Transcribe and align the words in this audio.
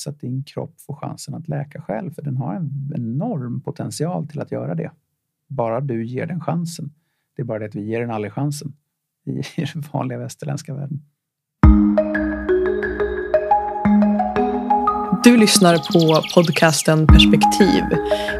så 0.00 0.10
att 0.10 0.20
din 0.20 0.44
kropp 0.44 0.80
får 0.80 0.94
chansen 0.94 1.34
att 1.34 1.48
läka 1.48 1.82
själv. 1.82 2.14
För 2.14 2.22
den 2.22 2.36
har 2.36 2.54
en 2.54 2.92
enorm 2.94 3.60
potential 3.60 4.28
till 4.28 4.40
att 4.40 4.52
göra 4.52 4.74
det. 4.74 4.90
Bara 5.48 5.80
du 5.80 6.06
ger 6.06 6.26
den 6.26 6.40
chansen. 6.40 6.92
Det 7.36 7.42
är 7.42 7.46
bara 7.46 7.58
det 7.58 7.66
att 7.66 7.74
vi 7.74 7.84
ger 7.84 8.00
den 8.00 8.10
aldrig 8.10 8.32
chansen 8.32 8.72
i 9.24 9.42
den 9.72 9.82
vanliga 9.92 10.18
västerländska 10.18 10.74
världen. 10.74 11.02
Du 15.26 15.36
lyssnar 15.36 15.76
på 15.76 16.22
podcasten 16.34 17.06
Perspektiv. 17.06 17.82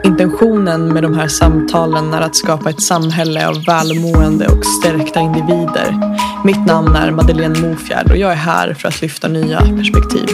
Intentionen 0.05 0.89
med 0.95 1.03
de 1.03 1.15
här 1.15 1.29
samtalen 1.29 2.15
är 2.15 2.21
att 2.21 2.37
skapa 2.37 2.71
ett 2.71 2.83
samhälle 2.83 3.49
av 3.49 3.65
välmående 3.65 4.47
och 4.49 4.67
stärkta 4.67 5.21
individer. 5.21 6.17
Mitt 6.45 6.67
namn 6.67 6.97
är 6.97 7.11
Madeleine 7.11 7.61
Mofjärd 7.61 8.11
och 8.11 8.17
jag 8.17 8.33
är 8.33 8.37
här 8.37 8.75
för 8.75 8.89
att 8.89 9.03
lyfta 9.03 9.29
nya 9.29 9.59
perspektiv. 9.59 10.29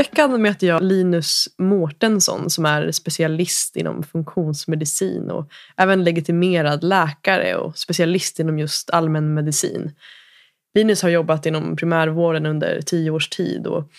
I 0.00 0.02
veckan 0.02 0.42
möter 0.42 0.66
jag 0.66 0.82
Linus 0.82 1.48
Mårtensson 1.58 2.50
som 2.50 2.66
är 2.66 2.90
specialist 2.90 3.76
inom 3.76 4.02
funktionsmedicin 4.02 5.30
och 5.30 5.50
även 5.76 6.04
legitimerad 6.04 6.84
läkare 6.84 7.56
och 7.56 7.78
specialist 7.78 8.40
inom 8.40 8.58
just 8.58 8.90
allmänmedicin. 8.90 9.92
Linus 10.74 11.02
har 11.02 11.08
jobbat 11.08 11.46
inom 11.46 11.76
primärvården 11.76 12.46
under 12.46 12.80
tio 12.80 13.10
års 13.10 13.28
tid. 13.28 13.66
Och 13.66 13.90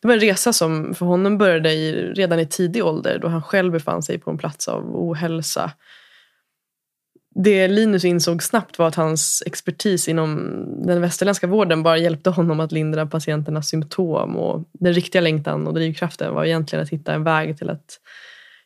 det 0.00 0.08
var 0.08 0.14
en 0.14 0.20
resa 0.20 0.52
som 0.52 0.94
för 0.94 1.06
honom 1.06 1.38
började 1.38 1.72
i, 1.72 2.12
redan 2.12 2.40
i 2.40 2.46
tidig 2.46 2.84
ålder 2.84 3.18
då 3.18 3.28
han 3.28 3.42
själv 3.42 3.72
befann 3.72 4.02
sig 4.02 4.18
på 4.18 4.30
en 4.30 4.38
plats 4.38 4.68
av 4.68 4.96
ohälsa. 4.96 5.70
Det 7.42 7.68
Linus 7.68 8.04
insåg 8.04 8.42
snabbt 8.42 8.78
var 8.78 8.88
att 8.88 8.94
hans 8.94 9.42
expertis 9.46 10.08
inom 10.08 10.64
den 10.86 11.00
västerländska 11.00 11.46
vården 11.46 11.82
bara 11.82 11.98
hjälpte 11.98 12.30
honom 12.30 12.60
att 12.60 12.72
lindra 12.72 13.06
patienternas 13.06 13.68
symptom. 13.68 14.36
Och 14.36 14.68
den 14.72 14.92
riktiga 14.92 15.22
längtan 15.22 15.66
och 15.66 15.74
drivkraften 15.74 16.34
var 16.34 16.44
egentligen 16.44 16.82
att 16.82 16.90
hitta 16.90 17.12
en 17.12 17.24
väg 17.24 17.58
till 17.58 17.70
att, 17.70 18.00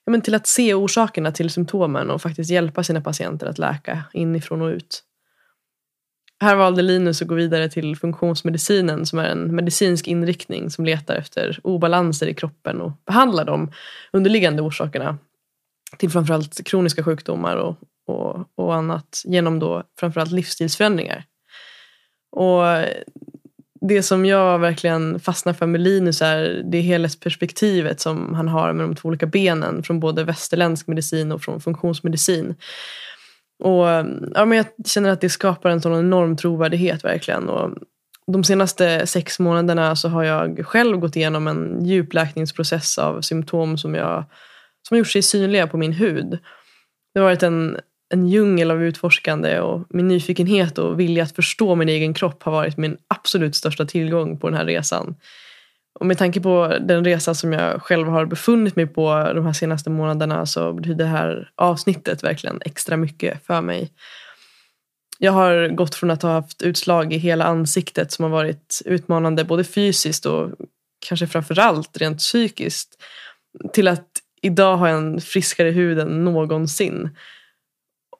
ja, 0.04 0.10
men 0.10 0.20
till 0.20 0.34
att 0.34 0.46
se 0.46 0.74
orsakerna 0.74 1.32
till 1.32 1.50
symptomen 1.50 2.10
och 2.10 2.22
faktiskt 2.22 2.50
hjälpa 2.50 2.82
sina 2.82 3.00
patienter 3.00 3.46
att 3.46 3.58
läka 3.58 4.04
inifrån 4.12 4.62
och 4.62 4.68
ut. 4.68 5.02
Här 6.40 6.56
valde 6.56 6.82
Linus 6.82 7.22
att 7.22 7.28
gå 7.28 7.34
vidare 7.34 7.68
till 7.68 7.96
funktionsmedicinen 7.96 9.06
som 9.06 9.18
är 9.18 9.24
en 9.24 9.56
medicinsk 9.56 10.08
inriktning 10.08 10.70
som 10.70 10.84
letar 10.84 11.14
efter 11.14 11.60
obalanser 11.62 12.26
i 12.26 12.34
kroppen 12.34 12.80
och 12.80 12.92
behandlar 13.06 13.44
de 13.44 13.70
underliggande 14.12 14.62
orsakerna 14.62 15.18
till 15.96 16.10
framförallt 16.10 16.66
kroniska 16.66 17.04
sjukdomar 17.04 17.56
och, 17.56 17.76
och, 18.06 18.48
och 18.54 18.74
annat 18.74 19.22
genom 19.24 19.58
då 19.58 19.82
framförallt 20.00 20.32
livsstilsförändringar. 20.32 21.24
Och 22.36 22.62
det 23.88 24.02
som 24.02 24.26
jag 24.26 24.58
verkligen 24.58 25.20
fastnar 25.20 25.52
för 25.52 25.66
med 25.66 25.80
Linus 25.80 26.22
är 26.22 26.62
det 26.64 26.80
helhetsperspektivet 26.80 28.00
som 28.00 28.34
han 28.34 28.48
har 28.48 28.72
med 28.72 28.84
de 28.84 28.96
två 28.96 29.08
olika 29.08 29.26
benen 29.26 29.82
från 29.82 30.00
både 30.00 30.24
västerländsk 30.24 30.86
medicin 30.86 31.32
och 31.32 31.42
från 31.42 31.60
funktionsmedicin. 31.60 32.54
Och 33.62 33.86
ja, 34.34 34.44
men 34.44 34.52
Jag 34.52 34.66
känner 34.86 35.10
att 35.10 35.20
det 35.20 35.28
skapar 35.28 35.70
en 35.70 35.80
sån 35.80 35.98
enorm 35.98 36.36
trovärdighet 36.36 37.04
verkligen. 37.04 37.48
Och 37.48 37.70
de 38.26 38.44
senaste 38.44 39.06
sex 39.06 39.38
månaderna 39.38 39.96
så 39.96 40.08
har 40.08 40.24
jag 40.24 40.66
själv 40.66 40.98
gått 40.98 41.16
igenom 41.16 41.46
en 41.48 41.84
djupläkningsprocess 41.84 42.98
av 42.98 43.20
symptom 43.20 43.78
som, 43.78 43.94
jag, 43.94 44.24
som 44.88 44.94
har 44.94 44.98
gjort 44.98 45.08
sig 45.08 45.22
synliga 45.22 45.66
på 45.66 45.76
min 45.76 45.92
hud. 45.92 46.38
Det 47.14 47.20
har 47.20 47.26
varit 47.26 47.42
en, 47.42 47.78
en 48.12 48.28
djungel 48.28 48.70
av 48.70 48.82
utforskande 48.82 49.60
och 49.60 49.86
min 49.88 50.08
nyfikenhet 50.08 50.78
och 50.78 51.00
vilja 51.00 51.22
att 51.22 51.36
förstå 51.36 51.74
min 51.74 51.88
egen 51.88 52.14
kropp 52.14 52.42
har 52.42 52.52
varit 52.52 52.76
min 52.76 52.96
absolut 53.08 53.56
största 53.56 53.84
tillgång 53.84 54.38
på 54.38 54.48
den 54.48 54.58
här 54.58 54.64
resan. 54.64 55.14
Och 56.00 56.06
med 56.06 56.18
tanke 56.18 56.40
på 56.40 56.78
den 56.80 57.04
resa 57.04 57.34
som 57.34 57.52
jag 57.52 57.82
själv 57.82 58.08
har 58.08 58.26
befunnit 58.26 58.76
mig 58.76 58.86
på 58.86 59.32
de 59.34 59.46
här 59.46 59.52
senaste 59.52 59.90
månaderna 59.90 60.46
så 60.46 60.72
betyder 60.72 61.04
det 61.04 61.10
här 61.10 61.50
avsnittet 61.54 62.24
verkligen 62.24 62.60
extra 62.64 62.96
mycket 62.96 63.46
för 63.46 63.60
mig. 63.60 63.92
Jag 65.18 65.32
har 65.32 65.68
gått 65.68 65.94
från 65.94 66.10
att 66.10 66.22
ha 66.22 66.32
haft 66.32 66.62
utslag 66.62 67.12
i 67.12 67.18
hela 67.18 67.44
ansiktet 67.44 68.12
som 68.12 68.22
har 68.22 68.30
varit 68.30 68.82
utmanande 68.84 69.44
både 69.44 69.64
fysiskt 69.64 70.26
och 70.26 70.50
kanske 71.08 71.26
framförallt 71.26 71.96
rent 71.96 72.18
psykiskt 72.18 73.02
till 73.72 73.88
att 73.88 74.08
idag 74.42 74.76
ha 74.76 74.88
en 74.88 75.20
friskare 75.20 75.70
hud 75.70 75.98
än 75.98 76.24
någonsin. 76.24 77.10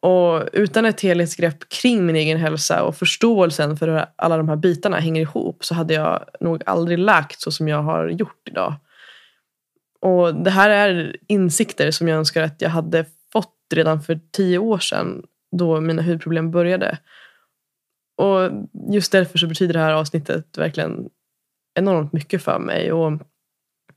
Och 0.02 0.48
utan 0.52 0.84
ett 0.84 1.00
helhetsgrepp 1.00 1.68
kring 1.68 2.06
min 2.06 2.16
egen 2.16 2.38
hälsa 2.38 2.82
och 2.82 2.96
förståelsen 2.96 3.76
för 3.76 3.88
hur 3.88 4.04
alla 4.16 4.36
de 4.36 4.48
här 4.48 4.56
bitarna 4.56 4.98
hänger 4.98 5.20
ihop 5.20 5.64
så 5.64 5.74
hade 5.74 5.94
jag 5.94 6.24
nog 6.40 6.62
aldrig 6.66 6.98
läkt 6.98 7.40
så 7.40 7.50
som 7.50 7.68
jag 7.68 7.82
har 7.82 8.08
gjort 8.08 8.48
idag. 8.48 8.74
Och 10.00 10.34
det 10.34 10.50
här 10.50 10.70
är 10.70 11.16
insikter 11.28 11.90
som 11.90 12.08
jag 12.08 12.18
önskar 12.18 12.42
att 12.42 12.60
jag 12.60 12.70
hade 12.70 13.04
fått 13.32 13.56
redan 13.74 14.02
för 14.02 14.20
tio 14.32 14.58
år 14.58 14.78
sedan 14.78 15.22
då 15.56 15.80
mina 15.80 16.02
hudproblem 16.02 16.50
började. 16.50 16.98
Och 18.16 18.50
just 18.92 19.12
därför 19.12 19.38
så 19.38 19.46
betyder 19.46 19.72
det 19.72 19.80
här 19.80 19.92
avsnittet 19.92 20.58
verkligen 20.58 21.08
enormt 21.74 22.12
mycket 22.12 22.42
för 22.42 22.58
mig. 22.58 22.92
Och 22.92 23.12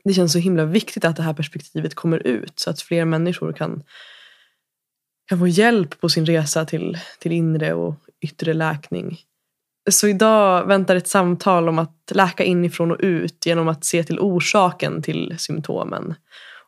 det 0.03 0.13
känns 0.13 0.33
så 0.33 0.39
himla 0.39 0.65
viktigt 0.65 1.05
att 1.05 1.15
det 1.15 1.23
här 1.23 1.33
perspektivet 1.33 1.95
kommer 1.95 2.27
ut 2.27 2.59
så 2.59 2.69
att 2.69 2.81
fler 2.81 3.05
människor 3.05 3.53
kan 3.53 3.83
kan 5.25 5.39
få 5.39 5.47
hjälp 5.47 6.01
på 6.01 6.09
sin 6.09 6.25
resa 6.25 6.65
till, 6.65 6.97
till 7.19 7.31
inre 7.31 7.73
och 7.73 7.95
yttre 8.21 8.53
läkning. 8.53 9.19
Så 9.89 10.07
idag 10.07 10.65
väntar 10.67 10.95
ett 10.95 11.07
samtal 11.07 11.69
om 11.69 11.79
att 11.79 12.11
läka 12.11 12.43
inifrån 12.43 12.91
och 12.91 12.97
ut 12.99 13.45
genom 13.45 13.67
att 13.67 13.85
se 13.85 14.03
till 14.03 14.19
orsaken 14.19 15.01
till 15.01 15.35
symptomen 15.37 16.13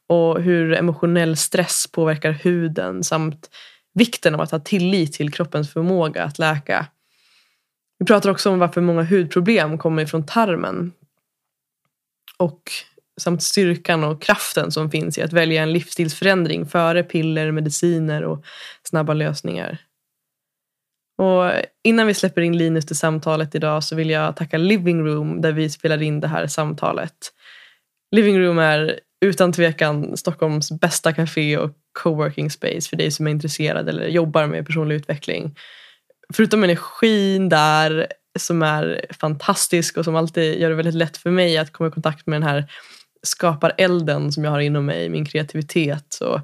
och 0.07 0.41
hur 0.41 0.73
emotionell 0.73 1.37
stress 1.37 1.87
påverkar 1.91 2.31
huden 2.31 3.03
samt 3.03 3.49
vikten 3.93 4.35
av 4.35 4.41
att 4.41 4.51
ha 4.51 4.59
tillit 4.59 5.13
till 5.13 5.33
kroppens 5.33 5.73
förmåga 5.73 6.23
att 6.23 6.39
läka. 6.39 6.87
Vi 7.99 8.05
pratar 8.05 8.29
också 8.29 8.49
om 8.49 8.59
varför 8.59 8.81
många 8.81 9.03
hudproblem 9.03 9.77
kommer 9.77 10.03
ifrån 10.03 10.25
tarmen 10.25 10.91
och 12.37 12.61
samt 13.21 13.43
styrkan 13.43 14.03
och 14.03 14.21
kraften 14.21 14.71
som 14.71 14.91
finns 14.91 15.17
i 15.17 15.21
att 15.21 15.33
välja 15.33 15.63
en 15.63 15.73
livsstilsförändring 15.73 16.65
före 16.65 17.03
piller, 17.03 17.51
mediciner 17.51 18.23
och 18.23 18.45
snabba 18.83 19.13
lösningar. 19.13 19.77
Och 21.17 21.51
innan 21.83 22.07
vi 22.07 22.13
släpper 22.13 22.41
in 22.41 22.57
Linus 22.57 22.85
till 22.85 22.95
samtalet 22.95 23.55
idag 23.55 23.83
så 23.83 23.95
vill 23.95 24.09
jag 24.09 24.35
tacka 24.35 24.57
Living 24.57 25.05
Room 25.05 25.41
där 25.41 25.51
vi 25.51 25.69
spelar 25.69 26.01
in 26.01 26.19
det 26.19 26.27
här 26.27 26.47
samtalet. 26.47 27.33
Living 28.15 28.39
Room 28.39 28.59
är 28.59 28.99
utan 29.25 29.53
tvekan 29.53 30.17
Stockholms 30.17 30.71
bästa 30.71 31.13
café 31.13 31.57
och 31.57 31.71
coworking 32.03 32.49
space 32.49 32.89
för 32.89 32.97
dig 32.97 33.11
som 33.11 33.27
är 33.27 33.31
intresserad 33.31 33.89
eller 33.89 34.07
jobbar 34.07 34.47
med 34.47 34.65
personlig 34.65 34.95
utveckling. 34.95 35.55
Förutom 36.33 36.63
energin 36.63 37.49
där 37.49 38.07
som 38.39 38.61
är 38.61 39.05
fantastisk 39.19 39.97
och 39.97 40.05
som 40.05 40.15
alltid 40.15 40.59
gör 40.59 40.69
det 40.69 40.75
väldigt 40.75 40.95
lätt 40.95 41.17
för 41.17 41.31
mig 41.31 41.57
att 41.57 41.71
komma 41.71 41.87
i 41.87 41.91
kontakt 41.91 42.27
med 42.27 42.41
den 42.41 42.49
här 42.49 42.71
skapar 43.27 43.73
elden 43.77 44.31
som 44.31 44.43
jag 44.43 44.51
har 44.51 44.59
inom 44.59 44.85
mig, 44.85 45.09
min 45.09 45.25
kreativitet. 45.25 46.05
Så 46.09 46.41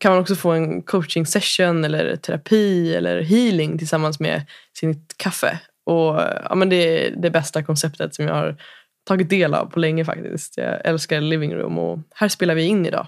kan 0.00 0.12
man 0.12 0.20
också 0.20 0.34
få 0.34 0.50
en 0.50 0.82
coaching 0.82 1.26
session 1.26 1.84
eller 1.84 2.16
terapi 2.16 2.94
eller 2.94 3.22
healing 3.22 3.78
tillsammans 3.78 4.20
med 4.20 4.42
sitt 4.78 5.14
kaffe. 5.16 5.60
Och 5.86 6.20
ja, 6.44 6.54
men 6.54 6.68
Det 6.68 7.06
är 7.06 7.10
det 7.16 7.30
bästa 7.30 7.62
konceptet 7.62 8.14
som 8.14 8.24
jag 8.24 8.34
har 8.34 8.56
tagit 9.08 9.30
del 9.30 9.54
av 9.54 9.66
på 9.66 9.78
länge 9.78 10.04
faktiskt. 10.04 10.56
Jag 10.56 10.86
älskar 10.86 11.20
living 11.20 11.54
room 11.54 11.78
och 11.78 11.98
här 12.14 12.28
spelar 12.28 12.54
vi 12.54 12.62
in 12.62 12.86
idag. 12.86 13.06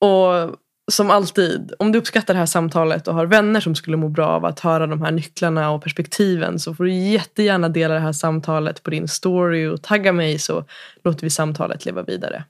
Och 0.00 0.56
som 0.92 1.10
alltid, 1.10 1.72
om 1.78 1.92
du 1.92 1.98
uppskattar 1.98 2.34
det 2.34 2.38
här 2.38 2.46
samtalet 2.46 3.08
och 3.08 3.14
har 3.14 3.26
vänner 3.26 3.60
som 3.60 3.74
skulle 3.74 3.96
må 3.96 4.08
bra 4.08 4.26
av 4.26 4.44
att 4.44 4.60
höra 4.60 4.86
de 4.86 5.02
här 5.02 5.10
nycklarna 5.10 5.70
och 5.70 5.82
perspektiven 5.82 6.58
så 6.58 6.74
får 6.74 6.84
du 6.84 6.92
jättegärna 6.92 7.68
dela 7.68 7.94
det 7.94 8.00
här 8.00 8.12
samtalet 8.12 8.82
på 8.82 8.90
din 8.90 9.08
story 9.08 9.66
och 9.66 9.82
tagga 9.82 10.12
mig 10.12 10.38
så 10.38 10.64
låter 11.04 11.22
vi 11.22 11.30
samtalet 11.30 11.84
leva 11.84 12.02
vidare. 12.02 12.44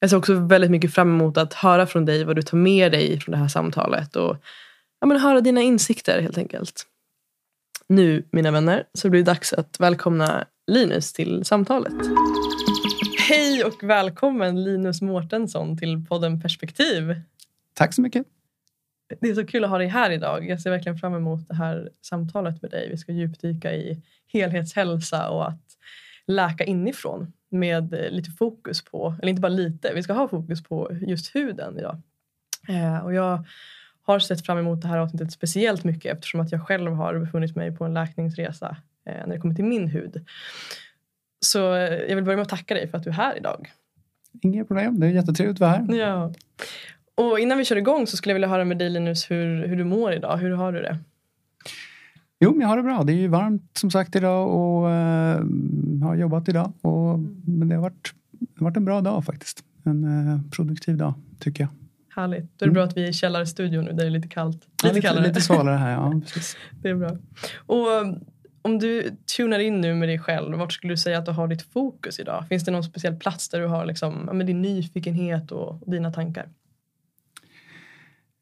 Jag 0.00 0.10
ser 0.10 0.16
också 0.16 0.34
väldigt 0.34 0.70
mycket 0.70 0.94
fram 0.94 1.08
emot 1.08 1.36
att 1.36 1.54
höra 1.54 1.86
från 1.86 2.04
dig 2.04 2.24
vad 2.24 2.36
du 2.36 2.42
tar 2.42 2.58
med 2.58 2.92
dig 2.92 3.20
från 3.20 3.32
det 3.32 3.38
här 3.38 3.48
samtalet 3.48 4.16
och 4.16 4.36
ja, 5.00 5.06
men 5.06 5.20
höra 5.20 5.40
dina 5.40 5.60
insikter 5.60 6.20
helt 6.20 6.38
enkelt. 6.38 6.86
Nu, 7.86 8.24
mina 8.30 8.50
vänner, 8.50 8.84
så 8.94 9.10
blir 9.10 9.20
det 9.20 9.30
dags 9.32 9.52
att 9.52 9.80
välkomna 9.80 10.44
Linus 10.66 11.12
till 11.12 11.44
samtalet. 11.44 11.92
Hej 13.28 13.64
och 13.64 13.82
välkommen 13.82 14.64
Linus 14.64 15.02
Mårtensson 15.02 15.78
till 15.78 16.06
podden 16.08 16.40
Perspektiv. 16.40 17.14
Tack 17.74 17.94
så 17.94 18.02
mycket. 18.02 18.26
Det 19.20 19.28
är 19.28 19.34
så 19.34 19.46
kul 19.46 19.64
att 19.64 19.70
ha 19.70 19.78
dig 19.78 19.86
här 19.86 20.10
idag. 20.10 20.48
Jag 20.48 20.60
ser 20.60 20.70
verkligen 20.70 20.98
fram 20.98 21.14
emot 21.14 21.48
det 21.48 21.54
här 21.54 21.90
samtalet 22.00 22.62
med 22.62 22.70
dig. 22.70 22.88
Vi 22.90 22.96
ska 22.96 23.12
djupdyka 23.12 23.72
i 23.72 24.02
helhetshälsa 24.26 25.30
och 25.30 25.48
att 25.48 25.62
läka 26.26 26.64
inifrån 26.64 27.32
med 27.48 27.94
lite 28.10 28.30
fokus 28.30 28.84
på, 28.84 29.14
eller 29.22 29.30
inte 29.30 29.42
bara 29.42 29.48
lite, 29.48 29.94
vi 29.94 30.02
ska 30.02 30.12
ha 30.12 30.28
fokus 30.28 30.62
på 30.62 30.90
just 31.00 31.34
huden 31.34 31.78
idag. 31.78 32.00
Eh, 32.68 32.98
och 32.98 33.14
jag 33.14 33.44
har 34.02 34.18
sett 34.18 34.46
fram 34.46 34.58
emot 34.58 34.82
det 34.82 34.88
här 34.88 34.98
avsnittet 34.98 35.32
speciellt 35.32 35.84
mycket 35.84 36.12
eftersom 36.12 36.40
att 36.40 36.52
jag 36.52 36.66
själv 36.66 36.92
har 36.92 37.18
befunnit 37.18 37.56
mig 37.56 37.76
på 37.76 37.84
en 37.84 37.94
läkningsresa 37.94 38.76
eh, 39.06 39.26
när 39.26 39.34
det 39.34 39.40
kommer 39.40 39.54
till 39.54 39.64
min 39.64 39.88
hud. 39.88 40.26
Så 41.40 41.58
jag 42.08 42.16
vill 42.16 42.24
börja 42.24 42.36
med 42.36 42.42
att 42.42 42.48
tacka 42.48 42.74
dig 42.74 42.88
för 42.88 42.98
att 42.98 43.04
du 43.04 43.10
är 43.10 43.14
här 43.14 43.36
idag. 43.36 43.72
Inga 44.42 44.64
problem, 44.64 45.00
det 45.00 45.06
är 45.06 45.10
jättetrevligt 45.10 45.56
att 45.56 45.60
vara 45.60 45.70
här. 45.70 45.94
Ja. 45.94 46.32
Och 47.14 47.38
innan 47.38 47.58
vi 47.58 47.64
kör 47.64 47.76
igång 47.76 48.06
så 48.06 48.16
skulle 48.16 48.30
jag 48.30 48.34
vilja 48.34 48.48
höra 48.48 48.64
med 48.64 48.78
dig 48.78 48.90
Linus 48.90 49.30
hur, 49.30 49.66
hur 49.66 49.76
du 49.76 49.84
mår 49.84 50.12
idag. 50.12 50.36
Hur 50.36 50.50
har 50.50 50.72
du 50.72 50.82
det? 50.82 50.98
Jo, 52.40 52.50
men 52.50 52.60
jag 52.60 52.68
har 52.68 52.76
det 52.76 52.82
bra. 52.82 53.02
Det 53.02 53.12
är 53.12 53.16
ju 53.16 53.28
varmt 53.28 53.78
som 53.78 53.90
sagt 53.90 54.16
idag 54.16 54.48
och 54.48 54.84
uh, 54.84 56.04
har 56.06 56.14
jobbat 56.14 56.48
idag. 56.48 56.72
Och, 56.80 57.18
men 57.46 57.68
det 57.68 57.74
har, 57.74 57.82
varit, 57.82 58.14
det 58.30 58.58
har 58.58 58.64
varit 58.64 58.76
en 58.76 58.84
bra 58.84 59.00
dag 59.00 59.24
faktiskt. 59.24 59.64
En 59.84 60.04
uh, 60.04 60.40
produktiv 60.50 60.96
dag 60.96 61.14
tycker 61.40 61.64
jag. 61.64 61.70
Härligt. 62.16 62.42
Då 62.42 62.46
är 62.46 62.48
det 62.58 62.64
mm. 62.64 62.74
bra 62.74 62.84
att 62.84 62.96
vi 62.96 63.04
är 63.04 63.08
i 63.08 63.12
källarstudion 63.12 63.84
nu 63.84 63.90
där 63.90 63.96
det 63.96 64.06
är 64.06 64.10
lite 64.10 64.28
kallt. 64.28 64.66
Lite, 64.84 64.98
ja, 64.98 65.12
lite, 65.12 65.28
lite 65.28 65.40
svalare 65.40 65.76
här, 65.76 65.90
ja. 65.90 66.20
Precis. 66.34 66.56
det 66.82 66.88
är 66.88 66.94
bra. 66.94 67.10
Och 67.56 67.86
om 68.62 68.78
du 68.78 69.16
tunar 69.36 69.58
in 69.58 69.80
nu 69.80 69.94
med 69.94 70.08
dig 70.08 70.18
själv, 70.18 70.58
vart 70.58 70.72
skulle 70.72 70.92
du 70.92 70.96
säga 70.96 71.18
att 71.18 71.26
du 71.26 71.32
har 71.32 71.48
ditt 71.48 71.62
fokus 71.62 72.20
idag? 72.20 72.44
Finns 72.48 72.64
det 72.64 72.70
någon 72.70 72.84
speciell 72.84 73.16
plats 73.16 73.48
där 73.48 73.60
du 73.60 73.66
har 73.66 73.86
liksom, 73.86 74.14
med 74.32 74.46
din 74.46 74.62
nyfikenhet 74.62 75.52
och 75.52 75.82
dina 75.86 76.12
tankar? 76.12 76.48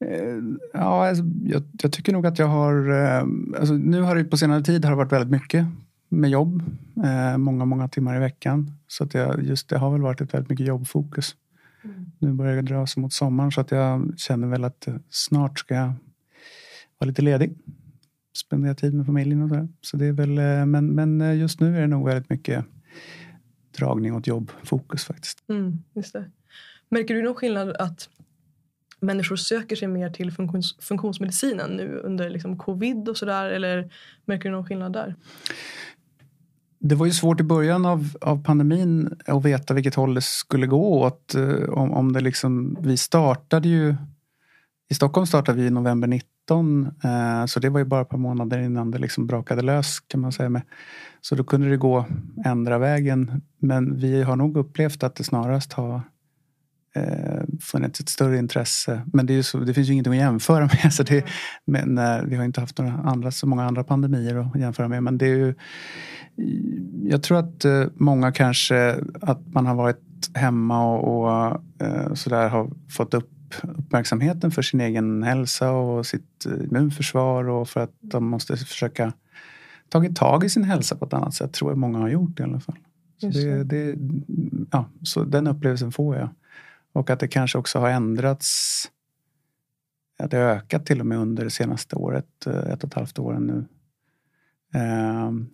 Eh, 0.02 0.38
ja, 0.72 1.08
alltså, 1.08 1.24
jag, 1.44 1.62
jag, 1.82 1.92
tycker 1.92 2.12
nog 2.12 2.26
att 2.26 2.38
jag 2.38 2.46
har... 2.46 2.90
Eh, 2.90 3.24
alltså, 3.58 3.74
nu 3.74 4.00
har 4.00 4.16
det 4.16 4.24
på 4.24 4.36
senare 4.36 4.62
tid 4.62 4.84
har 4.84 4.92
det 4.92 4.96
varit 4.96 5.12
väldigt 5.12 5.30
mycket 5.30 5.66
med 6.08 6.30
jobb. 6.30 6.62
Eh, 7.04 7.38
många, 7.38 7.64
många 7.64 7.88
timmar 7.88 8.16
i 8.16 8.18
veckan. 8.18 8.70
Så 8.86 9.04
att 9.04 9.14
jag, 9.14 9.42
just 9.42 9.68
det 9.68 9.78
har 9.78 9.90
väl 9.90 10.02
varit 10.02 10.20
ett 10.20 10.34
väldigt 10.34 10.50
mycket 10.50 10.66
jobbfokus. 10.66 11.36
Mm. 11.84 12.06
Nu 12.18 12.32
börjar 12.32 12.56
det 12.56 12.62
dra 12.62 12.86
sig 12.86 13.00
mot 13.00 13.12
sommaren 13.12 13.52
så 13.52 13.60
att 13.60 13.70
jag 13.70 14.12
känner 14.16 14.48
väl 14.48 14.64
att 14.64 14.88
eh, 14.88 14.94
snart 15.10 15.58
ska 15.58 15.74
jag 15.74 15.92
vara 16.98 17.08
lite 17.08 17.22
ledig. 17.22 17.58
Spendera 18.36 18.74
tid 18.74 18.94
med 18.94 19.06
familjen 19.06 19.42
och 19.42 19.48
sådär. 19.48 19.68
Så 19.80 19.96
det 19.96 20.06
är 20.06 20.12
väl, 20.12 20.66
men, 20.66 20.86
men 20.86 21.38
just 21.38 21.60
nu 21.60 21.76
är 21.76 21.80
det 21.80 21.86
nog 21.86 22.06
väldigt 22.06 22.30
mycket 22.30 22.64
dragning 23.78 24.14
åt 24.14 24.26
jobbfokus 24.26 25.04
faktiskt. 25.04 25.44
Mm, 25.48 25.78
just 25.94 26.12
det. 26.12 26.30
Märker 26.88 27.14
du 27.14 27.22
någon 27.22 27.34
skillnad 27.34 27.76
att 27.76 28.08
människor 29.02 29.36
söker 29.36 29.76
sig 29.76 29.88
mer 29.88 30.10
till 30.10 30.32
funktions, 30.32 30.76
funktionsmedicinen 30.80 31.70
nu 31.70 32.00
under 32.04 32.30
liksom 32.30 32.58
covid 32.58 33.08
och 33.08 33.16
sådär? 33.16 33.50
Eller 33.50 33.92
märker 34.24 34.48
du 34.48 34.54
någon 34.54 34.66
skillnad 34.66 34.92
där? 34.92 35.14
Det 36.84 36.94
var 36.94 37.06
ju 37.06 37.12
svårt 37.12 37.40
i 37.40 37.44
början 37.44 37.86
av, 37.86 38.16
av 38.20 38.44
pandemin 38.44 39.18
att 39.26 39.44
veta 39.44 39.74
vilket 39.74 39.94
håll 39.94 40.14
det 40.14 40.22
skulle 40.22 40.66
gå 40.66 41.00
åt. 41.00 41.34
Eh, 41.34 41.68
om, 41.68 41.92
om 41.92 42.12
det 42.12 42.20
liksom, 42.20 42.76
vi 42.80 42.96
startade 42.96 43.68
ju... 43.68 43.94
I 44.90 44.94
Stockholm 44.94 45.26
startade 45.26 45.58
vi 45.58 45.66
i 45.66 45.70
november 45.70 46.08
19. 46.08 46.86
Eh, 47.04 47.46
så 47.46 47.60
det 47.60 47.68
var 47.68 47.78
ju 47.78 47.84
bara 47.84 48.02
ett 48.02 48.08
par 48.08 48.18
månader 48.18 48.58
innan 48.58 48.90
det 48.90 48.98
liksom 48.98 49.26
brakade 49.26 49.62
lös 49.62 50.00
kan 50.00 50.20
man 50.20 50.32
säga. 50.32 50.48
Med. 50.48 50.62
Så 51.20 51.34
då 51.34 51.44
kunde 51.44 51.68
det 51.68 51.76
gå 51.76 52.06
ändra 52.44 52.78
vägen. 52.78 53.42
Men 53.58 53.96
vi 53.96 54.22
har 54.22 54.36
nog 54.36 54.56
upplevt 54.56 55.02
att 55.02 55.14
det 55.14 55.24
snarast 55.24 55.72
har 55.72 56.02
eh, 56.94 57.42
funnits 57.60 58.00
ett 58.00 58.08
större 58.08 58.38
intresse. 58.38 59.02
Men 59.12 59.26
det, 59.26 59.42
så, 59.42 59.58
det 59.58 59.74
finns 59.74 59.88
ju 59.88 59.92
ingenting 59.92 60.12
att 60.12 60.18
jämföra 60.18 60.60
med. 60.60 60.92
Så 60.92 61.02
det, 61.02 61.24
men, 61.64 61.98
eh, 61.98 62.22
vi 62.24 62.36
har 62.36 62.44
inte 62.44 62.60
haft 62.60 62.78
några 62.78 62.92
andra, 62.92 63.30
så 63.30 63.46
många 63.46 63.64
andra 63.64 63.84
pandemier 63.84 64.36
att 64.36 64.60
jämföra 64.60 64.88
med. 64.88 65.02
Men 65.02 65.18
det 65.18 65.26
är 65.26 65.36
ju, 65.36 65.54
jag 67.04 67.22
tror 67.22 67.38
att 67.38 67.64
eh, 67.64 67.84
många 67.94 68.32
kanske, 68.32 68.96
att 69.20 69.46
man 69.54 69.66
har 69.66 69.74
varit 69.74 70.30
hemma 70.34 70.94
och, 70.94 71.24
och 71.24 71.62
eh, 71.86 72.14
sådär 72.14 72.48
har 72.48 72.70
fått 72.90 73.14
upp 73.14 73.28
uppmärksamheten 73.62 74.50
för 74.50 74.62
sin 74.62 74.80
egen 74.80 75.22
hälsa 75.22 75.70
och 75.70 76.06
sitt 76.06 76.46
immunförsvar 76.70 77.48
och 77.48 77.68
för 77.68 77.80
att 77.80 77.94
de 78.00 78.24
måste 78.24 78.56
försöka 78.56 79.12
tagit 79.88 80.16
tag 80.16 80.44
i 80.44 80.48
sin 80.48 80.64
hälsa 80.64 80.96
på 80.96 81.04
ett 81.04 81.12
annat 81.12 81.34
sätt 81.34 81.52
tror 81.52 81.70
jag 81.70 81.78
många 81.78 81.98
har 81.98 82.08
gjort 82.08 82.40
i 82.40 82.42
alla 82.42 82.60
fall. 82.60 82.78
Så, 83.20 83.28
det, 83.28 83.64
det, 83.64 83.96
ja, 84.70 84.84
så 85.02 85.24
den 85.24 85.46
upplevelsen 85.46 85.92
får 85.92 86.16
jag. 86.16 86.28
Och 86.92 87.10
att 87.10 87.20
det 87.20 87.28
kanske 87.28 87.58
också 87.58 87.78
har 87.78 87.90
ändrats. 87.90 88.84
Att 90.18 90.30
det 90.30 90.36
har 90.36 90.44
ökat 90.44 90.86
till 90.86 91.00
och 91.00 91.06
med 91.06 91.18
under 91.18 91.44
det 91.44 91.50
senaste 91.50 91.96
året, 91.96 92.46
eh, 92.46 92.52
ett 92.54 92.84
och 92.84 92.88
ett 92.88 92.94
halvt 92.94 93.18
åren 93.18 93.46
nu. 93.46 93.64
Ehm, 94.80 95.48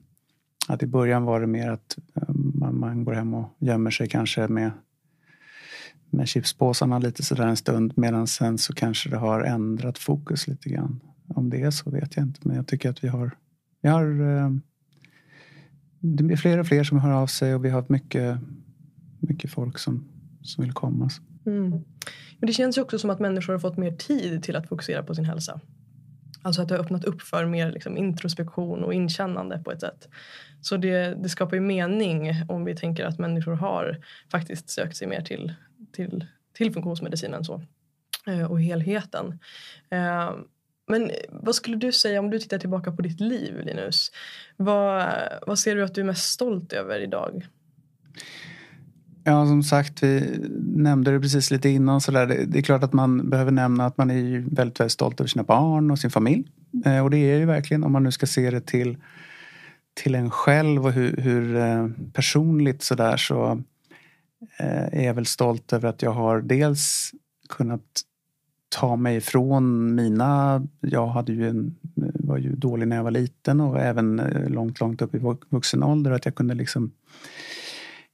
att 0.68 0.82
i 0.82 0.86
början 0.86 1.24
var 1.24 1.40
det 1.40 1.46
mer 1.46 1.70
att 1.70 1.98
ehm, 2.14 2.52
man, 2.54 2.78
man, 2.78 3.04
går 3.04 3.12
hem 3.12 3.34
och 3.34 3.56
gömmer 3.58 3.90
sig 3.90 4.08
kanske 4.08 4.48
med, 4.48 4.70
med 6.10 6.28
chipspåsarna 6.28 6.98
lite 6.98 7.22
sådär 7.22 7.46
en 7.46 7.56
stund 7.56 7.92
medan 7.96 8.26
sen 8.26 8.58
så 8.58 8.74
kanske 8.74 9.10
det 9.10 9.16
har 9.16 9.40
ändrat 9.40 9.98
fokus 9.98 10.48
lite 10.48 10.68
grann. 10.68 11.00
Om 11.28 11.50
det 11.50 11.62
är 11.62 11.70
så 11.70 11.90
vet 11.90 12.16
jag 12.16 12.26
inte 12.26 12.40
men 12.42 12.56
jag 12.56 12.66
tycker 12.66 12.90
att 12.90 13.04
vi 13.04 13.08
har, 13.08 13.30
vi 13.80 13.88
har 13.88 14.36
eh, 14.36 14.50
det 16.00 16.22
blir 16.22 16.36
fler 16.36 16.58
och 16.58 16.66
fler 16.66 16.84
som 16.84 16.98
hör 16.98 17.10
av 17.10 17.26
sig 17.26 17.54
och 17.54 17.64
vi 17.64 17.70
har 17.70 17.84
mycket, 17.88 18.38
mycket 19.20 19.50
folk 19.50 19.78
som, 19.78 20.04
som 20.42 20.64
vill 20.64 20.72
komma. 20.72 21.10
Mm. 21.48 21.70
Men 22.38 22.46
det 22.46 22.52
känns 22.52 22.78
ju 22.78 22.82
också 22.82 22.98
som 22.98 23.10
att 23.10 23.20
människor 23.20 23.52
har 23.52 23.60
fått 23.60 23.76
mer 23.76 23.92
tid 23.92 24.42
till 24.42 24.56
att 24.56 24.68
fokusera 24.68 25.02
på 25.02 25.14
sin 25.14 25.24
hälsa. 25.24 25.60
Alltså 26.42 26.62
att 26.62 26.68
det 26.68 26.74
har 26.74 26.84
öppnat 26.84 27.04
upp 27.04 27.22
för 27.22 27.46
mer 27.46 27.72
liksom 27.72 27.96
introspektion 27.96 28.84
och 28.84 28.94
inkännande 28.94 29.62
på 29.64 29.72
ett 29.72 29.80
sätt. 29.80 30.08
Så 30.60 30.76
det, 30.76 31.22
det 31.22 31.28
skapar 31.28 31.56
ju 31.56 31.60
mening 31.60 32.32
om 32.48 32.64
vi 32.64 32.76
tänker 32.76 33.04
att 33.04 33.18
människor 33.18 33.52
har 33.52 34.04
faktiskt 34.30 34.70
sökt 34.70 34.96
sig 34.96 35.08
mer 35.08 35.20
till, 35.20 35.54
till, 35.92 36.26
till 36.52 36.72
funktionsmedicinen 36.72 37.44
så. 37.44 37.62
Eh, 38.26 38.50
och 38.50 38.62
helheten. 38.62 39.38
Eh, 39.90 40.32
men 40.86 41.10
vad 41.28 41.54
skulle 41.54 41.76
du 41.76 41.92
säga 41.92 42.20
om 42.20 42.30
du 42.30 42.38
tittar 42.38 42.58
tillbaka 42.58 42.92
på 42.92 43.02
ditt 43.02 43.20
liv 43.20 43.60
Linus? 43.64 44.10
Vad, 44.56 45.12
vad 45.46 45.58
ser 45.58 45.76
du 45.76 45.84
att 45.84 45.94
du 45.94 46.00
är 46.00 46.04
mest 46.04 46.32
stolt 46.32 46.72
över 46.72 47.00
idag? 47.00 47.46
Ja, 49.24 49.46
som 49.46 49.62
sagt, 49.62 50.02
vi 50.02 50.38
nämnde 50.60 51.10
det 51.10 51.20
precis 51.20 51.50
lite 51.50 51.68
innan. 51.68 52.00
Så 52.00 52.12
där. 52.12 52.26
Det 52.26 52.58
är 52.58 52.62
klart 52.62 52.82
att 52.82 52.92
man 52.92 53.30
behöver 53.30 53.50
nämna 53.50 53.86
att 53.86 53.98
man 53.98 54.10
är 54.10 54.38
väldigt, 54.38 54.80
väldigt 54.80 54.92
stolt 54.92 55.20
över 55.20 55.28
sina 55.28 55.42
barn 55.42 55.90
och 55.90 55.98
sin 55.98 56.10
familj. 56.10 56.48
Eh, 56.84 57.00
och 57.04 57.10
det 57.10 57.18
är 57.18 57.38
ju 57.38 57.44
verkligen, 57.44 57.84
om 57.84 57.92
man 57.92 58.02
nu 58.02 58.12
ska 58.12 58.26
se 58.26 58.50
det 58.50 58.60
till, 58.60 58.96
till 59.94 60.14
en 60.14 60.30
själv 60.30 60.86
och 60.86 60.92
hur, 60.92 61.16
hur 61.16 61.56
eh, 61.56 61.88
personligt 62.12 62.82
så 62.82 62.94
där 62.94 63.16
så 63.16 63.62
eh, 64.58 65.00
är 65.00 65.04
jag 65.04 65.14
väl 65.14 65.26
stolt 65.26 65.72
över 65.72 65.88
att 65.88 66.02
jag 66.02 66.10
har 66.10 66.40
dels 66.40 67.12
kunnat 67.48 68.02
ta 68.68 68.96
mig 68.96 69.16
ifrån 69.16 69.94
mina... 69.94 70.62
Jag 70.80 71.06
hade 71.06 71.32
ju 71.32 71.48
en, 71.48 71.76
var 72.14 72.38
ju 72.38 72.56
dålig 72.56 72.88
när 72.88 72.96
jag 72.96 73.04
var 73.04 73.10
liten 73.10 73.60
och 73.60 73.80
även 73.80 74.20
eh, 74.20 74.48
långt, 74.48 74.80
långt 74.80 75.02
upp 75.02 75.14
i 75.14 75.20
vuxen 75.48 75.82
ålder. 75.82 76.10
Att 76.10 76.24
jag 76.24 76.34
kunde 76.34 76.54
liksom 76.54 76.90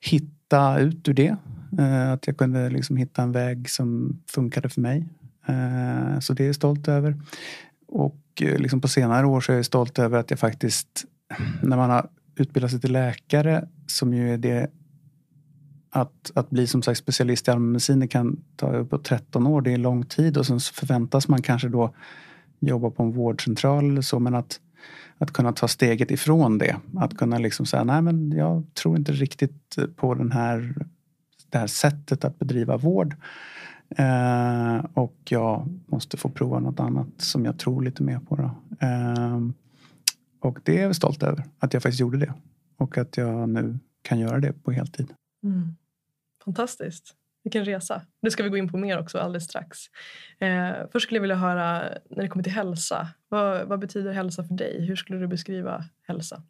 hitta 0.01 0.44
hitta 0.55 0.79
ut 0.79 1.08
ur 1.08 1.15
det. 1.15 1.37
Eh, 1.79 2.13
att 2.13 2.27
jag 2.27 2.37
kunde 2.37 2.70
liksom 2.70 2.96
hitta 2.96 3.23
en 3.23 3.32
väg 3.32 3.70
som 3.70 4.19
funkade 4.31 4.69
för 4.69 4.81
mig. 4.81 5.08
Eh, 5.46 6.20
så 6.20 6.32
det 6.32 6.43
är 6.43 6.46
jag 6.46 6.55
stolt 6.55 6.89
över. 6.89 7.17
Och 7.89 8.20
eh, 8.41 8.58
liksom 8.58 8.81
på 8.81 8.89
senare 8.89 9.27
år 9.27 9.41
så 9.41 9.53
är 9.53 9.56
jag 9.56 9.65
stolt 9.65 9.99
över 9.99 10.19
att 10.19 10.31
jag 10.31 10.39
faktiskt, 10.39 11.05
när 11.63 11.77
man 11.77 11.91
har 11.91 12.08
utbildat 12.37 12.70
sig 12.70 12.81
till 12.81 12.93
läkare, 12.93 13.69
som 13.87 14.15
ju 14.15 14.34
är 14.34 14.39
det 14.39 14.70
att, 15.91 16.31
att 16.34 16.51
bli 16.51 16.67
som 16.67 16.82
sagt 16.82 16.99
specialist 16.99 17.49
i 17.49 17.51
allmänmedicin 17.51 18.08
kan 18.08 18.41
ta 18.56 18.73
uppåt 18.77 19.05
13 19.05 19.46
år, 19.46 19.63
det 19.63 19.73
är 19.73 19.79
lång 19.79 20.05
tid 20.05 20.37
och 20.37 20.46
sen 20.46 20.61
förväntas 20.61 21.29
man 21.29 21.43
kanske 21.43 21.69
då 21.69 21.94
jobba 22.61 22.91
på 22.91 23.03
en 23.03 23.13
vårdcentral 23.13 23.91
eller 23.91 24.03
så 24.03 24.19
men 24.19 24.34
att 24.34 24.61
att 25.19 25.33
kunna 25.33 25.53
ta 25.53 25.69
steget 25.69 26.11
ifrån 26.11 26.59
det. 26.59 26.77
Att 26.97 27.17
kunna 27.17 27.39
liksom 27.39 27.67
säga, 27.67 27.85
nej 27.85 28.03
men 28.03 28.33
jag 28.33 28.65
tror 28.75 28.97
inte 28.97 29.13
riktigt 29.13 29.77
på 29.97 30.15
den 30.15 30.33
här, 30.33 30.75
det 31.51 31.59
här 31.59 31.67
sättet 31.67 32.25
att 32.25 32.39
bedriva 32.39 32.77
vård. 32.77 33.17
Eh, 33.97 34.85
och 34.94 35.17
jag 35.29 35.81
måste 35.87 36.17
få 36.17 36.29
prova 36.29 36.61
något 36.61 36.81
annat 36.81 37.09
som 37.17 37.44
jag 37.44 37.59
tror 37.59 37.83
lite 37.83 38.03
mer 38.03 38.19
på. 38.19 38.51
Eh, 38.81 39.41
och 40.41 40.59
det 40.63 40.79
är 40.79 40.83
jag 40.83 40.97
stolt 40.97 41.23
över, 41.23 41.44
att 41.59 41.73
jag 41.75 41.83
faktiskt 41.83 42.01
gjorde 42.01 42.19
det. 42.19 42.35
Och 42.77 42.99
att 42.99 43.17
jag 43.17 43.49
nu 43.49 43.79
kan 44.03 44.19
göra 44.19 44.41
det 44.41 44.53
på 44.53 44.73
heltid. 44.73 45.15
Mm. 45.44 45.77
Fantastiskt. 46.44 47.15
Vilken 47.44 47.65
resa. 47.65 48.03
Det 48.22 48.31
ska 48.31 48.43
vi 48.43 48.48
gå 48.48 48.56
in 48.56 48.69
på 48.69 48.77
mer 48.77 48.98
också 48.98 49.19
alldeles 49.19 49.44
strax. 49.44 49.79
Eh, 50.39 50.70
först 50.93 51.05
skulle 51.06 51.17
jag 51.17 51.22
vilja 51.22 51.36
höra, 51.36 51.82
när 52.10 52.22
det 52.22 52.29
kommer 52.29 52.43
till 52.43 52.53
hälsa, 52.53 53.08
vad, 53.29 53.69
vad, 53.69 53.79
betyder 53.79 54.13
hälsa 54.13 54.44
för 54.44 54.55
dig? 54.55 54.86
Hur 54.86 54.96
skulle 54.96 55.19
du 55.19 55.27
beskriva 55.27 55.84
hälsa? 56.08 56.43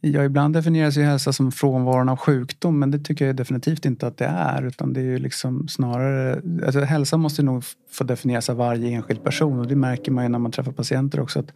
Ja, 0.00 0.24
ibland 0.24 0.54
definieras 0.54 0.96
ju 0.96 1.02
hälsa 1.02 1.32
som 1.32 1.52
frånvaron 1.52 2.08
av 2.08 2.16
sjukdom 2.16 2.78
men 2.78 2.90
det 2.90 2.98
tycker 2.98 3.26
jag 3.26 3.36
definitivt 3.36 3.84
inte 3.84 4.06
att 4.06 4.16
det 4.16 4.26
är. 4.26 4.62
Utan 4.66 4.92
det 4.92 5.00
är 5.00 5.04
ju 5.04 5.18
liksom 5.18 5.68
snarare, 5.68 6.42
alltså 6.66 6.80
hälsa 6.80 7.16
måste 7.16 7.42
nog 7.42 7.64
få 7.90 8.04
definieras 8.04 8.50
av 8.50 8.56
varje 8.56 8.90
enskild 8.90 9.24
person 9.24 9.60
och 9.60 9.66
det 9.66 9.76
märker 9.76 10.12
man 10.12 10.24
ju 10.24 10.28
när 10.28 10.38
man 10.38 10.52
träffar 10.52 10.72
patienter 10.72 11.20
också. 11.20 11.38
att 11.38 11.52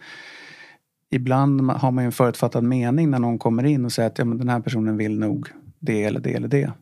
Ibland 1.11 1.71
har 1.71 1.91
man 1.91 2.05
ju 2.05 2.07
en 2.07 2.13
förutfattad 2.13 2.65
mening 2.65 3.11
när 3.11 3.19
någon 3.19 3.39
kommer 3.39 3.65
in 3.65 3.85
och 3.85 3.93
säger 3.93 4.07
att 4.07 4.19
ja, 4.19 4.25
men 4.25 4.39
den 4.39 4.49
här 4.49 4.61
personen 4.61 4.97
vill 4.97 5.19
nog 5.19 5.49
det 5.79 6.05
eller 6.05 6.21
det 6.21 6.35
eller 6.35 6.49
det. 6.49 6.73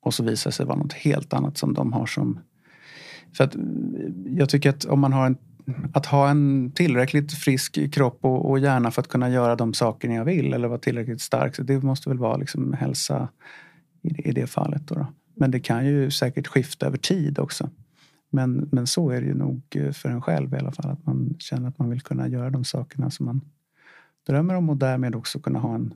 Och 0.00 0.14
så 0.14 0.24
visar 0.24 0.50
det 0.50 0.54
sig 0.54 0.66
vara 0.66 0.78
något 0.78 0.92
helt 0.92 1.32
annat 1.32 1.58
som 1.58 1.74
de 1.74 1.92
har 1.92 2.06
som... 2.06 2.40
För 3.36 3.44
att 3.44 3.56
jag 4.26 4.48
tycker 4.48 4.70
att 4.70 4.84
om 4.84 5.00
man 5.00 5.12
har 5.12 5.26
en 5.26 5.36
att 5.92 6.06
ha 6.06 6.30
en 6.30 6.72
tillräckligt 6.74 7.32
frisk 7.32 7.92
kropp 7.92 8.18
och, 8.20 8.50
och 8.50 8.58
hjärna 8.58 8.90
för 8.90 9.02
att 9.02 9.08
kunna 9.08 9.30
göra 9.30 9.56
de 9.56 9.74
sakerna 9.74 10.14
jag 10.14 10.24
vill 10.24 10.52
eller 10.52 10.68
vara 10.68 10.78
tillräckligt 10.78 11.20
stark. 11.20 11.56
Så 11.56 11.62
det 11.62 11.82
måste 11.82 12.08
väl 12.08 12.18
vara 12.18 12.36
liksom 12.36 12.72
hälsa 12.72 13.28
i, 14.02 14.28
i 14.28 14.32
det 14.32 14.46
fallet. 14.46 14.86
Då, 14.86 14.94
då. 14.94 15.06
Men 15.34 15.50
det 15.50 15.60
kan 15.60 15.86
ju 15.86 16.10
säkert 16.10 16.46
skifta 16.46 16.86
över 16.86 16.98
tid 16.98 17.38
också. 17.38 17.70
Men, 18.30 18.68
men 18.72 18.86
så 18.86 19.10
är 19.10 19.20
det 19.20 19.26
ju 19.26 19.34
nog 19.34 19.62
eh, 19.74 19.92
för 19.92 20.08
en 20.08 20.22
själv 20.22 20.54
i 20.54 20.56
alla 20.56 20.72
fall. 20.72 20.90
Att 20.90 21.06
man 21.06 21.34
känner 21.38 21.68
att 21.68 21.78
man 21.78 21.90
vill 21.90 22.00
kunna 22.00 22.28
göra 22.28 22.50
de 22.50 22.64
sakerna 22.64 23.10
som 23.10 23.26
man 23.26 23.40
drömmer 24.26 24.54
om 24.54 24.70
och 24.70 24.76
därmed 24.76 25.14
också 25.14 25.40
kunna 25.40 25.58
ha 25.58 25.74
en, 25.74 25.94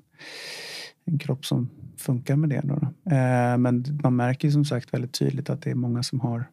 en 1.05 1.19
kropp 1.19 1.47
som 1.47 1.71
funkar 1.97 2.37
med 2.37 2.51
det. 2.51 2.61
Då, 2.65 2.75
då. 2.75 3.15
Eh, 3.15 3.59
men 3.59 3.85
man 4.03 4.17
märker 4.17 4.49
ju 4.49 4.53
som 4.53 4.65
sagt 4.65 4.95
väldigt 4.95 5.13
tydligt 5.13 5.51
att 5.51 5.63
det 5.63 5.71
är 5.71 5.75
många 5.75 6.03
som 6.03 6.21
har 6.21 6.45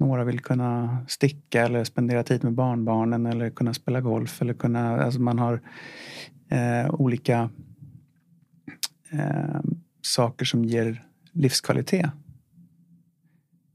några 0.00 0.24
vill 0.24 0.40
kunna 0.40 0.98
sticka 1.08 1.64
eller 1.64 1.84
spendera 1.84 2.22
tid 2.22 2.44
med 2.44 2.52
barnbarnen 2.52 3.26
eller 3.26 3.50
kunna 3.50 3.74
spela 3.74 4.00
golf 4.00 4.42
eller 4.42 4.54
kunna, 4.54 5.02
alltså 5.02 5.20
man 5.20 5.38
har 5.38 5.60
eh, 6.48 6.94
olika 6.94 7.50
eh, 9.10 9.60
saker 10.02 10.44
som 10.44 10.64
ger 10.64 11.04
livskvalitet. 11.32 12.10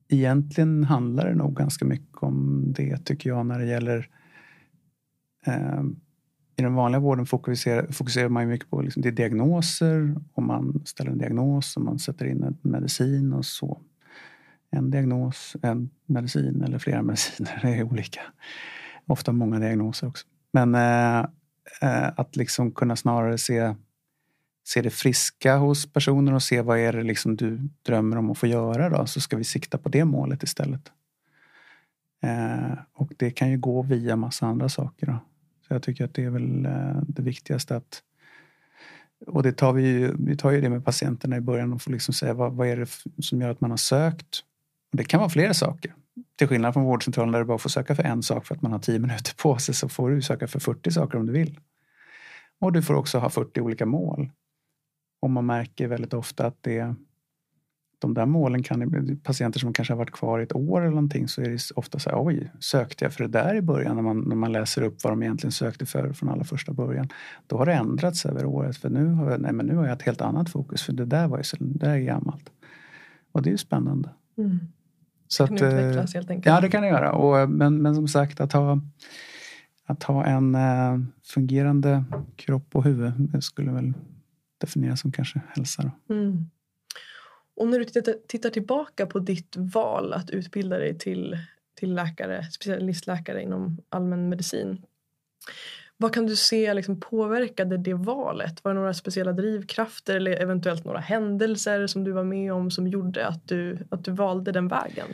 Egentligen 0.07 0.83
handlar 0.83 1.29
det 1.29 1.35
nog 1.35 1.55
ganska 1.55 1.85
mycket 1.85 2.23
om 2.23 2.63
det 2.75 3.05
tycker 3.05 3.29
jag 3.29 3.45
när 3.45 3.59
det 3.59 3.65
gäller 3.65 4.09
eh, 5.45 5.83
i 6.55 6.61
den 6.61 6.73
vanliga 6.73 6.99
vården 6.99 7.25
fokuserar, 7.25 7.91
fokuserar 7.91 8.29
man 8.29 8.47
mycket 8.47 8.69
på 8.69 8.81
liksom, 8.81 9.01
det 9.01 9.11
diagnoser 9.11 10.15
och 10.33 10.43
man 10.43 10.81
ställer 10.85 11.11
en 11.11 11.17
diagnos 11.17 11.77
och 11.77 11.83
man 11.83 11.99
sätter 11.99 12.25
in 12.25 12.43
en 12.43 12.57
medicin 12.61 13.33
och 13.33 13.45
så. 13.45 13.81
En 14.71 14.91
diagnos, 14.91 15.55
en 15.61 15.89
medicin 16.05 16.63
eller 16.63 16.79
flera 16.79 17.01
mediciner, 17.03 17.59
det 17.61 17.69
är 17.69 17.83
olika. 17.83 18.21
Ofta 19.07 19.31
många 19.31 19.59
diagnoser 19.59 20.07
också. 20.07 20.27
Men 20.51 20.75
eh, 20.75 21.19
eh, 21.81 22.11
att 22.15 22.35
liksom 22.35 22.71
kunna 22.71 22.95
snarare 22.95 23.37
se, 23.37 23.75
se 24.63 24.81
det 24.81 24.89
friska 24.89 25.57
hos 25.57 25.93
personer 25.93 26.33
och 26.33 26.43
se 26.43 26.61
vad 26.61 26.79
är 26.79 26.93
det 26.93 27.03
liksom 27.03 27.35
du 27.35 27.69
drömmer 27.81 28.17
om 28.17 28.31
att 28.31 28.37
få 28.37 28.47
göra 28.47 28.89
då, 28.89 29.05
så 29.05 29.21
ska 29.21 29.37
vi 29.37 29.43
sikta 29.43 29.77
på 29.77 29.89
det 29.89 30.05
målet 30.05 30.43
istället. 30.43 30.91
Eh, 32.23 32.77
och 32.93 33.11
det 33.17 33.31
kan 33.31 33.51
ju 33.51 33.57
gå 33.57 33.81
via 33.81 34.15
massa 34.15 34.45
andra 34.45 34.69
saker. 34.69 35.07
Då. 35.07 35.19
Så 35.67 35.73
jag 35.73 35.83
tycker 35.83 36.05
att 36.05 36.13
det 36.13 36.23
är 36.23 36.29
väl 36.29 36.65
eh, 36.65 37.01
det 37.07 37.21
viktigaste 37.21 37.75
att 37.75 38.03
och 39.27 39.43
det 39.43 39.51
tar 39.51 39.73
vi, 39.73 40.11
vi 40.19 40.37
tar 40.37 40.51
ju 40.51 40.61
det 40.61 40.69
med 40.69 40.85
patienterna 40.85 41.37
i 41.37 41.41
början 41.41 41.73
och 41.73 41.81
får 41.81 41.91
liksom 41.91 42.13
säga 42.13 42.33
vad, 42.33 42.53
vad 42.53 42.67
är 42.67 42.77
det 42.77 42.89
som 43.23 43.41
gör 43.41 43.49
att 43.49 43.61
man 43.61 43.69
har 43.69 43.77
sökt? 43.77 44.43
Och 44.91 44.97
det 44.97 45.03
kan 45.03 45.19
vara 45.19 45.29
flera 45.29 45.53
saker. 45.53 45.93
Till 46.35 46.47
skillnad 46.47 46.73
från 46.73 46.83
vårdcentralen 46.83 47.31
där 47.31 47.39
du 47.39 47.45
bara 47.45 47.57
får 47.57 47.69
söka 47.69 47.95
för 47.95 48.03
en 48.03 48.23
sak 48.23 48.45
för 48.45 48.55
att 48.55 48.61
man 48.61 48.71
har 48.71 48.79
tio 48.79 48.99
minuter 49.05 49.33
på 49.37 49.57
sig 49.57 49.75
så 49.75 49.89
får 49.89 50.09
du 50.09 50.21
söka 50.21 50.47
för 50.47 50.59
40 50.59 50.91
saker 50.91 51.17
om 51.17 51.25
du 51.25 51.33
vill. 51.33 51.59
Och 52.59 52.71
du 52.71 52.81
får 52.81 52.93
också 52.93 53.17
ha 53.17 53.29
40 53.29 53.61
olika 53.61 53.85
mål. 53.85 54.31
Och 55.21 55.29
man 55.29 55.45
märker 55.45 55.87
väldigt 55.87 56.13
ofta 56.13 56.45
att 56.45 56.57
det 56.61 56.95
de 57.99 58.13
där 58.13 58.25
målen 58.25 58.63
kan 58.63 59.19
patienter 59.23 59.59
som 59.59 59.73
kanske 59.73 59.93
har 59.93 59.97
varit 59.97 60.11
kvar 60.11 60.39
i 60.39 60.43
ett 60.43 60.55
år 60.55 60.81
eller 60.81 60.89
någonting 60.89 61.27
så 61.27 61.41
är 61.41 61.49
det 61.49 61.59
ofta 61.75 61.99
så 61.99 62.09
här, 62.09 62.25
oj, 62.25 62.51
sökte 62.59 63.05
jag 63.05 63.13
för 63.13 63.23
det 63.23 63.29
där 63.29 63.55
i 63.55 63.61
början 63.61 63.95
när 63.95 64.03
man, 64.03 64.19
när 64.19 64.35
man 64.35 64.51
läser 64.51 64.81
upp 64.81 65.03
vad 65.03 65.13
de 65.13 65.23
egentligen 65.23 65.51
sökte 65.51 65.85
för 65.85 66.13
från 66.13 66.29
allra 66.29 66.43
första 66.43 66.73
början. 66.73 67.09
Då 67.47 67.57
har 67.57 67.65
det 67.65 67.73
ändrats 67.73 68.25
över 68.25 68.45
året 68.45 68.77
för 68.77 68.89
nu 68.89 69.07
har 69.07 69.31
jag, 69.31 69.41
nej, 69.41 69.53
men 69.53 69.65
nu 69.65 69.75
har 69.75 69.83
jag 69.85 69.93
ett 69.93 70.01
helt 70.01 70.21
annat 70.21 70.49
fokus 70.49 70.83
för 70.83 70.93
det 70.93 71.05
där 71.05 71.27
var 71.27 71.37
ju 71.37 71.43
så, 71.43 71.57
det 71.59 71.79
där 71.79 71.89
är 71.89 71.99
gammalt. 71.99 72.49
Och 73.31 73.41
det 73.41 73.49
är 73.49 73.51
ju 73.51 73.57
spännande. 73.57 74.09
Mm. 74.37 74.59
Så 75.27 75.47
kan 75.47 75.55
att, 75.55 75.61
eh, 75.61 75.67
utvecklas 75.67 76.13
helt 76.13 76.29
enkelt. 76.29 76.45
Ja, 76.55 76.61
det 76.61 76.69
kan 76.69 76.81
det 76.81 76.87
göra. 76.87 77.11
Och, 77.11 77.49
men, 77.49 77.81
men 77.81 77.95
som 77.95 78.07
sagt, 78.07 78.39
att 78.39 78.53
ha, 78.53 78.79
att 79.85 80.03
ha 80.03 80.25
en 80.25 80.55
äh, 80.55 80.99
fungerande 81.23 82.03
kropp 82.35 82.75
och 82.75 82.83
huvud 82.83 83.13
det 83.17 83.41
skulle 83.41 83.71
väl 83.71 83.93
definieras 84.57 84.99
som 84.99 85.11
kanske 85.11 85.41
hälsa. 85.55 85.91
Mm. 86.09 86.45
Och 87.55 87.67
när 87.67 87.79
du 87.79 87.85
tittar, 88.27 88.49
tillbaka 88.49 89.05
på 89.05 89.19
ditt 89.19 89.55
val 89.57 90.13
att 90.13 90.29
utbilda 90.29 90.77
dig 90.77 90.97
till, 90.97 91.37
till 91.79 91.93
läkare, 91.93 92.43
specialistläkare 92.43 93.41
inom 93.41 93.77
allmän 93.89 94.29
medicin. 94.29 94.81
Vad 95.97 96.13
kan 96.13 96.25
du 96.25 96.35
se 96.35 96.73
liksom 96.73 96.99
påverkade 96.99 97.77
det 97.77 97.93
valet? 97.93 98.63
Var 98.63 98.73
det 98.73 98.79
några 98.79 98.93
speciella 98.93 99.31
drivkrafter 99.31 100.15
eller 100.15 100.31
eventuellt 100.31 100.85
några 100.85 100.99
händelser 100.99 101.87
som 101.87 102.03
du 102.03 102.11
var 102.11 102.23
med 102.23 102.53
om 102.53 102.71
som 102.71 102.87
gjorde 102.87 103.27
att 103.27 103.47
du, 103.47 103.77
att 103.89 104.05
du 104.05 104.11
valde 104.11 104.51
den 104.51 104.67
vägen? 104.67 105.07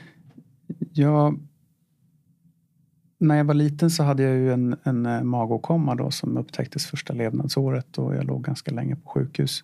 Ja, 0.94 1.34
när 3.18 3.38
jag 3.38 3.46
var 3.46 3.54
liten 3.54 3.90
så 3.90 4.04
hade 4.04 4.24
jag 4.24 4.36
ju 4.36 4.54
en, 4.54 4.76
en 4.84 5.06
eh, 5.06 5.24
magåkomma 5.24 5.96
då 5.96 6.12
som 6.12 6.38
upptäcktes 6.38 6.86
första 6.86 7.14
levnadsåret 7.14 7.98
och 7.98 8.16
jag 8.16 8.26
låg 8.26 8.44
ganska 8.44 8.72
länge 8.72 8.96
på 8.96 9.10
sjukhus. 9.10 9.64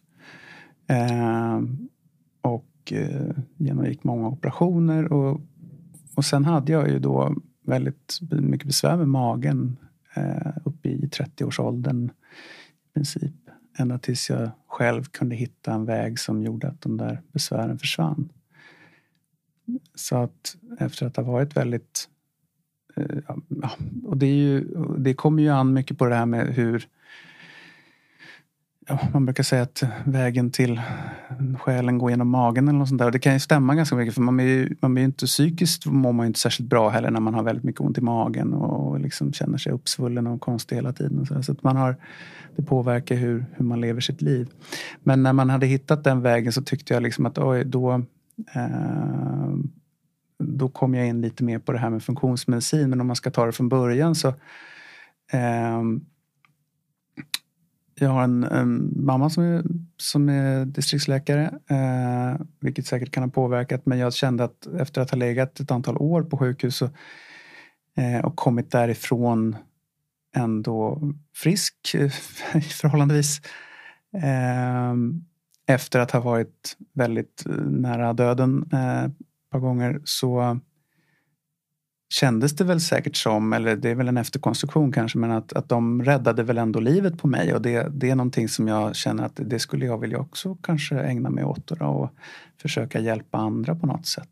Eh, 0.88 1.60
och 2.48 2.94
eh, 2.94 3.32
genomgick 3.58 4.04
många 4.04 4.27
operationer. 4.27 5.13
Och, 5.13 5.42
och 6.16 6.25
sen 6.25 6.46
hade 6.46 6.72
jag 6.72 6.89
ju 6.89 7.00
då 7.00 7.36
väldigt 7.62 8.20
mycket 8.32 8.68
besvär 8.68 8.98
med 8.98 9.08
magen 9.08 9.77
eh, 10.16 10.51
uppe 10.66 10.89
i 10.89 11.08
30-årsåldern 11.08 12.06
i 12.06 12.94
princip. 12.94 13.34
Ända 13.77 14.00
tills 14.00 14.30
jag 14.30 14.50
själv 14.68 15.04
kunde 15.04 15.36
hitta 15.36 15.74
en 15.74 15.86
väg 15.86 16.20
som 16.20 16.44
gjorde 16.44 16.68
att 16.68 16.82
de 16.82 16.98
där 16.98 17.22
besvären 17.32 17.80
försvann. 17.80 18.30
Så 19.96 20.16
att 20.16 20.58
efter 20.80 21.06
att 21.06 21.16
ha 21.16 21.24
varit 21.24 21.58
väldigt... 21.58 22.10
Eh, 22.96 23.18
ja, 23.62 23.72
och 24.04 24.18
det, 24.18 24.25
är 24.25 24.36
ju, 24.36 24.68
det 24.98 25.13
kommer 25.13 25.44
ju 25.44 25.50
an 25.50 25.74
mycket 25.74 25.98
på 25.98 26.06
det 26.06 26.16
här 26.16 26.25
med 26.25 26.48
hur 26.48 26.88
ja, 28.88 29.00
man 29.13 29.25
brukar 29.25 29.44
säga 29.44 29.62
att 29.62 29.84
vägen 30.06 30.51
till 30.51 30.82
själen 31.60 31.98
går 31.98 32.10
genom 32.10 32.29
magen 32.29 32.67
eller 32.67 32.79
något 32.79 32.89
sånt 32.89 33.01
där. 33.01 33.12
det 33.12 33.20
kan 33.20 33.34
ju 33.34 33.39
stämma 33.39 33.75
ganska 33.75 33.96
mycket 33.96 34.13
för 34.13 34.22
man 34.22 34.38
blir, 34.38 34.75
man 34.79 34.94
blir 34.94 35.03
inte 35.03 35.25
psykiskt 35.25 35.86
mår 35.86 36.13
man 36.13 36.25
ju 36.25 36.27
inte 36.27 36.39
särskilt 36.39 36.70
bra 36.70 36.89
heller 36.89 37.12
när 37.12 37.20
man 37.20 37.34
har 37.34 37.44
väldigt 37.44 37.63
mycket 37.63 37.82
ont 37.82 37.98
i 37.98 38.01
magen 38.01 38.53
och 38.53 39.00
liksom 39.00 39.34
känner 39.34 39.58
sig 39.58 39.72
uppsvullen 39.72 40.27
och 40.27 40.41
konstig 40.41 40.75
hela 40.75 40.94
tiden. 40.94 41.25
Så, 41.25 41.44
så 41.44 41.51
att 41.51 41.63
man 41.63 41.75
har, 41.75 41.96
det 42.56 42.63
påverkar 42.63 43.15
hur, 43.15 43.46
hur 43.56 43.65
man 43.65 43.82
lever 43.82 44.01
sitt 44.01 44.22
liv. 44.22 44.50
Men 45.03 45.24
när 45.24 45.34
man 45.34 45.50
hade 45.50 45.65
hittat 45.65 46.03
den 46.03 46.22
vägen 46.22 46.53
så 46.53 46.62
tyckte 46.62 46.94
jag 46.94 47.03
liksom 47.03 47.25
att 47.25 47.38
oj, 47.38 47.65
då 47.65 47.94
eh, 48.56 49.53
då 50.39 50.70
kom 50.70 50.94
jag 50.94 51.08
in 51.08 51.22
lite 51.22 51.44
mer 51.44 51.60
på 51.60 51.72
det 51.72 51.79
här 51.79 51.89
med 51.89 52.03
funktionsmedicin. 52.03 52.89
Men 52.89 53.01
om 53.01 53.08
man 53.08 53.15
ska 53.15 53.32
ta 53.32 53.46
det 53.46 53.51
från 53.51 53.70
början 53.70 54.15
så 54.15 54.27
eh, 55.32 55.82
jag 58.00 58.10
har 58.10 58.24
en, 58.24 58.44
en, 58.44 58.92
mamma 59.06 59.30
som 59.30 59.44
är, 59.44 59.63
som 59.98 60.30
är 60.30 60.66
distriktsläkare, 60.66 61.60
eh, 61.70 62.46
vilket 62.60 62.86
säkert 62.86 63.12
kan 63.12 63.24
ha 63.24 63.30
påverkat. 63.30 63.86
Men 63.86 63.98
jag 63.98 64.13
kände 64.13 64.44
att 64.44 64.68
efter 64.80 65.01
att 65.01 65.12
ha 65.12 65.18
legat 65.18 65.60
ett 65.60 65.72
antal 65.72 65.98
år 65.98 66.24
på 66.24 66.38
sjukhus 66.38 66.82
och, 66.82 66.89
eh, 67.98 68.25
och 68.25 68.36
kommit 68.36 68.72
därifrån 68.72 69.56
ändå 70.36 71.01
frisk 71.36 71.75
eh, 71.96 72.10
förhållandevis. 72.82 73.42
Eh, 74.13 74.94
efter 75.68 76.00
att 76.00 76.12
ha 76.12 76.20
varit 76.20 76.77
väldigt 76.94 77.46
eh, 77.46 77.56
nära 77.56 78.13
döden 78.13 78.70
eh, 78.74 79.04
ett 79.04 79.12
par 79.51 79.60
gånger 79.60 80.01
så 80.04 80.60
kändes 82.10 82.56
det 82.56 82.64
väl 82.64 82.82
säkert 82.82 83.16
som, 83.16 83.54
eller 83.54 83.76
det 83.76 83.90
är 83.90 83.96
väl 83.96 84.08
en 84.08 84.18
efterkonstruktion 84.18 84.92
kanske, 84.92 85.18
men 85.18 85.32
att, 85.32 85.54
att 85.54 85.70
de 85.70 86.04
räddade 86.04 86.44
väl 86.44 86.58
ändå 86.58 86.80
livet 86.80 87.18
på 87.18 87.28
mig 87.28 87.54
och 87.54 87.62
det, 87.62 87.88
det 87.92 88.10
är 88.10 88.16
någonting 88.16 88.50
som 88.50 88.68
jag 88.68 88.96
känner 88.96 89.24
att 89.24 89.40
det 89.44 89.60
skulle 89.60 89.86
jag 89.86 89.98
vilja 89.98 90.20
också 90.20 90.56
kanske 90.56 91.00
ägna 91.00 91.30
mig 91.30 91.44
åt 91.44 91.68
då, 91.68 91.86
och 91.86 92.10
försöka 92.62 93.00
hjälpa 93.00 93.38
andra 93.38 93.76
på 93.76 93.88
något 93.88 94.06
sätt. 94.06 94.30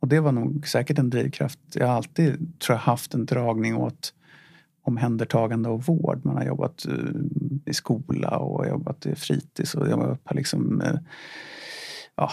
Och 0.00 0.08
det 0.08 0.20
var 0.20 0.32
nog 0.32 0.68
säkert 0.68 0.98
en 0.98 1.10
drivkraft. 1.10 1.58
Jag 1.74 1.86
har 1.86 1.94
alltid 1.94 2.60
tror 2.60 2.74
jag, 2.74 2.82
haft 2.82 3.14
en 3.14 3.26
dragning 3.26 3.76
åt 3.76 4.14
omhändertagande 4.82 5.68
och 5.68 5.84
vård. 5.84 6.24
Man 6.24 6.36
har 6.36 6.44
jobbat 6.44 6.86
eh, 6.86 6.94
i 7.64 7.74
skola 7.74 8.38
och 8.38 8.66
jobbat 8.66 9.06
i 9.06 9.14
fritids 9.14 9.74
och 9.74 9.90
jobbat 9.90 10.24
på 10.24 10.34
liksom, 10.34 10.80
eh, 10.80 10.98
ja, 12.14 12.32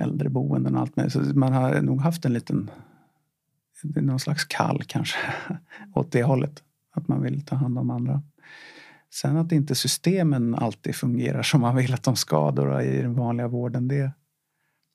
äldreboenden 0.00 0.74
och 0.74 0.80
allt 0.80 0.96
möjligt. 0.96 1.12
Så 1.12 1.20
man 1.20 1.52
har 1.52 1.80
nog 1.80 2.00
haft 2.00 2.24
en 2.24 2.32
liten 2.32 2.70
någon 3.82 4.20
slags 4.20 4.44
kall 4.44 4.82
kanske 4.86 5.18
åt 5.94 6.12
det 6.12 6.22
hållet. 6.22 6.62
Att 6.90 7.08
man 7.08 7.22
vill 7.22 7.44
ta 7.44 7.56
hand 7.56 7.78
om 7.78 7.90
andra. 7.90 8.22
Sen 9.10 9.36
att 9.36 9.52
inte 9.52 9.74
systemen 9.74 10.54
alltid 10.54 10.94
fungerar 10.94 11.42
som 11.42 11.60
man 11.60 11.76
vill 11.76 11.94
att 11.94 12.02
de 12.02 12.16
ska 12.16 12.50
då, 12.50 12.80
i 12.80 13.02
den 13.02 13.14
vanliga 13.14 13.48
vården. 13.48 13.88
Det, 13.88 14.12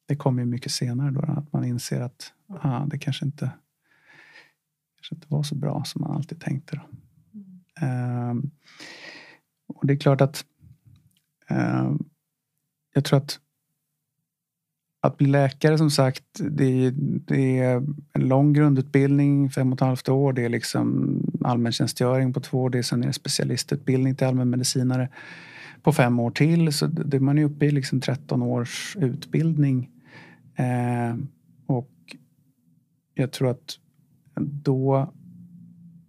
det 0.07 0.15
kommer 0.15 0.41
ju 0.41 0.45
mycket 0.45 0.71
senare 0.71 1.11
då. 1.11 1.21
Att 1.21 1.53
man 1.53 1.63
inser 1.63 2.01
att 2.01 2.33
ah, 2.47 2.85
det 2.85 2.97
kanske 2.97 3.25
inte, 3.25 3.51
kanske 4.95 5.15
inte 5.15 5.27
var 5.29 5.43
så 5.43 5.55
bra 5.55 5.83
som 5.83 6.01
man 6.01 6.11
alltid 6.11 6.41
tänkte. 6.41 6.75
Då. 6.75 6.81
Mm. 7.81 8.29
Um, 8.29 8.51
och 9.67 9.87
det 9.87 9.93
är 9.93 9.97
klart 9.97 10.21
att 10.21 10.45
um, 11.49 12.09
jag 12.93 13.05
tror 13.05 13.17
att 13.17 13.39
att 15.03 15.17
bli 15.17 15.27
läkare 15.27 15.77
som 15.77 15.91
sagt, 15.91 16.23
det 16.51 16.85
är, 16.85 16.91
det 17.27 17.59
är, 17.59 17.83
en 18.13 18.27
lång 18.27 18.53
grundutbildning, 18.53 19.49
fem 19.49 19.73
och 19.73 19.77
ett 19.77 19.87
halvt 19.87 20.09
år. 20.09 20.33
Det 20.33 20.45
är 20.45 20.49
liksom 20.49 21.19
allmäntjänstgöring 21.43 22.33
på 22.33 22.39
två 22.39 22.63
år. 22.63 22.69
Det 22.69 22.77
är 22.77 22.81
sen 22.81 23.03
är 23.03 23.07
det 23.07 23.13
specialistutbildning 23.13 24.15
till 24.15 24.27
allmänmedicinare 24.27 25.09
på 25.81 25.93
fem 25.93 26.19
år 26.19 26.31
till. 26.31 26.73
Så 26.73 26.87
det, 26.87 27.19
man 27.19 27.37
är 27.37 27.43
uppe 27.43 27.65
i 27.65 27.71
liksom 27.71 28.01
13 28.01 28.41
års 28.41 28.97
utbildning. 28.99 29.89
Eh, 30.55 31.15
och 31.65 31.91
jag 33.13 33.31
tror 33.31 33.49
att 33.49 33.79
då 34.35 35.13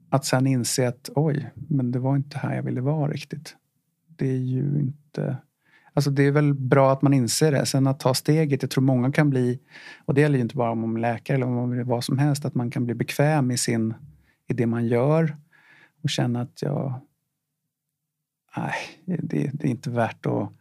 att 0.08 0.24
sen 0.24 0.46
inse 0.46 0.88
att 0.88 1.10
oj, 1.14 1.50
men 1.54 1.90
det 1.90 1.98
var 1.98 2.16
inte 2.16 2.38
här 2.38 2.54
jag 2.54 2.62
ville 2.62 2.80
vara 2.80 3.12
riktigt. 3.12 3.56
Det 4.16 4.28
är 4.28 4.38
ju 4.38 4.80
inte 4.80 5.36
Alltså 5.94 6.10
det 6.10 6.22
är 6.22 6.32
väl 6.32 6.54
bra 6.54 6.92
att 6.92 7.02
man 7.02 7.14
inser 7.14 7.52
det. 7.52 7.66
Sen 7.66 7.86
att 7.86 8.00
ta 8.00 8.14
steget, 8.14 8.62
jag 8.62 8.70
tror 8.70 8.84
många 8.84 9.12
kan 9.12 9.30
bli, 9.30 9.60
och 10.04 10.14
det 10.14 10.20
gäller 10.20 10.36
ju 10.36 10.42
inte 10.42 10.56
bara 10.56 10.70
om 10.70 10.80
man 10.80 10.96
är 10.96 11.00
läkare 11.00 11.34
eller 11.34 11.46
om 11.46 11.54
man 11.54 11.86
vad 11.86 12.04
som 12.04 12.18
helst, 12.18 12.44
att 12.44 12.54
man 12.54 12.70
kan 12.70 12.84
bli 12.84 12.94
bekväm 12.94 13.50
i, 13.50 13.58
sin, 13.58 13.94
i 14.48 14.54
det 14.54 14.66
man 14.66 14.86
gör 14.86 15.36
och 16.02 16.10
känna 16.10 16.40
att 16.40 16.62
jag, 16.62 17.00
nej, 18.56 18.74
det, 19.04 19.50
det 19.52 19.66
är 19.66 19.70
inte 19.70 19.90
värt 19.90 20.26
att, 20.26 20.52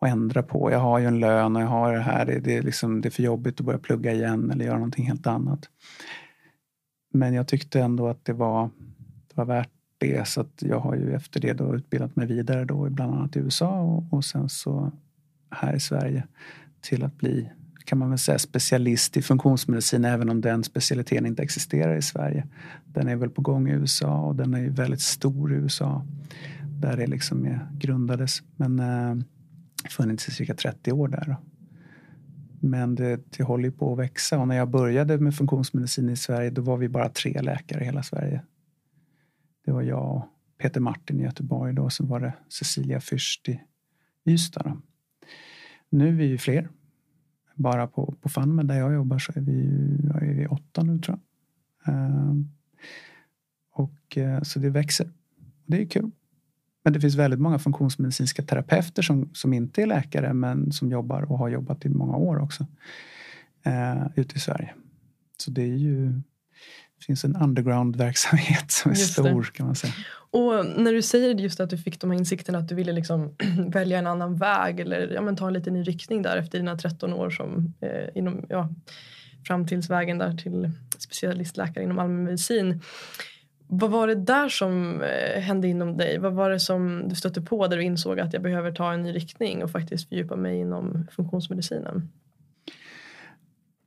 att 0.00 0.08
ändra 0.08 0.42
på. 0.42 0.72
Jag 0.72 0.78
har 0.78 0.98
ju 0.98 1.06
en 1.06 1.20
lön 1.20 1.56
och 1.56 1.62
jag 1.62 1.66
har 1.66 1.92
det 1.92 2.00
här, 2.00 2.26
det, 2.26 2.40
det, 2.40 2.56
är 2.56 2.62
liksom, 2.62 3.00
det 3.00 3.08
är 3.08 3.10
för 3.10 3.22
jobbigt 3.22 3.60
att 3.60 3.66
börja 3.66 3.78
plugga 3.78 4.12
igen 4.12 4.50
eller 4.50 4.64
göra 4.64 4.76
någonting 4.76 5.06
helt 5.06 5.26
annat. 5.26 5.70
Men 7.12 7.34
jag 7.34 7.48
tyckte 7.48 7.80
ändå 7.80 8.08
att 8.08 8.24
det 8.24 8.32
var, 8.32 8.70
det 9.28 9.36
var 9.36 9.44
värt 9.44 9.70
det. 9.98 10.28
Så 10.28 10.40
att 10.40 10.62
jag 10.62 10.80
har 10.80 10.94
ju 10.94 11.14
efter 11.14 11.40
det 11.40 11.52
då 11.52 11.74
utbildat 11.74 12.16
mig 12.16 12.26
vidare 12.26 12.64
då 12.64 12.90
bland 12.90 13.14
annat 13.14 13.36
i 13.36 13.38
USA 13.38 13.80
och, 13.80 14.04
och 14.10 14.24
sen 14.24 14.48
så 14.48 14.92
här 15.50 15.76
i 15.76 15.80
Sverige 15.80 16.26
till 16.80 17.04
att 17.04 17.18
bli 17.18 17.50
kan 17.88 17.98
man 17.98 18.08
väl 18.08 18.18
säga 18.18 18.38
specialist 18.38 19.16
i 19.16 19.22
funktionsmedicin 19.22 20.04
även 20.04 20.28
om 20.28 20.40
den 20.40 20.64
specialiteten 20.64 21.26
inte 21.26 21.42
existerar 21.42 21.96
i 21.96 22.02
Sverige. 22.02 22.46
Den 22.86 23.08
är 23.08 23.16
väl 23.16 23.30
på 23.30 23.42
gång 23.42 23.68
i 23.68 23.72
USA 23.72 24.20
och 24.20 24.36
den 24.36 24.54
är 24.54 24.58
ju 24.58 24.70
väldigt 24.70 25.00
stor 25.00 25.52
i 25.52 25.56
USA 25.56 26.06
där 26.80 26.96
det 26.96 27.06
liksom 27.06 27.46
är, 27.46 27.68
grundades. 27.78 28.42
Men 28.56 28.78
eh, 28.80 29.24
funnits 29.90 30.28
i 30.28 30.30
cirka 30.30 30.54
30 30.54 30.92
år 30.92 31.08
där. 31.08 31.24
Då. 31.26 31.36
Men 32.60 32.94
det, 32.94 33.20
det 33.36 33.44
håller 33.44 33.70
på 33.70 33.92
att 33.92 33.98
växa 33.98 34.38
och 34.38 34.48
när 34.48 34.56
jag 34.56 34.68
började 34.68 35.18
med 35.18 35.34
funktionsmedicin 35.34 36.08
i 36.08 36.16
Sverige 36.16 36.50
då 36.50 36.62
var 36.62 36.76
vi 36.76 36.88
bara 36.88 37.08
tre 37.08 37.42
läkare 37.42 37.82
i 37.82 37.84
hela 37.84 38.02
Sverige. 38.02 38.42
Det 39.68 39.72
var 39.72 39.82
jag 39.82 40.16
och 40.16 40.24
Peter 40.58 40.80
Martin 40.80 41.20
i 41.20 41.22
Göteborg 41.22 41.74
då, 41.74 41.82
och 41.82 41.92
så 41.92 42.06
var 42.06 42.20
det 42.20 42.32
Cecilia 42.48 42.98
Fürst 42.98 43.50
i 43.50 43.60
Ystad. 44.24 44.62
Då. 44.64 44.80
Nu 45.90 46.08
är 46.08 46.12
vi 46.12 46.24
ju 46.24 46.38
fler. 46.38 46.68
Bara 47.54 47.86
på, 47.86 48.14
på 48.20 48.28
Fanmen 48.28 48.66
där 48.66 48.78
jag 48.78 48.94
jobbar 48.94 49.18
så 49.18 49.32
är 49.34 49.40
vi, 49.40 49.60
är 50.14 50.34
vi 50.34 50.46
åtta 50.46 50.82
nu 50.82 50.98
tror 50.98 51.18
jag. 51.84 51.94
Ehm, 51.94 52.48
och, 53.72 54.18
eh, 54.18 54.42
så 54.42 54.58
det 54.58 54.70
växer. 54.70 55.10
Det 55.66 55.82
är 55.82 55.86
kul. 55.86 56.10
Men 56.84 56.92
det 56.92 57.00
finns 57.00 57.14
väldigt 57.14 57.40
många 57.40 57.58
funktionsmedicinska 57.58 58.42
terapeuter 58.42 59.02
som, 59.02 59.30
som 59.32 59.52
inte 59.52 59.82
är 59.82 59.86
läkare 59.86 60.34
men 60.34 60.72
som 60.72 60.90
jobbar 60.90 61.22
och 61.22 61.38
har 61.38 61.48
jobbat 61.48 61.86
i 61.86 61.88
många 61.88 62.16
år 62.16 62.38
också 62.38 62.66
eh, 63.62 64.06
ute 64.16 64.36
i 64.36 64.40
Sverige. 64.40 64.74
Så 65.36 65.50
det 65.50 65.62
är 65.62 65.76
ju 65.76 66.20
det 66.98 67.04
finns 67.04 67.24
en 67.24 67.36
underground-verksamhet 67.36 68.70
som 68.70 68.90
är 68.90 68.94
stor 68.94 69.42
kan 69.42 69.66
man 69.66 69.74
säga. 69.74 69.92
Och 70.30 70.66
när 70.66 70.92
du 70.92 71.02
säger 71.02 71.34
just 71.34 71.60
att 71.60 71.70
du 71.70 71.78
fick 71.78 72.00
de 72.00 72.10
här 72.10 72.18
insikterna 72.18 72.58
att 72.58 72.68
du 72.68 72.74
ville 72.74 72.92
liksom 72.92 73.34
välja 73.68 73.98
en 73.98 74.06
annan 74.06 74.36
väg 74.36 74.80
eller 74.80 75.08
ja, 75.14 75.20
men 75.22 75.36
ta 75.36 75.46
en 75.46 75.52
liten 75.52 75.74
ny 75.74 75.82
riktning 75.82 76.22
där 76.22 76.36
efter 76.36 76.58
dina 76.58 76.76
13 76.76 77.12
år 77.12 77.30
som 77.30 77.74
eh, 77.80 78.08
inom, 78.14 78.46
ja, 78.48 78.68
fram 79.46 79.66
tills 79.66 79.90
vägen 79.90 80.18
där 80.18 80.32
till 80.32 80.70
specialistläkare 80.98 81.84
inom 81.84 81.98
allmänmedicin. 81.98 82.82
Vad 83.66 83.90
var 83.90 84.06
det 84.06 84.14
där 84.14 84.48
som 84.48 85.02
eh, 85.02 85.40
hände 85.40 85.68
inom 85.68 85.96
dig? 85.96 86.18
Vad 86.18 86.32
var 86.32 86.50
det 86.50 86.60
som 86.60 87.08
du 87.08 87.14
stötte 87.14 87.40
på 87.40 87.66
där 87.66 87.76
du 87.76 87.82
insåg 87.82 88.20
att 88.20 88.32
jag 88.32 88.42
behöver 88.42 88.72
ta 88.72 88.92
en 88.92 89.02
ny 89.02 89.12
riktning 89.12 89.62
och 89.62 89.70
faktiskt 89.70 90.08
fördjupa 90.08 90.36
mig 90.36 90.58
inom 90.58 91.06
funktionsmedicinen? 91.16 92.08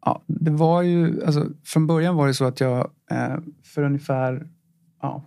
Ja, 0.05 0.21
det 0.25 0.51
var 0.51 0.81
ju, 0.81 1.25
alltså, 1.25 1.49
från 1.63 1.87
början 1.87 2.15
var 2.15 2.27
det 2.27 2.33
så 2.33 2.45
att 2.45 2.59
jag 2.59 2.91
eh, 3.11 3.37
för 3.63 3.83
ungefär, 3.83 4.47
ja, 5.01 5.23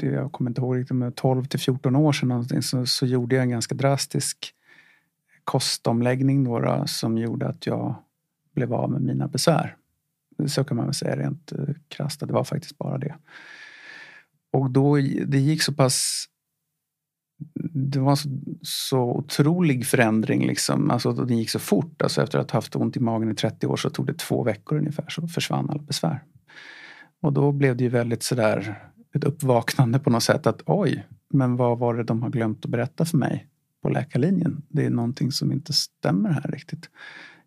jag 0.00 0.32
kommer 0.32 0.50
inte 0.50 0.60
ihåg 0.60 0.76
riktigt, 0.76 1.16
12 1.16 1.44
till 1.44 1.60
14 1.60 1.96
år 1.96 2.12
sedan 2.12 2.28
någonting, 2.28 2.62
så, 2.62 2.86
så 2.86 3.06
gjorde 3.06 3.34
jag 3.34 3.42
en 3.42 3.50
ganska 3.50 3.74
drastisk 3.74 4.54
kostomläggning 5.44 6.44
då, 6.44 6.60
då, 6.60 6.84
som 6.86 7.18
gjorde 7.18 7.48
att 7.48 7.66
jag 7.66 7.94
blev 8.54 8.74
av 8.74 8.90
med 8.90 9.02
mina 9.02 9.28
besvär. 9.28 9.76
Så 10.46 10.64
kan 10.64 10.76
man 10.76 10.86
väl 10.86 10.94
säga 10.94 11.16
rent 11.16 11.52
eh, 11.52 11.74
krasst, 11.88 12.20
det 12.20 12.32
var 12.32 12.44
faktiskt 12.44 12.78
bara 12.78 12.98
det. 12.98 13.14
Och 14.52 14.70
då, 14.70 14.96
det 15.26 15.38
gick 15.38 15.62
så 15.62 15.72
pass 15.72 16.26
det 17.74 18.00
var 18.00 18.16
så, 18.16 18.28
så 18.62 19.00
otrolig 19.00 19.86
förändring. 19.86 20.46
Liksom. 20.46 20.90
Alltså, 20.90 21.12
det 21.12 21.34
gick 21.34 21.50
så 21.50 21.58
fort. 21.58 22.02
Alltså, 22.02 22.22
efter 22.22 22.38
att 22.38 22.50
ha 22.50 22.56
haft 22.56 22.76
ont 22.76 22.96
i 22.96 23.00
magen 23.00 23.30
i 23.30 23.34
30 23.34 23.66
år 23.66 23.76
så 23.76 23.90
tog 23.90 24.06
det 24.06 24.18
två 24.18 24.42
veckor 24.42 24.78
ungefär 24.78 25.08
så 25.08 25.28
försvann 25.28 25.70
alla 25.70 25.82
besvär. 25.82 26.22
Och 27.22 27.32
då 27.32 27.52
blev 27.52 27.76
det 27.76 27.84
ju 27.84 27.90
väldigt 27.90 28.22
sådär 28.22 28.82
ett 29.14 29.24
uppvaknande 29.24 29.98
på 29.98 30.10
något 30.10 30.22
sätt 30.22 30.46
att 30.46 30.62
oj, 30.66 31.06
men 31.30 31.56
vad 31.56 31.78
var 31.78 31.94
det 31.94 32.04
de 32.04 32.22
har 32.22 32.30
glömt 32.30 32.64
att 32.64 32.70
berätta 32.70 33.04
för 33.04 33.18
mig 33.18 33.48
på 33.82 33.88
läkarlinjen? 33.88 34.62
Det 34.68 34.86
är 34.86 34.90
någonting 34.90 35.32
som 35.32 35.52
inte 35.52 35.72
stämmer 35.72 36.30
här 36.30 36.50
riktigt. 36.52 36.90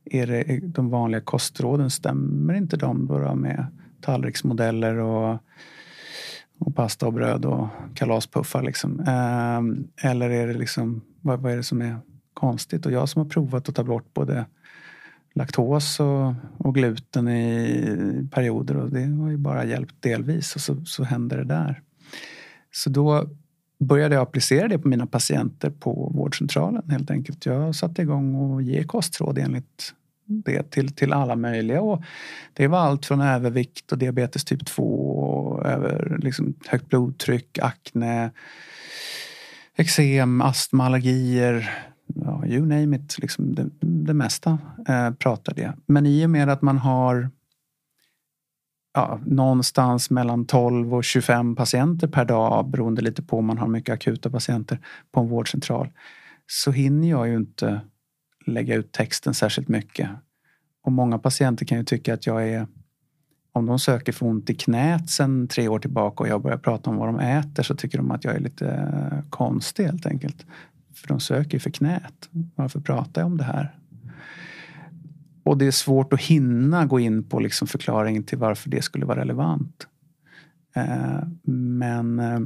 Är 0.06 0.28
det 0.28 0.60
de 0.64 0.90
vanliga 0.90 1.22
kostråden, 1.22 1.90
stämmer 1.90 2.54
inte 2.54 2.78
de 2.78 3.08
då 3.08 3.36
med 3.36 3.66
tallriksmodeller 4.02 4.96
och 4.96 5.40
och 6.60 6.76
pasta 6.76 7.08
och 7.08 7.14
bröd 7.14 7.46
och 7.46 7.68
kalaspuffar. 7.94 8.64
Liksom. 8.64 9.00
Eh, 9.00 10.10
eller 10.12 10.30
är 10.30 10.48
det 10.48 10.54
liksom, 10.54 11.02
vad, 11.22 11.40
vad, 11.40 11.52
är 11.52 11.58
det 11.58 11.64
som 11.64 11.82
är 11.82 11.98
konstigt? 12.34 12.86
Och 12.86 12.92
jag 12.92 13.10
som 13.10 13.22
har 13.22 13.30
provat 13.30 13.70
att 13.70 13.76
ta 13.76 13.84
bort 13.84 14.14
både 14.14 14.46
laktos 15.36 16.00
och, 16.00 16.34
och 16.58 16.76
gluten 16.76 17.28
i 17.28 18.28
perioder 18.32 18.78
och 18.78 18.90
det 18.90 19.06
har 19.06 19.30
ju 19.30 19.38
bara 19.38 19.66
hjälpt 19.66 19.96
delvis 20.00 20.56
och 20.56 20.62
så, 20.62 20.86
så 20.86 21.04
händer 21.04 21.38
det 21.38 21.44
där. 21.44 21.82
Så 22.72 22.90
då 22.90 23.30
började 23.80 24.16
jag 24.16 24.22
applicera 24.22 24.68
det 24.68 24.80
på 24.80 24.88
mina 24.88 25.08
patienter 25.08 25.70
på 25.70 26.12
vårdcentralen 26.16 26.90
helt 26.90 27.12
enkelt. 27.12 27.46
Jag 27.46 27.76
satte 27.76 28.02
igång 28.02 28.36
och 28.36 28.62
ge 28.62 28.84
kostråd 28.84 29.38
enligt 29.38 29.94
det 30.28 30.72
till, 30.72 30.96
till 30.96 31.14
alla 31.14 31.36
möjliga. 31.36 31.82
Och 31.82 32.04
det 32.54 32.68
var 32.68 32.80
allt 32.80 33.06
från 33.06 33.22
övervikt 33.22 33.92
och 33.92 33.98
diabetes 33.98 34.46
typ 34.46 34.66
2 34.66 34.84
och 34.84 35.66
över 35.66 36.18
liksom 36.22 36.54
högt 36.68 36.90
blodtryck, 36.90 37.60
akne, 37.60 38.32
eksem, 39.76 40.42
astma, 40.42 40.86
allergier. 40.86 41.84
Ja, 42.16 42.46
you 42.46 42.66
name 42.66 42.96
it, 42.98 43.18
liksom 43.20 43.56
det, 43.56 43.70
det 43.80 44.14
mesta 44.14 44.58
eh, 44.88 45.12
pratade 45.12 45.62
jag. 45.62 45.74
Men 45.86 46.06
i 46.06 46.26
och 46.26 46.30
med 46.30 46.50
att 46.50 46.62
man 46.62 46.78
har 46.78 47.30
ja, 48.94 49.20
någonstans 49.26 50.10
mellan 50.10 50.46
12 50.46 50.94
och 50.94 51.04
25 51.04 51.56
patienter 51.56 52.08
per 52.08 52.26
dag 52.26 52.70
beroende 52.70 53.02
lite 53.02 53.24
på 53.24 53.38
om 53.38 53.46
man 53.46 53.58
har 53.58 53.68
mycket 53.68 53.94
akuta 53.94 54.30
patienter 54.30 54.80
på 55.12 55.20
en 55.20 55.28
vårdcentral 55.28 55.90
så 56.48 56.72
hinner 56.72 57.10
jag 57.10 57.28
ju 57.28 57.36
inte 57.36 57.82
lägga 58.48 58.76
ut 58.76 58.92
texten 58.92 59.34
särskilt 59.34 59.68
mycket. 59.68 60.10
Och 60.84 60.92
många 60.92 61.20
patienter 61.20 61.66
kan 61.66 61.78
ju 61.78 61.84
tycka 61.84 62.14
att 62.14 62.28
jag 62.28 62.50
är 62.50 62.68
om 63.52 63.66
de 63.66 63.80
söker 63.80 64.12
för 64.12 64.26
ont 64.26 64.50
i 64.50 64.56
knät 64.56 65.10
sen 65.10 65.48
tre 65.48 65.68
år 65.68 65.80
tillbaka 65.80 66.24
och 66.24 66.30
jag 66.30 66.42
börjar 66.42 66.58
prata 66.58 66.90
om 66.90 66.98
vad 66.98 67.08
de 67.08 67.20
äter 67.20 67.64
så 67.64 67.76
tycker 67.76 67.98
de 67.98 68.12
att 68.12 68.24
jag 68.24 68.36
är 68.36 68.40
lite 68.40 68.68
eh, 68.68 69.30
konstig 69.30 69.84
helt 69.84 70.06
enkelt. 70.06 70.46
För 70.94 71.08
de 71.08 71.20
söker 71.20 71.60
för 71.60 71.70
knät. 71.70 72.30
Varför 72.56 72.80
pratar 72.80 73.22
jag 73.22 73.26
om 73.26 73.38
det 73.38 73.44
här? 73.44 73.76
Och 75.44 75.58
det 75.58 75.66
är 75.66 75.72
svårt 75.72 76.14
att 76.14 76.22
hinna 76.22 76.86
gå 76.86 77.00
in 77.00 77.24
på 77.24 77.40
liksom 77.40 77.68
förklaringen 77.68 78.24
till 78.24 78.38
varför 78.38 78.70
det 78.70 78.82
skulle 78.82 79.06
vara 79.06 79.20
relevant. 79.20 79.88
Eh, 80.76 81.24
men 81.52 82.20
eh, 82.20 82.40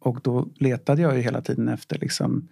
och 0.00 0.20
då 0.22 0.48
letade 0.54 1.02
jag 1.02 1.16
ju 1.16 1.22
hela 1.22 1.40
tiden 1.40 1.68
efter 1.68 1.98
liksom 1.98 2.48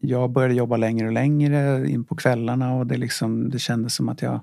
jag 0.00 0.30
började 0.30 0.54
jobba 0.54 0.76
längre 0.76 1.06
och 1.06 1.12
längre 1.12 1.90
in 1.90 2.04
på 2.04 2.16
kvällarna 2.16 2.74
och 2.74 2.86
det, 2.86 2.96
liksom, 2.96 3.50
det 3.50 3.58
kändes 3.58 3.94
som 3.94 4.08
att 4.08 4.22
jag 4.22 4.40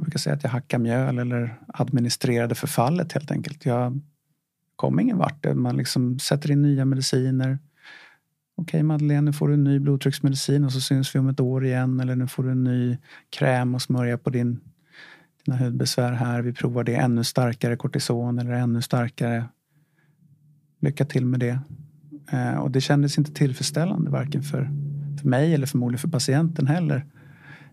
jag 0.00 0.04
brukar 0.04 0.18
säga 0.18 0.36
att 0.36 0.42
jag 0.42 0.50
hackade 0.50 0.82
mjöl 0.82 1.18
eller 1.18 1.60
administrerade 1.66 2.54
förfallet 2.54 3.12
helt 3.12 3.30
enkelt. 3.30 3.64
Jag 3.64 4.00
kom 4.76 5.00
ingen 5.00 5.18
vart. 5.18 5.54
Man 5.54 5.76
liksom 5.76 6.18
sätter 6.18 6.50
in 6.50 6.62
nya 6.62 6.84
mediciner. 6.84 7.58
Okej 8.56 8.82
Madeleine, 8.82 9.20
nu 9.20 9.32
får 9.32 9.48
du 9.48 9.54
en 9.54 9.64
ny 9.64 9.78
blodtrycksmedicin 9.78 10.64
och 10.64 10.72
så 10.72 10.80
syns 10.80 11.14
vi 11.14 11.18
om 11.18 11.28
ett 11.28 11.40
år 11.40 11.64
igen. 11.64 12.00
Eller 12.00 12.16
nu 12.16 12.26
får 12.26 12.42
du 12.42 12.50
en 12.50 12.64
ny 12.64 12.98
kräm 13.30 13.74
och 13.74 13.82
smörja 13.82 14.18
på 14.18 14.30
din, 14.30 14.60
dina 15.44 15.58
hudbesvär 15.58 16.12
här. 16.12 16.42
Vi 16.42 16.52
provar 16.52 16.84
det. 16.84 16.94
Ännu 16.94 17.24
starkare 17.24 17.76
kortison 17.76 18.38
eller 18.38 18.52
ännu 18.52 18.82
starkare. 18.82 19.44
Lycka 20.80 21.04
till 21.04 21.26
med 21.26 21.40
det. 21.40 21.60
Eh, 22.30 22.54
och 22.54 22.70
det 22.70 22.80
kändes 22.80 23.18
inte 23.18 23.32
tillfredsställande 23.32 24.10
varken 24.10 24.42
för, 24.42 24.70
för 25.20 25.28
mig 25.28 25.54
eller 25.54 25.66
förmodligen 25.66 25.98
för 25.98 26.08
patienten 26.08 26.66
heller. 26.66 27.06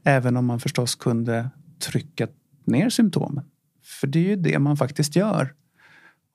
Även 0.04 0.38
om 0.38 0.46
man 0.46 0.60
förstås 0.60 0.96
kunde 0.96 1.50
trycka 1.80 2.28
ner 2.65 2.89
symptomen. 2.89 3.46
För 3.84 4.08
det 4.08 4.20
är 4.20 4.24
ju 4.24 4.36
det 4.36 4.60
man 4.60 4.78
faktiskt 4.78 5.15
gör. 5.15 5.54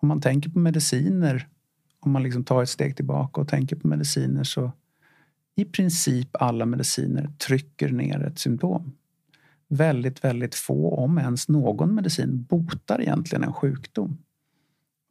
Om 0.00 0.08
man 0.08 0.20
tänker 0.20 0.50
på 0.50 0.58
mediciner, 0.58 1.48
om 2.00 2.12
man 2.12 2.22
liksom 2.22 2.44
tar 2.44 2.62
ett 2.62 2.68
steg 2.68 2.96
tillbaka 2.96 3.40
och 3.40 3.48
tänker 3.48 3.76
på 3.76 3.88
mediciner 3.88 4.44
så 4.44 4.72
i 5.54 5.64
princip 5.64 6.28
alla 6.32 6.66
mediciner 6.66 7.30
trycker 7.38 7.92
ner 7.92 8.22
ett 8.22 8.38
symptom. 8.38 8.92
Väldigt, 9.68 10.24
väldigt 10.24 10.54
få, 10.54 10.94
om 10.94 11.18
ens 11.18 11.48
någon 11.48 11.94
medicin, 11.94 12.42
botar 12.42 13.00
egentligen 13.00 13.44
en 13.44 13.52
sjukdom. 13.52 14.18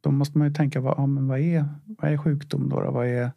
Då 0.01 0.11
måste 0.11 0.37
man 0.37 0.47
ju 0.47 0.53
tänka, 0.53 0.81
vad, 0.81 0.97
ja, 0.97 1.05
men 1.05 1.27
vad, 1.27 1.39
är, 1.39 1.65
vad 1.85 2.11
är 2.11 2.17
sjukdom 2.17 2.69
då? 2.69 2.81
då? 2.81 2.91
Vad 2.91 3.07
är, 3.07 3.31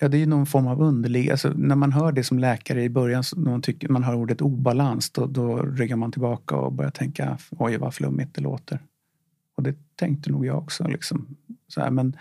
ja, 0.00 0.08
det 0.08 0.16
är 0.16 0.18
ju 0.18 0.26
någon 0.26 0.46
form 0.46 0.66
av 0.66 0.82
underlig... 0.82 1.30
Alltså, 1.30 1.52
när 1.56 1.76
man 1.76 1.92
hör 1.92 2.12
det 2.12 2.24
som 2.24 2.38
läkare 2.38 2.82
i 2.82 2.88
början, 2.90 3.24
när 3.36 3.50
man, 3.50 3.62
tycker, 3.62 3.88
man 3.88 4.04
hör 4.04 4.14
ordet 4.14 4.40
obalans, 4.40 5.10
då, 5.10 5.26
då 5.26 5.56
ryggar 5.56 5.96
man 5.96 6.12
tillbaka 6.12 6.56
och 6.56 6.72
börjar 6.72 6.90
tänka, 6.90 7.38
oj 7.50 7.76
vad 7.76 7.94
flummigt 7.94 8.34
det 8.34 8.40
låter. 8.40 8.78
Och 9.56 9.62
det 9.62 9.76
tänkte 9.96 10.30
nog 10.30 10.46
jag 10.46 10.58
också. 10.58 10.88
Liksom. 10.88 11.36
Så 11.68 11.80
här, 11.80 11.90
men, 11.90 12.16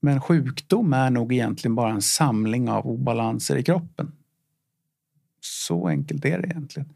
men 0.00 0.20
sjukdom 0.20 0.92
är 0.92 1.10
nog 1.10 1.32
egentligen 1.32 1.74
bara 1.74 1.92
en 1.92 2.02
samling 2.02 2.68
av 2.68 2.86
obalanser 2.86 3.56
i 3.56 3.62
kroppen. 3.62 4.12
Så 5.46 5.88
enkelt 5.88 6.24
är 6.24 6.38
det 6.38 6.46
egentligen. 6.46 6.88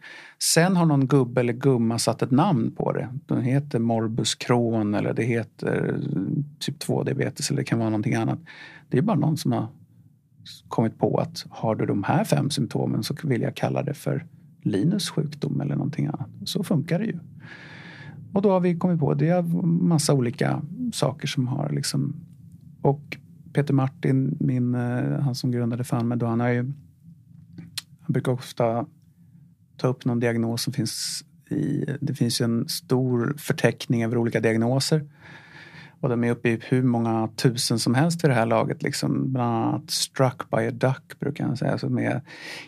Sen 0.42 0.76
har 0.76 0.86
någon 0.86 1.06
gubbe 1.06 1.40
eller 1.40 1.52
gumma 1.52 1.98
satt 1.98 2.22
ett 2.22 2.30
namn 2.30 2.70
på 2.70 2.92
det. 2.92 3.08
Den 3.26 3.42
heter 3.42 3.78
morbus 3.78 4.34
Crohn 4.34 4.94
eller 4.94 5.12
det 5.14 5.22
heter 5.22 5.94
eh, 5.94 6.42
typ 6.58 6.78
2 6.78 7.02
diabetes 7.02 7.50
eller 7.50 7.60
det 7.60 7.64
kan 7.64 7.78
vara 7.78 7.90
någonting 7.90 8.14
annat. 8.14 8.38
Det 8.88 8.98
är 8.98 9.02
bara 9.02 9.16
någon 9.16 9.36
som 9.36 9.52
har 9.52 9.66
kommit 10.68 10.98
på 10.98 11.18
att 11.18 11.46
har 11.50 11.74
du 11.74 11.86
de 11.86 12.02
här 12.02 12.24
fem 12.24 12.50
symptomen 12.50 13.02
så 13.02 13.14
vill 13.24 13.42
jag 13.42 13.54
kalla 13.54 13.82
det 13.82 13.94
för 13.94 14.26
Linus 14.62 15.10
sjukdom 15.10 15.60
eller 15.60 15.76
någonting 15.76 16.06
annat. 16.06 16.28
Så 16.44 16.64
funkar 16.64 16.98
det 16.98 17.04
ju. 17.04 17.18
Och 18.32 18.42
då 18.42 18.50
har 18.50 18.60
vi 18.60 18.78
kommit 18.78 19.00
på 19.00 19.14
det 19.14 19.28
är 19.28 19.42
massa 19.66 20.14
olika 20.14 20.62
saker 20.92 21.28
som 21.28 21.48
har 21.48 21.70
liksom 21.70 22.16
och 22.82 23.16
Peter 23.52 23.74
Martin, 23.74 24.36
min, 24.40 24.74
eh, 24.74 25.20
han 25.20 25.34
som 25.34 25.50
grundade 25.50 25.84
FANMED, 25.84 26.22
han 26.22 26.40
har 26.40 26.48
ju 26.48 26.72
han 28.08 28.12
brukar 28.12 28.32
ofta 28.32 28.86
ta 29.76 29.88
upp 29.88 30.04
någon 30.04 30.20
diagnos 30.20 30.62
som 30.62 30.72
finns 30.72 31.24
i, 31.50 31.84
det 32.00 32.14
finns 32.14 32.40
ju 32.40 32.44
en 32.44 32.68
stor 32.68 33.34
förteckning 33.38 34.04
över 34.04 34.16
olika 34.16 34.40
diagnoser. 34.40 35.08
Och 36.00 36.08
de 36.08 36.24
är 36.24 36.30
uppe 36.30 36.48
i 36.48 36.60
hur 36.68 36.82
många 36.82 37.28
tusen 37.36 37.78
som 37.78 37.94
helst 37.94 38.24
vid 38.24 38.30
det 38.30 38.34
här 38.34 38.46
laget. 38.46 38.82
Liksom, 38.82 39.32
bland 39.32 39.66
annat 39.66 39.90
struck 39.90 40.50
by 40.50 40.66
a 40.66 40.70
duck 40.70 41.20
brukar 41.20 41.44
han 41.44 41.56
säga. 41.56 41.78
Som 41.78 41.98
är 41.98 42.22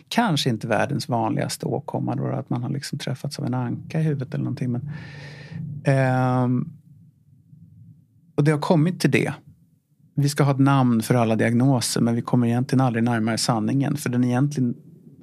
kanske 0.07 0.49
inte 0.49 0.67
världens 0.67 1.09
vanligaste 1.09 1.65
åkomma. 1.65 2.15
Då, 2.15 2.27
att 2.27 2.49
man 2.49 2.63
har 2.63 2.69
liksom 2.69 2.99
träffats 2.99 3.39
av 3.39 3.45
en 3.45 3.53
anka 3.53 3.99
i 3.99 4.03
huvudet 4.03 4.33
eller 4.33 4.43
någonting. 4.43 4.71
Men, 4.71 4.89
ehm, 5.83 6.69
och 8.35 8.43
det 8.43 8.51
har 8.51 8.59
kommit 8.59 8.99
till 8.99 9.11
det. 9.11 9.33
Vi 10.15 10.29
ska 10.29 10.43
ha 10.43 10.51
ett 10.51 10.59
namn 10.59 11.01
för 11.01 11.15
alla 11.15 11.35
diagnoser 11.35 12.01
men 12.01 12.15
vi 12.15 12.21
kommer 12.21 12.47
egentligen 12.47 12.81
aldrig 12.81 13.03
närmare 13.03 13.37
sanningen. 13.37 13.97
För 13.97 14.09
den 14.09 14.23
egentligen, 14.23 14.75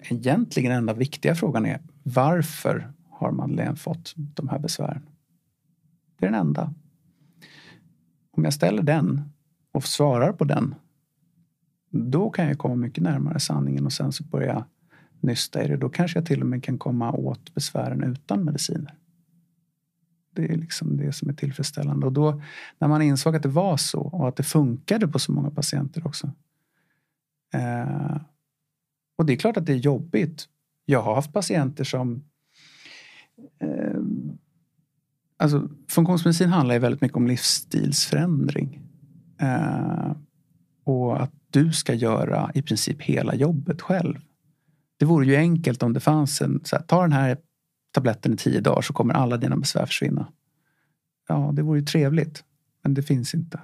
egentligen 0.03 0.73
enda 0.73 0.93
viktiga 0.93 1.35
frågan 1.35 1.67
är 1.67 1.81
varför 2.03 2.93
har 3.11 3.33
Madeleine 3.33 3.77
fått 3.77 4.13
de 4.17 4.49
här 4.49 4.59
besvären? 4.59 5.03
Det 6.19 6.27
är 6.27 6.31
den 6.31 6.41
enda. 6.41 6.75
Om 8.31 8.45
jag 8.45 8.53
ställer 8.53 8.83
den 8.83 9.23
och 9.73 9.85
svarar 9.85 10.33
på 10.33 10.45
den 10.45 10.75
då 11.91 12.31
kan 12.31 12.49
jag 12.49 12.59
komma 12.59 12.75
mycket 12.75 13.05
närmare 13.05 13.41
sanningen 13.41 13.87
och 13.87 13.93
sen 13.93 14.13
så 14.13 14.25
börja 14.25 14.65
nysta 15.21 15.65
i 15.65 15.69
det. 15.69 15.77
Då 15.77 15.89
kanske 15.89 16.19
jag 16.19 16.27
till 16.27 16.41
och 16.41 16.47
med 16.47 16.65
kan 16.65 16.79
komma 16.79 17.13
åt 17.13 17.55
besvären 17.55 18.03
utan 18.03 18.45
mediciner. 18.45 18.95
Det 20.31 20.53
är 20.53 20.57
liksom 20.57 20.97
det 20.97 21.13
som 21.13 21.29
är 21.29 21.33
tillfredsställande. 21.33 22.07
Och 22.07 22.13
då 22.13 22.43
när 22.79 22.89
man 22.89 23.03
insåg 23.03 23.37
att 23.37 23.43
det 23.43 23.49
var 23.49 23.77
så 23.77 24.01
och 24.01 24.29
att 24.29 24.37
det 24.37 24.43
funkade 24.43 25.09
på 25.09 25.19
så 25.19 25.33
många 25.33 25.51
patienter 25.51 26.07
också. 26.07 26.31
Eh, 27.55 28.17
och 29.19 29.27
det 29.27 29.33
är 29.33 29.37
klart 29.37 29.57
att 29.57 29.67
det 29.67 29.73
är 29.73 29.77
jobbigt. 29.77 30.49
Jag 30.85 31.03
har 31.03 31.15
haft 31.15 31.33
patienter 31.33 31.85
som 31.85 32.25
eh, 33.61 34.01
Alltså, 35.41 35.69
funktionsmedicin 35.89 36.49
handlar 36.49 36.75
ju 36.75 36.81
väldigt 36.81 37.01
mycket 37.01 37.17
om 37.17 37.27
livsstilsförändring. 37.27 38.83
Eh, 39.41 40.13
och 40.85 41.23
att 41.23 41.33
du 41.51 41.73
ska 41.73 41.95
göra 41.95 42.51
i 42.55 42.63
princip 42.63 43.03
hela 43.03 43.35
jobbet 43.35 43.83
själv. 43.83 44.21
Det 44.97 45.05
vore 45.05 45.27
ju 45.27 45.37
enkelt 45.37 45.83
om 45.83 45.93
det 45.93 46.01
fanns 46.01 46.41
en, 46.41 46.61
så 46.65 46.77
här, 46.77 46.83
ta 46.83 47.03
den 47.03 47.13
här 47.13 47.39
tabletten 47.93 48.33
i 48.33 48.37
tio 48.37 48.61
dagar 48.61 48.83
så 48.83 48.93
kommer 48.93 49.15
alla 49.15 49.37
dina 49.37 49.57
besvär 49.57 49.87
försvinna. 49.87 50.33
Ja, 51.29 51.51
det 51.55 51.63
vore 51.63 51.79
ju 51.79 51.85
trevligt. 51.85 52.45
Men 52.83 52.95
det 52.95 53.03
finns 53.03 53.35
inte. 53.35 53.61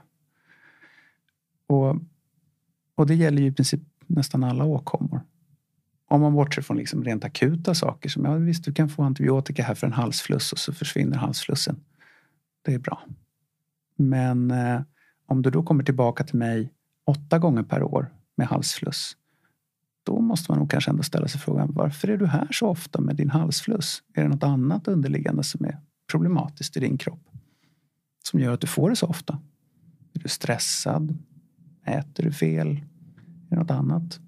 Och, 1.67 1.97
och 2.95 3.07
det 3.07 3.15
gäller 3.15 3.43
ju 3.43 3.49
i 3.49 3.53
princip 3.53 3.81
nästan 4.07 4.45
alla 4.45 4.65
åkommor. 4.65 5.21
Om 6.15 6.21
man 6.21 6.35
bortser 6.35 6.63
från 6.63 6.77
liksom 6.77 7.05
rent 7.05 7.25
akuta 7.25 7.75
saker 7.75 8.09
som 8.09 8.25
ja, 8.25 8.35
visst, 8.35 8.65
du 8.65 8.73
kan 8.73 8.89
få 8.89 9.03
antibiotika 9.03 9.63
här 9.63 9.75
för 9.75 9.87
en 9.87 9.93
halsfluss 9.93 10.53
och 10.53 10.59
så 10.59 10.73
försvinner 10.73 11.17
halsflussen. 11.17 11.81
Det 12.65 12.75
är 12.75 12.79
bra. 12.79 13.03
Men 13.97 14.51
eh, 14.51 14.83
om 15.27 15.43
du 15.43 15.51
då 15.51 15.63
kommer 15.63 15.85
tillbaka 15.85 16.25
till 16.25 16.39
mig 16.39 16.73
åtta 17.07 17.39
gånger 17.39 17.63
per 17.63 17.83
år 17.83 18.13
med 18.37 18.47
halsfluss. 18.47 19.17
Då 20.07 20.21
måste 20.21 20.53
man 20.53 20.59
nog 20.59 20.71
kanske 20.71 20.91
ändå 20.91 21.03
ställa 21.03 21.29
sig 21.29 21.41
frågan 21.41 21.73
varför 21.73 22.09
är 22.09 22.17
du 22.17 22.27
här 22.27 22.49
så 22.51 22.69
ofta 22.69 23.01
med 23.01 23.17
din 23.17 23.31
halsfluss? 23.31 24.03
Är 24.15 24.23
det 24.23 24.29
något 24.29 24.43
annat 24.43 24.89
underliggande 24.89 25.45
som 25.45 25.65
är 25.65 25.81
problematiskt 26.11 26.77
i 26.77 26.81
din 26.81 26.99
kropp? 26.99 27.29
Som 28.25 28.41
gör 28.41 28.53
att 28.53 28.61
du 28.61 28.67
får 28.67 28.91
det 28.91 28.97
så 28.97 29.07
ofta? 29.07 29.41
Är 30.13 30.21
du 30.21 30.29
stressad? 30.29 31.19
Äter 31.85 32.25
du 32.25 32.33
fel? 32.33 32.69
Är 32.69 33.51
det 33.51 33.57
något 33.57 33.71
annat? 33.71 34.21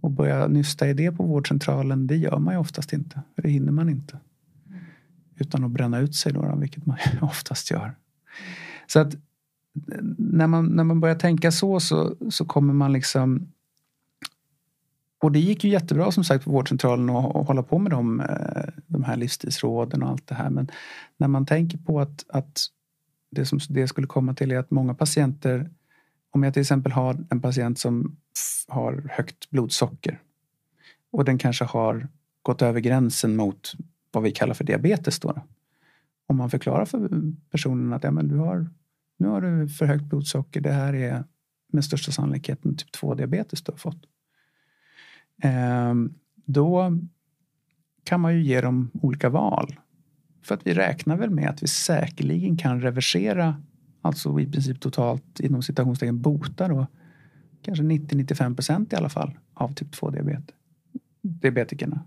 Och 0.00 0.10
börja 0.10 0.46
nysta 0.46 0.88
i 0.88 0.94
det 0.94 1.12
på 1.12 1.22
vårdcentralen, 1.22 2.06
det 2.06 2.16
gör 2.16 2.38
man 2.38 2.54
ju 2.54 2.60
oftast 2.60 2.92
inte. 2.92 3.22
det 3.36 3.48
hinner 3.48 3.72
man 3.72 3.88
inte. 3.88 4.18
Utan 5.36 5.64
att 5.64 5.70
bränna 5.70 5.98
ut 5.98 6.14
sig 6.14 6.32
då, 6.32 6.56
vilket 6.56 6.86
man 6.86 6.96
oftast 7.20 7.70
gör. 7.70 7.94
Så 8.86 9.00
att 9.00 9.14
när 10.18 10.46
man, 10.46 10.66
när 10.66 10.84
man 10.84 11.00
börjar 11.00 11.14
tänka 11.14 11.52
så, 11.52 11.80
så 11.80 12.16
så 12.30 12.44
kommer 12.44 12.74
man 12.74 12.92
liksom 12.92 13.48
och 15.22 15.32
det 15.32 15.38
gick 15.38 15.64
ju 15.64 15.70
jättebra 15.70 16.12
som 16.12 16.24
sagt 16.24 16.44
på 16.44 16.50
vårdcentralen 16.50 17.10
att, 17.10 17.36
att 17.36 17.46
hålla 17.46 17.62
på 17.62 17.78
med 17.78 17.92
de, 17.92 18.20
eh, 18.20 18.72
de 18.86 19.04
här 19.04 19.16
livsstilsråden 19.16 20.02
och 20.02 20.08
allt 20.08 20.26
det 20.26 20.34
här. 20.34 20.50
Men 20.50 20.70
när 21.16 21.28
man 21.28 21.46
tänker 21.46 21.78
på 21.78 22.00
att, 22.00 22.24
att 22.28 22.60
det 23.30 23.44
som 23.44 23.58
det 23.68 23.88
skulle 23.88 24.06
komma 24.06 24.34
till 24.34 24.50
är 24.50 24.58
att 24.58 24.70
många 24.70 24.94
patienter 24.94 25.70
om 26.30 26.42
jag 26.42 26.54
till 26.54 26.60
exempel 26.60 26.92
har 26.92 27.24
en 27.30 27.40
patient 27.40 27.78
som 27.78 28.16
har 28.68 29.10
högt 29.10 29.50
blodsocker 29.50 30.20
och 31.10 31.24
den 31.24 31.38
kanske 31.38 31.64
har 31.64 32.08
gått 32.42 32.62
över 32.62 32.80
gränsen 32.80 33.36
mot 33.36 33.72
vad 34.12 34.22
vi 34.22 34.30
kallar 34.30 34.54
för 34.54 34.64
diabetes. 34.64 35.20
Då. 35.20 35.42
Om 36.26 36.36
man 36.36 36.50
förklarar 36.50 36.84
för 36.84 37.10
personen 37.50 37.92
att 37.92 38.04
ja, 38.04 38.10
men 38.10 38.28
du 38.28 38.36
har, 38.36 38.70
nu 39.18 39.28
har 39.28 39.40
du 39.40 39.68
för 39.68 39.86
högt 39.86 40.04
blodsocker, 40.04 40.60
det 40.60 40.72
här 40.72 40.94
är 40.94 41.24
med 41.72 41.84
största 41.84 42.12
sannolikhet 42.12 42.64
en 42.64 42.76
typ 42.76 42.92
2 42.92 43.14
diabetes 43.14 43.62
du 43.62 43.72
har 43.72 43.78
fått. 43.78 44.06
Ehm, 45.42 46.14
då 46.34 46.98
kan 48.04 48.20
man 48.20 48.34
ju 48.34 48.42
ge 48.42 48.60
dem 48.60 48.90
olika 49.02 49.28
val. 49.28 49.80
För 50.42 50.54
att 50.54 50.66
vi 50.66 50.74
räknar 50.74 51.16
väl 51.16 51.30
med 51.30 51.50
att 51.50 51.62
vi 51.62 51.66
säkerligen 51.66 52.56
kan 52.56 52.80
reversera, 52.80 53.62
alltså 54.02 54.40
i 54.40 54.46
princip 54.52 54.80
totalt 54.80 55.40
inom 55.40 55.62
citationstecken 55.62 56.20
bota 56.20 56.68
då, 56.68 56.86
kanske 57.62 57.84
90-95 57.84 58.54
procent 58.54 58.92
i 58.92 58.96
alla 58.96 59.08
fall 59.08 59.38
av 59.54 59.74
typ 59.74 59.94
2-diabetikerna. 59.94 62.00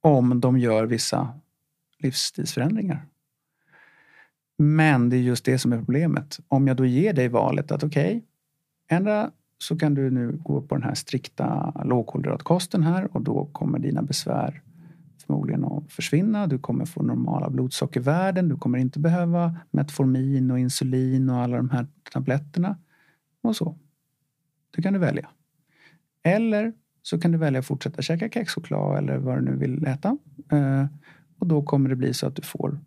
Om 0.00 0.40
de 0.40 0.58
gör 0.58 0.86
vissa 0.86 1.28
livsstilsförändringar. 1.98 3.06
Men 4.58 5.10
det 5.10 5.16
är 5.16 5.20
just 5.20 5.44
det 5.44 5.58
som 5.58 5.72
är 5.72 5.78
problemet. 5.78 6.38
Om 6.48 6.68
jag 6.68 6.76
då 6.76 6.86
ger 6.86 7.12
dig 7.12 7.28
valet 7.28 7.72
att 7.72 7.84
okej, 7.84 8.22
okay, 8.90 9.26
så 9.58 9.78
kan 9.78 9.94
du 9.94 10.10
nu 10.10 10.38
gå 10.42 10.60
på 10.60 10.74
den 10.74 10.84
här 10.84 10.94
strikta 10.94 11.72
lågkolhydratkosten 11.84 12.82
här 12.82 13.16
och 13.16 13.22
då 13.22 13.48
kommer 13.52 13.78
dina 13.78 14.02
besvär 14.02 14.62
förmodligen 15.26 15.64
att 15.64 15.92
försvinna. 15.92 16.46
Du 16.46 16.58
kommer 16.58 16.84
få 16.84 17.02
normala 17.02 17.50
blodsockervärden. 17.50 18.48
Du 18.48 18.56
kommer 18.56 18.78
inte 18.78 18.98
behöva 18.98 19.56
Metformin 19.70 20.50
och 20.50 20.58
insulin 20.58 21.30
och 21.30 21.36
alla 21.36 21.56
de 21.56 21.70
här 21.70 21.86
tabletterna. 22.12 22.76
Och 23.42 23.56
så. 23.56 23.76
Det 24.76 24.82
kan 24.82 24.92
du 24.92 24.98
välja. 24.98 25.28
Eller 26.22 26.72
så 27.02 27.20
kan 27.20 27.32
du 27.32 27.38
välja 27.38 27.60
att 27.60 27.66
fortsätta 27.66 28.02
käka 28.02 28.28
kexchoklad 28.28 28.98
eller 28.98 29.16
vad 29.16 29.38
du 29.38 29.40
nu 29.40 29.56
vill 29.56 29.86
äta. 29.86 30.18
Eh, 30.52 30.86
och 31.38 31.46
då 31.46 31.62
kommer 31.62 31.88
det 31.88 31.96
bli 31.96 32.14
så 32.14 32.26
att 32.26 32.36
du 32.36 32.42
får 32.42 32.80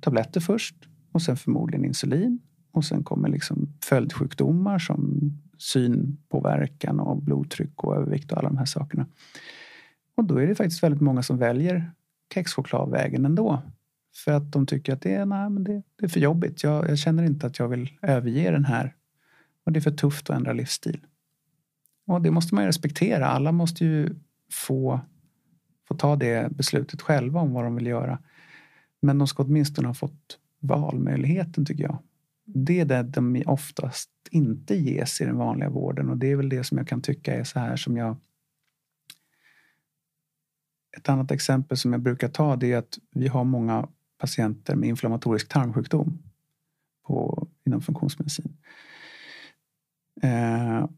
tabletter 0.00 0.40
först 0.40 0.74
och 1.12 1.22
sen 1.22 1.36
förmodligen 1.36 1.84
insulin. 1.84 2.38
Och 2.72 2.84
sen 2.84 3.04
kommer 3.04 3.28
liksom 3.28 3.68
följdsjukdomar 3.84 4.78
som 4.78 5.32
synpåverkan 5.58 7.00
och 7.00 7.22
blodtryck 7.22 7.84
och 7.84 7.96
övervikt 7.96 8.32
och 8.32 8.38
alla 8.38 8.48
de 8.48 8.58
här 8.58 8.64
sakerna. 8.64 9.06
Och 10.14 10.24
då 10.24 10.36
är 10.36 10.46
det 10.46 10.54
faktiskt 10.54 10.82
väldigt 10.82 11.00
många 11.00 11.22
som 11.22 11.38
väljer 11.38 11.90
kexchokladvägen 12.34 13.24
ändå. 13.24 13.62
För 14.24 14.32
att 14.32 14.52
de 14.52 14.66
tycker 14.66 14.92
att 14.92 15.02
det 15.02 15.14
är, 15.14 15.26
nej, 15.26 15.50
men 15.50 15.64
det, 15.64 15.82
det 15.96 16.04
är 16.04 16.08
för 16.08 16.20
jobbigt. 16.20 16.62
Jag, 16.62 16.88
jag, 16.88 16.98
känner 16.98 17.22
inte 17.22 17.46
att 17.46 17.58
jag 17.58 17.68
vill 17.68 17.90
överge 18.02 18.50
den 18.50 18.64
här. 18.64 18.94
Och 19.64 19.72
det 19.72 19.78
är 19.78 19.80
för 19.80 19.90
tufft 19.90 20.30
att 20.30 20.36
ändra 20.36 20.52
livsstil. 20.52 21.00
Och 22.08 22.22
det 22.22 22.30
måste 22.30 22.54
man 22.54 22.64
ju 22.64 22.68
respektera. 22.68 23.26
Alla 23.26 23.52
måste 23.52 23.84
ju 23.84 24.14
få, 24.52 25.00
få 25.88 25.94
ta 25.94 26.16
det 26.16 26.52
beslutet 26.52 27.02
själva 27.02 27.40
om 27.40 27.52
vad 27.52 27.64
de 27.64 27.74
vill 27.74 27.86
göra. 27.86 28.18
Men 29.00 29.18
de 29.18 29.26
ska 29.26 29.42
åtminstone 29.42 29.88
ha 29.88 29.94
fått 29.94 30.38
valmöjligheten 30.60 31.64
tycker 31.64 31.82
jag. 31.82 31.98
Det 32.44 32.80
är 32.80 32.84
det 32.84 33.02
de 33.02 33.42
oftast 33.46 34.10
inte 34.30 34.74
ges 34.74 35.20
i 35.20 35.24
den 35.24 35.36
vanliga 35.36 35.70
vården 35.70 36.08
och 36.10 36.16
det 36.16 36.32
är 36.32 36.36
väl 36.36 36.48
det 36.48 36.64
som 36.64 36.78
jag 36.78 36.88
kan 36.88 37.02
tycka 37.02 37.34
är 37.34 37.44
så 37.44 37.58
här 37.60 37.76
som 37.76 37.96
jag 37.96 38.16
ett 40.96 41.08
annat 41.08 41.30
exempel 41.30 41.76
som 41.76 41.92
jag 41.92 42.02
brukar 42.02 42.28
ta 42.28 42.56
det 42.56 42.72
är 42.72 42.78
att 42.78 42.98
vi 43.10 43.28
har 43.28 43.44
många 43.44 43.88
patienter 44.18 44.76
med 44.76 44.88
inflammatorisk 44.88 45.48
tarmsjukdom 45.48 46.22
på, 47.06 47.46
inom 47.64 47.80
funktionsmedicin. 47.80 48.56
Eh, 50.22 50.88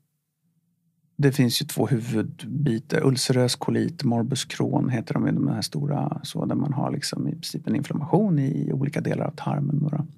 det 1.21 1.33
finns 1.33 1.63
ju 1.63 1.67
två 1.67 1.87
huvudbitar. 1.87 3.07
Ulcerös 3.07 3.57
kolit, 3.57 4.05
morbus 4.05 4.45
Crohn 4.45 4.89
heter 4.89 5.15
de, 5.15 5.25
de 5.25 5.49
här 5.49 5.63
stora, 5.63 6.21
så 6.23 6.45
där 6.45 6.55
man 6.55 6.73
har 6.73 6.91
liksom 6.91 7.29
i 7.29 7.31
princip 7.31 7.67
en 7.67 7.77
inflammation 7.77 8.39
i 8.39 8.73
olika 8.73 9.01
delar 9.01 9.25
av 9.25 9.31
tarmen. 9.31 10.09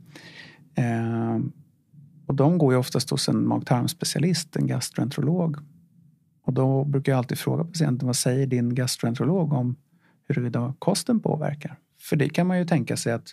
Eh, 0.75 1.39
och 2.27 2.35
de 2.35 2.59
går 2.59 2.73
ju 2.73 2.79
oftast 2.79 3.11
hos 3.11 3.29
en 3.29 3.49
mag-tarmspecialist, 3.49 4.57
en 4.57 4.67
gastroenterolog. 4.67 5.57
Och 6.45 6.53
då 6.53 6.85
brukar 6.85 7.13
jag 7.13 7.19
alltid 7.19 7.39
fråga 7.39 7.65
patienten, 7.65 8.07
vad 8.07 8.17
säger 8.17 8.47
din 8.47 8.75
gastroenterolog 8.75 9.53
om 9.53 9.77
huruvida 10.29 10.75
kosten 10.79 11.21
påverkar? 11.21 11.79
För 12.01 12.17
det 12.17 12.29
kan 12.29 12.47
man 12.47 12.59
ju 12.59 12.65
tänka 12.65 12.97
sig 12.97 13.13
att 13.13 13.29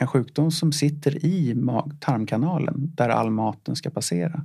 en 0.00 0.06
sjukdom 0.06 0.50
som 0.50 0.72
sitter 0.72 1.24
i 1.26 1.54
tarmkanalen 2.00 2.92
där 2.94 3.08
all 3.08 3.30
maten 3.30 3.76
ska 3.76 3.90
passera 3.90 4.44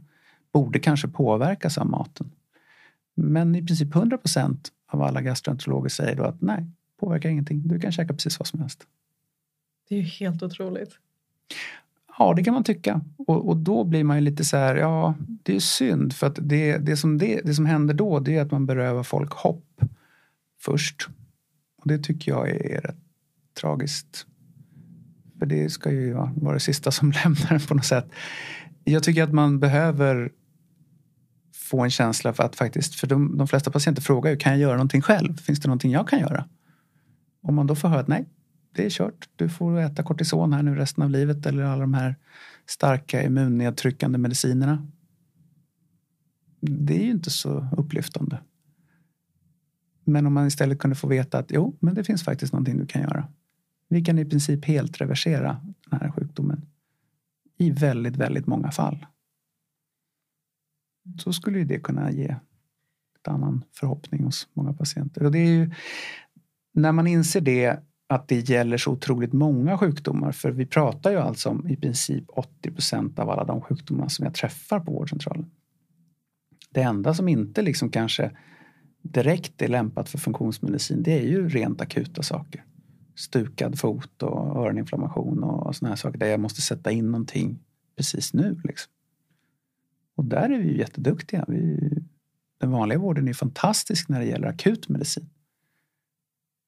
borde 0.54 0.80
kanske 0.80 1.08
påverkas 1.08 1.78
av 1.78 1.88
maten. 1.88 2.32
Men 3.16 3.56
i 3.56 3.66
princip 3.66 3.96
100 3.96 4.18
procent 4.18 4.72
av 4.88 5.02
alla 5.02 5.22
gastroenterologer 5.22 5.90
säger 5.90 6.16
då 6.16 6.24
att 6.24 6.42
nej, 6.42 6.66
påverkar 7.00 7.30
ingenting. 7.30 7.68
Du 7.68 7.80
kan 7.80 7.92
käka 7.92 8.14
precis 8.14 8.40
vad 8.40 8.48
som 8.48 8.60
helst. 8.60 8.84
Det 9.90 9.96
är 9.96 10.00
ju 10.00 10.06
helt 10.06 10.44
otroligt. 10.44 10.98
Ja, 12.18 12.34
det 12.34 12.44
kan 12.44 12.54
man 12.54 12.64
tycka. 12.64 13.02
Och, 13.18 13.50
och 13.50 13.58
då 13.58 13.84
blir 13.84 14.04
man 14.04 14.18
ju 14.18 14.22
lite 14.22 14.46
så 14.46 14.58
här, 14.58 14.76
ja, 14.76 15.16
det 15.44 15.56
är 15.56 15.60
synd. 15.60 16.14
För 16.14 16.28
att 16.28 16.38
det, 16.42 16.78
det, 16.78 16.98
som, 16.98 17.18
det, 17.18 17.42
det 17.44 17.54
som 17.54 17.66
händer 17.66 17.94
då, 17.94 18.20
det 18.20 18.38
är 18.38 18.42
att 18.42 18.52
man 18.52 18.66
berövar 18.66 19.04
folk 19.04 19.32
hopp 19.32 19.82
först. 20.60 21.08
Och 21.78 21.88
det 21.88 21.98
tycker 21.98 22.32
jag 22.32 22.50
är 22.50 22.82
rätt 22.82 22.96
tragiskt. 23.62 24.26
För 25.40 25.46
det 25.46 25.70
ska 25.70 25.92
ju 25.92 26.14
vara 26.14 26.54
det 26.54 26.60
sista 26.60 26.92
som 26.92 27.12
lämnar 27.24 27.50
den 27.50 27.60
på 27.60 27.74
något 27.74 27.86
sätt. 27.86 28.12
Jag 28.84 29.04
tycker 29.04 29.24
att 29.24 29.34
man 29.34 29.60
behöver 29.60 30.32
få 31.71 31.84
en 31.84 31.89
känsla 31.89 32.34
för 32.34 32.43
att 32.43 32.55
faktiskt, 32.55 32.95
för 32.95 33.07
de, 33.07 33.38
de 33.38 33.47
flesta 33.47 33.71
patienter 33.71 34.01
frågar 34.01 34.31
ju, 34.31 34.38
kan 34.38 34.51
jag 34.51 34.62
göra 34.62 34.73
någonting 34.73 35.01
själv? 35.01 35.38
Finns 35.38 35.60
det 35.60 35.67
någonting 35.67 35.91
jag 35.91 36.07
kan 36.07 36.19
göra? 36.19 36.45
Om 37.41 37.55
man 37.55 37.67
då 37.67 37.75
får 37.75 37.89
höra 37.89 37.99
att 37.99 38.07
nej, 38.07 38.25
det 38.75 38.86
är 38.86 38.89
kört. 38.89 39.29
Du 39.36 39.49
får 39.49 39.79
äta 39.79 40.03
kortison 40.03 40.53
här 40.53 40.63
nu 40.63 40.75
resten 40.75 41.03
av 41.03 41.10
livet 41.10 41.45
eller 41.45 41.63
alla 41.63 41.81
de 41.81 41.93
här 41.93 42.15
starka 42.65 43.23
immunnedtryckande 43.23 44.17
medicinerna. 44.17 44.88
Det 46.62 47.01
är 47.01 47.03
ju 47.03 47.12
inte 47.12 47.29
så 47.29 47.67
upplyftande. 47.77 48.39
Men 50.05 50.25
om 50.25 50.34
man 50.34 50.47
istället 50.47 50.79
kunde 50.79 50.95
få 50.95 51.07
veta 51.07 51.39
att 51.39 51.51
jo, 51.51 51.77
men 51.79 51.95
det 51.95 52.03
finns 52.03 52.23
faktiskt 52.23 52.53
någonting 52.53 52.77
du 52.77 52.86
kan 52.86 53.01
göra. 53.01 53.27
Vi 53.89 54.01
kan 54.01 54.19
i 54.19 54.25
princip 54.25 54.65
helt 54.65 55.01
reversera 55.01 55.62
den 55.89 55.99
här 55.99 56.12
sjukdomen. 56.12 56.65
I 57.57 57.71
väldigt, 57.71 58.15
väldigt 58.15 58.47
många 58.47 58.71
fall. 58.71 59.05
Så 61.18 61.34
skulle 61.34 61.60
ju 61.60 61.66
det 61.66 61.80
kunna 61.80 62.12
ge 62.12 62.36
en 63.28 63.34
annan 63.34 63.64
förhoppning 63.72 64.24
hos 64.24 64.48
många 64.54 64.74
patienter. 64.74 65.24
Och 65.24 65.32
det 65.32 65.40
är 65.40 65.50
ju, 65.50 65.72
när 66.74 66.92
man 66.92 67.08
inser 67.08 67.42
det 67.42 67.80
att 68.12 68.28
det 68.28 68.50
gäller 68.50 68.78
så 68.78 68.92
otroligt 68.92 69.34
många 69.34 69.78
sjukdomar. 69.78 70.32
För 70.32 70.52
vi 70.52 70.66
pratar 70.66 71.12
ju 71.12 71.18
alltså 71.18 71.50
om 71.50 71.68
i 71.68 71.78
princip 71.78 72.24
80 72.28 72.72
procent 72.72 73.20
av 73.20 73.30
alla 73.30 73.44
de 73.44 73.62
sjukdomar 73.62 74.08
som 74.08 74.26
jag 74.26 74.34
träffar 74.34 74.80
på 74.80 74.92
vårdcentralen. 74.92 75.52
Det 76.70 76.82
enda 76.82 77.14
som 77.14 77.28
inte 77.28 77.62
liksom 77.62 77.90
kanske 77.90 78.32
direkt 79.02 79.62
är 79.62 79.68
lämpat 79.68 80.10
för 80.10 80.18
funktionsmedicin 80.18 81.04
det 81.04 81.20
är 81.20 81.24
ju 81.24 81.50
rent 81.50 81.82
akuta 81.82 82.24
saker. 82.24 82.66
Stukad 83.16 83.80
fot 83.80 84.24
och 84.24 84.58
öroninflammation 84.58 85.44
och 85.44 85.76
såna 85.76 85.90
här 85.90 85.96
saker 85.96 86.20
där 86.20 86.28
jag 86.28 86.40
måste 86.40 86.62
sätta 86.62 86.92
in 86.92 87.12
någonting 87.12 87.60
precis 87.98 88.34
nu. 88.34 88.62
Liksom. 88.64 88.92
Och 90.15 90.26
där 90.26 90.50
är 90.50 90.60
vi 90.60 90.67
ju 90.67 90.78
jätteduktiga. 90.78 91.45
Vi, 91.47 91.89
den 92.60 92.71
vanliga 92.71 93.00
vården 93.00 93.28
är 93.28 93.34
fantastisk 93.34 94.10
när 94.10 94.19
det 94.19 94.26
gäller 94.26 94.47
akut 94.47 94.89
medicin. 94.89 95.30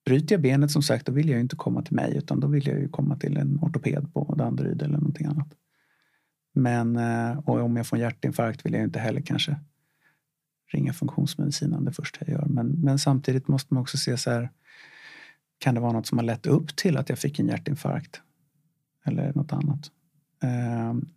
Bryter 0.06 0.36
jag 0.36 0.42
benet 0.42 0.72
som 0.72 0.82
sagt, 0.82 1.06
då 1.06 1.12
vill 1.12 1.30
jag 1.30 1.40
inte 1.40 1.56
komma 1.56 1.82
till 1.82 1.96
mig 1.96 2.18
utan 2.18 2.40
då 2.40 2.48
vill 2.48 2.68
jag 2.68 2.80
ju 2.80 2.90
komma 2.90 3.16
till 3.16 3.38
en 3.38 3.60
ortoped 3.62 4.14
på 4.14 4.36
Danderyd 4.38 4.82
eller 4.82 4.98
någonting 4.98 5.26
annat. 5.28 5.54
Men 6.54 6.96
eh, 6.96 7.38
och 7.38 7.60
om 7.60 7.76
jag 7.76 7.88
får 7.88 7.98
en 7.98 8.02
hjärtinfarkt 8.02 8.66
vill 8.66 8.74
jag 8.74 8.84
inte 8.84 9.00
heller 9.00 9.22
kanske 9.22 9.60
ringa 10.74 10.94
funktionsmedicinen 10.94 11.86
det 11.86 11.92
första 11.92 12.20
jag 12.20 12.30
gör. 12.30 12.46
Men, 12.46 12.68
men 12.68 13.00
samtidigt 13.00 13.48
måste 13.48 13.74
man 13.74 13.82
också 13.82 13.98
se 13.98 14.18
så 14.18 14.32
här, 14.32 14.50
kan 15.58 15.76
det 15.76 15.82
vara 15.82 15.92
något 15.92 16.08
som 16.08 16.18
har 16.18 16.26
lett 16.26 16.46
upp 16.46 16.76
till 16.76 16.98
att 16.98 17.10
jag 17.10 17.20
fick 17.20 17.40
en 17.40 17.48
hjärtinfarkt? 17.48 18.22
Eller 19.06 19.34
något 19.34 19.54
annat. 19.54 19.92
Ehm, 20.44 21.10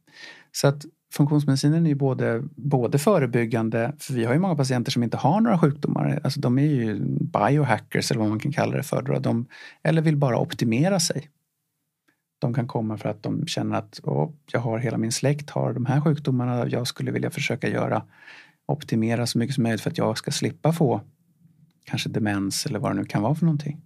så 0.53 0.69
att 0.69 0.85
funktionsmedicinen 1.17 1.87
är 1.87 1.91
ju 1.91 1.95
både, 1.95 2.43
både 2.55 2.99
förebyggande, 2.99 3.93
för 3.99 4.15
vi 4.15 4.25
har 4.25 4.35
ju 4.35 4.41
många 4.41 4.57
patienter 4.57 4.93
som 4.93 5.03
inte 5.03 5.17
har 5.17 5.41
några 5.41 5.59
sjukdomar. 5.59 6.21
Alltså 6.25 6.41
de 6.41 6.59
är 6.59 6.63
ju 6.63 7.01
biohackers 7.21 8.11
eller 8.11 8.21
vad 8.21 8.29
man 8.29 8.39
kan 8.39 8.53
kalla 8.53 8.77
det 8.77 8.83
för. 8.83 9.21
De, 9.21 9.47
eller 9.83 10.03
vill 10.03 10.17
bara 10.17 10.39
optimera 10.39 11.01
sig. 11.01 11.31
De 12.39 12.55
kan 12.55 12.67
komma 12.69 12.99
för 12.99 13.09
att 13.09 13.23
de 13.23 13.47
känner 13.47 13.77
att 13.77 14.01
oh, 14.03 14.33
jag 14.53 14.61
har 14.61 14.79
hela 14.79 14.99
min 14.99 15.13
släkt 15.13 15.51
har 15.51 15.73
de 15.73 15.87
här 15.87 16.01
sjukdomarna. 16.01 16.69
Jag 16.69 16.87
skulle 16.87 17.11
vilja 17.11 17.31
försöka 17.31 17.69
göra 17.69 18.03
optimera 18.67 19.27
så 19.27 19.39
mycket 19.39 19.55
som 19.55 19.63
möjligt 19.63 19.81
för 19.81 19.91
att 19.91 19.99
jag 19.99 20.19
ska 20.19 20.31
slippa 20.31 20.73
få 20.73 21.01
kanske 21.85 22.09
demens 22.09 22.67
eller 22.67 22.79
vad 22.79 22.91
det 22.91 22.97
nu 22.97 23.05
kan 23.05 23.23
vara 23.23 23.35
för 23.35 23.45
någonting. 23.45 23.81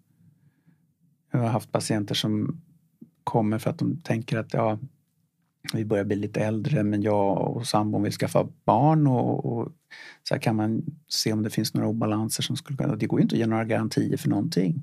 Jag 1.32 1.40
har 1.40 1.48
haft 1.48 1.72
patienter 1.72 2.14
som 2.14 2.60
kommer 3.24 3.58
för 3.58 3.70
att 3.70 3.78
de 3.78 4.00
tänker 4.00 4.38
att 4.38 4.54
ja, 4.54 4.78
vi 5.74 5.84
börjar 5.84 6.04
bli 6.04 6.16
lite 6.16 6.40
äldre 6.40 6.82
men 6.82 7.02
jag 7.02 7.56
och 7.56 7.66
sambon 7.66 8.02
vill 8.02 8.12
skaffa 8.12 8.48
barn 8.64 9.06
och, 9.06 9.44
och 9.44 9.68
så 10.28 10.38
kan 10.38 10.56
man 10.56 10.82
se 11.08 11.32
om 11.32 11.42
det 11.42 11.50
finns 11.50 11.74
några 11.74 11.88
obalanser 11.88 12.42
som 12.42 12.56
skulle 12.56 12.76
kunna... 12.76 12.96
Det 12.96 13.06
går 13.06 13.20
ju 13.20 13.22
inte 13.22 13.34
att 13.34 13.38
ge 13.38 13.46
några 13.46 13.64
garantier 13.64 14.16
för 14.16 14.28
någonting. 14.28 14.82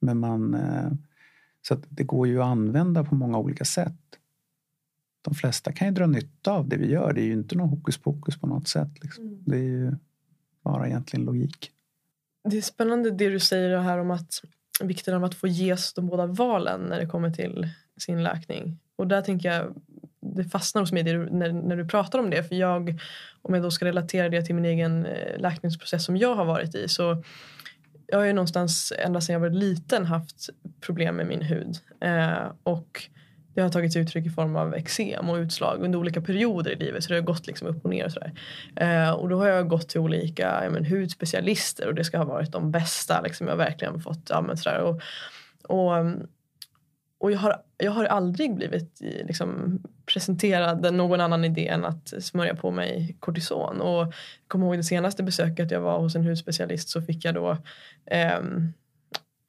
Men 0.00 0.18
man... 0.18 0.54
Eh, 0.54 0.92
så 1.62 1.76
det 1.88 2.04
går 2.04 2.28
ju 2.28 2.40
att 2.42 2.46
använda 2.46 3.04
på 3.04 3.14
många 3.14 3.38
olika 3.38 3.64
sätt. 3.64 3.94
De 5.22 5.34
flesta 5.34 5.72
kan 5.72 5.88
ju 5.88 5.94
dra 5.94 6.06
nytta 6.06 6.52
av 6.52 6.68
det 6.68 6.76
vi 6.76 6.90
gör. 6.90 7.12
Det 7.12 7.20
är 7.20 7.24
ju 7.24 7.32
inte 7.32 7.56
någon 7.56 7.68
hokus 7.68 7.98
pokus 7.98 8.40
på 8.40 8.46
något 8.46 8.68
sätt. 8.68 8.90
Liksom. 9.02 9.26
Mm. 9.26 9.42
Det 9.46 9.56
är 9.56 9.62
ju 9.62 9.92
bara 10.62 10.86
egentligen 10.86 11.24
logik. 11.24 11.70
Det 12.44 12.56
är 12.56 12.62
spännande 12.62 13.10
det 13.10 13.28
du 13.28 13.40
säger 13.40 13.78
här 13.78 13.98
om 13.98 14.10
att 14.10 14.42
vikten 14.80 15.14
av 15.14 15.24
att 15.24 15.34
få 15.34 15.46
ges 15.46 15.94
de 15.94 16.06
båda 16.06 16.26
valen 16.26 16.80
när 16.80 17.00
det 17.00 17.06
kommer 17.06 17.30
till 17.30 17.68
sin 17.96 18.22
läkning. 18.22 18.78
Och 18.96 19.06
där 19.06 19.22
tänker 19.22 19.52
jag 19.52 19.74
det 20.20 20.44
fastnar 20.44 20.82
hos 20.82 20.92
mig 20.92 21.02
när, 21.02 21.52
när 21.52 21.76
du 21.76 21.88
pratar 21.88 22.18
om 22.18 22.30
det. 22.30 22.42
För 22.44 22.54
jag, 22.54 23.00
om 23.42 23.54
jag 23.54 23.62
då 23.62 23.70
ska 23.70 23.84
relatera 23.84 24.28
det 24.28 24.42
till 24.42 24.54
min 24.54 24.64
egen 24.64 25.06
eh, 25.06 25.38
läkningsprocess 25.38 26.04
som 26.04 26.16
jag 26.16 26.34
har 26.34 26.44
varit 26.44 26.74
i 26.74 26.88
så 26.88 27.22
jag 28.06 28.18
har 28.18 28.24
ju 28.24 28.32
någonstans 28.32 28.92
ända 28.98 29.20
sedan 29.20 29.32
jag 29.32 29.40
var 29.40 29.50
liten 29.50 30.06
haft 30.06 30.48
problem 30.80 31.16
med 31.16 31.26
min 31.26 31.42
hud. 31.42 31.78
Eh, 32.00 32.52
och 32.62 33.08
det 33.54 33.60
har 33.60 33.68
tagits 33.68 33.96
uttryck 33.96 34.26
i 34.26 34.30
form 34.30 34.56
av 34.56 34.74
eksem 34.74 35.30
och 35.30 35.36
utslag 35.36 35.82
under 35.82 35.98
olika 35.98 36.20
perioder 36.20 36.70
i 36.70 36.76
livet. 36.76 37.04
Så 37.04 37.08
det 37.08 37.14
har 37.14 37.22
gått 37.22 37.46
liksom 37.46 37.68
upp 37.68 37.84
och 37.84 37.90
ner 37.90 38.04
och 38.04 38.12
sådär. 38.12 38.32
Eh, 38.76 39.10
och 39.10 39.28
då 39.28 39.38
har 39.38 39.48
jag 39.48 39.68
gått 39.68 39.88
till 39.88 40.00
olika 40.00 40.60
ja, 40.64 40.70
men, 40.70 40.84
hudspecialister 40.84 41.88
och 41.88 41.94
det 41.94 42.04
ska 42.04 42.18
ha 42.18 42.24
varit 42.24 42.52
de 42.52 42.70
bästa. 42.70 43.20
Liksom, 43.20 43.46
jag 43.46 43.52
har 43.54 43.58
verkligen 43.58 44.00
fått, 44.00 44.26
ja 44.30 44.40
men 44.40 44.56
sådär. 44.56 44.80
Och, 44.80 45.00
och 45.62 45.92
och 47.18 47.32
jag 47.32 47.38
har, 47.38 47.62
jag 47.78 47.92
har 47.92 48.04
aldrig 48.04 48.54
blivit 48.54 49.02
eh, 49.02 49.26
liksom, 49.26 49.80
presenterade 50.12 50.90
någon 50.90 51.20
annan 51.20 51.44
idé 51.44 51.68
än 51.68 51.84
att 51.84 52.14
smörja 52.20 52.54
på 52.54 52.70
mig 52.70 53.16
kortison. 53.20 53.80
Och 53.80 54.00
jag 54.00 54.12
kommer 54.48 54.66
ihåg 54.66 54.76
det 54.76 54.84
senaste 54.84 55.22
besöket 55.22 55.70
jag 55.70 55.80
var 55.80 55.98
hos 55.98 56.14
en 56.14 56.26
hudspecialist 56.26 56.88
så 56.88 57.02
fick 57.02 57.24
jag 57.24 57.34
då 57.34 57.56
eh, 58.10 58.40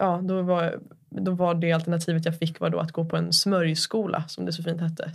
Ja, 0.02 0.22
då 0.24 0.42
var 0.42 0.80
då 1.10 1.32
var 1.32 1.56
det 1.56 1.72
alternativet 1.72 2.26
jag 2.26 2.38
fick 2.40 2.60
var 2.60 2.70
då 2.70 2.80
att 2.80 2.92
gå 2.92 3.06
på 3.06 3.18
en 3.18 3.34
smörjskola 3.34 4.24
som 4.28 4.46
det 4.46 4.54
så 4.54 4.64
fint 4.64 4.82
hette. 4.82 5.12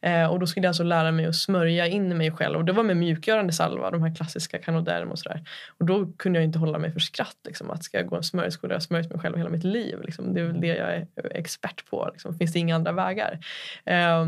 Eh, 0.00 0.26
och 0.26 0.40
då 0.40 0.46
skulle 0.46 0.64
jag 0.64 0.70
alltså 0.70 0.82
lära 0.82 1.12
mig 1.12 1.26
att 1.26 1.36
smörja 1.36 1.86
in 1.86 2.18
mig 2.18 2.30
själv 2.30 2.56
och 2.56 2.64
det 2.64 2.72
var 2.72 2.82
med 2.82 2.96
mjukgörande 2.96 3.52
salva, 3.52 3.90
de 3.90 4.02
här 4.02 4.14
klassiska 4.14 4.58
Canoderm 4.58 5.10
och 5.10 5.18
sådär. 5.18 5.44
Och 5.78 5.86
då 5.86 6.12
kunde 6.16 6.38
jag 6.38 6.44
inte 6.44 6.58
hålla 6.58 6.78
mig 6.78 6.92
för 6.92 7.00
skratt. 7.00 7.36
Liksom, 7.44 7.70
att 7.70 7.84
ska 7.84 7.96
jag 7.96 8.06
gå 8.06 8.16
en 8.16 8.22
smörjskola? 8.22 8.72
Jag 8.72 8.76
har 8.76 8.80
smörjt 8.80 9.10
mig 9.10 9.20
själv 9.20 9.36
hela 9.36 9.50
mitt 9.50 9.64
liv. 9.64 9.98
Liksom. 10.02 10.34
Det 10.34 10.40
är 10.40 10.44
väl 10.44 10.60
det 10.60 10.66
jag 10.66 10.94
är 10.94 11.06
expert 11.30 11.90
på. 11.90 12.10
Liksom. 12.12 12.38
Finns 12.38 12.52
det 12.52 12.58
inga 12.58 12.74
andra 12.74 12.92
vägar? 12.92 13.38
Eh, 13.84 14.26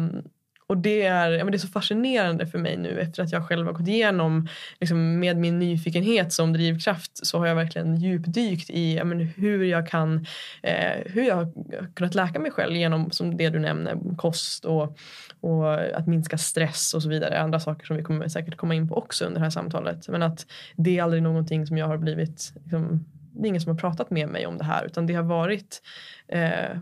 och 0.68 0.78
det 0.78 1.02
är, 1.02 1.30
ja, 1.30 1.44
men 1.44 1.52
det 1.52 1.56
är 1.56 1.58
så 1.60 1.68
fascinerande 1.68 2.46
för 2.46 2.58
mig 2.58 2.76
nu 2.76 3.00
efter 3.00 3.22
att 3.22 3.32
jag 3.32 3.48
själv 3.48 3.66
har 3.66 3.72
gått 3.72 3.88
igenom 3.88 4.48
liksom, 4.80 5.18
med 5.18 5.36
min 5.36 5.58
nyfikenhet 5.58 6.32
som 6.32 6.52
drivkraft 6.52 7.26
så 7.26 7.38
har 7.38 7.46
jag 7.46 7.54
verkligen 7.54 7.96
djupdykt 7.96 8.70
i 8.70 8.96
ja, 8.96 9.04
men 9.04 9.20
hur 9.20 9.64
jag 9.64 9.88
kan 9.88 10.26
eh, 10.62 11.02
hur 11.06 11.22
jag 11.22 11.36
har 11.36 11.52
kunnat 11.94 12.14
läka 12.14 12.38
mig 12.38 12.50
själv 12.50 12.76
genom 12.76 13.10
som 13.10 13.36
det 13.36 13.50
du 13.50 13.58
nämner 13.58 14.16
kost 14.16 14.64
och, 14.64 14.98
och 15.40 15.74
att 15.74 16.06
minska 16.06 16.38
stress 16.38 16.94
och 16.94 17.02
så 17.02 17.08
vidare. 17.08 17.40
Andra 17.40 17.60
saker 17.60 17.86
som 17.86 17.96
vi 17.96 18.02
kommer 18.02 18.28
säkert 18.28 18.56
komma 18.56 18.74
in 18.74 18.88
på 18.88 18.94
också 18.94 19.24
under 19.24 19.40
det 19.40 19.44
här 19.44 19.50
samtalet. 19.50 20.08
Men 20.08 20.22
att 20.22 20.46
det 20.76 20.98
är 20.98 21.02
aldrig 21.02 21.22
någonting 21.22 21.66
som 21.66 21.78
jag 21.78 21.86
har 21.86 21.98
blivit 21.98 22.52
liksom, 22.62 23.04
det 23.32 23.46
är 23.46 23.48
ingen 23.48 23.60
som 23.60 23.72
har 23.72 23.78
pratat 23.78 24.10
med 24.10 24.28
mig 24.28 24.46
om 24.46 24.58
det 24.58 24.64
här 24.64 24.84
utan 24.84 25.06
det 25.06 25.14
har 25.14 25.22
varit 25.22 25.82
eh, 26.28 26.76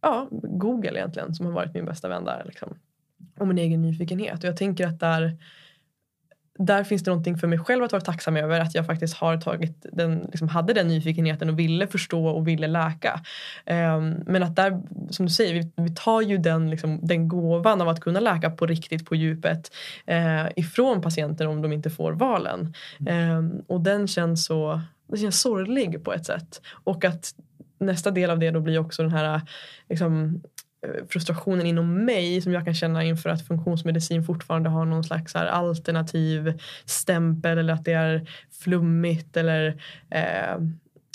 ja, 0.00 0.28
Google 0.30 0.98
egentligen 0.98 1.34
som 1.34 1.46
har 1.46 1.52
varit 1.52 1.74
min 1.74 1.84
bästa 1.84 2.08
vän 2.08 2.24
där. 2.24 2.42
Liksom 2.46 2.76
och 3.38 3.48
min 3.48 3.58
egen 3.58 3.82
nyfikenhet. 3.82 4.38
Och 4.38 4.48
jag 4.48 4.56
tänker 4.56 4.86
att 4.86 5.00
där, 5.00 5.36
där 6.58 6.84
finns 6.84 7.02
det 7.04 7.10
någonting 7.10 7.38
för 7.38 7.46
mig 7.46 7.58
själv 7.58 7.84
att 7.84 7.92
vara 7.92 8.02
tacksam 8.02 8.36
över. 8.36 8.60
Att 8.60 8.74
jag 8.74 8.86
faktiskt 8.86 9.16
har 9.16 9.36
tagit 9.36 9.86
den, 9.92 10.18
liksom 10.18 10.48
hade 10.48 10.72
den 10.72 10.88
nyfikenheten 10.88 11.50
och 11.50 11.58
ville 11.58 11.86
förstå 11.86 12.26
och 12.26 12.48
ville 12.48 12.66
läka. 12.66 13.20
Um, 13.66 14.14
men 14.26 14.42
att 14.42 14.56
där, 14.56 14.82
som 15.10 15.26
du 15.26 15.32
säger, 15.32 15.54
vi, 15.54 15.72
vi 15.76 15.94
tar 15.94 16.20
ju 16.20 16.38
den, 16.38 16.70
liksom, 16.70 16.98
den 17.02 17.28
gåvan 17.28 17.80
av 17.80 17.88
att 17.88 18.00
kunna 18.00 18.20
läka 18.20 18.50
på 18.50 18.66
riktigt 18.66 19.06
på 19.06 19.14
djupet 19.14 19.70
uh, 20.10 20.48
ifrån 20.56 21.02
patienter 21.02 21.46
om 21.46 21.62
de 21.62 21.72
inte 21.72 21.90
får 21.90 22.12
valen. 22.12 22.74
Um, 22.98 23.64
och 23.66 23.80
den 23.80 24.08
känns 24.08 24.44
så 24.44 24.80
den 25.08 25.18
känns 25.18 25.40
sorglig 25.40 26.04
på 26.04 26.12
ett 26.12 26.26
sätt. 26.26 26.60
Och 26.84 27.04
att 27.04 27.34
nästa 27.78 28.10
del 28.10 28.30
av 28.30 28.38
det 28.38 28.50
då 28.50 28.60
blir 28.60 28.78
också 28.78 29.02
den 29.02 29.12
här 29.12 29.40
liksom, 29.88 30.42
Eh, 30.82 31.06
frustrationen 31.08 31.66
inom 31.66 32.04
mig 32.04 32.40
som 32.40 32.52
jag 32.52 32.64
kan 32.64 32.74
känna 32.74 33.04
inför 33.04 33.30
att 33.30 33.46
funktionsmedicin 33.46 34.24
fortfarande 34.24 34.68
har 34.68 34.84
någon 34.84 35.04
slags 35.04 35.36
alternativ 35.36 36.60
stämpel 36.84 37.58
eller 37.58 37.72
att 37.72 37.84
det 37.84 37.92
är 37.92 38.26
flummigt 38.62 39.36
eller 39.36 39.66
eh, 40.10 40.60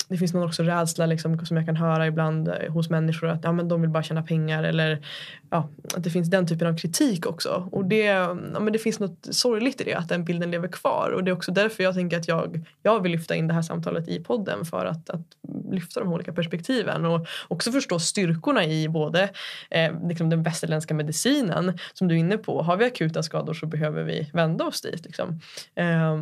det 0.08 0.18
finns 0.18 0.34
någon 0.34 0.46
också 0.46 0.62
rädsla 0.62 1.06
liksom, 1.06 1.46
som 1.46 1.56
jag 1.56 1.66
kan 1.66 1.76
höra 1.76 2.06
ibland 2.06 2.48
eh, 2.48 2.72
hos 2.72 2.90
människor 2.90 3.28
att 3.28 3.44
ja, 3.44 3.52
men 3.52 3.68
de 3.68 3.80
vill 3.80 3.90
bara 3.90 4.02
tjäna 4.02 4.22
pengar 4.22 4.64
eller 4.64 5.04
ja, 5.52 5.68
att 5.94 6.04
det 6.04 6.10
finns 6.10 6.30
den 6.30 6.46
typen 6.46 6.68
av 6.68 6.76
kritik 6.76 7.26
också. 7.26 7.68
Och 7.72 7.84
det, 7.84 8.04
ja, 8.04 8.34
men 8.34 8.72
det 8.72 8.78
finns 8.78 9.00
något 9.00 9.28
sorgligt 9.30 9.80
i 9.80 9.84
det, 9.84 9.94
att 9.94 10.08
den 10.08 10.24
bilden 10.24 10.50
lever 10.50 10.68
kvar. 10.68 11.10
Och 11.10 11.24
det 11.24 11.30
är 11.30 11.32
också 11.32 11.52
därför 11.52 11.82
jag 11.82 11.94
tänker 11.94 12.16
att 12.16 12.28
jag, 12.28 12.66
jag 12.82 13.02
vill 13.02 13.12
lyfta 13.12 13.34
in 13.34 13.48
det 13.48 13.54
här 13.54 13.62
samtalet 13.62 14.08
i 14.08 14.24
podden 14.24 14.64
för 14.64 14.86
att, 14.86 15.10
att 15.10 15.26
lyfta 15.70 16.00
de 16.00 16.12
olika 16.12 16.32
perspektiven 16.32 17.04
och 17.04 17.26
också 17.48 17.72
förstå 17.72 17.98
styrkorna 17.98 18.64
i 18.64 18.88
både 18.88 19.30
eh, 19.70 20.08
liksom 20.08 20.30
den 20.30 20.42
västerländska 20.42 20.94
medicinen 20.94 21.78
som 21.92 22.08
du 22.08 22.14
är 22.14 22.18
inne 22.18 22.38
på. 22.38 22.62
Har 22.62 22.76
vi 22.76 22.84
akuta 22.84 23.22
skador 23.22 23.54
så 23.54 23.66
behöver 23.66 24.02
vi 24.02 24.30
vända 24.32 24.64
oss 24.64 24.80
dit. 24.80 25.04
Liksom. 25.04 25.40
Eh, 25.74 26.18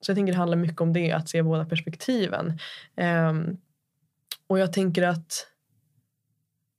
så 0.00 0.10
jag 0.10 0.16
tänker 0.16 0.32
det 0.32 0.38
handlar 0.38 0.58
mycket 0.58 0.80
om 0.80 0.92
det, 0.92 1.12
att 1.12 1.28
se 1.28 1.42
båda 1.42 1.64
perspektiven. 1.64 2.58
Eh, 2.96 3.32
och 4.46 4.58
jag 4.58 4.72
tänker 4.72 5.02
att 5.02 5.51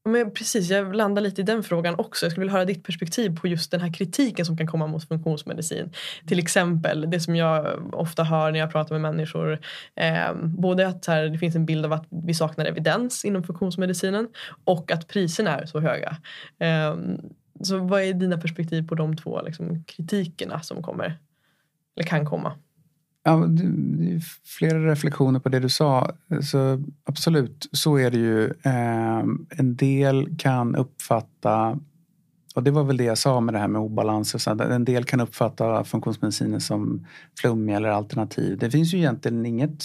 men 0.06 0.32
precis, 0.32 0.70
jag 0.70 0.96
landar 0.96 1.22
lite 1.22 1.42
i 1.42 1.44
den 1.44 1.64
frågan 1.64 1.96
också. 1.96 2.26
Jag 2.26 2.32
skulle 2.32 2.44
vilja 2.44 2.54
höra 2.54 2.66
ditt 2.66 2.84
perspektiv 2.84 3.38
på 3.38 3.48
just 3.48 3.72
den 3.72 3.82
här 3.82 3.94
kritiken 3.94 4.46
som 4.46 4.58
kan 4.58 4.68
komma 4.68 4.88
mot 4.88 5.08
funktionsmedicin. 5.08 5.94
Till 6.28 6.40
exempel 6.40 7.10
det 7.10 7.20
som 7.20 7.36
jag 7.36 7.84
ofta 7.94 8.24
hör 8.24 8.52
när 8.52 8.60
jag 8.60 8.72
pratar 8.72 8.96
med 9.00 9.02
människor. 9.02 9.60
Eh, 9.96 10.34
både 10.44 10.88
att 10.88 11.06
här, 11.06 11.26
det 11.26 11.38
finns 11.38 11.56
en 11.56 11.66
bild 11.66 11.86
av 11.86 11.94
att 11.94 12.06
vi 12.10 12.34
saknar 12.34 12.66
evidens 12.66 13.26
inom 13.26 13.44
funktionsmedicinen 13.44 14.28
och 14.64 14.92
att 14.92 15.08
priserna 15.08 15.60
är 15.60 15.66
så 15.66 15.80
höga. 15.80 16.18
Eh, 16.60 16.96
så 17.62 17.78
vad 17.78 18.02
är 18.02 18.14
dina 18.14 18.38
perspektiv 18.38 18.88
på 18.88 18.96
de 18.96 19.16
två 19.16 19.42
liksom, 19.42 19.84
kritikerna 19.84 20.62
som 20.62 20.84
kommer? 20.84 21.18
Eller 21.96 22.08
kan 22.08 22.26
komma? 22.26 22.54
Ja, 23.26 23.48
flera 24.46 24.92
reflektioner 24.92 25.40
på 25.40 25.50
det 25.50 25.60
du 25.60 25.70
sa. 25.70 26.12
Så 26.42 26.84
absolut, 27.04 27.70
så 27.72 27.98
är 27.98 28.12
det 28.12 28.18
ju. 28.18 28.46
Eh, 28.46 29.24
en 29.50 29.76
del 29.76 30.38
kan 30.38 30.76
uppfatta, 30.76 31.80
och 32.56 32.64
det 32.64 32.72
var 32.72 32.84
väl 32.84 32.98
det 32.98 33.04
jag 33.04 33.18
sa 33.18 33.42
med 33.42 33.54
det 33.54 33.60
här 33.60 33.68
med 33.68 33.82
obalanser, 33.82 34.62
en 34.62 34.86
del 34.86 35.04
kan 35.04 35.20
uppfatta 35.20 35.84
funktionsmedicinen 35.84 36.62
som 36.62 37.08
flummig 37.40 37.76
eller 37.76 37.90
alternativ. 37.90 38.58
Det 38.58 38.72
finns 38.72 38.94
ju 38.94 38.98
egentligen 38.98 39.46
inget 39.46 39.84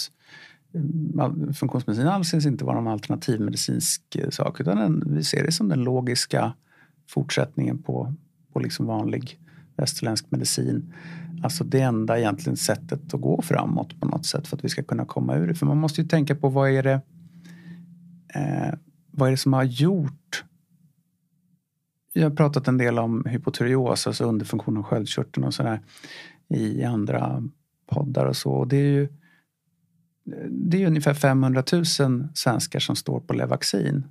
eh, 0.73 1.53
Funktionsmedicin 1.53 2.07
anses 2.07 2.45
inte 2.45 2.65
vara 2.65 2.81
någon 2.81 2.93
alternativmedicinsk 2.93 4.15
eh, 4.15 4.29
sak 4.29 4.61
utan 4.61 4.77
den, 4.77 5.03
vi 5.05 5.23
ser 5.23 5.43
det 5.43 5.51
som 5.51 5.69
den 5.69 5.83
logiska 5.83 6.53
fortsättningen 7.09 7.77
på, 7.77 8.13
på 8.53 8.59
liksom 8.59 8.85
vanlig 8.85 9.39
västerländsk 9.77 10.31
medicin. 10.31 10.93
Alltså 11.43 11.63
det 11.63 11.81
enda 11.81 12.19
egentligen 12.19 12.57
sättet 12.57 13.13
att 13.13 13.21
gå 13.21 13.41
framåt 13.41 13.99
på 13.99 14.07
något 14.07 14.25
sätt 14.25 14.47
för 14.47 14.57
att 14.57 14.63
vi 14.63 14.69
ska 14.69 14.83
kunna 14.83 15.05
komma 15.05 15.35
ur 15.35 15.47
det. 15.47 15.55
För 15.55 15.65
man 15.65 15.77
måste 15.77 16.01
ju 16.01 16.07
tänka 16.07 16.35
på 16.35 16.49
vad 16.49 16.69
är 16.69 16.83
det 16.83 17.01
eh, 18.33 18.73
vad 19.11 19.27
är 19.27 19.31
det 19.31 19.37
som 19.37 19.53
har 19.53 19.63
gjort 19.63 20.43
jag 22.13 22.29
har 22.29 22.35
pratat 22.35 22.67
en 22.67 22.77
del 22.77 22.99
om 22.99 23.25
hypotyreos, 23.25 24.07
alltså 24.07 24.25
underfunktion 24.25 24.77
av 24.77 24.83
sköldkörteln 24.83 25.47
och 25.47 25.53
sådär 25.53 25.81
i 26.49 26.83
andra 26.83 27.43
poddar 27.85 28.25
och 28.25 28.35
så. 28.35 28.51
Och 28.51 28.67
det 28.67 28.77
är 28.77 28.91
ju 28.91 29.07
det 30.49 30.83
är 30.83 30.87
ungefär 30.87 31.13
500 31.13 31.63
000 31.73 31.85
svenskar 32.33 32.79
som 32.79 32.95
står 32.95 33.19
på 33.19 33.33
Levaxin. 33.33 34.03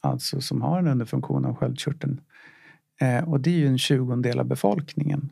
Alltså 0.00 0.40
som 0.40 0.62
har 0.62 0.78
en 0.78 0.88
underfunktion 0.88 1.44
av 1.44 1.56
sköldkörteln. 1.56 2.20
Eh, 3.00 3.28
och 3.28 3.40
det 3.40 3.50
är 3.50 3.58
ju 3.58 3.66
en 3.66 3.78
tjugondel 3.78 4.40
av 4.40 4.46
befolkningen. 4.46 5.30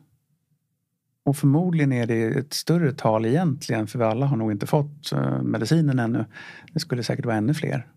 Och 1.25 1.37
förmodligen 1.37 1.91
är 1.91 2.07
det 2.07 2.23
ett 2.23 2.53
större 2.53 2.91
tal 2.91 3.25
egentligen 3.25 3.87
för 3.87 3.99
vi 3.99 4.05
alla 4.05 4.25
har 4.25 4.37
nog 4.37 4.51
inte 4.51 4.67
fått 4.67 5.11
eh, 5.11 5.41
medicinen 5.41 5.99
ännu. 5.99 6.25
Det 6.73 6.79
skulle 6.79 7.03
säkert 7.03 7.25
vara 7.25 7.35
ännu 7.35 7.53
fler. 7.53 7.87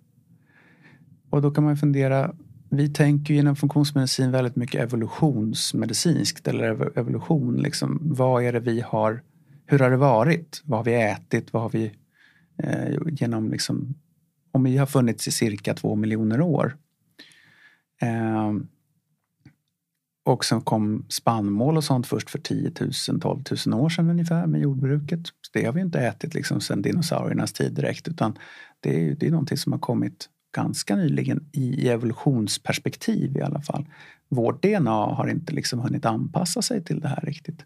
Och 1.31 1.43
då 1.43 1.51
kan 1.51 1.65
man 1.65 1.77
fundera, 1.77 2.35
vi 2.71 2.89
tänker 2.89 3.35
ju 3.35 3.41
inom 3.41 3.57
funktionsmedicin 3.57 4.31
väldigt 4.31 4.57
mycket 4.57 4.83
evolutionsmedicinskt 4.83 6.49
eller 6.49 6.99
evolution. 6.99 7.57
Liksom. 7.57 8.01
Vad 8.03 8.45
är 8.45 8.53
det 8.53 8.61
vi 8.61 8.81
har, 8.81 9.23
hur 9.67 9.79
har 9.79 9.91
det 9.91 9.97
varit? 9.97 10.63
Vad 10.65 10.79
har 10.79 10.85
vi 10.85 10.95
ätit? 10.95 11.53
Vad 11.53 11.63
har 11.63 11.71
vi 11.71 11.93
eh, 12.63 12.99
genom 13.07 13.51
liksom, 13.51 13.95
om 14.53 14.65
vi 14.65 14.77
har 14.77 14.87
funnits 14.87 15.29
i 15.29 15.31
cirka 15.31 15.75
två 15.75 15.95
miljoner 15.95 16.41
år. 16.41 16.77
Eh, 18.03 18.53
och 20.29 20.45
sen 20.45 20.61
kom 20.61 21.05
spannmål 21.09 21.77
och 21.77 21.85
sånt 21.85 22.07
först 22.07 22.31
för 22.31 22.39
10 22.39 22.73
000, 23.09 23.21
12 23.21 23.43
000 23.67 23.81
år 23.81 23.89
sedan 23.89 24.11
ungefär 24.11 24.47
med 24.47 24.61
jordbruket. 24.61 25.21
Det 25.53 25.65
har 25.65 25.73
vi 25.73 25.81
inte 25.81 26.01
ätit 26.01 26.35
liksom 26.35 26.61
sedan 26.61 26.83
dinosauriernas 26.83 27.53
tid 27.53 27.73
direkt 27.73 28.09
utan 28.09 28.39
det 28.81 29.09
är, 29.09 29.15
det 29.15 29.27
är 29.27 29.31
någonting 29.31 29.59
som 29.59 29.73
har 29.73 29.79
kommit 29.79 30.29
ganska 30.55 30.97
nyligen 30.97 31.49
i 31.53 31.89
evolutionsperspektiv 31.89 33.37
i 33.37 33.43
alla 33.43 33.61
fall. 33.61 33.87
Vårt 34.29 34.63
DNA 34.63 35.15
har 35.15 35.29
inte 35.29 35.53
liksom 35.53 35.79
hunnit 35.81 36.05
anpassa 36.05 36.63
sig 36.63 36.85
till 36.85 37.01
det 37.01 37.09
här 37.09 37.21
riktigt. 37.21 37.65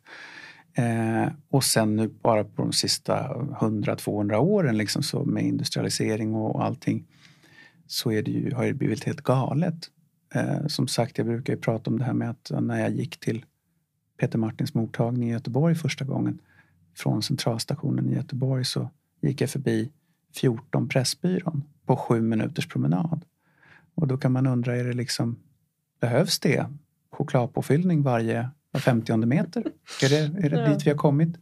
Eh, 0.75 1.33
och 1.51 1.65
sen 1.65 1.97
nu 1.97 2.09
bara 2.09 2.45
på 2.45 2.63
de 2.63 2.73
sista 2.73 3.35
100-200 3.35 4.37
åren 4.37 4.79
liksom 4.79 5.03
så 5.03 5.25
med 5.25 5.45
industrialisering 5.45 6.35
och 6.35 6.65
allting 6.65 7.05
så 7.87 8.13
är 8.13 8.23
det 8.23 8.31
ju, 8.31 8.55
har 8.55 8.65
det 8.65 8.75
blivit 8.75 9.05
helt 9.05 9.21
galet. 9.21 9.89
Eh, 10.33 10.67
som 10.67 10.89
sagt, 10.89 11.19
jag 11.19 11.27
brukar 11.27 11.53
ju 11.53 11.59
prata 11.59 11.91
om 11.91 11.99
det 11.99 12.05
här 12.05 12.13
med 12.13 12.31
att 12.31 12.51
när 12.61 12.81
jag 12.81 12.91
gick 12.91 13.21
till 13.21 13.45
Peter 14.21 14.39
Martins 14.39 14.75
mottagning 14.75 15.29
i 15.29 15.33
Göteborg 15.33 15.75
första 15.75 16.05
gången 16.05 16.39
från 16.97 17.23
centralstationen 17.23 18.11
i 18.11 18.15
Göteborg 18.15 18.65
så 18.65 18.91
gick 19.21 19.41
jag 19.41 19.51
förbi 19.51 19.91
14 20.35 20.89
Pressbyrån 20.89 21.65
på 21.87 21.97
sju 21.97 22.21
minuters 22.21 22.69
promenad. 22.69 23.25
Och 23.95 24.07
då 24.07 24.17
kan 24.17 24.33
man 24.33 24.47
undra, 24.47 24.77
är 24.77 24.85
det 24.85 24.93
liksom, 24.93 25.37
behövs 26.01 26.41
det 26.41 26.67
chokladpåfyllning 27.11 28.03
varje 28.03 28.51
50 28.75 29.17
meter? 29.17 29.65
Är 30.03 30.09
det, 30.09 30.47
är 30.47 30.51
det 30.51 30.69
dit 30.69 30.87
vi 30.87 30.91
har 30.91 30.99
kommit? 30.99 31.37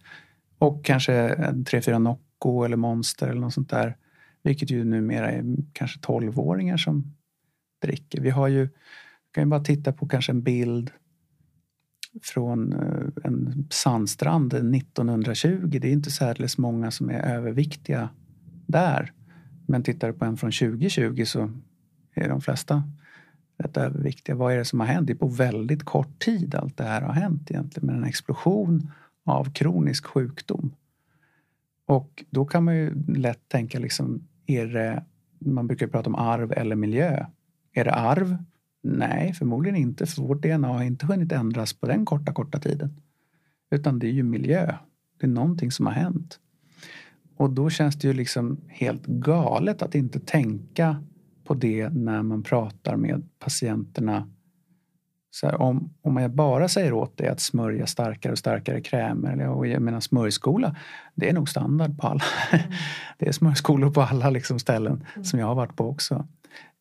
Och 0.58 0.84
kanske 0.84 1.14
en 1.14 1.64
3-4 1.64 1.98
Nocco 1.98 2.64
eller 2.64 2.76
Monster 2.76 3.28
eller 3.28 3.40
något 3.40 3.54
sånt 3.54 3.70
där. 3.70 3.96
Vilket 4.42 4.70
ju 4.70 4.84
numera 4.84 5.30
är 5.30 5.44
kanske 5.72 6.00
12-åringar 6.00 6.76
som 6.76 7.14
dricker. 7.80 8.20
Vi 8.20 8.30
har 8.30 8.48
ju, 8.48 8.68
kan 9.32 9.44
ju 9.44 9.50
bara 9.50 9.64
titta 9.64 9.92
på 9.92 10.08
kanske 10.08 10.32
en 10.32 10.42
bild 10.42 10.90
från 12.22 12.72
eh, 12.72 13.24
en 13.24 13.66
sandstrand 13.70 14.54
1920. 14.54 15.78
Det 15.80 15.88
är 15.88 15.92
inte 15.92 16.10
särdeles 16.10 16.58
många 16.58 16.90
som 16.90 17.10
är 17.10 17.22
överviktiga 17.22 18.08
där. 18.66 19.12
Men 19.66 19.82
tittar 19.82 20.08
du 20.08 20.14
på 20.14 20.24
en 20.24 20.36
från 20.36 20.52
2020 20.52 21.24
så 21.24 21.50
är 22.14 22.28
de 22.28 22.40
flesta 22.40 22.82
rätt 23.58 23.76
överviktiga. 23.76 24.36
Vad 24.36 24.52
är 24.52 24.56
det 24.56 24.64
som 24.64 24.80
har 24.80 24.86
hänt? 24.86 25.06
Det 25.06 25.12
är 25.12 25.14
på 25.14 25.28
väldigt 25.28 25.84
kort 25.84 26.18
tid 26.18 26.54
allt 26.54 26.76
det 26.76 26.84
här 26.84 27.02
har 27.02 27.12
hänt 27.12 27.50
egentligen 27.50 27.86
med 27.86 27.96
en 27.96 28.04
explosion 28.04 28.90
av 29.24 29.52
kronisk 29.52 30.06
sjukdom. 30.06 30.74
Och 31.86 32.24
då 32.30 32.44
kan 32.44 32.64
man 32.64 32.76
ju 32.76 33.04
lätt 33.06 33.48
tänka 33.48 33.78
liksom, 33.78 34.28
är 34.46 34.66
det, 34.66 35.04
man 35.38 35.66
brukar 35.66 35.86
prata 35.86 36.10
om 36.10 36.14
arv 36.14 36.52
eller 36.52 36.76
miljö. 36.76 37.26
Är 37.72 37.84
det 37.84 37.94
arv? 37.94 38.36
Nej, 38.82 39.32
förmodligen 39.32 39.76
inte, 39.76 40.06
för 40.06 40.22
vårt 40.22 40.42
DNA 40.42 40.68
har 40.68 40.82
inte 40.82 41.06
hunnit 41.06 41.32
ändras 41.32 41.72
på 41.72 41.86
den 41.86 42.04
korta, 42.04 42.32
korta 42.32 42.58
tiden. 42.58 43.00
Utan 43.70 43.98
det 43.98 44.06
är 44.06 44.12
ju 44.12 44.22
miljö. 44.22 44.74
Det 45.20 45.26
är 45.26 45.30
någonting 45.30 45.70
som 45.70 45.86
har 45.86 45.92
hänt. 45.92 46.38
Och 47.36 47.50
då 47.50 47.70
känns 47.70 47.96
det 47.96 48.08
ju 48.08 48.14
liksom 48.14 48.60
helt 48.68 49.06
galet 49.06 49.82
att 49.82 49.94
inte 49.94 50.20
tänka 50.20 50.96
på 51.44 51.54
det 51.54 51.88
när 51.88 52.22
man 52.22 52.42
pratar 52.42 52.96
med 52.96 53.28
patienterna. 53.38 54.28
Så 55.30 55.46
här, 55.46 55.60
om, 55.60 55.94
om 56.02 56.14
man 56.14 56.36
bara 56.36 56.68
säger 56.68 56.92
åt 56.92 57.16
dig 57.16 57.28
att 57.28 57.40
smörja 57.40 57.86
starkare 57.86 58.32
och 58.32 58.38
starkare 58.38 58.80
krämer, 58.80 59.32
eller 59.32 59.48
och 59.48 59.66
jag 59.66 59.82
menar 59.82 60.00
smörjskola, 60.00 60.76
det 61.14 61.28
är 61.28 61.32
nog 61.32 61.48
standard 61.48 61.98
på 61.98 62.06
alla. 62.06 62.24
Mm. 62.52 62.66
det 63.18 63.28
är 63.28 63.32
smörjskolor 63.32 63.90
på 63.90 64.02
alla 64.02 64.30
liksom 64.30 64.58
ställen 64.58 65.06
mm. 65.14 65.24
som 65.24 65.38
jag 65.38 65.46
har 65.46 65.54
varit 65.54 65.76
på 65.76 65.88
också. 65.88 66.26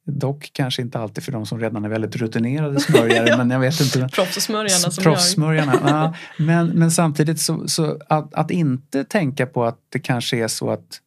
Dock 0.05 0.49
kanske 0.53 0.81
inte 0.81 0.99
alltid 0.99 1.23
för 1.23 1.31
de 1.31 1.45
som 1.45 1.59
redan 1.59 1.85
är 1.85 1.89
väldigt 1.89 2.15
rutinerade 2.15 2.79
smörjare. 2.79 3.27
ja. 3.29 3.37
men 3.37 3.49
jag 3.49 3.59
vet 3.59 3.81
inte. 3.81 4.09
Proffssmörjarna 4.13 4.69
som 4.69 5.03
Proffssmörjarna, 5.03 5.73
ja. 5.85 6.13
men, 6.45 6.67
men 6.67 6.91
samtidigt 6.91 7.39
så, 7.39 7.67
så 7.67 7.97
att, 8.09 8.33
att, 8.33 8.51
inte 8.51 9.03
tänka 9.03 9.45
på 9.45 9.65
att 9.65 9.79
det 9.89 9.99
kanske 9.99 10.37
är 10.37 10.47
så 10.47 10.69
att 10.69 11.01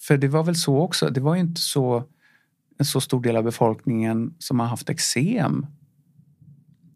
för 0.00 0.16
det 0.16 0.28
var 0.28 0.44
väl 0.44 0.56
så 0.56 0.78
också, 0.78 1.10
det 1.10 1.20
var 1.20 1.34
ju 1.34 1.40
inte 1.40 1.60
så 1.60 2.04
en 2.78 2.84
så 2.84 3.00
stor 3.00 3.22
del 3.22 3.36
av 3.36 3.44
befolkningen 3.44 4.34
som 4.38 4.60
har 4.60 4.66
haft 4.66 4.90
eksem. 4.90 5.66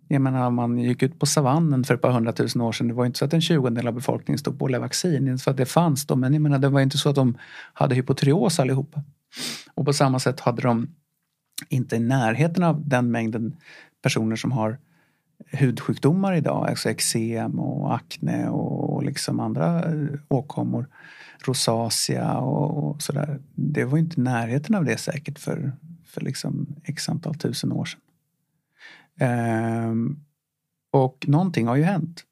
Jag 0.09 0.23
menar 0.23 0.51
man 0.51 0.79
gick 0.79 1.03
ut 1.03 1.21
på 1.21 1.27
savannen 1.27 1.85
för 1.85 1.95
ett 1.95 2.03
par 2.03 2.11
hundratusen 2.11 2.61
år 2.61 2.73
sedan. 2.73 2.89
Det 2.89 2.95
var 2.95 3.07
inte 3.07 3.19
så 3.19 3.25
att 3.25 3.33
en 3.33 3.41
tjugondel 3.41 3.89
av 3.89 3.95
befolkningen 3.95 4.39
stod 4.39 4.59
på 4.59 4.79
vaccin. 4.79 5.29
Inte 5.29 5.45
för 5.45 5.51
att 5.51 5.57
det 5.57 5.67
fanns 5.67 6.07
då, 6.07 6.17
men 6.17 6.33
jag 6.33 6.43
menar, 6.43 6.59
det 6.59 6.69
var 6.69 6.81
inte 6.81 6.99
så 6.99 7.09
att 7.09 7.15
de 7.15 7.39
hade 7.73 7.95
hypotyreos 7.95 8.61
allihopa. 8.61 9.03
Och 9.75 9.85
på 9.85 9.93
samma 9.93 10.19
sätt 10.19 10.41
hade 10.41 10.63
de 10.63 10.89
inte 11.69 11.97
i 11.97 12.01
närheten 12.01 12.63
av 12.63 12.89
den 12.89 13.11
mängden 13.11 13.57
personer 14.03 14.37
som 14.37 14.53
har 14.53 14.79
hudsjukdomar 15.47 16.35
idag, 16.35 16.69
alltså 16.69 16.91
eksem 16.91 17.61
och 17.61 17.95
akne 17.95 18.49
och 18.49 19.03
liksom 19.03 19.41
andra 19.41 19.85
eh, 19.85 20.09
åkommor 20.29 20.87
rosacea 21.47 22.39
och, 22.39 22.91
och 22.91 23.03
sådär. 23.03 23.39
Det 23.55 23.85
var 23.85 23.99
inte 23.99 24.21
i 24.21 24.25
närheten 24.25 24.75
av 24.75 24.85
det 24.85 24.97
säkert 24.97 25.39
för, 25.39 25.73
för 26.05 26.21
liksom 26.21 26.67
x 26.85 27.09
antal 27.09 27.35
tusen 27.35 27.73
år 27.73 27.85
sedan. 27.85 28.01
Ehm, 29.19 30.21
och 30.91 31.25
någonting 31.29 31.67
har 31.67 31.77
ju 31.77 31.83
hänt. 31.83 32.25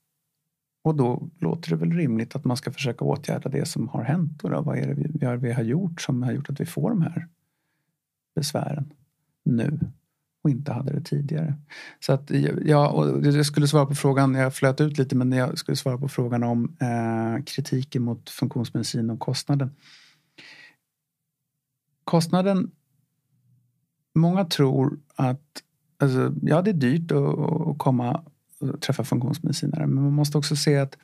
Och 0.83 0.95
då 0.95 1.29
låter 1.39 1.71
det 1.71 1.77
väl 1.77 1.93
rimligt 1.93 2.37
att 2.37 2.45
man 2.45 2.57
ska 2.57 2.73
försöka 2.73 3.05
åtgärda 3.05 3.49
det 3.49 3.69
som 3.69 3.89
har 3.89 4.05
hänt. 4.05 4.45
Och 4.45 4.51
då, 4.51 4.63
vad 4.63 4.79
är 4.79 4.87
det 4.87 4.95
vi, 4.95 5.37
vi 5.37 5.53
har 5.53 5.63
gjort 5.63 6.01
som 6.01 6.23
har 6.23 6.33
gjort 6.33 6.51
att 6.51 6.61
vi 6.61 6.67
får 6.67 6.91
de 6.91 7.03
här 7.03 7.29
besvären 8.35 8.93
nu? 9.47 9.79
och 10.47 10.51
inte 10.51 10.73
hade 10.73 10.93
det 10.93 11.01
tidigare. 11.01 11.55
Så 12.01 12.13
att, 12.13 12.31
ja, 12.65 12.89
och 12.89 13.27
jag 13.27 13.47
skulle 13.47 13.69
svara 13.69 13.87
på 13.87 13.95
frågan, 13.95 14.35
jag 14.35 14.55
flöt 14.55 14.81
ut 14.81 14.99
lite, 14.99 15.17
men 15.17 15.33
jag 15.33 15.59
skulle 15.59 15.77
svara 15.77 15.99
på 15.99 16.09
frågan 16.09 16.43
om 16.43 16.77
eh, 16.81 17.45
kritiken 17.45 18.03
mot 18.03 18.31
funktionsmedicin 18.31 19.11
och 19.11 19.21
kostnaden. 19.21 19.75
Kostnaden, 22.05 22.71
många 24.15 24.45
tror 24.45 24.99
att 25.15 25.63
alltså, 25.99 26.35
ja, 26.43 26.63
det 26.63 26.71
är 26.71 26.75
dyrt 26.75 27.13
att, 27.13 27.39
att 27.69 27.79
komma 27.79 28.25
och 28.61 28.81
träffa 28.81 29.05
funktionsmedicinare, 29.05 29.87
men 29.87 30.03
man 30.03 30.13
måste 30.13 30.39
också 30.39 30.57
se 30.57 30.77
att 30.77 30.99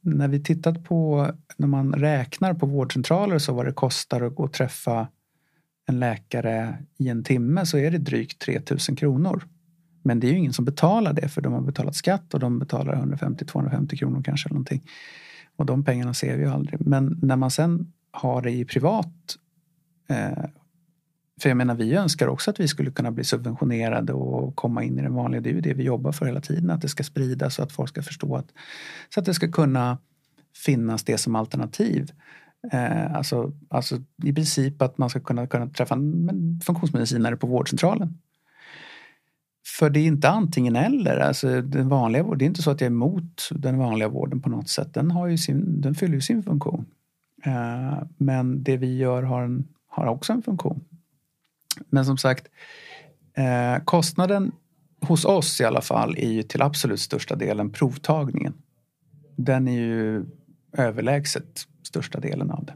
när 0.00 0.28
vi 0.28 0.42
tittat 0.42 0.84
på, 0.84 1.30
när 1.56 1.66
man 1.66 1.92
räknar 1.92 2.54
på 2.54 2.66
vårdcentraler 2.66 3.38
så 3.38 3.54
vad 3.54 3.66
det 3.66 3.72
kostar 3.72 4.20
att 4.20 4.34
gå 4.34 4.42
och 4.42 4.52
träffa 4.52 5.08
en 5.88 6.00
läkare 6.00 6.78
i 6.98 7.08
en 7.08 7.24
timme 7.24 7.66
så 7.66 7.78
är 7.78 7.90
det 7.90 7.98
drygt 7.98 8.38
3000 8.38 8.96
kronor. 8.96 9.44
Men 10.02 10.20
det 10.20 10.26
är 10.26 10.32
ju 10.32 10.38
ingen 10.38 10.52
som 10.52 10.64
betalar 10.64 11.12
det 11.12 11.28
för 11.28 11.40
de 11.40 11.52
har 11.52 11.60
betalat 11.60 11.96
skatt 11.96 12.34
och 12.34 12.40
de 12.40 12.58
betalar 12.58 12.94
150-250 12.94 13.96
kronor 13.96 14.22
kanske. 14.22 14.48
Eller 14.48 14.54
någonting. 14.54 14.82
Och 15.56 15.66
de 15.66 15.84
pengarna 15.84 16.14
ser 16.14 16.36
vi 16.36 16.42
ju 16.42 16.50
aldrig. 16.50 16.86
Men 16.86 17.18
när 17.22 17.36
man 17.36 17.50
sen 17.50 17.92
har 18.10 18.42
det 18.42 18.50
i 18.50 18.64
privat 18.64 19.36
eh, 20.08 20.44
för 21.42 21.48
jag 21.48 21.56
menar 21.56 21.74
vi 21.74 21.94
önskar 21.94 22.28
också 22.28 22.50
att 22.50 22.60
vi 22.60 22.68
skulle 22.68 22.90
kunna 22.90 23.10
bli 23.10 23.24
subventionerade 23.24 24.12
och 24.12 24.56
komma 24.56 24.84
in 24.84 24.98
i 24.98 25.02
den 25.02 25.14
vanliga. 25.14 25.40
Det 25.40 25.50
är 25.50 25.54
ju 25.54 25.60
det 25.60 25.74
vi 25.74 25.82
jobbar 25.82 26.12
för 26.12 26.26
hela 26.26 26.40
tiden. 26.40 26.70
Att 26.70 26.80
det 26.80 26.88
ska 26.88 27.02
spridas 27.02 27.54
så 27.54 27.62
att 27.62 27.72
folk 27.72 27.88
ska 27.88 28.02
förstå 28.02 28.36
att 28.36 28.52
så 29.14 29.20
att 29.20 29.26
det 29.26 29.34
ska 29.34 29.50
kunna 29.50 29.98
finnas 30.64 31.04
det 31.04 31.18
som 31.18 31.36
alternativ. 31.36 32.12
Eh, 32.70 33.14
alltså, 33.14 33.52
alltså 33.68 33.98
i 34.22 34.32
princip 34.32 34.82
att 34.82 34.98
man 34.98 35.10
ska 35.10 35.20
kunna, 35.20 35.46
kunna 35.46 35.66
träffa 35.68 35.94
en 35.94 36.60
funktionsmedicinare 36.64 37.36
på 37.36 37.46
vårdcentralen. 37.46 38.18
För 39.78 39.90
det 39.90 40.00
är 40.00 40.06
inte 40.06 40.28
antingen 40.28 40.76
eller. 40.76 41.18
Alltså 41.18 41.62
den 41.62 41.88
vanliga 41.88 42.22
vården, 42.22 42.38
det 42.38 42.44
är 42.44 42.46
inte 42.46 42.62
så 42.62 42.70
att 42.70 42.80
jag 42.80 42.86
är 42.86 42.90
emot 42.90 43.48
den 43.50 43.78
vanliga 43.78 44.08
vården 44.08 44.42
på 44.42 44.48
något 44.48 44.68
sätt. 44.68 44.94
Den, 44.94 45.10
har 45.10 45.26
ju 45.26 45.38
sin, 45.38 45.80
den 45.80 45.94
fyller 45.94 46.14
ju 46.14 46.20
sin 46.20 46.42
funktion. 46.42 46.86
Eh, 47.44 48.02
men 48.16 48.62
det 48.62 48.76
vi 48.76 48.96
gör 48.96 49.22
har, 49.22 49.42
en, 49.42 49.68
har 49.88 50.06
också 50.06 50.32
en 50.32 50.42
funktion. 50.42 50.84
Men 51.88 52.04
som 52.04 52.18
sagt, 52.18 52.48
eh, 53.34 53.84
kostnaden 53.84 54.52
hos 55.00 55.24
oss 55.24 55.60
i 55.60 55.64
alla 55.64 55.80
fall 55.80 56.16
är 56.18 56.30
ju 56.30 56.42
till 56.42 56.62
absolut 56.62 57.00
största 57.00 57.34
delen 57.34 57.70
provtagningen. 57.70 58.54
Den 59.36 59.68
är 59.68 59.72
ju 59.72 60.24
överlägset 60.72 61.66
största 61.82 62.20
delen 62.20 62.50
av 62.50 62.64
det. 62.64 62.74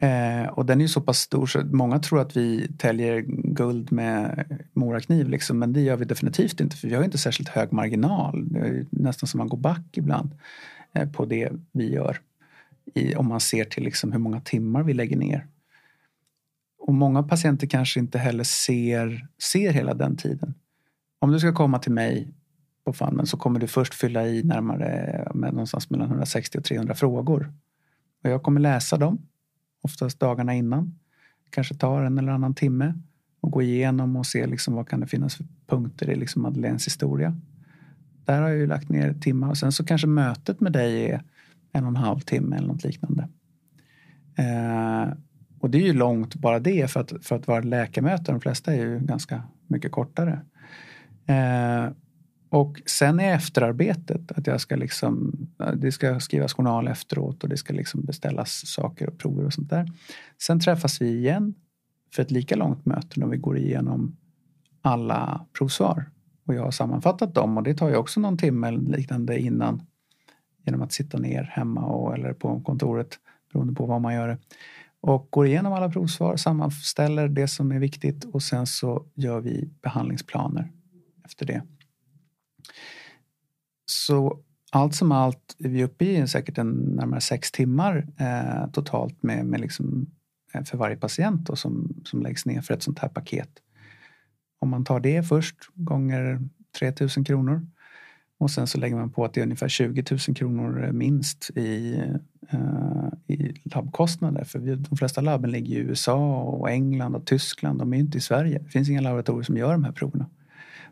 Eh, 0.00 0.48
och 0.48 0.66
den 0.66 0.78
är 0.78 0.82
ju 0.82 0.88
så 0.88 1.00
pass 1.00 1.18
stor 1.18 1.46
så 1.46 1.64
många 1.64 1.98
tror 1.98 2.20
att 2.20 2.36
vi 2.36 2.68
täljer 2.78 3.20
guld 3.54 3.92
med 3.92 4.44
morakniv 4.72 5.28
liksom, 5.28 5.58
men 5.58 5.72
det 5.72 5.80
gör 5.80 5.96
vi 5.96 6.04
definitivt 6.04 6.60
inte 6.60 6.76
för 6.76 6.88
vi 6.88 6.94
har 6.94 7.04
inte 7.04 7.18
särskilt 7.18 7.48
hög 7.48 7.72
marginal. 7.72 8.52
Det 8.52 8.58
är 8.58 8.86
nästan 8.90 9.26
som 9.26 9.38
man 9.38 9.48
går 9.48 9.58
back 9.58 9.86
ibland 9.92 10.30
eh, 10.92 11.10
på 11.10 11.24
det 11.24 11.52
vi 11.72 11.92
gör. 11.92 12.20
I, 12.94 13.14
om 13.14 13.26
man 13.26 13.40
ser 13.40 13.64
till 13.64 13.84
liksom 13.84 14.12
hur 14.12 14.18
många 14.18 14.40
timmar 14.40 14.82
vi 14.82 14.94
lägger 14.94 15.16
ner. 15.16 15.46
Och 16.78 16.94
många 16.94 17.22
patienter 17.22 17.66
kanske 17.66 18.00
inte 18.00 18.18
heller 18.18 18.44
ser, 18.44 19.26
ser 19.52 19.72
hela 19.72 19.94
den 19.94 20.16
tiden. 20.16 20.54
Om 21.18 21.32
du 21.32 21.40
ska 21.40 21.54
komma 21.54 21.78
till 21.78 21.92
mig 21.92 22.28
på 22.88 22.92
Famnen 22.92 23.26
så 23.26 23.36
kommer 23.36 23.60
du 23.60 23.66
först 23.66 23.94
fylla 23.94 24.26
i 24.26 24.42
närmare 24.42 25.28
med 25.34 25.52
någonstans 25.52 25.90
mellan 25.90 26.08
160 26.08 26.58
och 26.58 26.64
300 26.64 26.94
frågor. 26.94 27.52
Och 28.24 28.30
jag 28.30 28.42
kommer 28.42 28.60
läsa 28.60 28.96
dem, 28.96 29.18
oftast 29.82 30.20
dagarna 30.20 30.54
innan. 30.54 30.98
Kanske 31.50 31.74
tar 31.74 32.02
en 32.02 32.18
eller 32.18 32.32
annan 32.32 32.54
timme 32.54 32.94
och 33.40 33.50
gå 33.50 33.62
igenom 33.62 34.16
och 34.16 34.26
se 34.26 34.46
liksom 34.46 34.74
vad 34.74 34.88
kan 34.88 35.00
det 35.00 35.06
finnas 35.06 35.36
för 35.36 35.46
punkter 35.66 36.10
i 36.10 36.16
liksom 36.16 36.42
Madeleines 36.42 36.86
historia. 36.86 37.36
Där 38.24 38.42
har 38.42 38.48
jag 38.48 38.58
ju 38.58 38.66
lagt 38.66 38.88
ner 38.88 39.14
timmar 39.14 39.48
och 39.48 39.58
sen 39.58 39.72
så 39.72 39.84
kanske 39.84 40.06
mötet 40.06 40.60
med 40.60 40.72
dig 40.72 41.10
är 41.10 41.22
en 41.72 41.84
och 41.84 41.90
en 41.90 41.96
halv 41.96 42.20
timme 42.20 42.56
eller 42.56 42.68
något 42.68 42.84
liknande. 42.84 43.28
Eh, 44.36 45.08
och 45.60 45.70
det 45.70 45.78
är 45.78 45.86
ju 45.86 45.92
långt 45.92 46.34
bara 46.34 46.60
det 46.60 46.90
för 46.90 47.00
att, 47.00 47.12
för 47.22 47.36
att 47.36 47.46
vara 47.46 47.60
läkarmöte. 47.60 48.32
De 48.32 48.40
flesta 48.40 48.72
är 48.72 48.80
ju 48.80 49.00
ganska 49.00 49.42
mycket 49.66 49.92
kortare. 49.92 50.40
Eh, 51.26 51.92
och 52.50 52.82
sen 52.86 53.20
är 53.20 53.34
efterarbetet 53.34 54.32
att 54.32 54.46
jag 54.46 54.60
ska 54.60 54.76
liksom, 54.76 55.32
det 55.76 55.92
ska 55.92 56.20
skrivas 56.20 56.52
journal 56.52 56.88
efteråt 56.88 57.42
och 57.42 57.48
det 57.48 57.56
ska 57.56 57.72
liksom 57.72 58.04
beställas 58.04 58.66
saker 58.66 59.08
och 59.08 59.18
prover 59.18 59.44
och 59.44 59.52
sånt 59.52 59.70
där. 59.70 59.92
Sen 60.42 60.60
träffas 60.60 61.00
vi 61.00 61.18
igen 61.18 61.54
för 62.14 62.22
ett 62.22 62.30
lika 62.30 62.56
långt 62.56 62.86
möte 62.86 63.20
när 63.20 63.26
vi 63.26 63.36
går 63.36 63.58
igenom 63.58 64.16
alla 64.82 65.46
provsvar. 65.58 66.10
Och 66.46 66.54
jag 66.54 66.62
har 66.62 66.70
sammanfattat 66.70 67.34
dem 67.34 67.56
och 67.56 67.62
det 67.62 67.74
tar 67.74 67.88
ju 67.88 67.96
också 67.96 68.20
någon 68.20 68.38
timme 68.38 68.68
eller 68.68 68.96
liknande 68.96 69.38
innan 69.38 69.82
genom 70.64 70.82
att 70.82 70.92
sitta 70.92 71.18
ner 71.18 71.42
hemma 71.42 71.84
och, 71.84 72.14
eller 72.14 72.32
på 72.32 72.60
kontoret 72.60 73.18
beroende 73.52 73.74
på 73.74 73.86
vad 73.86 74.00
man 74.00 74.14
gör. 74.14 74.38
Och 75.00 75.28
går 75.30 75.46
igenom 75.46 75.72
alla 75.72 75.88
provsvar, 75.90 76.36
sammanställer 76.36 77.28
det 77.28 77.48
som 77.48 77.72
är 77.72 77.78
viktigt 77.78 78.24
och 78.24 78.42
sen 78.42 78.66
så 78.66 79.06
gör 79.14 79.40
vi 79.40 79.70
behandlingsplaner 79.82 80.72
efter 81.24 81.46
det. 81.46 81.62
Så 83.86 84.40
allt 84.70 84.94
som 84.94 85.12
allt 85.12 85.56
är 85.58 85.68
vi 85.68 85.84
uppe 85.84 86.04
i 86.04 86.28
säkert 86.28 86.58
en 86.58 86.70
närmare 86.70 87.20
sex 87.20 87.52
timmar 87.52 88.06
eh, 88.18 88.70
totalt 88.70 89.22
med, 89.22 89.46
med 89.46 89.60
liksom, 89.60 90.06
eh, 90.54 90.64
för 90.64 90.78
varje 90.78 90.96
patient 90.96 91.46
då, 91.46 91.56
som, 91.56 92.02
som 92.04 92.22
läggs 92.22 92.46
ner 92.46 92.60
för 92.60 92.74
ett 92.74 92.82
sånt 92.82 92.98
här 92.98 93.08
paket. 93.08 93.50
Om 94.58 94.68
man 94.68 94.84
tar 94.84 95.00
det 95.00 95.22
först 95.22 95.56
gånger 95.74 96.40
3000 96.78 97.24
kronor 97.24 97.66
och 98.38 98.50
sen 98.50 98.66
så 98.66 98.78
lägger 98.78 98.96
man 98.96 99.10
på 99.10 99.24
att 99.24 99.34
det 99.34 99.40
är 99.40 99.44
ungefär 99.44 99.68
20 99.68 100.04
000 100.10 100.36
kronor 100.36 100.92
minst 100.92 101.50
i, 101.54 102.02
eh, 102.50 103.34
i 103.36 103.54
labbkostnader. 103.64 104.44
För 104.44 104.58
vi, 104.58 104.74
de 104.74 104.96
flesta 104.96 105.20
labben 105.20 105.50
ligger 105.50 105.76
i 105.76 105.78
USA 105.78 106.42
och 106.42 106.70
England 106.70 107.14
och 107.14 107.26
Tyskland. 107.26 107.78
De 107.78 107.92
är 107.92 107.98
inte 107.98 108.18
i 108.18 108.20
Sverige. 108.20 108.58
Det 108.58 108.70
finns 108.70 108.88
inga 108.88 109.00
laboratorier 109.00 109.42
som 109.42 109.56
gör 109.56 109.72
de 109.72 109.84
här 109.84 109.92
proverna. 109.92 110.26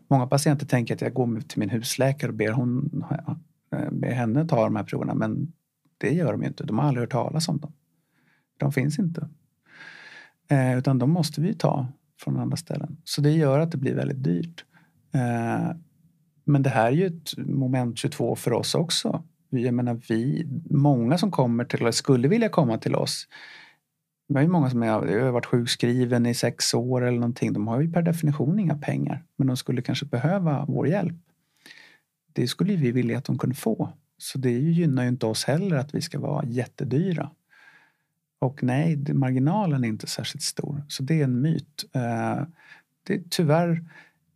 Många 0.07 0.27
patienter 0.27 0.65
tänker 0.65 0.93
att 0.93 1.01
jag 1.01 1.13
går 1.13 1.41
till 1.41 1.59
min 1.59 1.69
husläkare 1.69 2.29
och 2.29 2.35
ber, 2.35 2.51
hon, 2.51 3.03
eh, 3.71 3.89
ber 3.91 4.11
henne 4.11 4.47
ta 4.47 4.63
de 4.63 4.75
här 4.75 4.83
proverna. 4.83 5.13
Men 5.13 5.53
det 5.97 6.13
gör 6.13 6.31
de 6.31 6.41
ju 6.41 6.47
inte. 6.47 6.63
De 6.63 6.79
har 6.79 6.87
aldrig 6.87 7.01
hört 7.01 7.11
talas 7.11 7.49
om 7.49 7.57
dem. 7.57 7.73
De 8.57 8.71
finns 8.71 8.99
inte. 8.99 9.29
Eh, 10.49 10.77
utan 10.77 10.99
de 10.99 11.11
måste 11.11 11.41
vi 11.41 11.53
ta 11.53 11.87
från 12.19 12.37
andra 12.37 12.57
ställen. 12.57 12.97
Så 13.03 13.21
det 13.21 13.31
gör 13.31 13.59
att 13.59 13.71
det 13.71 13.77
blir 13.77 13.95
väldigt 13.95 14.23
dyrt. 14.23 14.65
Eh, 15.11 15.75
men 16.43 16.63
det 16.63 16.69
här 16.69 16.87
är 16.87 16.91
ju 16.91 17.05
ett 17.05 17.37
moment 17.37 17.97
22 17.97 18.35
för 18.35 18.53
oss 18.53 18.75
också. 18.75 19.23
Jag 19.49 19.73
menar, 19.73 20.01
vi, 20.09 20.47
många 20.69 21.17
som 21.17 21.31
kommer 21.31 21.65
till 21.65 21.87
oss, 21.87 21.95
skulle 21.95 22.27
vilja 22.27 22.49
komma 22.49 22.77
till 22.77 22.95
oss. 22.95 23.27
Det 24.27 24.39
är 24.39 24.43
ju 24.43 24.47
många 24.47 24.69
som 24.69 24.83
är, 24.83 25.21
har 25.21 25.31
varit 25.31 25.45
sjukskriven 25.45 26.25
i 26.25 26.33
sex 26.33 26.73
år 26.73 27.01
eller 27.01 27.19
någonting. 27.19 27.53
De 27.53 27.67
har 27.67 27.81
ju 27.81 27.91
per 27.91 28.01
definition 28.01 28.59
inga 28.59 28.77
pengar. 28.77 29.23
Men 29.35 29.47
de 29.47 29.57
skulle 29.57 29.81
kanske 29.81 30.05
behöva 30.05 30.65
vår 30.67 30.87
hjälp. 30.87 31.15
Det 32.33 32.47
skulle 32.47 32.75
vi 32.75 32.91
vilja 32.91 33.17
att 33.17 33.25
de 33.25 33.37
kunde 33.37 33.55
få. 33.55 33.89
Så 34.17 34.37
det 34.37 34.51
gynnar 34.51 35.03
ju 35.03 35.09
inte 35.09 35.25
oss 35.25 35.45
heller 35.45 35.75
att 35.75 35.95
vi 35.95 36.01
ska 36.01 36.19
vara 36.19 36.45
jättedyra. 36.45 37.29
Och 38.39 38.63
nej, 38.63 39.13
marginalen 39.13 39.83
är 39.83 39.87
inte 39.87 40.07
särskilt 40.07 40.43
stor. 40.43 40.83
Så 40.87 41.03
det 41.03 41.19
är 41.19 41.23
en 41.23 41.41
myt. 41.41 41.85
Eh, 41.93 42.41
det 43.03 43.13
är 43.13 43.23
tyvärr 43.29 43.83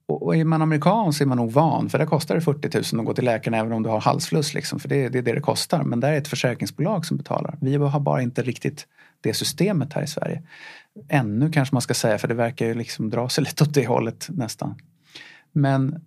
och 0.08 0.36
är 0.36 0.46
man 0.46 0.62
amerikan 0.62 1.14
så 1.14 1.24
är 1.24 1.28
man 1.28 1.38
nog 1.38 1.52
van 1.52 1.90
för 1.90 1.98
där 1.98 2.06
kostar 2.06 2.36
det 2.36 2.42
40 2.42 2.96
000 2.96 3.02
att 3.02 3.06
gå 3.06 3.14
till 3.14 3.26
läkaren 3.26 3.60
även 3.60 3.74
om 3.74 3.84
du 3.84 3.90
har 3.90 4.00
halsfluss. 4.02 4.54
Liksom, 4.54 4.80
för 4.80 4.90
det, 4.90 5.10
det 5.10 5.18
är 5.18 5.22
det 5.22 5.34
det 5.34 5.42
kostar. 5.42 5.84
Men 5.84 6.00
där 6.00 6.12
är 6.12 6.18
ett 6.18 6.28
försäkringsbolag 6.28 7.06
som 7.06 7.18
betalar. 7.18 7.58
Vi 7.62 7.76
har 7.76 8.00
bara 8.00 8.22
inte 8.22 8.42
riktigt 8.42 8.88
det 9.22 9.34
systemet 9.34 9.94
här 9.94 10.04
i 10.04 10.08
Sverige. 10.08 10.44
Ännu 11.10 11.52
kanske 11.52 11.76
man 11.76 11.82
ska 11.82 11.94
säga 11.94 12.18
för 12.18 12.28
det 12.28 12.34
verkar 12.34 12.66
ju 12.66 12.74
liksom 12.74 13.10
dra 13.10 13.30
sig 13.30 13.44
lite 13.44 13.64
åt 13.64 13.74
det 13.74 13.88
hållet 13.88 14.28
nästan. 14.30 14.76
Men, 15.52 16.06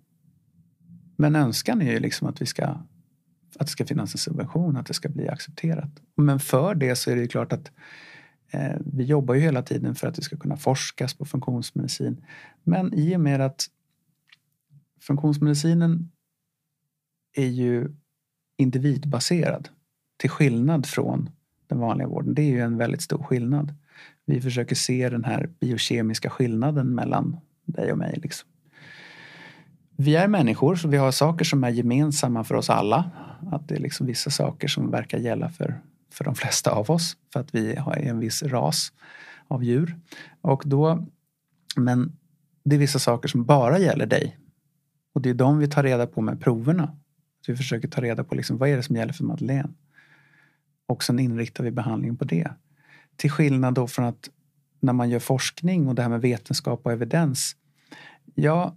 men 1.17 1.35
önskan 1.35 1.81
är 1.81 1.91
ju 1.91 1.99
liksom 1.99 2.27
att 2.27 2.41
vi 2.41 2.45
ska 2.45 2.77
att 3.59 3.67
det 3.67 3.71
ska 3.71 3.85
finnas 3.85 4.13
en 4.13 4.17
subvention, 4.17 4.77
att 4.77 4.85
det 4.85 4.93
ska 4.93 5.09
bli 5.09 5.29
accepterat. 5.29 5.89
Men 6.15 6.39
för 6.39 6.75
det 6.75 6.95
så 6.95 7.11
är 7.11 7.15
det 7.15 7.21
ju 7.21 7.27
klart 7.27 7.53
att 7.53 7.71
eh, 8.51 8.75
vi 8.85 9.03
jobbar 9.03 9.35
ju 9.35 9.41
hela 9.41 9.61
tiden 9.61 9.95
för 9.95 10.07
att 10.07 10.15
det 10.15 10.21
ska 10.21 10.37
kunna 10.37 10.57
forskas 10.57 11.13
på 11.13 11.25
funktionsmedicin. 11.25 12.25
Men 12.63 12.93
i 12.93 13.15
och 13.15 13.19
med 13.19 13.41
att 13.41 13.67
funktionsmedicinen 15.01 16.11
är 17.33 17.47
ju 17.47 17.95
individbaserad 18.57 19.69
till 20.17 20.29
skillnad 20.29 20.85
från 20.85 21.29
den 21.67 21.79
vanliga 21.79 22.07
vården. 22.07 22.33
Det 22.33 22.41
är 22.41 22.51
ju 22.51 22.61
en 22.61 22.77
väldigt 22.77 23.01
stor 23.01 23.23
skillnad. 23.23 23.73
Vi 24.25 24.41
försöker 24.41 24.75
se 24.75 25.09
den 25.09 25.23
här 25.23 25.49
biokemiska 25.59 26.29
skillnaden 26.29 26.95
mellan 26.95 27.37
dig 27.65 27.91
och 27.91 27.97
mig. 27.97 28.19
Liksom. 28.23 28.49
Vi 29.97 30.15
är 30.15 30.27
människor 30.27 30.75
så 30.75 30.87
vi 30.87 30.97
har 30.97 31.11
saker 31.11 31.45
som 31.45 31.63
är 31.63 31.69
gemensamma 31.69 32.43
för 32.43 32.55
oss 32.55 32.69
alla. 32.69 33.11
Att 33.51 33.67
det 33.67 33.75
är 33.75 33.79
liksom 33.79 34.07
vissa 34.07 34.29
saker 34.29 34.67
som 34.67 34.91
verkar 34.91 35.17
gälla 35.17 35.49
för, 35.49 35.81
för 36.11 36.23
de 36.23 36.35
flesta 36.35 36.71
av 36.71 36.91
oss 36.91 37.17
för 37.33 37.39
att 37.39 37.55
vi 37.55 37.75
har 37.75 37.95
en 37.95 38.19
viss 38.19 38.43
ras 38.43 38.93
av 39.47 39.63
djur. 39.63 39.95
Och 40.41 40.63
då, 40.65 41.07
men 41.75 42.11
det 42.63 42.75
är 42.75 42.79
vissa 42.79 42.99
saker 42.99 43.27
som 43.27 43.45
bara 43.45 43.79
gäller 43.79 44.05
dig 44.05 44.37
och 45.15 45.21
det 45.21 45.29
är 45.29 45.33
de 45.33 45.57
vi 45.57 45.67
tar 45.67 45.83
reda 45.83 46.07
på 46.07 46.21
med 46.21 46.41
proverna. 46.41 46.97
Så 47.45 47.51
vi 47.51 47.55
försöker 47.55 47.87
ta 47.87 48.01
reda 48.01 48.23
på 48.23 48.35
liksom, 48.35 48.57
vad 48.57 48.69
är 48.69 48.77
det 48.77 48.83
som 48.83 48.95
gäller 48.95 49.13
för 49.13 49.23
Madeleine. 49.23 49.69
Och 50.87 51.03
sen 51.03 51.19
inriktar 51.19 51.63
vi 51.63 51.71
behandlingen 51.71 52.17
på 52.17 52.25
det. 52.25 52.49
Till 53.15 53.31
skillnad 53.31 53.73
då 53.73 53.87
från 53.87 54.05
att 54.05 54.29
när 54.79 54.93
man 54.93 55.09
gör 55.09 55.19
forskning 55.19 55.87
och 55.87 55.95
det 55.95 56.01
här 56.01 56.09
med 56.09 56.21
vetenskap 56.21 56.85
och 56.85 56.91
evidens. 56.91 57.55
Ja, 58.35 58.75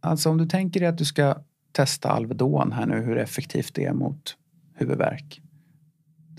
alltså 0.00 0.30
om 0.30 0.38
du 0.38 0.46
tänker 0.46 0.80
dig 0.80 0.88
att 0.88 0.98
du 0.98 1.04
ska 1.04 1.36
testa 1.72 2.10
Alvedon 2.10 2.72
här 2.72 2.86
nu, 2.86 3.00
hur 3.00 3.18
effektivt 3.18 3.74
det 3.74 3.84
är 3.84 3.92
mot 3.92 4.36
huvudvärk. 4.74 5.40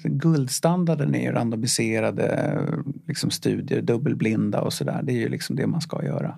Guldstandarden 0.04 1.16
är 1.16 1.22
ju 1.22 1.32
randomiserade 1.32 2.60
liksom 3.08 3.32
studier, 3.32 3.82
dubbelblinda 3.82 4.62
och 4.62 4.74
sådär. 4.74 5.02
Det 5.04 5.12
är 5.12 5.18
ju 5.18 5.30
liksom 5.30 5.56
det 5.56 5.68
man 5.68 5.82
ska 5.82 6.06
göra. 6.06 6.38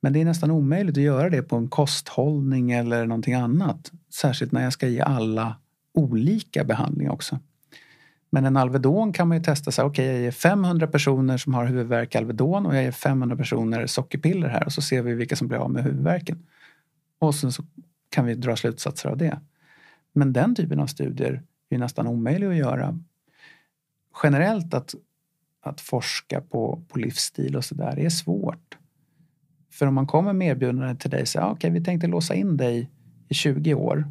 Men 0.00 0.12
det 0.12 0.20
är 0.20 0.24
nästan 0.24 0.50
omöjligt 0.50 0.96
att 0.96 1.02
göra 1.02 1.30
det 1.30 1.42
på 1.42 1.56
en 1.56 1.68
kosthållning 1.68 2.70
eller 2.70 3.06
någonting 3.06 3.34
annat. 3.34 3.92
Särskilt 4.14 4.52
när 4.52 4.62
jag 4.62 4.72
ska 4.72 4.88
ge 4.88 5.00
alla 5.00 5.56
olika 5.94 6.64
behandling 6.64 7.10
också. 7.10 7.38
Men 8.30 8.44
en 8.44 8.56
Alvedon 8.56 9.12
kan 9.12 9.28
man 9.28 9.36
ju 9.36 9.44
testa 9.44 9.72
så 9.72 9.82
här. 9.82 9.88
okej 9.88 10.04
okay, 10.04 10.14
jag 10.14 10.22
ger 10.22 10.30
500 10.30 10.86
personer 10.86 11.36
som 11.36 11.54
har 11.54 11.66
huvudvärk 11.66 12.14
Alvedon 12.14 12.66
och 12.66 12.76
jag 12.76 12.82
ger 12.82 12.92
500 12.92 13.36
personer 13.36 13.86
sockerpiller 13.86 14.48
här 14.48 14.64
och 14.64 14.72
så 14.72 14.82
ser 14.82 15.02
vi 15.02 15.14
vilka 15.14 15.36
som 15.36 15.48
blir 15.48 15.58
av 15.58 15.70
med 15.70 15.84
huvudvärken. 15.84 16.46
Och 17.18 17.34
sen 17.34 17.52
så 17.52 17.64
kan 18.10 18.26
vi 18.26 18.34
dra 18.34 18.56
slutsatser 18.56 19.08
av 19.08 19.16
det. 19.16 19.40
Men 20.12 20.32
den 20.32 20.54
typen 20.54 20.80
av 20.80 20.86
studier 20.86 21.42
är 21.68 21.78
nästan 21.78 22.06
omöjlig 22.06 22.46
att 22.46 22.56
göra. 22.56 22.98
Generellt 24.22 24.74
att, 24.74 24.94
att 25.62 25.80
forska 25.80 26.40
på, 26.40 26.82
på 26.88 26.98
livsstil 26.98 27.56
och 27.56 27.64
sådär 27.64 27.98
är 27.98 28.08
svårt. 28.08 28.78
För 29.70 29.86
om 29.86 29.94
man 29.94 30.06
kommer 30.06 30.32
med 30.32 30.48
erbjudande 30.48 30.96
till 30.96 31.10
dig 31.10 31.26
så 31.26 31.40
ah, 31.40 31.44
okej 31.44 31.52
okay, 31.52 31.70
vi 31.70 31.84
tänkte 31.84 32.06
låsa 32.06 32.34
in 32.34 32.56
dig 32.56 32.90
i 33.28 33.34
20 33.34 33.74
år 33.74 34.04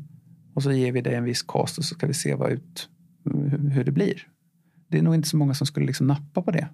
och 0.54 0.64
så 0.64 0.72
ger 0.72 0.92
vi 0.92 1.02
dig 1.02 1.16
en 1.16 1.24
viss 1.24 1.44
kost 1.44 1.78
och 1.78 1.86
så 1.86 1.96
ska 1.96 2.08
vi 2.08 2.14
se 2.14 2.36
vad 2.36 2.52
ut, 2.52 2.90
hur 3.72 3.84
det 3.84 3.92
blir. 3.92 4.28
Det 4.88 4.98
är 4.98 5.02
nog 5.02 5.16
inte 5.16 5.30
så 5.30 5.38
många 5.38 5.54
som 5.54 5.68
skulle 5.68 5.86
liksom 5.86 6.08
nappa 6.08 6.42
på 6.42 6.52
det. 6.52 6.68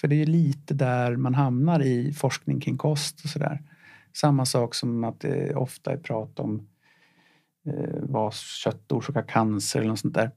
För 0.00 0.08
det 0.08 0.14
är 0.14 0.18
ju 0.18 0.26
lite 0.26 0.74
där 0.74 1.16
man 1.16 1.34
hamnar 1.34 1.82
i 1.82 2.12
forskning 2.12 2.60
kring 2.60 2.76
kost 2.76 3.24
och 3.24 3.30
sådär. 3.30 3.62
Samma 4.16 4.44
sak 4.44 4.74
som 4.74 5.04
att 5.04 5.20
det 5.20 5.54
ofta 5.54 5.92
är 5.92 5.96
prat 5.96 6.40
om 6.40 6.68
eh, 7.66 7.98
vad 8.02 8.34
kött 8.34 8.92
orsakar 8.92 9.22
cancer 9.22 9.80
eller 9.80 9.88
något 9.88 9.98
sånt 9.98 10.14
där. 10.14 10.30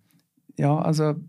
Ja, 0.56 0.84
alltså 0.84 1.20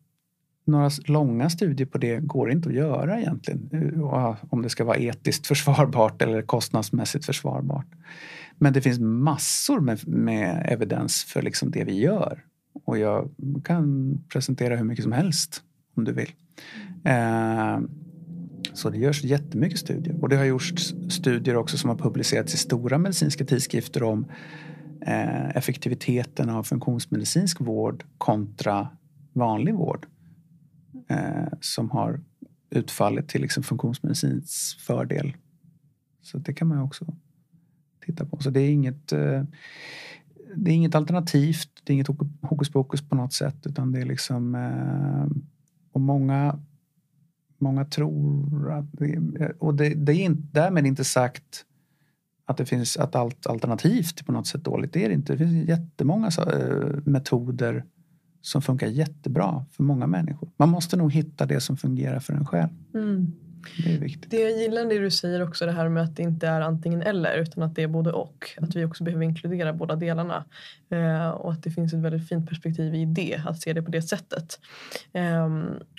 några 0.64 0.90
långa 1.06 1.50
studier 1.50 1.86
på 1.86 1.98
det 1.98 2.20
går 2.20 2.50
inte 2.50 2.68
att 2.68 2.74
göra 2.74 3.20
egentligen. 3.20 3.70
Eh, 3.72 4.04
ah, 4.04 4.36
om 4.50 4.62
det 4.62 4.68
ska 4.68 4.84
vara 4.84 4.96
etiskt 4.96 5.46
försvarbart 5.52 6.22
eller 6.22 6.42
kostnadsmässigt 6.42 7.26
försvarbart. 7.26 7.86
Men 8.58 8.72
det 8.72 8.80
finns 8.80 9.00
massor 9.00 9.80
med, 9.80 10.08
med 10.08 10.66
evidens 10.68 11.24
för 11.24 11.42
liksom 11.42 11.70
det 11.70 11.84
vi 11.84 12.00
gör. 12.00 12.44
Och 12.84 12.98
jag 12.98 13.30
kan 13.64 14.18
presentera 14.28 14.76
hur 14.76 14.84
mycket 14.84 15.02
som 15.02 15.12
helst 15.12 15.62
om 15.96 16.04
du 16.04 16.12
vill. 16.12 16.32
Eh, 17.04 17.80
så 18.72 18.90
det 18.90 18.98
görs 18.98 19.24
jättemycket 19.24 19.78
studier. 19.78 20.22
Och 20.22 20.28
det 20.28 20.36
har 20.36 20.44
gjorts 20.44 20.94
studier 21.08 21.56
också 21.56 21.78
som 21.78 21.90
har 21.90 21.96
publicerats 21.96 22.54
i 22.54 22.56
stora 22.56 22.98
medicinska 22.98 23.44
tidskrifter 23.44 24.02
om 24.02 24.26
eh, 25.06 25.56
effektiviteten 25.56 26.50
av 26.50 26.62
funktionsmedicinsk 26.62 27.60
vård 27.60 28.04
kontra 28.18 28.88
vanlig 29.32 29.74
vård 29.74 30.06
eh, 31.08 31.52
som 31.60 31.90
har 31.90 32.20
utfallit 32.70 33.28
till 33.28 33.42
liksom 33.42 33.62
funktionsmedicins 33.62 34.76
fördel. 34.80 35.36
Så 36.22 36.38
det 36.38 36.54
kan 36.54 36.68
man 36.68 36.78
också 36.78 37.16
titta 38.06 38.26
på. 38.26 38.38
Så 38.40 38.50
det 38.50 38.60
är 38.60 38.70
inget, 38.70 39.12
eh, 39.12 39.42
det 40.56 40.70
är 40.70 40.74
inget 40.74 40.94
alternativt, 40.94 41.68
det 41.84 41.92
är 41.92 41.94
inget 41.94 42.08
hokus 42.42 42.70
pokus 42.70 43.08
på 43.08 43.14
något 43.14 43.32
sätt 43.32 43.66
utan 43.66 43.92
det 43.92 44.00
är 44.00 44.04
liksom 44.04 44.54
eh, 44.54 45.42
och 45.92 46.00
många 46.00 46.58
Många 47.62 47.84
tror 47.84 48.72
att 48.72 48.92
det, 48.92 49.52
och 49.58 49.74
det, 49.74 49.94
det 49.94 50.12
är 50.12 50.24
inte, 50.24 50.60
därmed 50.60 50.86
inte 50.86 51.04
sagt 51.04 51.64
att 52.44 52.56
det 52.56 52.66
finns 52.66 52.96
att 52.96 53.14
allt 53.14 53.46
alternativt 53.46 54.26
på 54.26 54.32
något 54.32 54.46
sätt 54.46 54.64
dåligt. 54.64 54.92
Det 54.92 55.04
är 55.04 55.08
det 55.08 55.14
inte. 55.14 55.32
Det 55.32 55.38
finns 55.38 55.68
jättemånga 55.68 56.26
eh, 56.26 56.98
metoder 57.04 57.84
som 58.40 58.62
funkar 58.62 58.86
jättebra 58.86 59.64
för 59.70 59.82
många 59.82 60.06
människor. 60.06 60.50
Man 60.56 60.68
måste 60.68 60.96
nog 60.96 61.12
hitta 61.12 61.46
det 61.46 61.60
som 61.60 61.76
fungerar 61.76 62.20
för 62.20 62.32
en 62.32 62.46
själv. 62.46 62.70
Mm. 62.94 63.32
Det 63.84 63.94
är 63.94 63.98
viktigt. 63.98 64.30
Det 64.30 64.40
jag 64.40 64.58
gillar 64.58 64.84
det 64.84 64.98
du 64.98 65.10
säger 65.10 65.42
också 65.42 65.66
det 65.66 65.72
här 65.72 65.88
med 65.88 66.02
att 66.02 66.16
det 66.16 66.22
inte 66.22 66.46
är 66.46 66.60
antingen 66.60 67.02
eller 67.02 67.36
utan 67.36 67.62
att 67.62 67.74
det 67.74 67.82
är 67.82 67.88
både 67.88 68.12
och. 68.12 68.50
Att 68.56 68.76
vi 68.76 68.84
också 68.84 69.04
behöver 69.04 69.24
inkludera 69.24 69.72
båda 69.72 69.96
delarna. 69.96 70.44
Eh, 70.90 71.28
och 71.30 71.52
att 71.52 71.62
det 71.62 71.70
finns 71.70 71.92
ett 71.92 72.00
väldigt 72.00 72.28
fint 72.28 72.48
perspektiv 72.48 72.94
i 72.94 73.04
det, 73.04 73.40
att 73.46 73.60
se 73.60 73.72
det 73.72 73.82
på 73.82 73.90
det 73.90 74.02
sättet. 74.02 74.60
Eh, 75.12 75.44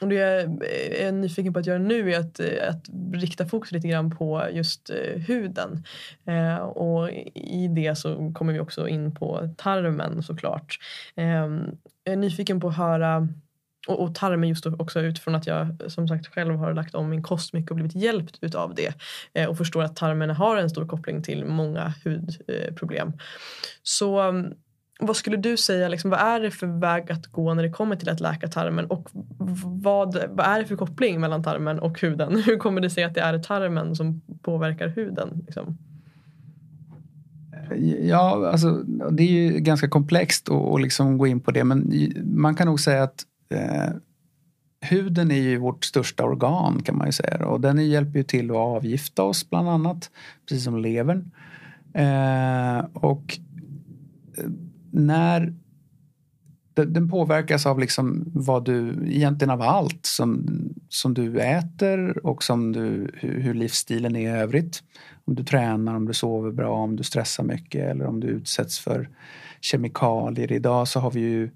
och 0.01 0.07
det 0.07 0.15
eh, 0.15 0.49
jag 0.91 1.07
är 1.07 1.11
nyfiken 1.11 1.53
på 1.53 1.59
att 1.59 1.67
göra 1.67 1.79
nu 1.79 2.13
är 2.13 2.19
att, 2.19 2.39
eh, 2.39 2.69
att 2.69 2.85
rikta 3.13 3.45
fokus 3.45 3.71
lite 3.71 3.87
grann 3.87 4.11
på 4.11 4.43
just 4.51 4.89
eh, 4.89 5.21
huden. 5.21 5.83
Eh, 6.25 6.55
och 6.55 7.09
i 7.35 7.67
det 7.75 7.95
så 7.95 8.31
kommer 8.33 8.53
vi 8.53 8.59
också 8.59 8.87
in 8.87 9.15
på 9.15 9.49
tarmen 9.57 10.23
såklart. 10.23 10.77
Ehm, 11.15 11.77
jag 12.03 12.13
är 12.13 12.17
nyfiken 12.17 12.59
på 12.59 12.67
att 12.67 12.77
höra 12.77 13.27
och, 13.87 13.99
och 13.99 14.15
tarmen 14.15 14.49
just 14.49 14.65
också 14.65 14.99
utifrån 15.01 15.35
att 15.35 15.47
jag 15.47 15.81
som 15.87 16.07
sagt 16.07 16.27
själv 16.27 16.55
har 16.55 16.73
lagt 16.73 16.95
om 16.95 17.09
min 17.09 17.23
kost 17.23 17.53
mycket 17.53 17.71
och 17.71 17.75
blivit 17.75 17.95
hjälpt 17.95 18.37
utav 18.41 18.75
det 18.75 18.93
eh, 19.33 19.49
och 19.49 19.57
förstår 19.57 19.83
att 19.83 19.95
tarmen 19.95 20.29
har 20.29 20.57
en 20.57 20.69
stor 20.69 20.87
koppling 20.87 21.23
till 21.23 21.45
många 21.45 21.93
hudproblem. 22.03 23.07
Eh, 23.07 23.13
så 23.83 24.19
mm, 24.19 24.53
vad 24.99 25.15
skulle 25.15 25.37
du 25.37 25.57
säga, 25.57 25.87
liksom, 25.87 26.09
vad 26.09 26.19
är 26.19 26.39
det 26.39 26.51
för 26.51 26.79
väg 26.79 27.11
att 27.11 27.27
gå 27.27 27.53
när 27.53 27.63
det 27.63 27.69
kommer 27.69 27.95
till 27.95 28.09
att 28.09 28.19
läka 28.19 28.47
tarmen 28.47 28.85
och 28.85 29.09
vad, 29.63 30.17
vad 30.29 30.45
är 30.45 30.59
det 30.59 30.65
för 30.65 30.75
koppling 30.75 31.19
mellan 31.19 31.43
tarmen 31.43 31.79
och 31.79 32.01
huden? 32.01 32.35
Hur 32.45 32.57
kommer 32.57 32.81
det 32.81 32.89
sig 32.89 33.03
att 33.03 33.13
det 33.13 33.21
är 33.21 33.39
tarmen 33.39 33.95
som 33.95 34.21
påverkar 34.41 34.87
huden? 34.87 35.43
Liksom? 35.45 35.77
Ja, 38.01 38.49
alltså, 38.51 38.71
det 39.11 39.23
är 39.23 39.31
ju 39.31 39.59
ganska 39.59 39.89
komplext 39.89 40.49
att 40.49 40.81
liksom 40.81 41.17
gå 41.17 41.27
in 41.27 41.39
på 41.39 41.51
det 41.51 41.63
men 41.63 41.91
man 42.23 42.55
kan 42.55 42.67
nog 42.67 42.79
säga 42.79 43.03
att 43.03 43.25
eh, 43.53 43.89
huden 44.81 45.31
är 45.31 45.35
ju 45.35 45.57
vårt 45.57 45.85
största 45.85 46.23
organ 46.23 46.81
kan 46.83 46.97
man 46.97 47.07
ju 47.07 47.11
säga 47.11 47.45
och 47.45 47.61
den 47.61 47.89
hjälper 47.89 48.17
ju 48.17 48.23
till 48.23 48.51
att 48.51 48.57
avgifta 48.57 49.23
oss 49.23 49.49
bland 49.49 49.69
annat, 49.69 50.11
precis 50.49 50.63
som 50.63 50.77
levern. 50.77 51.31
Eh, 51.93 52.85
och 52.93 53.39
eh, 54.37 54.49
när 54.91 55.53
den 56.75 57.09
påverkas 57.09 57.65
av 57.65 57.79
liksom 57.79 58.23
vad 58.33 58.65
du, 58.65 59.03
egentligen 59.07 59.49
av 59.49 59.61
allt 59.61 60.05
som, 60.05 60.45
som 60.89 61.13
du 61.13 61.39
äter 61.39 62.25
och 62.25 62.43
som 62.43 62.71
du, 62.71 63.11
hur, 63.13 63.39
hur 63.39 63.53
livsstilen 63.53 64.15
är 64.15 64.19
i 64.19 64.39
övrigt. 64.41 64.83
Om 65.25 65.35
du 65.35 65.43
tränar, 65.43 65.95
om 65.95 66.05
du 66.05 66.13
sover 66.13 66.51
bra, 66.51 66.69
om 66.69 66.95
du 66.95 67.03
stressar 67.03 67.43
mycket 67.43 67.89
eller 67.89 68.05
om 68.05 68.19
du 68.19 68.27
utsätts 68.27 68.79
för 68.79 69.09
kemikalier. 69.61 70.51
Idag 70.51 70.87
så 70.87 70.99
har 70.99 71.11
vi 71.11 71.19
ju 71.19 71.49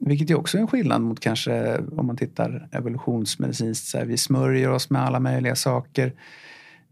vilket 0.00 0.30
är 0.30 0.34
också 0.34 0.58
en 0.58 0.66
skillnad 0.66 1.02
mot 1.02 1.20
kanske 1.20 1.78
om 1.78 2.06
man 2.06 2.16
tittar 2.16 2.68
evolutionsmedicinskt. 2.72 3.86
Så 3.86 3.98
här, 3.98 4.04
vi 4.04 4.16
smörjer 4.16 4.70
oss 4.70 4.90
med 4.90 5.02
alla 5.02 5.20
möjliga 5.20 5.56
saker. 5.56 6.12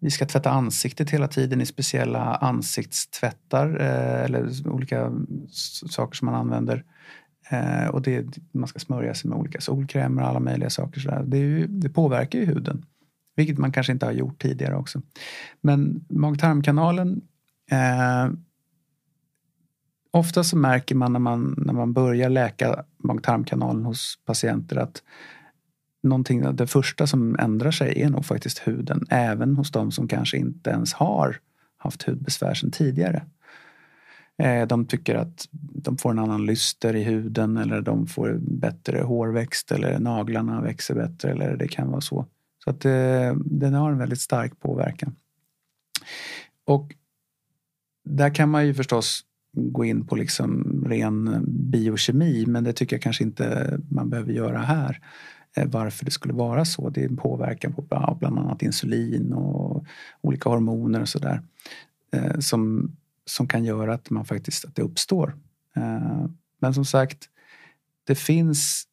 Vi 0.00 0.10
ska 0.10 0.26
tvätta 0.26 0.50
ansiktet 0.50 1.10
hela 1.10 1.28
tiden 1.28 1.60
i 1.60 1.66
speciella 1.66 2.34
ansiktstvättar 2.34 3.80
eh, 3.80 4.24
eller 4.24 4.68
olika 4.68 5.12
saker 5.90 6.16
som 6.16 6.26
man 6.26 6.34
använder. 6.34 6.84
Eh, 7.50 7.86
och 7.86 8.02
det, 8.02 8.38
man 8.52 8.68
ska 8.68 8.78
smörja 8.78 9.14
sig 9.14 9.30
med 9.30 9.38
olika 9.38 9.60
solkrämer 9.60 10.22
och 10.22 10.28
alla 10.28 10.40
möjliga 10.40 10.70
saker. 10.70 11.00
Så 11.00 11.22
det, 11.26 11.38
ju, 11.38 11.66
det, 11.66 11.88
påverkar 11.88 12.38
ju 12.38 12.44
huden. 12.44 12.84
Vilket 13.36 13.58
man 13.58 13.72
kanske 13.72 13.92
inte 13.92 14.06
har 14.06 14.12
gjort 14.12 14.42
tidigare 14.42 14.76
också. 14.76 15.02
Men 15.60 16.04
mag-tarmkanalen 16.08 17.20
eh, 17.70 18.30
Ofta 20.14 20.44
så 20.44 20.56
märker 20.56 20.94
man 20.94 21.12
när 21.12 21.20
man, 21.20 21.54
när 21.58 21.72
man 21.72 21.92
börjar 21.92 22.28
läka 22.28 22.84
mag-tarmkanalen 22.98 23.84
hos 23.84 24.18
patienter 24.24 24.76
att 24.76 25.02
någonting, 26.02 26.56
det 26.56 26.66
första 26.66 27.06
som 27.06 27.36
ändrar 27.38 27.70
sig 27.70 28.02
är 28.02 28.10
nog 28.10 28.24
faktiskt 28.24 28.58
huden. 28.58 29.06
Även 29.10 29.56
hos 29.56 29.70
de 29.70 29.92
som 29.92 30.08
kanske 30.08 30.36
inte 30.36 30.70
ens 30.70 30.92
har 30.92 31.36
haft 31.76 32.02
hudbesvär 32.02 32.54
sedan 32.54 32.70
tidigare. 32.70 33.26
Eh, 34.38 34.66
de 34.66 34.86
tycker 34.86 35.14
att 35.14 35.48
de 35.52 35.98
får 35.98 36.10
en 36.10 36.18
annan 36.18 36.46
lyster 36.46 36.96
i 36.96 37.02
huden 37.02 37.56
eller 37.56 37.80
de 37.80 38.06
får 38.06 38.38
bättre 38.40 39.02
hårväxt 39.02 39.72
eller 39.72 39.98
naglarna 39.98 40.60
växer 40.60 40.94
bättre 40.94 41.30
eller 41.30 41.56
det 41.56 41.68
kan 41.68 41.90
vara 41.90 42.00
så. 42.00 42.26
Så 42.64 42.70
att 42.70 42.80
det, 42.80 43.36
den 43.44 43.74
har 43.74 43.92
en 43.92 43.98
väldigt 43.98 44.20
stark 44.20 44.60
påverkan. 44.60 45.16
Och 46.64 46.94
där 48.04 48.34
kan 48.34 48.48
man 48.48 48.66
ju 48.66 48.74
förstås 48.74 49.24
gå 49.54 49.84
in 49.84 50.06
på 50.06 50.16
liksom 50.16 50.82
ren 50.86 51.44
biokemi 51.48 52.46
men 52.46 52.64
det 52.64 52.72
tycker 52.72 52.96
jag 52.96 53.02
kanske 53.02 53.24
inte 53.24 53.78
man 53.88 54.10
behöver 54.10 54.32
göra 54.32 54.58
här. 54.58 55.00
Eh, 55.56 55.66
varför 55.66 56.04
det 56.04 56.10
skulle 56.10 56.34
vara 56.34 56.64
så. 56.64 56.90
Det 56.90 57.00
är 57.00 57.08
en 57.08 57.16
påverkan 57.16 57.72
på 57.72 57.82
bland 58.18 58.38
annat 58.38 58.62
insulin 58.62 59.32
och 59.32 59.84
olika 60.20 60.48
hormoner 60.48 61.00
och 61.00 61.08
sådär. 61.08 61.42
Eh, 62.12 62.38
som, 62.38 62.92
som 63.26 63.48
kan 63.48 63.64
göra 63.64 63.94
att 63.94 64.10
man 64.10 64.24
faktiskt 64.24 64.64
att 64.64 64.74
det 64.74 64.82
uppstår. 64.82 65.36
Eh, 65.76 66.26
men 66.60 66.74
som 66.74 66.84
sagt, 66.84 67.28
det 68.06 68.14
finns 68.14 68.84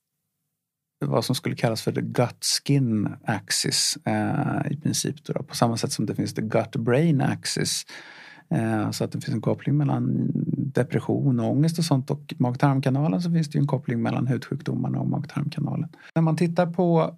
vad 1.06 1.26
som 1.26 1.36
skulle 1.36 1.56
kallas 1.56 1.82
för 1.82 1.92
the 1.92 2.02
gut 2.02 2.46
skin 2.46 3.16
axis 3.26 3.98
i 4.70 4.78
princip. 4.78 5.24
Då, 5.24 5.44
på 5.44 5.56
samma 5.56 5.78
sätt 5.78 5.92
som 5.92 6.06
det 6.06 6.16
finns 6.16 6.34
the 6.34 6.42
gut 6.42 6.76
brain 6.76 7.22
axis. 7.22 7.86
Eh, 8.52 8.92
så 8.92 9.04
att 9.04 9.12
det 9.12 9.22
finns 9.22 9.36
en 9.36 9.42
koppling 9.42 9.78
mellan 9.78 10.32
depression 10.74 11.40
och 11.40 11.52
ångest 11.52 11.80
och 11.80 11.86
sånt 11.86 12.12
och 12.12 12.34
mag-tarmkanalen 12.38 13.22
så 13.22 13.32
finns 13.32 13.50
det 13.50 13.58
ju 13.58 13.62
en 13.62 13.68
koppling 13.68 14.02
mellan 14.02 14.28
hudsjukdomarna 14.28 15.00
och 15.00 15.08
mag-tarmkanalen. 15.08 15.90
När 16.16 16.22
man 16.22 16.38
tittar 16.38 16.66
på, 16.66 17.16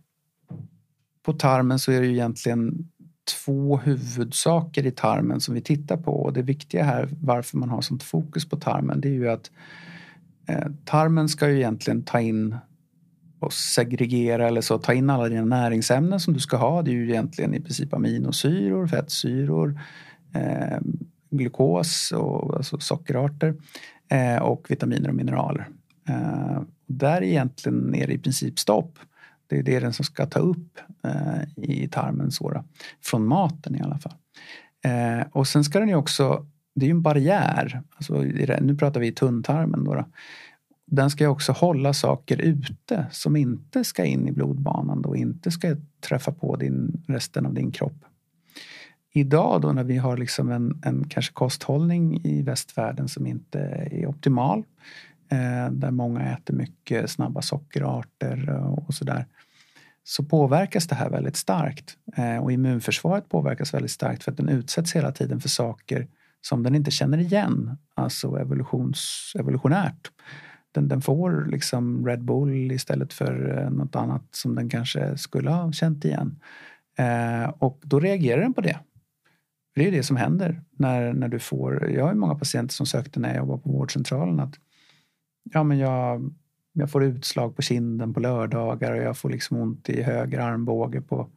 på 1.25 1.33
tarmen 1.33 1.79
så 1.79 1.91
är 1.91 2.01
det 2.01 2.07
ju 2.07 2.13
egentligen 2.13 2.89
två 3.45 3.77
huvudsaker 3.77 4.85
i 4.85 4.91
tarmen 4.91 5.41
som 5.41 5.55
vi 5.55 5.61
tittar 5.61 5.97
på 5.97 6.11
och 6.11 6.33
det 6.33 6.41
viktiga 6.41 6.83
här 6.83 7.09
varför 7.21 7.57
man 7.57 7.69
har 7.69 7.81
sånt 7.81 8.03
fokus 8.03 8.49
på 8.49 8.57
tarmen 8.57 9.01
det 9.01 9.07
är 9.07 9.13
ju 9.13 9.29
att 9.29 9.51
eh, 10.47 10.67
tarmen 10.85 11.29
ska 11.29 11.49
ju 11.49 11.55
egentligen 11.55 12.03
ta 12.03 12.19
in 12.19 12.55
och 13.39 13.53
segregera 13.53 14.47
eller 14.47 14.61
så, 14.61 14.77
ta 14.77 14.93
in 14.93 15.09
alla 15.09 15.29
dina 15.29 15.45
näringsämnen 15.45 16.19
som 16.19 16.33
du 16.33 16.39
ska 16.39 16.57
ha. 16.57 16.81
Det 16.81 16.91
är 16.91 16.93
ju 16.93 17.09
egentligen 17.09 17.53
i 17.53 17.61
princip 17.61 17.93
aminosyror, 17.93 18.87
fettsyror, 18.87 19.79
eh, 20.33 20.79
glukos, 21.37 22.11
och, 22.11 22.55
alltså 22.57 22.79
sockerarter 22.79 23.55
eh, 24.09 24.37
och 24.37 24.71
vitaminer 24.71 25.09
och 25.09 25.15
mineraler. 25.15 25.67
Eh, 26.09 26.61
där 26.87 27.23
egentligen 27.23 27.95
är 27.95 28.07
det 28.07 28.13
i 28.13 28.19
princip 28.19 28.59
stopp. 28.59 28.99
Det 29.47 29.59
är 29.59 29.63
det 29.63 29.79
den 29.79 29.93
som 29.93 30.05
ska 30.05 30.25
ta 30.25 30.39
upp 30.39 30.79
eh, 31.03 31.63
i 31.63 31.87
tarmen 31.87 32.31
så 32.31 32.51
då, 32.51 32.63
från 33.01 33.27
maten 33.27 33.75
i 33.75 33.81
alla 33.81 33.97
fall. 33.97 34.13
Eh, 34.85 35.27
och 35.31 35.47
sen 35.47 35.63
ska 35.63 35.79
den 35.79 35.89
ju 35.89 35.95
också, 35.95 36.45
det 36.75 36.85
är 36.85 36.87
ju 36.87 36.91
en 36.91 37.01
barriär, 37.01 37.81
alltså, 37.95 38.21
nu 38.61 38.75
pratar 38.77 38.99
vi 38.99 39.07
i 39.07 39.11
tunntarmen 39.11 39.83
då, 39.83 39.95
då. 39.95 40.05
Den 40.85 41.09
ska 41.09 41.23
ju 41.23 41.29
också 41.29 41.51
hålla 41.51 41.93
saker 41.93 42.41
ute 42.41 43.05
som 43.11 43.35
inte 43.35 43.83
ska 43.83 44.05
in 44.05 44.27
i 44.27 44.31
blodbanan 44.31 45.05
och 45.05 45.17
inte 45.17 45.51
ska 45.51 45.75
träffa 46.01 46.31
på 46.31 46.55
din, 46.55 47.03
resten 47.07 47.45
av 47.45 47.53
din 47.53 47.71
kropp 47.71 48.05
idag 49.13 49.61
då 49.61 49.71
när 49.71 49.83
vi 49.83 49.97
har 49.97 50.17
liksom 50.17 50.51
en, 50.51 50.81
en 50.85 51.09
kanske 51.09 51.33
kosthållning 51.33 52.21
i 52.23 52.41
västvärlden 52.41 53.07
som 53.07 53.27
inte 53.27 53.59
är 53.91 54.05
optimal. 54.07 54.63
Eh, 55.31 55.71
där 55.71 55.91
många 55.91 56.21
äter 56.21 56.53
mycket 56.53 57.09
snabba 57.09 57.41
sockerarter 57.41 58.49
och 58.87 58.93
sådär. 58.93 59.25
Så 60.03 60.23
påverkas 60.23 60.87
det 60.87 60.95
här 60.95 61.09
väldigt 61.09 61.35
starkt. 61.35 61.97
Eh, 62.17 62.37
och 62.37 62.51
immunförsvaret 62.51 63.29
påverkas 63.29 63.73
väldigt 63.73 63.91
starkt 63.91 64.23
för 64.23 64.31
att 64.31 64.37
den 64.37 64.49
utsätts 64.49 64.95
hela 64.95 65.11
tiden 65.11 65.39
för 65.39 65.49
saker 65.49 66.07
som 66.41 66.63
den 66.63 66.75
inte 66.75 66.91
känner 66.91 67.17
igen. 67.17 67.77
Alltså 67.93 68.35
evolutions, 68.37 69.33
evolutionärt. 69.39 70.11
Den, 70.71 70.87
den 70.87 71.01
får 71.01 71.45
liksom 71.45 72.07
Red 72.07 72.23
Bull 72.23 72.71
istället 72.71 73.13
för 73.13 73.59
eh, 73.59 73.69
något 73.69 73.95
annat 73.95 74.23
som 74.31 74.55
den 74.55 74.69
kanske 74.69 75.17
skulle 75.17 75.49
ha 75.49 75.71
känt 75.71 76.05
igen. 76.05 76.39
Eh, 76.97 77.49
och 77.59 77.79
då 77.83 77.99
reagerar 77.99 78.41
den 78.41 78.53
på 78.53 78.61
det. 78.61 78.79
Det 79.75 79.87
är 79.87 79.91
det 79.91 80.03
som 80.03 80.17
händer 80.17 80.61
när, 80.71 81.13
när 81.13 81.27
du 81.27 81.39
får, 81.39 81.89
jag 81.91 82.05
har 82.05 82.13
många 82.13 82.35
patienter 82.35 82.73
som 82.73 82.85
sökte 82.85 83.19
när 83.19 83.35
jag 83.35 83.45
var 83.45 83.57
på 83.57 83.69
vårdcentralen 83.69 84.39
att 84.39 84.55
ja 85.43 85.63
men 85.63 85.77
jag, 85.77 86.33
jag 86.73 86.91
får 86.91 87.03
utslag 87.03 87.55
på 87.55 87.61
kinden 87.61 88.13
på 88.13 88.19
lördagar 88.19 88.91
och 88.91 89.03
jag 89.03 89.17
får 89.17 89.29
liksom 89.29 89.57
ont 89.57 89.89
i 89.89 90.01
höger 90.01 90.39
armbåge 90.39 91.01
på, 91.01 91.29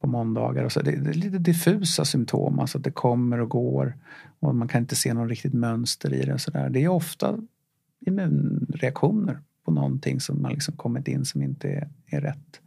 på 0.00 0.06
måndagar. 0.06 0.64
Och 0.64 0.72
så. 0.72 0.82
Det, 0.82 0.96
det 0.96 1.10
är 1.10 1.14
lite 1.14 1.38
diffusa 1.38 2.04
symptom, 2.04 2.58
alltså 2.58 2.78
att 2.78 2.84
det 2.84 2.90
kommer 2.90 3.40
och 3.40 3.48
går 3.48 3.96
och 4.40 4.54
man 4.54 4.68
kan 4.68 4.80
inte 4.80 4.96
se 4.96 5.14
något 5.14 5.30
riktigt 5.30 5.54
mönster 5.54 6.14
i 6.14 6.24
det. 6.24 6.38
Så 6.38 6.50
där. 6.50 6.70
Det 6.70 6.84
är 6.84 6.88
ofta 6.88 7.38
immunreaktioner 8.06 9.38
på 9.64 9.70
någonting 9.72 10.20
som 10.20 10.44
har 10.44 10.50
liksom 10.50 10.76
kommit 10.76 11.08
in 11.08 11.24
som 11.24 11.42
inte 11.42 11.68
är, 11.68 11.88
är 12.06 12.20
rätt. 12.20 12.60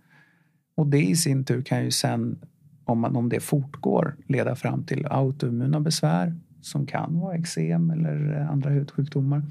Och 0.76 0.88
det 0.88 1.02
i 1.02 1.16
sin 1.16 1.45
tur 1.45 1.62
kan 1.62 1.84
ju 1.84 1.91
sen 1.91 2.39
om, 2.88 2.99
man, 2.99 3.15
om 3.15 3.29
det 3.29 3.39
fortgår 3.39 4.15
leda 4.27 4.55
fram 4.55 4.83
till 4.83 5.07
autoimmuna 5.09 5.79
besvär 5.79 6.35
som 6.61 6.85
kan 6.85 7.19
vara 7.19 7.35
eksem 7.35 7.89
eller 7.89 8.39
eh, 8.39 8.51
andra 8.51 8.69
hudsjukdomar. 8.69 9.43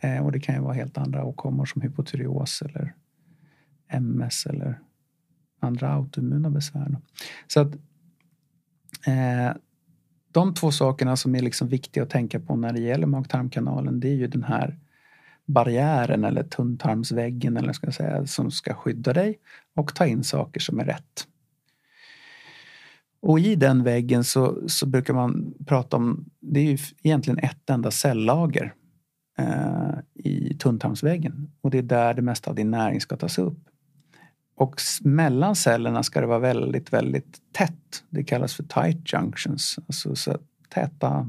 Eh, 0.00 0.24
och 0.24 0.32
det 0.32 0.40
kan 0.40 0.54
ju 0.54 0.60
vara 0.60 0.72
helt 0.72 0.98
andra 0.98 1.24
åkommor 1.24 1.64
som 1.64 1.82
hypotyreos 1.82 2.62
eller 2.62 2.94
MS 3.88 4.46
eller 4.46 4.80
andra 5.60 5.92
autoimmuna 5.92 6.50
besvär. 6.50 6.96
Så 7.46 7.60
att 7.60 7.74
eh, 9.06 9.56
de 10.32 10.54
två 10.54 10.70
sakerna 10.70 11.16
som 11.16 11.34
är 11.34 11.42
liksom 11.42 11.68
viktiga 11.68 12.02
att 12.02 12.10
tänka 12.10 12.40
på 12.40 12.56
när 12.56 12.72
det 12.72 12.80
gäller 12.80 13.06
mag-tarmkanalen 13.06 14.00
det 14.00 14.08
är 14.08 14.14
ju 14.14 14.26
den 14.26 14.44
här 14.44 14.78
barriären 15.46 16.24
eller 16.24 16.42
tunntarmsväggen 16.42 17.56
eller 17.56 17.72
ska 17.72 17.86
jag 17.86 17.94
säga, 17.94 18.26
som 18.26 18.50
ska 18.50 18.74
skydda 18.74 19.12
dig 19.12 19.38
och 19.74 19.94
ta 19.94 20.06
in 20.06 20.24
saker 20.24 20.60
som 20.60 20.80
är 20.80 20.84
rätt. 20.84 21.28
Och 23.26 23.38
i 23.40 23.56
den 23.56 23.82
väggen 23.82 24.24
så, 24.24 24.58
så 24.66 24.86
brukar 24.86 25.14
man 25.14 25.54
prata 25.66 25.96
om, 25.96 26.24
det 26.40 26.60
är 26.60 26.64
ju 26.64 26.78
egentligen 27.02 27.38
ett 27.38 27.70
enda 27.70 27.90
cellager 27.90 28.74
eh, 29.38 29.94
i 30.14 30.54
tunntarmsväggen. 30.54 31.50
Och 31.60 31.70
det 31.70 31.78
är 31.78 31.82
där 31.82 32.14
det 32.14 32.22
mesta 32.22 32.50
av 32.50 32.56
din 32.56 32.70
näring 32.70 33.00
ska 33.00 33.16
tas 33.16 33.38
upp. 33.38 33.58
Och 34.56 34.80
mellan 35.00 35.56
cellerna 35.56 36.02
ska 36.02 36.20
det 36.20 36.26
vara 36.26 36.38
väldigt, 36.38 36.92
väldigt 36.92 37.38
tätt. 37.52 38.04
Det 38.10 38.24
kallas 38.24 38.54
för 38.54 38.62
tight 38.62 39.12
junctions, 39.12 39.78
alltså 39.86 40.16
så 40.16 40.38
täta 40.68 41.26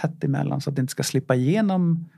tätt 0.00 0.24
emellan 0.24 0.60
så 0.60 0.70
att 0.70 0.76
det 0.76 0.80
inte 0.80 0.90
ska 0.90 1.02
slippa 1.02 1.34
igenom 1.34 2.08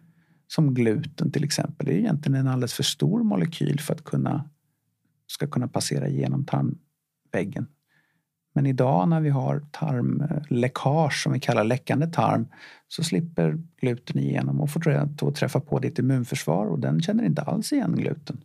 som 0.46 0.74
gluten 0.74 1.32
till 1.32 1.44
exempel. 1.44 1.86
Det 1.86 1.92
är 1.92 1.98
egentligen 1.98 2.40
en 2.40 2.48
alldeles 2.48 2.74
för 2.74 2.82
stor 2.82 3.22
molekyl 3.22 3.80
för 3.80 3.94
att 3.94 4.04
kunna 4.04 4.50
ska 5.26 5.46
kunna 5.46 5.68
passera 5.68 6.08
igenom 6.08 6.44
tarmväggen. 6.44 7.66
Men 8.52 8.66
idag 8.66 9.08
när 9.08 9.20
vi 9.20 9.30
har 9.30 9.62
tarmläckage, 9.70 11.22
som 11.22 11.32
vi 11.32 11.40
kallar 11.40 11.64
läckande 11.64 12.06
tarm, 12.06 12.48
så 12.88 13.04
slipper 13.04 13.58
gluten 13.80 14.18
igenom 14.18 14.60
och 14.60 14.70
får 14.70 15.32
träffa 15.32 15.60
på 15.60 15.78
ditt 15.78 15.98
immunförsvar 15.98 16.66
och 16.66 16.78
den 16.78 17.02
känner 17.02 17.24
inte 17.24 17.42
alls 17.42 17.72
igen 17.72 17.96
gluten. 17.96 18.44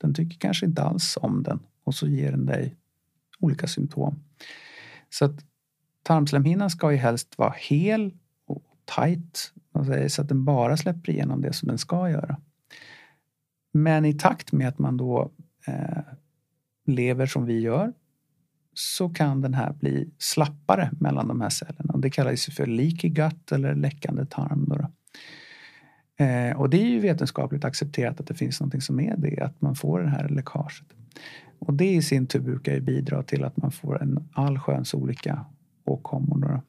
Den 0.00 0.14
tycker 0.14 0.38
kanske 0.38 0.66
inte 0.66 0.82
alls 0.82 1.18
om 1.20 1.42
den 1.42 1.60
och 1.84 1.94
så 1.94 2.06
ger 2.06 2.30
den 2.30 2.46
dig 2.46 2.76
olika 3.38 3.66
symptom. 3.66 4.18
Så 5.10 5.24
att 5.24 5.44
tarmslemhinnan 6.02 6.70
ska 6.70 6.92
ju 6.92 6.98
helst 6.98 7.38
vara 7.38 7.54
hel 7.56 8.14
och 8.46 8.62
tight 8.96 9.52
så 10.08 10.22
att 10.22 10.28
den 10.28 10.44
bara 10.44 10.76
släpper 10.76 11.12
igenom 11.12 11.42
det 11.42 11.52
som 11.52 11.68
den 11.68 11.78
ska 11.78 12.10
göra. 12.10 12.36
Men 13.72 14.04
i 14.04 14.14
takt 14.14 14.52
med 14.52 14.68
att 14.68 14.78
man 14.78 14.96
då 14.96 15.30
eh, 15.66 16.02
lever 16.86 17.26
som 17.26 17.44
vi 17.44 17.60
gör 17.60 17.92
så 18.78 19.08
kan 19.08 19.40
den 19.40 19.54
här 19.54 19.72
bli 19.72 20.10
slappare 20.18 20.90
mellan 21.00 21.28
de 21.28 21.40
här 21.40 21.48
cellerna. 21.48 21.94
Det 21.98 22.10
kallas 22.10 22.44
för 22.44 22.66
leaky 22.66 23.08
gut 23.08 23.52
eller 23.52 23.74
läckande 23.74 24.26
tarm. 24.26 24.64
Då 24.68 24.74
eh, 26.24 26.56
och 26.56 26.70
det 26.70 26.82
är 26.82 26.86
ju 26.86 27.00
vetenskapligt 27.00 27.64
accepterat 27.64 28.20
att 28.20 28.26
det 28.26 28.34
finns 28.34 28.60
någonting 28.60 28.80
som 28.80 29.00
är 29.00 29.16
det, 29.16 29.40
att 29.40 29.60
man 29.60 29.74
får 29.74 30.00
det 30.00 30.08
här 30.08 30.28
läckaget. 30.28 30.86
Och 31.58 31.74
det 31.74 31.94
i 31.94 32.02
sin 32.02 32.26
tur 32.26 32.40
brukar 32.40 32.74
ju 32.74 32.80
bidra 32.80 33.22
till 33.22 33.44
att 33.44 33.56
man 33.56 33.72
får 33.72 34.02
en 34.02 34.28
allsköns 34.32 34.94
olika 34.94 35.44
åkommor. 35.84 36.62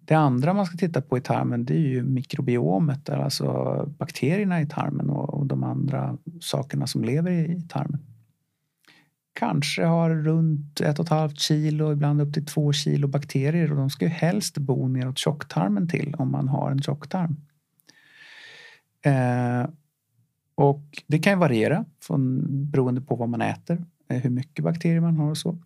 Det 0.00 0.14
andra 0.14 0.54
man 0.54 0.66
ska 0.66 0.76
titta 0.76 1.02
på 1.02 1.18
i 1.18 1.20
tarmen 1.20 1.64
det 1.64 1.74
är 1.74 1.88
ju 1.88 2.02
mikrobiomet, 2.02 3.08
alltså 3.08 3.84
bakterierna 3.98 4.60
i 4.60 4.66
tarmen 4.66 5.10
och 5.10 5.46
de 5.46 5.64
andra 5.64 6.18
sakerna 6.40 6.86
som 6.86 7.04
lever 7.04 7.30
i 7.30 7.62
tarmen 7.68 8.00
kanske 9.38 9.84
har 9.84 10.10
runt 10.10 10.80
ett 10.80 10.98
och 10.98 11.04
ett 11.04 11.10
halvt 11.10 11.40
kilo, 11.40 11.92
ibland 11.92 12.20
upp 12.20 12.34
till 12.34 12.46
två 12.46 12.72
kilo 12.72 13.08
bakterier 13.08 13.70
och 13.70 13.76
de 13.76 13.90
ska 13.90 14.04
ju 14.04 14.10
helst 14.10 14.58
bo 14.58 14.88
neråt 14.88 15.18
tjocktarmen 15.18 15.88
till 15.88 16.14
om 16.14 16.30
man 16.30 16.48
har 16.48 16.70
en 16.70 16.82
tjocktarm. 16.82 17.36
Eh, 19.02 19.70
och 20.54 21.02
det 21.06 21.18
kan 21.18 21.32
ju 21.32 21.38
variera 21.38 21.84
från, 22.00 22.46
beroende 22.70 23.00
på 23.00 23.16
vad 23.16 23.28
man 23.28 23.40
äter, 23.40 23.84
eh, 24.08 24.20
hur 24.22 24.30
mycket 24.30 24.64
bakterier 24.64 25.00
man 25.00 25.16
har 25.16 25.30
och 25.30 25.38
så. 25.38 25.58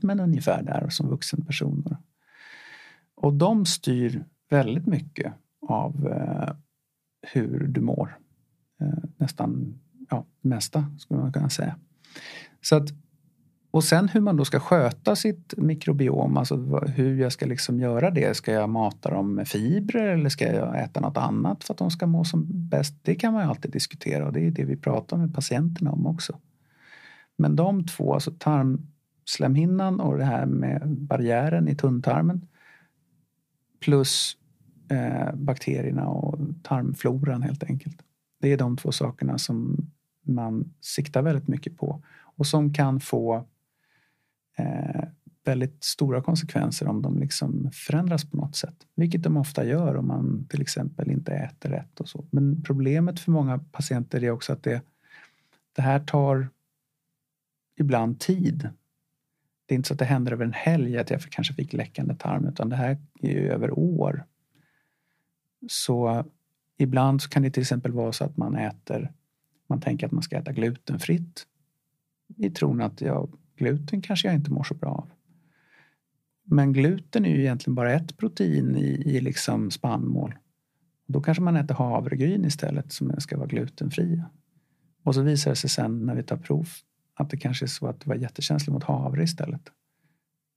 Men 0.00 0.20
ungefär 0.20 0.62
där 0.62 0.88
som 0.88 1.08
vuxen 1.08 1.44
person. 1.44 1.96
Och 3.14 3.34
de 3.34 3.66
styr 3.66 4.24
väldigt 4.50 4.86
mycket 4.86 5.32
av 5.60 6.06
eh, 6.06 6.54
hur 7.32 7.66
du 7.66 7.80
mår. 7.80 8.18
Eh, 8.80 9.04
nästan 9.16 9.80
ja, 10.10 10.24
det 10.42 10.48
mesta 10.48 10.96
skulle 10.98 11.20
man 11.20 11.32
kunna 11.32 11.50
säga. 11.50 11.76
Så 12.60 12.76
att, 12.76 12.88
och 13.70 13.84
sen 13.84 14.08
hur 14.08 14.20
man 14.20 14.36
då 14.36 14.44
ska 14.44 14.60
sköta 14.60 15.16
sitt 15.16 15.54
mikrobiom, 15.56 16.36
alltså 16.36 16.56
hur 16.86 17.20
jag 17.20 17.32
ska 17.32 17.46
liksom 17.46 17.80
göra 17.80 18.10
det. 18.10 18.36
Ska 18.36 18.52
jag 18.52 18.70
mata 18.70 19.10
dem 19.10 19.34
med 19.34 19.48
fibrer 19.48 20.06
eller 20.06 20.28
ska 20.28 20.52
jag 20.52 20.82
äta 20.82 21.00
något 21.00 21.16
annat 21.16 21.64
för 21.64 21.74
att 21.74 21.78
de 21.78 21.90
ska 21.90 22.06
må 22.06 22.24
som 22.24 22.46
bäst? 22.48 22.94
Det 23.02 23.14
kan 23.14 23.32
man 23.32 23.42
ju 23.42 23.48
alltid 23.48 23.70
diskutera 23.70 24.26
och 24.26 24.32
det 24.32 24.46
är 24.46 24.50
det 24.50 24.64
vi 24.64 24.76
pratar 24.76 25.16
med 25.16 25.34
patienterna 25.34 25.92
om 25.92 26.06
också. 26.06 26.38
Men 27.36 27.56
de 27.56 27.86
två, 27.86 28.14
alltså 28.14 28.32
tarmslemhinnan 28.38 30.00
och 30.00 30.18
det 30.18 30.24
här 30.24 30.46
med 30.46 30.82
barriären 30.88 31.68
i 31.68 31.74
tunntarmen 31.74 32.48
plus 33.80 34.36
eh, 34.90 35.34
bakterierna 35.34 36.08
och 36.08 36.38
tarmfloran 36.62 37.42
helt 37.42 37.62
enkelt. 37.62 38.02
Det 38.40 38.52
är 38.52 38.56
de 38.56 38.76
två 38.76 38.92
sakerna 38.92 39.38
som 39.38 39.76
man 40.22 40.72
siktar 40.80 41.22
väldigt 41.22 41.48
mycket 41.48 41.76
på 41.76 42.02
och 42.40 42.46
som 42.46 42.72
kan 42.72 43.00
få 43.00 43.46
eh, 44.58 45.04
väldigt 45.44 45.84
stora 45.84 46.22
konsekvenser 46.22 46.88
om 46.88 47.02
de 47.02 47.18
liksom 47.18 47.70
förändras 47.72 48.30
på 48.30 48.36
något 48.36 48.56
sätt. 48.56 48.86
Vilket 48.94 49.22
de 49.22 49.36
ofta 49.36 49.64
gör 49.64 49.96
om 49.96 50.06
man 50.06 50.46
till 50.48 50.62
exempel 50.62 51.10
inte 51.10 51.32
äter 51.32 51.70
rätt 51.70 52.00
och 52.00 52.08
så. 52.08 52.24
Men 52.30 52.62
problemet 52.62 53.20
för 53.20 53.32
många 53.32 53.58
patienter 53.58 54.24
är 54.24 54.30
också 54.30 54.52
att 54.52 54.62
det, 54.62 54.82
det 55.72 55.82
här 55.82 56.00
tar 56.00 56.48
ibland 57.76 58.20
tid. 58.20 58.68
Det 59.66 59.74
är 59.74 59.76
inte 59.76 59.88
så 59.88 59.94
att 59.94 59.98
det 59.98 60.04
händer 60.04 60.32
över 60.32 60.44
en 60.44 60.52
helg 60.52 60.98
att 60.98 61.10
jag 61.10 61.20
kanske 61.20 61.54
fick 61.54 61.72
läckande 61.72 62.14
tarm 62.14 62.46
utan 62.48 62.68
det 62.68 62.76
här 62.76 62.98
är 63.20 63.30
ju 63.30 63.50
över 63.50 63.78
år. 63.78 64.24
Så 65.68 66.24
ibland 66.76 67.22
så 67.22 67.28
kan 67.28 67.42
det 67.42 67.50
till 67.50 67.62
exempel 67.62 67.92
vara 67.92 68.12
så 68.12 68.24
att 68.24 68.36
man 68.36 68.56
äter, 68.56 69.12
man 69.66 69.80
tänker 69.80 70.06
att 70.06 70.12
man 70.12 70.22
ska 70.22 70.36
äta 70.36 70.52
glutenfritt 70.52 71.46
i 72.40 72.50
tron 72.50 72.80
att 72.80 73.00
jag, 73.00 73.38
gluten 73.56 74.02
kanske 74.02 74.28
jag 74.28 74.34
inte 74.34 74.50
mår 74.50 74.64
så 74.64 74.74
bra 74.74 74.90
av. 74.90 75.10
Men 76.44 76.72
gluten 76.72 77.24
är 77.24 77.30
ju 77.30 77.40
egentligen 77.40 77.74
bara 77.74 77.92
ett 77.92 78.16
protein 78.16 78.76
i, 78.76 79.02
i 79.04 79.20
liksom 79.20 79.70
spannmål. 79.70 80.34
Då 81.06 81.20
kanske 81.20 81.42
man 81.42 81.56
äter 81.56 81.74
havregryn 81.74 82.44
istället 82.44 82.92
som 82.92 83.20
ska 83.20 83.36
vara 83.36 83.46
glutenfria. 83.46 84.30
Och 85.02 85.14
så 85.14 85.22
visar 85.22 85.50
det 85.50 85.56
sig 85.56 85.70
sen 85.70 86.06
när 86.06 86.14
vi 86.14 86.22
tar 86.22 86.36
prov 86.36 86.68
att 87.14 87.30
det 87.30 87.36
kanske 87.36 87.64
är 87.64 87.68
så 87.68 87.86
att 87.86 88.00
du 88.00 88.08
var 88.08 88.16
jättekänslig 88.16 88.72
mot 88.72 88.84
havre 88.84 89.22
istället. 89.22 89.72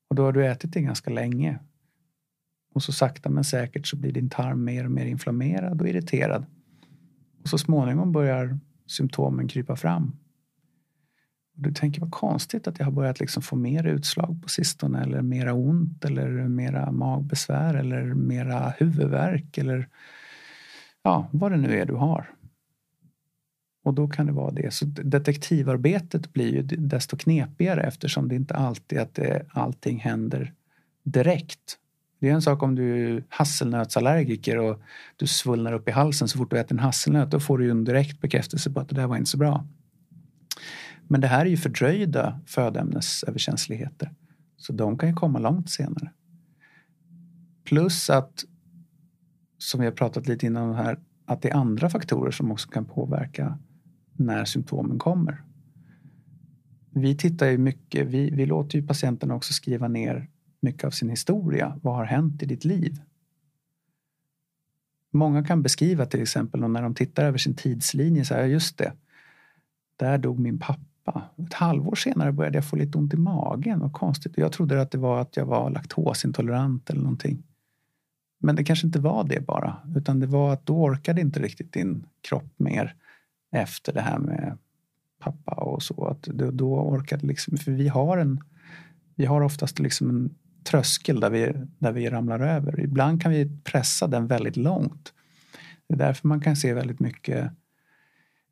Och 0.10 0.16
då 0.16 0.24
har 0.24 0.32
du 0.32 0.46
ätit 0.46 0.74
det 0.74 0.82
ganska 0.82 1.12
länge. 1.12 1.60
Och 2.74 2.84
så 2.84 2.92
sakta 2.92 3.30
men 3.30 3.44
säkert 3.44 3.88
så 3.88 3.98
blir 3.98 4.12
din 4.12 4.30
tarm 4.30 4.64
mer 4.64 4.86
och 4.86 4.92
mer 4.92 5.06
inflammerad 5.06 5.82
och 5.82 5.88
irriterad. 5.88 6.46
Och 7.42 7.50
så 7.50 7.58
småningom 7.58 8.12
börjar 8.12 8.60
symptomen 8.88 9.48
krypa 9.48 9.76
fram. 9.76 10.12
Du 11.56 11.72
tänker 11.72 12.02
vad 12.02 12.12
konstigt 12.12 12.68
att 12.68 12.80
jag 12.80 12.86
har 12.86 12.92
börjat 12.92 13.20
liksom 13.20 13.44
få 13.44 13.56
mer 13.56 13.88
utslag 13.88 14.40
på 14.44 14.50
sistone 14.50 15.04
eller 15.04 15.22
mera 15.22 15.54
ont 15.54 16.06
eller 16.06 16.30
mera 16.30 16.92
magbesvär 16.92 17.74
eller 17.74 18.04
mera 18.04 18.74
huvudvärk 18.78 19.58
eller 19.58 19.88
ja, 21.04 21.28
vad 21.32 21.52
det 21.52 21.58
nu 21.58 21.80
är 21.80 21.86
du 21.86 21.94
har. 21.94 22.30
Och 23.84 23.94
då 23.94 24.08
kan 24.08 24.26
det 24.26 24.32
vara 24.32 24.52
det. 24.52 24.74
Så 24.74 24.86
detektivarbetet 24.86 26.34
blir 26.34 26.54
ju 26.54 26.62
desto 26.62 27.18
knepigare 27.18 27.84
eftersom 27.84 28.28
det 28.28 28.36
inte 28.36 28.54
alltid 28.54 29.00
att 29.00 29.16
det, 29.16 29.46
allting 29.50 30.00
händer 30.00 30.54
direkt. 31.04 31.80
Det 32.20 32.30
är 32.30 32.34
en 32.34 32.42
sak 32.42 32.64
om 32.64 32.76
du 32.76 33.16
är 33.16 33.24
hasselnötsallergiker 33.30 34.58
och 34.58 34.82
du 35.16 35.28
svullnar 35.28 35.74
upp 35.74 35.88
i 35.88 35.92
halsen 35.92 36.28
så 36.28 36.38
fort 36.38 36.52
du 36.52 36.60
äter 36.60 36.76
en 36.76 36.80
hasselnöt. 36.80 37.32
Då 37.32 37.40
får 37.40 37.58
du 37.58 37.66
ju 37.66 37.72
en 37.72 37.84
direkt 37.84 38.22
bekräftelse 38.22 38.72
på 38.72 38.80
att 38.80 38.90
det 38.90 38.96
där 38.96 39.08
var 39.08 39.18
inte 39.18 39.30
så 39.30 39.38
bra. 39.38 39.66
Men 41.14 41.22
det 41.22 41.28
här 41.28 41.46
är 41.46 41.50
ju 41.50 41.58
fördröjda 41.58 42.40
födoämnesöverkänsligheter. 42.46 44.12
Så 44.58 44.74
de 44.74 44.98
kan 44.98 45.10
ju 45.10 45.16
komma 45.16 45.40
långt 45.40 45.70
senare. 45.70 46.12
Plus 47.64 48.10
att, 48.10 48.44
som 49.58 49.80
vi 49.80 49.86
har 49.86 49.94
pratat 49.94 50.28
lite 50.28 50.46
innan 50.46 50.76
här, 50.76 51.00
att 51.26 51.42
det 51.42 51.50
är 51.50 51.56
andra 51.56 51.90
faktorer 51.90 52.32
som 52.32 52.52
också 52.52 52.70
kan 52.70 52.86
påverka 52.86 53.60
när 54.14 54.46
symptomen 54.46 55.00
kommer. 55.00 55.44
Vi 56.90 57.18
tittar 57.18 57.48
ju 57.48 57.58
mycket, 57.58 58.08
vi, 58.08 58.30
vi 58.30 58.46
låter 58.46 58.80
ju 58.80 58.88
patienterna 58.88 59.36
också 59.36 59.54
skriva 59.54 59.88
ner 59.88 60.30
mycket 60.60 60.84
av 60.84 60.92
sin 60.92 61.10
historia. 61.10 61.80
Vad 61.82 61.96
har 61.96 62.06
hänt 62.06 62.44
i 62.44 62.46
ditt 62.46 62.66
liv? 62.66 63.02
Många 65.12 65.44
kan 65.44 65.62
beskriva 65.62 66.06
till 66.06 66.22
exempel 66.22 66.60
när 66.60 66.82
de 66.82 66.96
tittar 66.96 67.26
över 67.26 67.38
sin 67.38 67.56
tidslinje, 67.56 68.26
så 68.26 68.34
här, 68.34 68.46
just 68.46 68.78
det, 68.78 68.94
där 69.98 70.18
dog 70.18 70.40
min 70.40 70.60
pappa 70.60 70.93
pappa. 71.04 71.30
Ett 71.48 71.54
halvår 71.54 71.96
senare 71.96 72.32
började 72.32 72.58
jag 72.58 72.66
få 72.66 72.76
lite 72.76 72.98
ont 72.98 73.14
i 73.14 73.18
magen. 73.18 73.80
Vad 73.80 73.94
konstigt. 73.94 74.34
Jag 74.36 74.52
trodde 74.52 74.82
att 74.82 74.92
det 74.92 74.98
var 74.98 75.22
att 75.22 75.38
jag 75.38 75.46
var 75.46 75.70
laktosintolerant 75.70 76.90
eller 76.90 77.02
någonting. 77.02 77.44
Men 78.40 78.56
det 78.56 78.64
kanske 78.64 78.88
inte 78.88 79.00
var 79.00 79.24
det 79.24 79.46
bara. 79.48 79.78
Utan 79.96 80.20
det 80.20 80.28
var 80.28 80.54
att 80.54 80.66
då 80.66 80.84
orkade 80.84 81.22
inte 81.22 81.40
riktigt 81.40 81.74
din 81.74 82.06
kropp 82.22 82.54
mer 82.58 82.96
efter 83.52 83.94
det 83.94 84.02
här 84.02 84.20
med 84.20 84.58
pappa 85.20 85.52
och 85.52 85.84
så. 85.84 86.06
Att 86.06 86.22
då 86.54 86.76
orkade 86.76 87.28
liksom, 87.28 87.58
för 87.58 87.72
vi 87.72 87.88
har 87.88 88.18
en 88.18 88.44
vi 89.16 89.26
har 89.26 89.42
oftast 89.42 89.80
liksom 89.80 90.10
en 90.10 90.36
tröskel 90.64 91.20
där 91.20 91.30
vi, 91.30 91.54
där 91.78 91.92
vi 91.92 92.10
ramlar 92.10 92.40
över. 92.40 92.80
Ibland 92.80 93.22
kan 93.22 93.32
vi 93.32 93.52
pressa 93.64 94.08
den 94.08 94.28
väldigt 94.28 94.58
långt. 94.58 95.14
Det 95.88 95.94
är 95.94 95.98
därför 95.98 96.28
man 96.28 96.42
kan 96.42 96.56
se 96.56 96.74
väldigt 96.74 97.00
mycket 97.00 97.52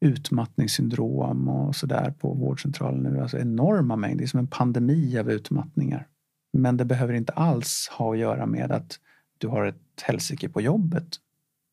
utmattningssyndrom 0.01 1.47
och 1.47 1.75
sådär 1.75 2.13
på 2.19 2.33
vårdcentralen 2.33 3.03
nu. 3.03 3.19
Alltså 3.19 3.39
enorma 3.39 3.95
mängder, 3.95 4.17
det 4.17 4.23
är 4.23 4.27
som 4.27 4.39
en 4.39 4.47
pandemi 4.47 5.17
av 5.19 5.31
utmattningar. 5.31 6.07
Men 6.53 6.77
det 6.77 6.85
behöver 6.85 7.13
inte 7.13 7.33
alls 7.33 7.89
ha 7.91 8.13
att 8.13 8.19
göra 8.19 8.45
med 8.45 8.71
att 8.71 8.99
du 9.37 9.47
har 9.47 9.65
ett 9.65 10.01
helsike 10.01 10.49
på 10.49 10.61
jobbet. 10.61 11.07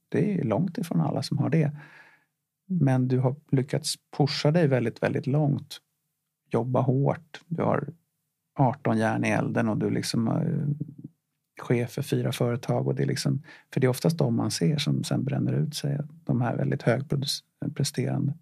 Det 0.08 0.40
är 0.40 0.44
långt 0.44 0.78
ifrån 0.78 1.00
alla 1.00 1.22
som 1.22 1.38
har 1.38 1.50
det. 1.50 1.72
Men 2.66 3.08
du 3.08 3.18
har 3.18 3.36
lyckats 3.50 3.94
pusha 4.16 4.50
dig 4.50 4.68
väldigt, 4.68 5.02
väldigt 5.02 5.26
långt. 5.26 5.80
Jobba 6.50 6.80
hårt. 6.80 7.40
Du 7.46 7.62
har 7.62 7.88
18 8.58 8.98
järn 8.98 9.24
i 9.24 9.28
elden 9.28 9.68
och 9.68 9.78
du 9.78 9.90
liksom 9.90 10.28
eh, 10.28 10.86
chef 11.60 11.90
för 11.90 12.02
fyra 12.02 12.32
företag. 12.32 12.86
Och 12.86 12.94
det 12.94 13.02
är 13.02 13.06
liksom, 13.06 13.42
för 13.72 13.80
det 13.80 13.86
är 13.86 13.88
oftast 13.88 14.18
de 14.18 14.34
man 14.34 14.50
ser 14.50 14.78
som 14.78 15.04
sen 15.04 15.24
bränner 15.24 15.52
ut 15.52 15.74
sig. 15.74 15.98
De 16.24 16.40
här 16.40 16.56
väldigt 16.56 16.82
högpresterande. 16.82 18.34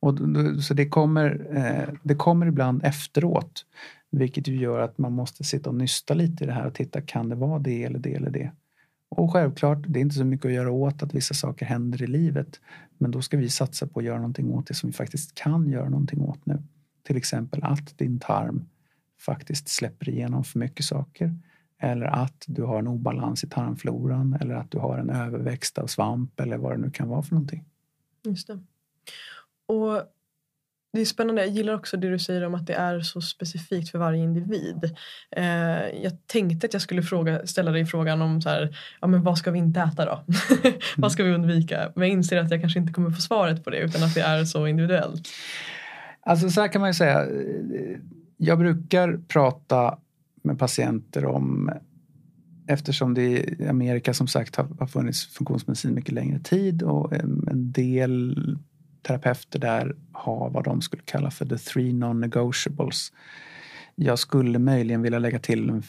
Och, 0.00 0.18
så 0.62 0.74
det 0.74 0.88
kommer, 0.88 1.46
eh, 1.56 1.94
det 2.02 2.14
kommer 2.14 2.46
ibland 2.46 2.84
efteråt. 2.84 3.66
Vilket 4.10 4.48
ju 4.48 4.56
gör 4.56 4.80
att 4.80 4.98
man 4.98 5.12
måste 5.12 5.44
sitta 5.44 5.70
och 5.70 5.76
nysta 5.76 6.14
lite 6.14 6.44
i 6.44 6.46
det 6.46 6.52
här 6.52 6.66
och 6.66 6.74
titta, 6.74 7.00
kan 7.00 7.28
det 7.28 7.34
vara 7.34 7.58
det 7.58 7.84
eller 7.84 7.98
det 7.98 8.14
eller 8.14 8.30
det? 8.30 8.50
Och 9.08 9.32
självklart, 9.32 9.78
det 9.86 9.98
är 9.98 10.00
inte 10.00 10.14
så 10.14 10.24
mycket 10.24 10.46
att 10.46 10.52
göra 10.52 10.70
åt 10.70 11.02
att 11.02 11.14
vissa 11.14 11.34
saker 11.34 11.66
händer 11.66 12.02
i 12.02 12.06
livet. 12.06 12.60
Men 12.98 13.10
då 13.10 13.22
ska 13.22 13.36
vi 13.36 13.48
satsa 13.50 13.86
på 13.86 14.00
att 14.00 14.06
göra 14.06 14.16
någonting 14.16 14.50
åt 14.50 14.66
det 14.66 14.74
som 14.74 14.90
vi 14.90 14.92
faktiskt 14.92 15.34
kan 15.34 15.70
göra 15.70 15.88
någonting 15.88 16.20
åt 16.20 16.46
nu. 16.46 16.62
Till 17.02 17.16
exempel 17.16 17.62
att 17.62 17.98
din 17.98 18.18
tarm 18.18 18.68
faktiskt 19.18 19.68
släpper 19.68 20.08
igenom 20.08 20.44
för 20.44 20.58
mycket 20.58 20.84
saker. 20.84 21.36
Eller 21.80 22.06
att 22.06 22.44
du 22.46 22.62
har 22.62 22.78
en 22.78 22.88
obalans 22.88 23.44
i 23.44 23.48
tarmfloran 23.48 24.38
eller 24.40 24.54
att 24.54 24.70
du 24.70 24.78
har 24.78 24.98
en 24.98 25.10
överväxt 25.10 25.78
av 25.78 25.86
svamp 25.86 26.40
eller 26.40 26.56
vad 26.56 26.72
det 26.72 26.78
nu 26.78 26.90
kan 26.90 27.08
vara 27.08 27.22
för 27.22 27.34
någonting. 27.34 27.64
Just 28.24 28.46
det. 28.46 28.58
Och 29.66 30.02
det 30.92 31.00
är 31.00 31.04
spännande. 31.04 31.42
Jag 31.42 31.50
gillar 31.50 31.74
också 31.74 31.96
det 31.96 32.10
du 32.10 32.18
säger 32.18 32.44
om 32.44 32.54
att 32.54 32.66
det 32.66 32.74
är 32.74 33.00
så 33.00 33.20
specifikt 33.20 33.90
för 33.90 33.98
varje 33.98 34.22
individ. 34.22 34.96
Eh, 35.30 35.44
jag 36.02 36.26
tänkte 36.26 36.66
att 36.66 36.72
jag 36.72 36.82
skulle 36.82 37.02
fråga, 37.02 37.46
ställa 37.46 37.70
dig 37.70 37.86
frågan 37.86 38.22
om 38.22 38.42
så 38.42 38.48
här, 38.48 38.76
ja, 39.00 39.06
men 39.06 39.22
vad 39.22 39.38
ska 39.38 39.50
vi 39.50 39.58
inte 39.58 39.80
äta 39.80 40.04
då? 40.04 40.24
vad 40.96 41.12
ska 41.12 41.24
vi 41.24 41.34
undvika? 41.34 41.92
Men 41.94 42.08
jag 42.08 42.12
inser 42.12 42.36
att 42.36 42.50
jag 42.50 42.60
kanske 42.60 42.78
inte 42.78 42.92
kommer 42.92 43.10
få 43.10 43.20
svaret 43.20 43.64
på 43.64 43.70
det 43.70 43.78
utan 43.78 44.02
att 44.02 44.14
det 44.14 44.20
är 44.20 44.44
så 44.44 44.66
individuellt. 44.66 45.28
Alltså 46.20 46.50
så 46.50 46.60
här 46.60 46.68
kan 46.68 46.80
man 46.80 46.90
ju 46.90 46.94
säga. 46.94 47.26
Jag 48.36 48.58
brukar 48.58 49.20
prata 49.28 49.98
med 50.42 50.58
patienter 50.58 51.26
om 51.26 51.70
eftersom 52.66 53.14
det 53.14 53.60
i 53.60 53.68
Amerika 53.68 54.14
som 54.14 54.26
sagt 54.26 54.56
har 54.56 54.86
funnits 54.86 55.26
funktionsmedicin 55.26 55.94
mycket 55.94 56.14
längre 56.14 56.38
tid 56.38 56.82
och 56.82 57.12
en 57.12 57.72
del 57.72 58.36
terapeuter 59.02 59.58
där 59.58 59.96
har 60.12 60.50
vad 60.50 60.64
de 60.64 60.80
skulle 60.80 61.02
kalla 61.02 61.30
för 61.30 61.46
the 61.46 61.58
three 61.58 61.92
non-negotiables. 61.92 63.12
Jag 63.94 64.18
skulle 64.18 64.58
möjligen 64.58 65.02
vilja 65.02 65.18
lägga 65.18 65.38
till 65.38 65.70
en 65.70 65.82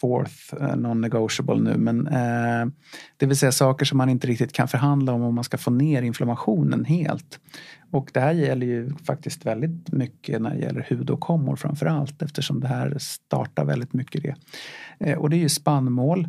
fourth 0.00 0.54
eh, 0.60 0.76
non-negotiable 0.76 1.60
nu 1.62 1.76
men 1.76 2.06
eh, 2.06 2.66
det 3.16 3.26
vill 3.26 3.36
säga 3.36 3.52
saker 3.52 3.84
som 3.84 3.98
man 3.98 4.08
inte 4.08 4.26
riktigt 4.26 4.52
kan 4.52 4.68
förhandla 4.68 5.12
om 5.12 5.22
om 5.22 5.34
man 5.34 5.44
ska 5.44 5.58
få 5.58 5.70
ner 5.70 6.02
inflammationen 6.02 6.84
helt. 6.84 7.40
Och 7.90 8.10
det 8.14 8.20
här 8.20 8.32
gäller 8.32 8.66
ju 8.66 8.96
faktiskt 8.96 9.46
väldigt 9.46 9.92
mycket 9.92 10.42
när 10.42 10.50
det 10.50 10.60
gäller 10.60 10.86
hudåkommor 10.90 11.56
framför 11.56 11.86
allt 11.86 12.22
eftersom 12.22 12.60
det 12.60 12.68
här 12.68 12.96
startar 12.98 13.64
väldigt 13.64 13.92
mycket 13.92 14.22
det. 14.22 14.34
Eh, 14.98 15.18
och 15.18 15.30
det 15.30 15.36
är 15.36 15.40
ju 15.40 15.48
spannmål 15.48 16.28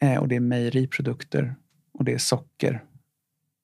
eh, 0.00 0.18
och 0.18 0.28
det 0.28 0.36
är 0.36 0.40
mejeriprodukter 0.40 1.54
och 1.94 2.04
det 2.04 2.12
är 2.12 2.18
socker 2.18 2.82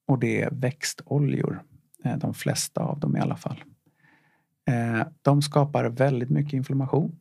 och 0.09 0.19
det 0.19 0.43
är 0.43 0.51
växtoljor. 0.51 1.63
Eh, 2.05 2.17
de 2.17 2.35
flesta 2.35 2.81
av 2.81 3.01
dem 3.01 3.17
i 3.17 3.21
alla 3.21 3.37
fall. 3.37 3.65
Eh, 4.69 5.07
de 5.23 5.43
skapar 5.43 5.85
väldigt 5.85 6.31
mycket 6.31 6.53
inflammation. 6.53 7.19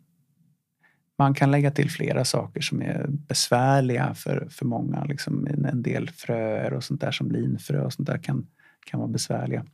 Man 1.18 1.34
kan 1.34 1.52
lägga 1.52 1.72
till 1.72 1.92
flera 1.92 2.26
saker 2.26 2.62
som 2.62 2.82
är 2.82 3.06
besvärliga 3.10 4.14
för, 4.14 4.48
för 4.50 4.66
många. 4.66 5.04
Liksom 5.04 5.48
en 5.48 5.82
del 5.82 6.10
fröer 6.10 6.74
och 6.74 6.84
sånt 6.84 7.02
där 7.02 7.12
som 7.12 7.32
linfrö 7.32 7.86
och 7.86 7.94
sånt 7.94 8.08
där 8.08 8.18
kan, 8.18 8.48
kan 8.86 9.00
vara 9.00 9.10
besvärliga. 9.10 9.66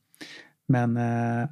Men, 0.65 0.97
eh, 0.97 1.49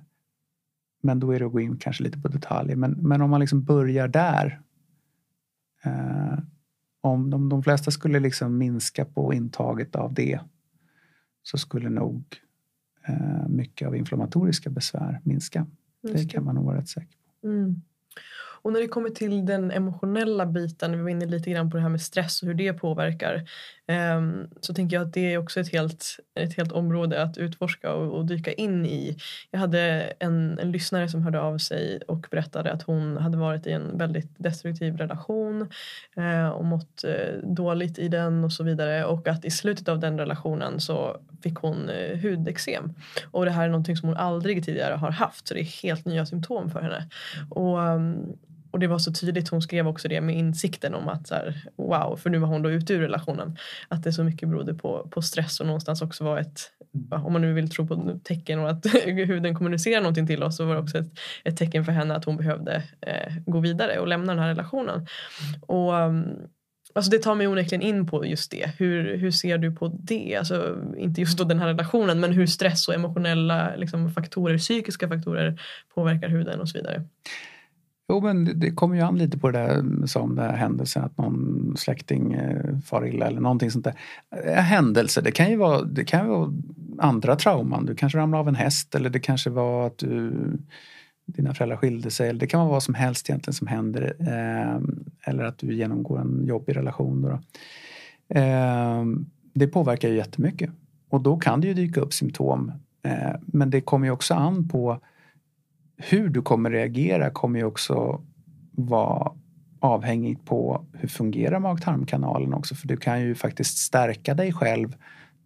men 1.04 1.20
då 1.20 1.32
är 1.32 1.39
det 1.39 1.46
att 1.46 1.52
gå 1.52 1.60
in 1.60 1.78
kanske 1.78 2.04
lite 2.04 2.20
på 2.20 2.28
detaljer. 2.28 2.76
Men, 2.76 2.92
men 2.92 3.22
om 3.22 3.30
man 3.30 3.39
liksom 3.39 3.64
börjar 3.64 4.08
där. 4.08 4.62
om 7.02 7.30
de, 7.30 7.50
de 7.50 7.64
flesta 7.64 7.92
skulle 7.92 8.20
liksom 8.20 8.58
minska 8.58 9.06
på 9.06 9.34
intaget 9.34 9.96
av 9.96 10.14
det 10.14 10.39
så 11.44 11.58
skulle 11.58 11.89
nog 11.89 12.24
eh, 13.08 13.48
mycket 13.48 13.88
av 13.88 13.96
inflammatoriska 13.96 14.70
besvär 14.70 15.20
minska. 15.24 15.68
Det 16.02 16.26
kan 16.26 16.44
man 16.46 16.56
nog 16.56 16.66
vara 16.66 16.78
rätt 16.78 16.89
säker 16.89 17.18
på. 17.42 17.48
Mm. 17.48 17.82
Och 18.62 18.74
när 18.74 18.80
det 18.80 18.88
kommer 18.88 19.09
till 19.09 19.45
den 19.45 19.72
emotionella 19.72 20.45
biten, 20.45 20.97
vi 20.97 21.03
var 21.03 21.09
inne 21.09 21.26
lite 21.26 21.49
grann 21.49 21.72
på 21.72 21.78
det 21.78 21.84
här 21.84 21.89
med 21.89 22.01
stress 22.01 22.41
och 22.41 22.47
hur 22.47 22.55
det 22.55 22.74
påverkar. 22.74 23.43
Um, 24.18 24.47
så 24.62 24.74
tänker 24.74 24.95
jag 24.95 25.07
att 25.07 25.14
det 25.14 25.34
är 25.34 25.38
också 25.38 25.59
ett 25.59 25.72
helt, 25.72 26.05
ett 26.39 26.57
helt 26.57 26.72
område 26.72 27.24
att 27.24 27.38
utforska 27.38 27.93
och, 27.93 28.18
och 28.18 28.26
dyka 28.26 28.53
in 28.53 28.86
i. 28.86 29.18
Jag 29.51 29.59
hade 29.59 29.80
en, 30.20 30.59
en 30.59 30.72
lyssnare 30.72 31.09
som 31.09 31.24
hörde 31.24 31.41
av 31.41 31.57
sig 31.57 32.01
och 32.07 32.28
berättade 32.32 32.72
att 32.72 32.84
hon 32.84 33.18
hade 33.18 33.38
varit 33.38 33.68
i 33.68 33.72
en 33.72 33.97
väldigt 33.97 34.32
destruktiv 34.38 34.97
relation 34.97 35.62
uh, 36.18 36.49
och 36.49 36.66
mått 36.66 37.05
uh, 37.07 37.49
dåligt 37.49 37.99
i 37.99 38.07
den 38.07 38.43
och 38.43 38.53
så 38.53 38.64
vidare 38.64 39.05
och 39.05 39.28
att 39.28 39.45
i 39.45 39.51
slutet 39.51 39.89
av 39.89 39.99
den 39.99 40.20
relationen 40.20 40.80
så 40.80 41.22
fick 41.43 41.55
hon 41.55 41.89
uh, 41.89 42.18
hudexem. 42.18 42.93
Och 43.32 43.45
det 43.45 43.51
här 43.51 43.66
är 43.66 43.70
någonting 43.70 43.97
som 43.97 44.09
hon 44.09 44.18
aldrig 44.18 44.66
tidigare 44.66 44.93
har 44.93 45.12
haft 45.12 45.47
så 45.47 45.53
det 45.53 45.59
är 45.59 45.84
helt 45.84 46.05
nya 46.05 46.26
symptom 46.26 46.70
för 46.70 46.82
henne. 46.82 47.09
Och 47.49 47.84
ehm, 47.84 48.38
och 48.72 48.80
det 48.80 48.88
var 48.88 48.99
så 48.99 49.13
tydligt, 49.13 49.49
hon 49.49 49.61
skrev 49.61 49.88
också 49.88 50.07
det 50.07 50.22
med 50.22 50.38
insikten 50.38 50.95
om 50.95 51.07
att 51.07 51.28
så 51.28 51.36
här, 51.36 51.63
wow, 51.76 52.15
för 52.15 52.30
nu 52.30 52.38
var 52.38 52.47
hon 52.47 52.61
då 52.61 52.72
ute 52.72 52.93
ur 52.93 53.01
relationen. 53.01 53.57
Att 53.88 54.03
det 54.03 54.13
så 54.13 54.24
mycket 54.24 54.49
berodde 54.49 54.74
på, 54.74 55.07
på 55.11 55.22
stress 55.22 55.59
och 55.59 55.65
någonstans 55.65 56.01
också 56.01 56.24
var 56.24 56.38
ett, 56.38 56.72
om 57.26 57.34
man 57.34 57.41
nu 57.41 57.53
vill 57.53 57.69
tro 57.69 57.88
på 57.88 58.19
tecken 58.24 58.59
och 58.59 58.69
att 58.69 58.86
huden 59.05 59.55
kommunicerar 59.55 60.01
någonting 60.01 60.28
till 60.28 60.43
oss 60.43 60.57
så 60.57 60.65
var 60.65 60.76
det 60.76 60.82
också 60.82 60.97
ett, 60.97 61.11
ett 61.43 61.57
tecken 61.57 61.86
för 61.86 61.91
henne 61.91 62.15
att 62.15 62.26
hon 62.26 62.38
behövde 62.38 62.84
eh, 63.01 63.34
gå 63.45 63.59
vidare 63.59 63.99
och 63.99 64.07
lämna 64.07 64.34
den 64.34 64.43
här 64.43 64.49
relationen. 64.49 65.07
Och 65.61 65.97
mm, 65.97 66.26
Alltså 66.93 67.11
det 67.11 67.17
tar 67.17 67.36
mig 67.36 67.47
onekligen 67.47 67.82
in 67.82 68.07
på 68.07 68.26
just 68.26 68.51
det. 68.51 68.72
Hur, 68.78 69.17
hur 69.17 69.32
ser 69.32 69.57
du 69.57 69.72
på 69.72 69.88
det? 69.88 70.36
Alltså, 70.36 70.78
inte 70.97 71.22
just 71.22 71.38
då 71.38 71.43
den 71.43 71.59
här 71.59 71.67
relationen 71.67 72.19
men 72.19 72.32
hur 72.32 72.45
stress 72.47 72.88
och 72.88 72.93
emotionella 72.93 73.76
liksom, 73.76 74.09
faktorer, 74.09 74.57
psykiska 74.57 75.07
faktorer 75.07 75.61
påverkar 75.95 76.30
huden 76.30 76.59
och 76.59 76.69
så 76.69 76.78
vidare. 76.78 77.03
Jo, 78.12 78.22
men 78.22 78.59
det 78.59 78.72
kommer 78.72 78.95
ju 78.95 79.01
an 79.01 79.18
lite 79.18 79.38
på 79.38 79.51
det 79.51 79.59
där 79.59 80.05
som 80.07 80.36
den 80.36 80.55
händelsen 80.55 81.03
att 81.03 81.18
någon 81.18 81.74
släkting 81.78 82.34
eh, 82.34 82.80
far 82.86 83.07
illa 83.07 83.28
eller 83.28 83.41
någonting 83.41 83.72
sånt 83.72 83.86
där. 83.86 83.95
Eh, 84.45 84.53
Händelser, 84.53 85.22
det 85.22 85.32
kan 85.32 85.49
ju 85.49 85.55
vara, 85.55 85.82
det 85.82 86.03
kan 86.03 86.28
vara 86.28 86.53
andra 86.99 87.36
trauman. 87.36 87.86
Du 87.86 87.95
kanske 87.95 88.18
ramlade 88.18 88.41
av 88.41 88.47
en 88.47 88.55
häst 88.55 88.95
eller 88.95 89.09
det 89.09 89.20
kanske 89.20 89.49
var 89.49 89.88
att 89.88 89.97
du, 89.97 90.34
dina 91.26 91.53
föräldrar 91.53 91.78
skilde 91.78 92.12
sig. 92.12 92.30
Eller 92.30 92.39
det 92.39 92.47
kan 92.47 92.59
vara 92.59 92.70
vad 92.70 92.84
som 92.84 92.93
helst 92.93 93.30
egentligen 93.30 93.53
som 93.53 93.68
händer. 93.68 94.16
Eh, 94.20 94.82
eller 95.32 95.43
att 95.43 95.57
du 95.57 95.74
genomgår 95.74 96.20
en 96.22 96.45
jobbig 96.45 96.76
relation. 96.76 97.22
Då, 97.22 97.39
det 99.53 99.68
påverkar 99.68 100.09
ju 100.09 100.16
jättemycket. 100.16 100.70
Och 101.09 101.22
då 101.22 101.38
kan 101.38 101.62
det 101.62 101.68
ju 101.68 101.74
dyka 101.74 102.01
upp 102.01 102.14
symptom. 102.14 102.72
Men 103.45 103.70
det 103.70 103.82
kommer 103.82 104.07
ju 104.07 104.12
också 104.12 104.34
an 104.34 104.70
på 104.70 104.99
hur 106.10 106.30
du 106.30 106.41
kommer 106.41 106.72
reagera 106.72 107.30
kommer 107.30 107.60
ju 107.60 107.66
också 107.66 108.22
vara 108.72 109.32
avhängigt 109.80 110.45
på 110.45 110.86
hur 110.93 111.08
fungerar 111.08 111.60
mag-tarmkanalen 111.60 112.54
också 112.54 112.76
för 112.76 112.88
du 112.88 112.97
kan 112.97 113.22
ju 113.22 113.36
faktiskt 113.36 113.78
stärka 113.78 114.34
dig 114.34 114.54
själv 114.54 114.95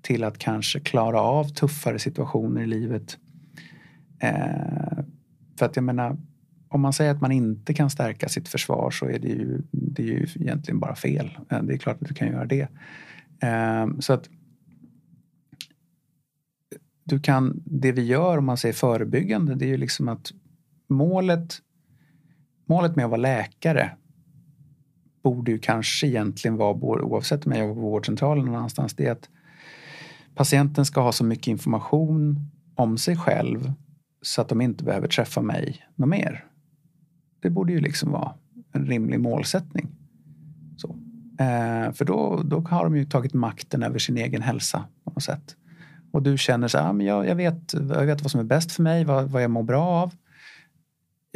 till 0.01 0.23
att 0.23 0.37
kanske 0.37 0.79
klara 0.79 1.21
av 1.21 1.43
tuffare 1.43 1.99
situationer 1.99 2.61
i 2.61 2.65
livet. 2.65 3.17
Eh, 4.19 5.03
för 5.59 5.65
att 5.65 5.75
jag 5.75 5.83
menar, 5.83 6.17
om 6.67 6.81
man 6.81 6.93
säger 6.93 7.11
att 7.11 7.21
man 7.21 7.31
inte 7.31 7.73
kan 7.73 7.89
stärka 7.89 8.29
sitt 8.29 8.47
försvar 8.47 8.91
så 8.91 9.05
är 9.05 9.19
det 9.19 9.27
ju, 9.27 9.61
det 9.71 10.03
är 10.03 10.07
ju 10.07 10.27
egentligen 10.35 10.79
bara 10.79 10.95
fel. 10.95 11.37
Eh, 11.49 11.61
det 11.63 11.73
är 11.73 11.77
klart 11.77 12.01
att 12.01 12.07
du 12.07 12.13
kan 12.13 12.27
göra 12.27 12.45
det. 12.45 12.67
Eh, 13.41 13.87
så 13.99 14.13
att 14.13 14.29
du 17.03 17.19
kan, 17.19 17.63
det 17.65 17.91
vi 17.91 18.05
gör 18.05 18.37
om 18.37 18.45
man 18.45 18.57
säger 18.57 18.73
förebyggande 18.73 19.55
det 19.55 19.65
är 19.65 19.69
ju 19.69 19.77
liksom 19.77 20.07
att 20.07 20.31
målet, 20.87 21.53
målet 22.65 22.95
med 22.95 23.05
att 23.05 23.11
vara 23.11 23.21
läkare 23.21 23.91
borde 25.23 25.51
ju 25.51 25.59
kanske 25.59 26.07
egentligen 26.07 26.57
vara, 26.57 26.73
oavsett 27.03 27.45
om 27.45 27.51
jag 27.51 27.61
jobbar 27.61 27.75
på 27.75 27.81
vårdcentralen 27.81 28.37
eller 28.37 28.51
någon 28.51 28.57
annanstans, 28.57 28.93
det 28.93 29.05
är 29.05 29.11
att 29.11 29.29
patienten 30.35 30.85
ska 30.85 31.01
ha 31.01 31.11
så 31.11 31.23
mycket 31.23 31.47
information 31.47 32.51
om 32.75 32.97
sig 32.97 33.17
själv 33.17 33.73
så 34.21 34.41
att 34.41 34.49
de 34.49 34.61
inte 34.61 34.83
behöver 34.83 35.07
träffa 35.07 35.41
mig 35.41 35.85
något 35.95 36.09
mer. 36.09 36.45
Det 37.41 37.49
borde 37.49 37.73
ju 37.73 37.79
liksom 37.79 38.11
vara 38.11 38.33
en 38.71 38.85
rimlig 38.85 39.19
målsättning. 39.19 39.87
Så. 40.77 40.95
Eh, 41.39 41.91
för 41.91 42.05
då, 42.05 42.41
då 42.45 42.59
har 42.59 42.83
de 42.83 42.97
ju 42.97 43.05
tagit 43.05 43.33
makten 43.33 43.83
över 43.83 43.99
sin 43.99 44.17
egen 44.17 44.41
hälsa 44.41 44.85
på 45.03 45.11
något 45.11 45.23
sätt. 45.23 45.55
Och 46.11 46.23
du 46.23 46.37
känner 46.37 46.67
så 46.67 46.77
här, 46.77 46.89
ah, 46.89 46.93
men 46.93 47.05
jag, 47.05 47.27
jag, 47.27 47.35
vet, 47.35 47.73
jag 47.73 48.05
vet 48.05 48.21
vad 48.21 48.31
som 48.31 48.39
är 48.39 48.43
bäst 48.43 48.71
för 48.71 48.83
mig, 48.83 49.05
vad, 49.05 49.29
vad 49.29 49.43
jag 49.43 49.51
mår 49.51 49.63
bra 49.63 49.85
av. 49.85 50.13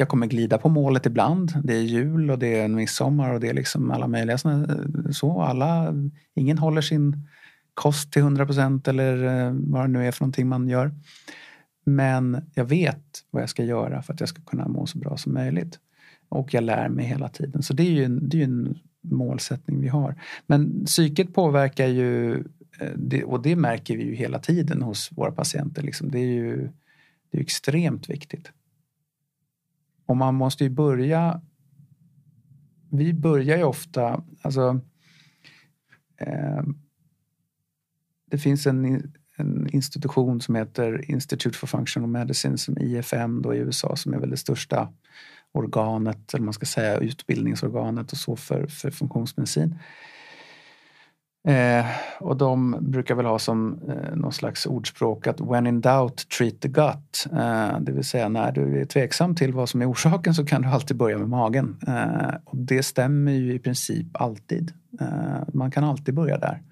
Jag 0.00 0.08
kommer 0.08 0.26
glida 0.26 0.58
på 0.58 0.68
målet 0.68 1.06
ibland. 1.06 1.52
Det 1.64 1.74
är 1.74 1.82
jul 1.82 2.30
och 2.30 2.38
det 2.38 2.60
är 2.60 2.64
en 2.64 2.74
midsommar 2.74 3.34
och 3.34 3.40
det 3.40 3.48
är 3.48 3.54
liksom 3.54 3.90
alla 3.90 4.08
möjliga 4.08 4.38
så. 5.10 5.42
Alla, 5.42 5.94
ingen 6.34 6.58
håller 6.58 6.80
sin 6.80 7.28
kost 7.74 8.12
till 8.12 8.22
100 8.22 8.46
procent 8.46 8.88
eller 8.88 9.24
eh, 9.24 9.52
vad 9.54 9.84
det 9.84 9.88
nu 9.88 10.06
är 10.06 10.12
för 10.12 10.24
någonting 10.24 10.48
man 10.48 10.68
gör. 10.68 10.94
Men 11.84 12.50
jag 12.54 12.64
vet 12.64 13.24
vad 13.30 13.42
jag 13.42 13.48
ska 13.50 13.64
göra 13.64 14.02
för 14.02 14.12
att 14.12 14.20
jag 14.20 14.28
ska 14.28 14.42
kunna 14.42 14.68
må 14.68 14.86
så 14.86 14.98
bra 14.98 15.16
som 15.16 15.34
möjligt. 15.34 15.78
Och 16.28 16.54
jag 16.54 16.64
lär 16.64 16.88
mig 16.88 17.04
hela 17.04 17.28
tiden. 17.28 17.62
Så 17.62 17.74
det 17.74 17.82
är 17.82 17.90
ju 17.90 18.04
en, 18.04 18.28
det 18.28 18.40
är 18.40 18.44
en 18.44 18.78
målsättning 19.00 19.80
vi 19.80 19.88
har. 19.88 20.14
Men 20.46 20.84
psyket 20.84 21.34
påverkar 21.34 21.86
ju, 21.86 22.44
eh, 22.78 23.22
och 23.24 23.42
det 23.42 23.56
märker 23.56 23.96
vi 23.96 24.04
ju 24.04 24.14
hela 24.14 24.38
tiden 24.38 24.82
hos 24.82 25.10
våra 25.12 25.32
patienter. 25.32 25.82
Liksom. 25.82 26.10
Det 26.10 26.18
är 26.18 26.32
ju 26.34 26.68
det 27.30 27.38
är 27.38 27.42
extremt 27.42 28.10
viktigt. 28.10 28.52
Och 30.10 30.16
man 30.16 30.34
måste 30.34 30.64
ju 30.64 30.70
börja 30.70 31.40
vi 32.90 33.14
börjar 33.14 33.56
ju 33.56 33.64
ofta, 33.64 34.22
alltså 34.42 34.80
eh, 36.20 36.62
det 38.30 38.38
finns 38.38 38.66
en, 38.66 39.12
en, 39.36 39.68
institution 39.72 40.40
som 40.40 40.54
heter 40.54 41.10
Institute 41.10 41.58
for 41.58 41.66
Functional 41.66 42.10
Medicine, 42.10 42.58
som 42.58 42.78
IFM 42.78 43.42
då 43.42 43.54
i 43.54 43.58
USA, 43.58 43.96
som 43.96 44.14
är 44.14 44.18
väl 44.18 44.30
det 44.30 44.36
största 44.36 44.92
organet, 45.52 46.34
eller 46.34 46.44
man 46.44 46.54
ska 46.54 46.66
säga 46.66 46.98
utbildningsorganet 46.98 48.12
och 48.12 48.18
så 48.18 48.36
för, 48.36 48.66
för 48.66 48.90
funktionsmedicin. 48.90 49.78
Eh, 51.48 51.86
och 52.18 52.36
de 52.36 52.76
brukar 52.80 53.14
väl 53.14 53.26
ha 53.26 53.38
som 53.38 53.80
eh, 53.88 54.16
någon 54.16 54.32
slags 54.32 54.66
ordspråk 54.66 55.26
att 55.26 55.40
when 55.40 55.66
in 55.66 55.80
doubt 55.80 56.28
treat 56.28 56.60
the 56.60 56.68
gut. 56.68 57.26
Eh, 57.32 57.80
det 57.80 57.92
vill 57.92 58.04
säga 58.04 58.28
när 58.28 58.52
du 58.52 58.80
är 58.80 58.84
tveksam 58.84 59.34
till 59.34 59.52
vad 59.52 59.68
som 59.68 59.82
är 59.82 59.90
orsaken 59.90 60.34
så 60.34 60.46
kan 60.46 60.62
du 60.62 60.68
alltid 60.68 60.96
börja 60.96 61.18
med 61.18 61.28
magen. 61.28 61.76
Eh, 61.86 62.34
och 62.44 62.56
det 62.56 62.82
stämmer 62.82 63.32
ju 63.32 63.54
i 63.54 63.58
princip 63.58 64.06
alltid. 64.12 64.72
Eh, 65.00 65.42
man 65.54 65.70
kan 65.70 65.84
alltid 65.84 66.14
börja 66.14 66.38
där. 66.38 66.62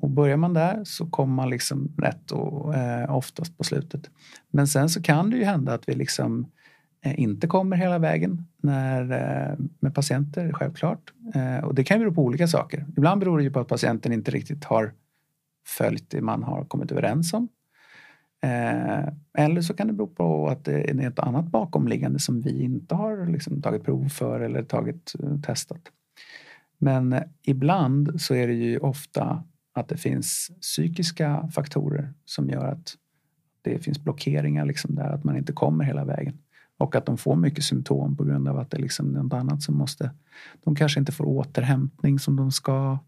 Och 0.00 0.10
börjar 0.10 0.36
man 0.36 0.54
där 0.54 0.80
så 0.84 1.06
kommer 1.06 1.34
man 1.34 1.50
liksom 1.50 1.92
rätt 1.98 2.30
och 2.30 2.74
eh, 2.74 3.16
oftast 3.16 3.58
på 3.58 3.64
slutet. 3.64 4.10
Men 4.50 4.68
sen 4.68 4.88
så 4.88 5.02
kan 5.02 5.30
det 5.30 5.36
ju 5.36 5.44
hända 5.44 5.74
att 5.74 5.88
vi 5.88 5.94
liksom 5.94 6.46
Eh, 6.46 6.57
Eh, 7.02 7.20
inte 7.20 7.46
kommer 7.46 7.76
hela 7.76 7.98
vägen 7.98 8.46
när, 8.62 9.02
eh, 9.02 9.58
med 9.80 9.94
patienter, 9.94 10.52
självklart. 10.52 11.12
Eh, 11.34 11.64
och 11.64 11.74
det 11.74 11.84
kan 11.84 11.98
bero 11.98 12.14
på 12.14 12.22
olika 12.22 12.48
saker. 12.48 12.86
Ibland 12.96 13.20
beror 13.20 13.38
det 13.38 13.44
ju 13.44 13.50
på 13.50 13.60
att 13.60 13.68
patienten 13.68 14.12
inte 14.12 14.30
riktigt 14.30 14.64
har 14.64 14.92
följt 15.66 16.10
det 16.10 16.20
man 16.20 16.42
har 16.42 16.64
kommit 16.64 16.92
överens 16.92 17.32
om. 17.32 17.48
Eller 19.38 19.60
så 19.60 19.74
kan 19.74 19.86
det 19.86 19.92
bero 19.92 20.06
på 20.06 20.48
att 20.48 20.64
det 20.64 20.90
är 20.90 20.94
något 20.94 21.18
annat 21.18 21.46
bakomliggande 21.46 22.18
som 22.18 22.40
vi 22.40 22.62
inte 22.62 22.94
har 22.94 23.26
liksom 23.26 23.62
tagit 23.62 23.84
prov 23.84 24.08
för 24.08 24.40
eller 24.40 24.62
tagit 24.62 25.12
testat. 25.42 25.80
Men 26.78 27.16
ibland 27.42 28.20
så 28.20 28.34
är 28.34 28.46
det 28.46 28.54
ju 28.54 28.78
ofta 28.78 29.44
att 29.74 29.88
det 29.88 29.96
finns 29.96 30.50
psykiska 30.60 31.48
faktorer 31.52 32.14
som 32.24 32.48
gör 32.48 32.66
att 32.66 32.94
det 33.62 33.78
finns 33.78 34.04
blockeringar 34.04 34.66
liksom 34.66 34.94
där, 34.94 35.08
att 35.08 35.24
man 35.24 35.36
inte 35.36 35.52
kommer 35.52 35.84
hela 35.84 36.04
vägen. 36.04 36.38
Och 36.78 36.96
att 36.96 37.06
de 37.06 37.18
får 37.18 37.36
mycket 37.36 37.64
symptom 37.64 38.16
på 38.16 38.24
grund 38.24 38.48
av 38.48 38.58
att 38.58 38.70
det 38.70 38.76
är 38.76 38.82
liksom 38.82 39.12
något 39.12 39.32
annat 39.32 39.62
som 39.62 39.76
måste... 39.76 40.10
De 40.64 40.74
kanske 40.74 41.00
inte 41.00 41.12
får 41.12 41.24
återhämtning 41.24 42.18
som 42.18 42.36
de 42.36 42.52
ska. 42.52 42.98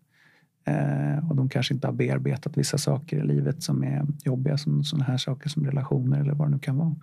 Eh, 0.65 1.31
och 1.31 1.37
de 1.37 1.49
kanske 1.49 1.75
inte 1.75 1.87
har 1.87 1.93
bearbetat 1.93 2.57
vissa 2.57 2.79
saker 2.79 3.17
i 3.17 3.27
livet 3.27 3.63
som 3.63 3.85
är 3.85 4.07
jobbiga 4.25 4.59
som 4.59 4.85
sådana 4.85 5.05
här 5.05 5.17
saker 5.17 5.49
som 5.49 5.67
relationer 5.67 6.21
eller 6.21 6.33
vad 6.33 6.49
det 6.49 6.53
nu 6.53 6.59
kan 6.59 6.77
vara. 6.77 6.97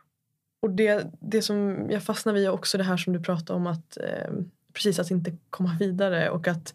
Och 0.61 0.69
det, 0.69 1.11
det 1.19 1.41
som 1.41 1.87
jag 1.89 2.03
fastnar 2.03 2.33
vid 2.33 2.45
är 2.45 2.51
också 2.51 2.77
det 2.77 2.83
här 2.83 2.97
som 2.97 3.13
du 3.13 3.19
pratade 3.19 3.59
om 3.59 3.67
att 3.67 3.97
eh, 3.97 4.33
precis 4.73 4.99
att 4.99 5.11
inte 5.11 5.37
komma 5.49 5.77
vidare 5.79 6.29
och 6.29 6.47
att 6.47 6.73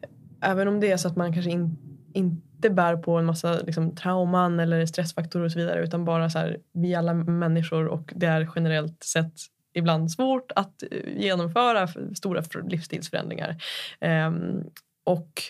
eh, 0.00 0.50
även 0.50 0.68
om 0.68 0.80
det 0.80 0.90
är 0.90 0.96
så 0.96 1.08
att 1.08 1.16
man 1.16 1.32
kanske 1.32 1.50
in, 1.50 1.76
inte 2.12 2.51
inte 2.62 2.74
bär 2.74 2.96
på 2.96 3.18
en 3.18 3.24
massa 3.24 3.60
liksom, 3.60 3.94
trauman 3.94 4.60
eller 4.60 4.86
stressfaktorer 4.86 5.44
och 5.44 5.52
så 5.52 5.58
vidare 5.58 5.84
utan 5.84 6.04
bara 6.04 6.30
så 6.30 6.38
här, 6.38 6.58
vi 6.72 6.94
är 6.94 6.98
alla 6.98 7.14
människor 7.14 7.86
och 7.86 8.12
det 8.16 8.26
är 8.26 8.50
generellt 8.54 9.02
sett 9.02 9.32
ibland 9.74 10.10
svårt 10.10 10.52
att 10.56 10.82
eh, 10.82 11.16
genomföra 11.16 11.88
stora 12.16 12.42
livsstilsförändringar. 12.68 13.56
Um, 14.00 14.64
och, 15.04 15.42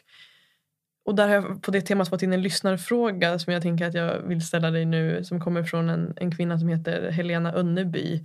och 1.04 1.14
där 1.14 1.28
har 1.28 1.34
jag 1.34 1.62
på 1.62 1.70
det 1.70 1.80
temat 1.80 2.08
fått 2.08 2.22
in 2.22 2.32
en 2.32 2.42
lyssnarfråga 2.42 3.38
som 3.38 3.52
jag 3.52 3.62
tänker 3.62 3.86
att 3.86 3.94
jag 3.94 4.18
vill 4.20 4.46
ställa 4.46 4.70
dig 4.70 4.84
nu 4.84 5.24
som 5.24 5.40
kommer 5.40 5.64
från 5.64 5.90
en, 5.90 6.12
en 6.16 6.36
kvinna 6.36 6.58
som 6.58 6.68
heter 6.68 7.10
Helena 7.10 7.54
Önneby 7.54 8.24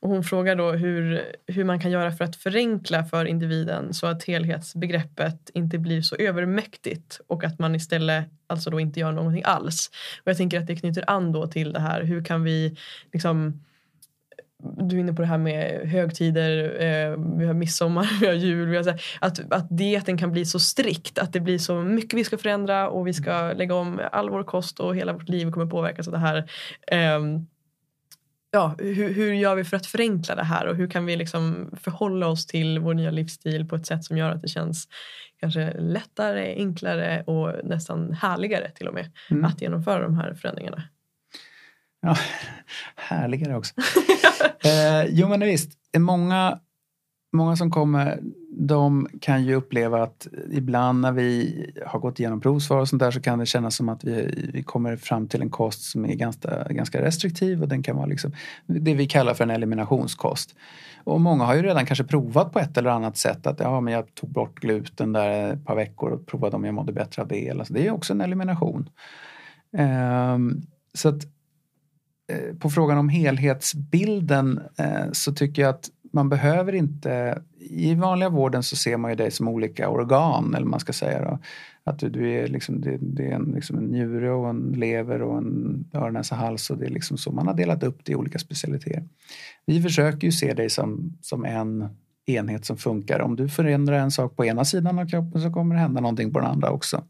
hon 0.00 0.24
frågar 0.24 0.56
då 0.56 0.72
hur, 0.72 1.22
hur 1.46 1.64
man 1.64 1.80
kan 1.80 1.90
göra 1.90 2.12
för 2.12 2.24
att 2.24 2.36
förenkla 2.36 3.04
för 3.04 3.24
individen 3.24 3.94
så 3.94 4.06
att 4.06 4.24
helhetsbegreppet 4.24 5.50
inte 5.54 5.78
blir 5.78 6.02
så 6.02 6.16
övermäktigt 6.16 7.20
och 7.26 7.44
att 7.44 7.58
man 7.58 7.74
istället 7.74 8.24
alltså 8.46 8.70
då 8.70 8.80
inte 8.80 9.00
gör 9.00 9.12
någonting 9.12 9.42
alls. 9.46 9.90
Och 10.22 10.28
jag 10.28 10.36
tänker 10.36 10.60
att 10.60 10.66
det 10.66 10.76
knyter 10.76 11.04
an 11.10 11.32
då 11.32 11.46
till 11.46 11.72
det 11.72 11.80
här. 11.80 12.02
Hur 12.02 12.24
kan 12.24 12.42
vi 12.42 12.76
liksom 13.12 13.60
du 14.62 14.96
är 14.96 15.00
inne 15.00 15.12
på 15.12 15.22
det 15.22 15.28
här 15.28 15.38
med 15.38 15.88
högtider, 15.88 16.64
eh, 16.80 17.18
vi 17.38 17.46
har 17.46 17.54
midsommar, 17.54 18.08
vi 18.20 18.26
har 18.26 18.34
jul. 18.34 18.68
Vi 18.68 18.76
har 18.76 18.84
här, 18.84 19.02
att, 19.20 19.52
att 19.52 19.66
dieten 19.70 20.18
kan 20.18 20.32
bli 20.32 20.44
så 20.44 20.58
strikt, 20.58 21.18
att 21.18 21.32
det 21.32 21.40
blir 21.40 21.58
så 21.58 21.74
mycket 21.74 22.18
vi 22.18 22.24
ska 22.24 22.38
förändra 22.38 22.88
och 22.88 23.06
vi 23.06 23.14
ska 23.14 23.52
lägga 23.52 23.74
om 23.74 24.00
all 24.12 24.30
vår 24.30 24.42
kost 24.42 24.80
och 24.80 24.96
hela 24.96 25.12
vårt 25.12 25.28
liv 25.28 25.50
kommer 25.50 25.66
påverkas 25.66 26.06
av 26.08 26.12
det 26.12 26.18
här. 26.18 26.50
Eh, 26.86 27.20
ja, 28.50 28.74
hur, 28.78 29.14
hur 29.14 29.32
gör 29.32 29.54
vi 29.54 29.64
för 29.64 29.76
att 29.76 29.86
förenkla 29.86 30.34
det 30.34 30.44
här 30.44 30.66
och 30.66 30.76
hur 30.76 30.90
kan 30.90 31.06
vi 31.06 31.16
liksom 31.16 31.70
förhålla 31.80 32.26
oss 32.26 32.46
till 32.46 32.78
vår 32.78 32.94
nya 32.94 33.10
livsstil 33.10 33.68
på 33.68 33.76
ett 33.76 33.86
sätt 33.86 34.04
som 34.04 34.18
gör 34.18 34.30
att 34.30 34.42
det 34.42 34.48
känns 34.48 34.88
kanske 35.40 35.80
lättare, 35.80 36.54
enklare 36.54 37.22
och 37.22 37.64
nästan 37.64 38.12
härligare 38.12 38.70
till 38.70 38.88
och 38.88 38.94
med 38.94 39.12
mm. 39.30 39.44
att 39.44 39.62
genomföra 39.62 40.02
de 40.02 40.16
här 40.16 40.34
förändringarna. 40.34 40.82
Ja, 42.02 42.16
härligare 42.96 43.56
också. 43.56 43.74
eh, 44.64 45.04
jo 45.08 45.28
men 45.28 45.40
visst, 45.40 45.72
många, 45.98 46.58
många 47.32 47.56
som 47.56 47.70
kommer 47.70 48.20
de 48.60 49.08
kan 49.20 49.44
ju 49.44 49.54
uppleva 49.54 50.02
att 50.02 50.26
ibland 50.50 51.00
när 51.00 51.12
vi 51.12 51.66
har 51.86 51.98
gått 51.98 52.20
igenom 52.20 52.40
provsvar 52.40 52.78
och 52.78 52.88
sånt 52.88 53.00
där 53.00 53.10
så 53.10 53.20
kan 53.20 53.38
det 53.38 53.46
kännas 53.46 53.76
som 53.76 53.88
att 53.88 54.04
vi, 54.04 54.48
vi 54.52 54.62
kommer 54.62 54.96
fram 54.96 55.28
till 55.28 55.42
en 55.42 55.50
kost 55.50 55.82
som 55.82 56.04
är 56.04 56.14
ganska, 56.14 56.64
ganska 56.70 57.02
restriktiv 57.02 57.62
och 57.62 57.68
den 57.68 57.82
kan 57.82 57.96
vara 57.96 58.06
liksom 58.06 58.32
det 58.66 58.94
vi 58.94 59.06
kallar 59.06 59.34
för 59.34 59.44
en 59.44 59.50
eliminationskost. 59.50 60.54
Och 61.04 61.20
många 61.20 61.44
har 61.44 61.54
ju 61.54 61.62
redan 61.62 61.86
kanske 61.86 62.04
provat 62.04 62.52
på 62.52 62.58
ett 62.58 62.76
eller 62.76 62.90
annat 62.90 63.16
sätt 63.16 63.46
att 63.46 63.60
ja, 63.60 63.80
men 63.80 63.94
jag 63.94 64.14
tog 64.14 64.30
bort 64.30 64.60
gluten 64.60 65.12
där 65.12 65.52
ett 65.52 65.64
par 65.64 65.76
veckor 65.76 66.10
och 66.10 66.26
provade 66.26 66.56
om 66.56 66.64
jag 66.64 66.74
mådde 66.74 66.92
bättre 66.92 67.22
av 67.22 67.28
det. 67.28 67.50
Alltså, 67.50 67.74
det 67.74 67.86
är 67.86 67.90
också 67.90 68.12
en 68.12 68.20
elimination. 68.20 68.88
Um, 69.72 70.62
så 70.94 71.08
att 71.08 71.24
eh, 72.32 72.56
på 72.58 72.70
frågan 72.70 72.98
om 72.98 73.08
helhetsbilden 73.08 74.60
eh, 74.78 75.12
så 75.12 75.32
tycker 75.32 75.62
jag 75.62 75.68
att 75.68 75.90
man 76.12 76.28
behöver 76.28 76.74
inte, 76.74 77.42
i 77.58 77.94
vanliga 77.94 78.28
vården 78.28 78.62
så 78.62 78.76
ser 78.76 78.96
man 78.96 79.10
ju 79.10 79.16
dig 79.16 79.30
som 79.30 79.48
olika 79.48 79.88
organ 79.88 80.54
eller 80.54 80.66
man 80.66 80.80
ska 80.80 80.92
säga 80.92 81.22
då. 81.22 81.38
Att 81.84 81.98
du, 81.98 82.08
du 82.08 82.30
är 82.30 82.48
liksom, 82.48 82.80
det, 82.80 82.98
det 83.00 83.30
är 83.30 83.34
en, 83.34 83.52
liksom 83.54 83.78
en 83.78 83.84
njure 83.84 84.30
och 84.30 84.48
en 84.48 84.72
lever 84.76 85.22
och 85.22 85.38
en 85.38 85.84
öron, 85.94 86.12
näsa, 86.12 86.34
hals 86.34 86.70
och 86.70 86.78
det 86.78 86.86
är 86.86 86.90
liksom 86.90 87.18
så 87.18 87.32
man 87.32 87.46
har 87.46 87.54
delat 87.54 87.82
upp 87.82 88.04
det 88.04 88.12
i 88.12 88.14
olika 88.14 88.38
specialiteter. 88.38 89.08
Vi 89.66 89.82
försöker 89.82 90.26
ju 90.26 90.32
se 90.32 90.54
dig 90.54 90.70
som, 90.70 91.16
som 91.20 91.44
en 91.44 91.88
enhet 92.26 92.64
som 92.64 92.76
funkar. 92.76 93.20
Om 93.20 93.36
du 93.36 93.48
förändrar 93.48 93.98
en 93.98 94.10
sak 94.10 94.36
på 94.36 94.44
ena 94.44 94.64
sidan 94.64 94.98
av 94.98 95.08
kroppen 95.08 95.42
så 95.42 95.50
kommer 95.50 95.74
det 95.74 95.80
hända 95.80 96.00
någonting 96.00 96.32
på 96.32 96.40
den 96.40 96.48
andra 96.48 96.70
också. 96.70 97.04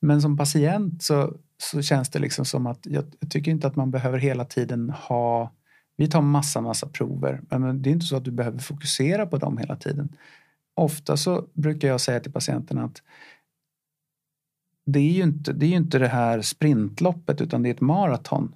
Men 0.00 0.22
som 0.22 0.36
patient 0.36 1.02
så, 1.02 1.34
så 1.58 1.82
känns 1.82 2.10
det 2.10 2.18
liksom 2.18 2.44
som 2.44 2.66
att 2.66 2.80
jag, 2.82 3.04
jag 3.20 3.30
tycker 3.30 3.50
inte 3.50 3.66
att 3.66 3.76
man 3.76 3.90
behöver 3.90 4.18
hela 4.18 4.44
tiden 4.44 4.90
ha 4.90 5.52
vi 5.96 6.08
tar 6.08 6.22
massa, 6.22 6.60
massa 6.60 6.88
prover, 6.88 7.40
men 7.50 7.82
det 7.82 7.90
är 7.90 7.92
inte 7.92 8.06
så 8.06 8.16
att 8.16 8.24
du 8.24 8.30
behöver 8.30 8.58
fokusera 8.58 9.26
på 9.26 9.36
dem 9.36 9.58
hela 9.58 9.76
tiden. 9.76 10.16
Ofta 10.74 11.16
så 11.16 11.46
brukar 11.52 11.88
jag 11.88 12.00
säga 12.00 12.20
till 12.20 12.32
patienten 12.32 12.78
att 12.78 13.02
det 14.86 14.98
är 14.98 15.12
ju 15.12 15.22
inte 15.22 15.52
det, 15.52 15.66
är 15.66 15.70
ju 15.70 15.76
inte 15.76 15.98
det 15.98 16.08
här 16.08 16.42
sprintloppet 16.42 17.40
utan 17.40 17.62
det 17.62 17.68
är 17.68 17.74
ett 17.74 17.80
maraton. 17.80 18.54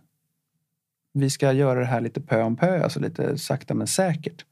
Vi 1.12 1.30
ska 1.30 1.52
göra 1.52 1.80
det 1.80 1.86
här 1.86 2.00
lite 2.00 2.20
pö 2.20 2.42
om 2.42 2.56
pö, 2.56 2.82
alltså 2.82 3.00
lite 3.00 3.38
sakta 3.38 3.74
men 3.74 3.86
säkert. 3.86 4.44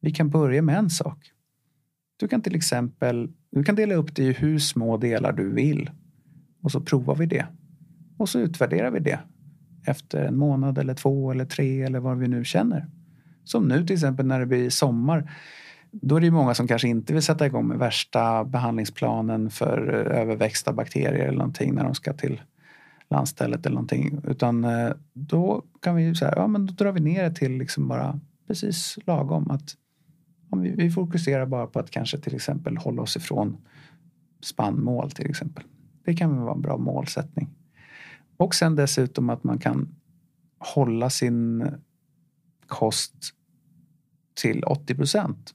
Vi 0.00 0.10
kan 0.10 0.30
börja 0.30 0.62
med 0.62 0.78
en 0.78 0.90
sak. 0.90 1.32
Du 2.16 2.28
kan 2.28 2.42
till 2.42 2.54
exempel 2.54 3.32
du 3.50 3.64
kan 3.64 3.74
dela 3.74 3.94
upp 3.94 4.14
det 4.14 4.22
i 4.22 4.32
hur 4.32 4.58
små 4.58 4.96
delar 4.96 5.32
du 5.32 5.50
vill 5.50 5.90
och 6.62 6.72
så 6.72 6.80
provar 6.80 7.14
vi 7.14 7.26
det. 7.26 7.46
Och 8.18 8.28
så 8.28 8.38
utvärderar 8.38 8.90
vi 8.90 9.00
det 9.00 9.20
efter 9.84 10.24
en 10.24 10.36
månad 10.36 10.78
eller 10.78 10.94
två 10.94 11.30
eller 11.30 11.44
tre 11.44 11.82
eller 11.82 12.00
vad 12.00 12.18
vi 12.18 12.28
nu 12.28 12.44
känner. 12.44 12.86
Som 13.44 13.68
nu 13.68 13.86
till 13.86 13.94
exempel 13.94 14.26
när 14.26 14.40
det 14.40 14.46
blir 14.46 14.70
sommar. 14.70 15.30
Då 15.90 16.16
är 16.16 16.20
det 16.20 16.30
många 16.30 16.54
som 16.54 16.68
kanske 16.68 16.88
inte 16.88 17.12
vill 17.12 17.22
sätta 17.22 17.46
igång 17.46 17.68
med 17.68 17.78
värsta 17.78 18.44
behandlingsplanen 18.44 19.50
för 19.50 19.94
eh, 19.94 20.20
överväxta 20.20 20.72
bakterier 20.72 21.26
eller 21.26 21.38
någonting 21.38 21.74
när 21.74 21.84
de 21.84 21.94
ska 21.94 22.12
till 22.12 22.40
landstället 23.10 23.66
eller 23.66 23.74
någonting. 23.74 24.20
Utan 24.24 24.64
eh, 24.64 24.90
då 25.12 25.62
kan 25.80 25.96
vi 25.96 26.02
ju 26.02 26.14
säga, 26.14 26.32
ja 26.36 26.46
men 26.46 26.66
då 26.66 26.72
drar 26.72 26.92
vi 26.92 27.00
ner 27.00 27.22
det 27.22 27.34
till 27.34 27.52
liksom 27.52 27.88
bara 27.88 28.20
precis 28.46 28.98
lagom. 29.06 29.50
Att 29.50 29.74
om 30.50 30.60
vi, 30.60 30.70
vi 30.70 30.90
fokuserar 30.90 31.46
bara 31.46 31.66
på 31.66 31.78
att 31.78 31.90
kanske 31.90 32.18
till 32.18 32.34
exempel 32.34 32.76
hålla 32.76 33.02
oss 33.02 33.16
ifrån 33.16 33.56
spannmål 34.42 35.10
till 35.10 35.30
exempel. 35.30 35.64
Det 36.04 36.14
kan 36.14 36.40
vara 36.40 36.54
en 36.54 36.62
bra 36.62 36.76
målsättning. 36.76 37.50
Och 38.44 38.54
sen 38.54 38.76
dessutom 38.76 39.30
att 39.30 39.44
man 39.44 39.58
kan 39.58 39.88
hålla 40.58 41.10
sin 41.10 41.70
kost 42.66 43.14
till 44.34 44.64
80 44.64 44.94
procent. 44.94 45.54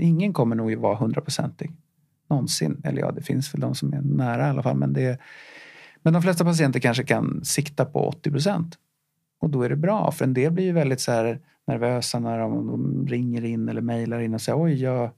Ingen 0.00 0.32
kommer 0.32 0.56
nog 0.56 0.72
att 0.72 0.78
vara 0.78 0.96
hundraprocentig 0.96 1.72
någonsin. 2.30 2.80
Eller 2.84 3.00
ja, 3.00 3.12
det 3.12 3.22
finns 3.22 3.54
väl 3.54 3.60
de 3.60 3.74
som 3.74 3.92
är 3.92 4.00
nära 4.00 4.46
i 4.46 4.50
alla 4.50 4.62
fall. 4.62 4.76
Men, 4.76 4.92
det, 4.92 5.18
men 6.02 6.12
de 6.12 6.22
flesta 6.22 6.44
patienter 6.44 6.80
kanske 6.80 7.04
kan 7.04 7.44
sikta 7.44 7.84
på 7.84 8.08
80 8.08 8.30
procent. 8.30 8.78
Och 9.40 9.50
då 9.50 9.62
är 9.62 9.68
det 9.68 9.76
bra, 9.76 10.10
för 10.10 10.24
en 10.24 10.34
del 10.34 10.52
blir 10.52 10.64
ju 10.64 10.72
väldigt 10.72 11.00
så 11.00 11.12
här 11.12 11.40
nervösa 11.66 12.18
när 12.18 12.38
de, 12.38 12.66
de 12.66 13.06
ringer 13.06 13.44
in 13.44 13.68
eller 13.68 13.80
mejlar 13.80 14.20
in 14.20 14.34
och 14.34 14.40
säger 14.40 14.62
oj, 14.62 14.82
jag 14.82 15.10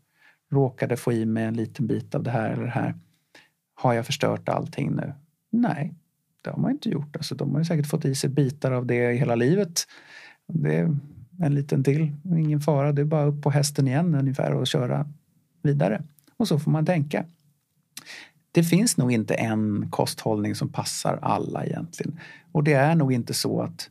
råkade 0.51 0.97
få 0.97 1.13
i 1.13 1.27
mig 1.27 1.45
en 1.45 1.55
liten 1.55 1.87
bit 1.87 2.15
av 2.15 2.23
det 2.23 2.31
här 2.31 2.51
eller 2.51 2.65
det 2.65 2.71
här. 2.71 2.95
Har 3.75 3.93
jag 3.93 4.07
förstört 4.07 4.49
allting 4.49 4.95
nu? 4.95 5.13
Nej, 5.51 5.95
det 6.49 6.53
har 6.53 6.63
man 6.63 6.71
inte 6.71 6.89
gjort. 6.89 7.17
Alltså, 7.17 7.35
de 7.35 7.53
har 7.53 7.59
ju 7.59 7.65
säkert 7.65 7.87
fått 7.87 8.05
i 8.05 8.15
sig 8.15 8.31
bitar 8.31 8.73
av 8.73 8.87
det 8.87 9.13
hela 9.13 9.35
livet. 9.35 9.87
Det 10.47 10.77
är 10.77 10.97
en 11.43 11.55
liten 11.55 11.85
till, 11.85 12.13
ingen 12.25 12.61
fara. 12.61 12.93
Det 12.93 13.03
är 13.03 13.05
bara 13.05 13.25
upp 13.25 13.43
på 13.43 13.51
hästen 13.51 13.89
igen 13.89 14.15
ungefär 14.15 14.55
och 14.55 14.67
köra 14.67 15.07
vidare. 15.63 16.03
Och 16.37 16.49
så 16.49 16.59
får 16.59 16.71
man 16.71 16.87
tänka. 16.87 17.25
Det 18.53 18.65
finns 18.65 18.97
nog 18.97 19.13
inte 19.13 19.35
en 19.35 19.91
kosthållning 19.91 20.55
som 20.55 20.69
passar 20.69 21.19
alla 21.23 21.67
egentligen. 21.67 22.21
Och 22.53 22.65
det 22.65 22.73
är 22.73 22.95
nog 22.95 23.13
inte 23.13 23.35
så 23.35 23.63
att... 23.63 23.91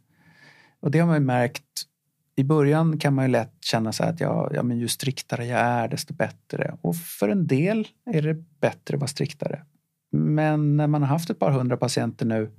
Och 0.79 0.91
det 0.91 0.99
har 0.99 1.07
man 1.07 1.15
ju 1.15 1.25
märkt 1.25 1.63
i 2.35 2.43
början 2.43 2.99
kan 2.99 3.13
man 3.13 3.25
ju 3.25 3.31
lätt 3.31 3.53
känna 3.61 3.91
så 3.91 4.03
att 4.03 4.19
ja, 4.19 4.49
ja, 4.53 4.63
men 4.63 4.77
ju 4.77 4.87
striktare 4.87 5.45
jag 5.45 5.59
är 5.59 5.87
desto 5.87 6.13
bättre. 6.13 6.77
Och 6.81 6.95
för 6.95 7.29
en 7.29 7.47
del 7.47 7.87
är 8.05 8.21
det 8.21 8.33
bättre 8.59 8.95
att 8.95 8.99
vara 9.01 9.07
striktare. 9.07 9.63
Men 10.11 10.77
när 10.77 10.87
man 10.87 11.01
har 11.01 11.09
haft 11.09 11.29
ett 11.29 11.39
par 11.39 11.51
hundra 11.51 11.77
patienter 11.77 12.25
nu, 12.25 12.51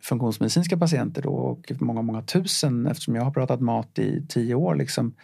funktionsmedicinska 0.00 0.76
patienter 0.76 1.22
då, 1.22 1.32
och 1.32 1.72
många, 1.80 2.02
många 2.02 2.22
tusen 2.22 2.86
eftersom 2.86 3.14
jag 3.14 3.22
har 3.22 3.30
pratat 3.30 3.60
mat 3.60 3.98
i 3.98 4.26
tio 4.28 4.54
år, 4.54 4.74
liksom, 4.74 5.14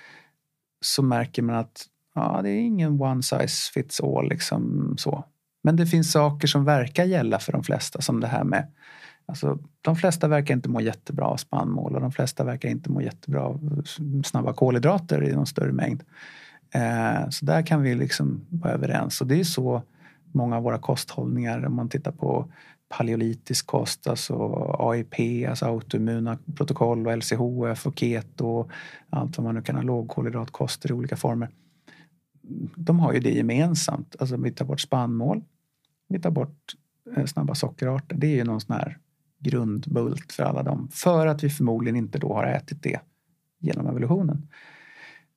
så 0.80 1.02
märker 1.02 1.42
man 1.42 1.56
att 1.56 1.86
ja, 2.14 2.40
det 2.42 2.50
är 2.50 2.60
ingen 2.60 3.00
one 3.00 3.22
size 3.22 3.72
fits 3.74 4.00
all. 4.00 4.28
Liksom, 4.28 4.94
så. 4.98 5.24
Men 5.62 5.76
det 5.76 5.86
finns 5.86 6.12
saker 6.12 6.48
som 6.48 6.64
verkar 6.64 7.04
gälla 7.04 7.38
för 7.38 7.52
de 7.52 7.64
flesta 7.64 8.00
som 8.00 8.20
det 8.20 8.26
här 8.26 8.44
med 8.44 8.72
Alltså, 9.28 9.58
de 9.82 9.96
flesta 9.96 10.28
verkar 10.28 10.54
inte 10.54 10.68
må 10.68 10.80
jättebra 10.80 11.26
av 11.26 11.36
spannmål 11.36 11.94
och 11.94 12.00
de 12.00 12.12
flesta 12.12 12.44
verkar 12.44 12.68
inte 12.68 12.90
må 12.90 13.00
jättebra 13.00 13.42
av 13.42 13.82
snabba 14.24 14.52
kolhydrater 14.52 15.24
i 15.24 15.32
någon 15.32 15.46
större 15.46 15.72
mängd. 15.72 16.02
Eh, 16.74 17.28
så 17.30 17.44
där 17.44 17.66
kan 17.66 17.82
vi 17.82 17.94
liksom 17.94 18.46
vara 18.48 18.72
överens 18.72 19.20
och 19.20 19.26
det 19.26 19.40
är 19.40 19.44
så 19.44 19.82
många 20.32 20.56
av 20.56 20.62
våra 20.62 20.78
kosthållningar, 20.78 21.66
om 21.66 21.74
man 21.74 21.88
tittar 21.88 22.12
på 22.12 22.52
paleolitisk 22.88 23.66
kost, 23.66 24.06
alltså 24.06 24.34
AIP, 24.78 25.48
alltså 25.48 25.66
autoimmuna 25.66 26.38
protokoll 26.56 27.06
och 27.06 27.16
LCHF 27.16 27.86
och 27.86 27.98
keto 27.98 28.46
och 28.46 28.70
allt 29.10 29.38
vad 29.38 29.44
man 29.44 29.54
nu 29.54 29.62
kan 29.62 29.76
ha, 29.76 29.82
lågkolhydratkoster 29.82 30.90
i 30.90 30.92
olika 30.92 31.16
former. 31.16 31.48
De 32.76 33.00
har 33.00 33.12
ju 33.12 33.20
det 33.20 33.30
gemensamt, 33.30 34.16
alltså 34.18 34.36
vi 34.36 34.50
tar 34.50 34.64
bort 34.64 34.80
spannmål, 34.80 35.44
vi 36.08 36.18
tar 36.20 36.30
bort 36.30 36.74
eh, 37.16 37.24
snabba 37.24 37.54
sockerarter. 37.54 38.16
Det 38.16 38.26
är 38.26 38.36
ju 38.36 38.44
någon 38.44 38.60
sån 38.60 38.76
här 38.76 38.98
grundbult 39.38 40.32
för 40.32 40.42
alla 40.42 40.62
dem. 40.62 40.88
För 40.92 41.26
att 41.26 41.44
vi 41.44 41.50
förmodligen 41.50 41.96
inte 41.96 42.18
då 42.18 42.34
har 42.34 42.44
ätit 42.44 42.82
det 42.82 43.00
genom 43.58 43.86
evolutionen. 43.86 44.48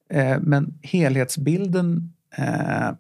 Eh, 0.10 0.40
men 0.42 0.80
helhetsbilden, 0.82 2.14
eh, 2.38 2.92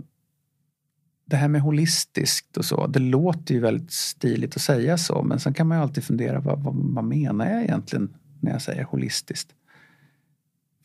det 1.32 1.38
här 1.38 1.47
med 1.47 1.61
holistiskt 1.61 2.57
och 2.57 2.65
så, 2.65 2.88
det 2.88 2.99
låter 2.99 3.53
ju 3.53 3.59
väldigt 3.59 3.91
stiligt 3.91 4.55
att 4.55 4.61
säga 4.61 4.97
så 4.97 5.23
men 5.23 5.39
sen 5.39 5.53
kan 5.53 5.67
man 5.67 5.77
ju 5.77 5.82
alltid 5.82 6.03
fundera 6.03 6.39
vad, 6.39 6.63
vad, 6.63 6.75
vad 6.75 7.03
menar 7.03 7.49
jag 7.49 7.63
egentligen 7.63 8.13
när 8.39 8.51
jag 8.51 8.61
säger 8.61 8.84
holistiskt? 8.84 9.49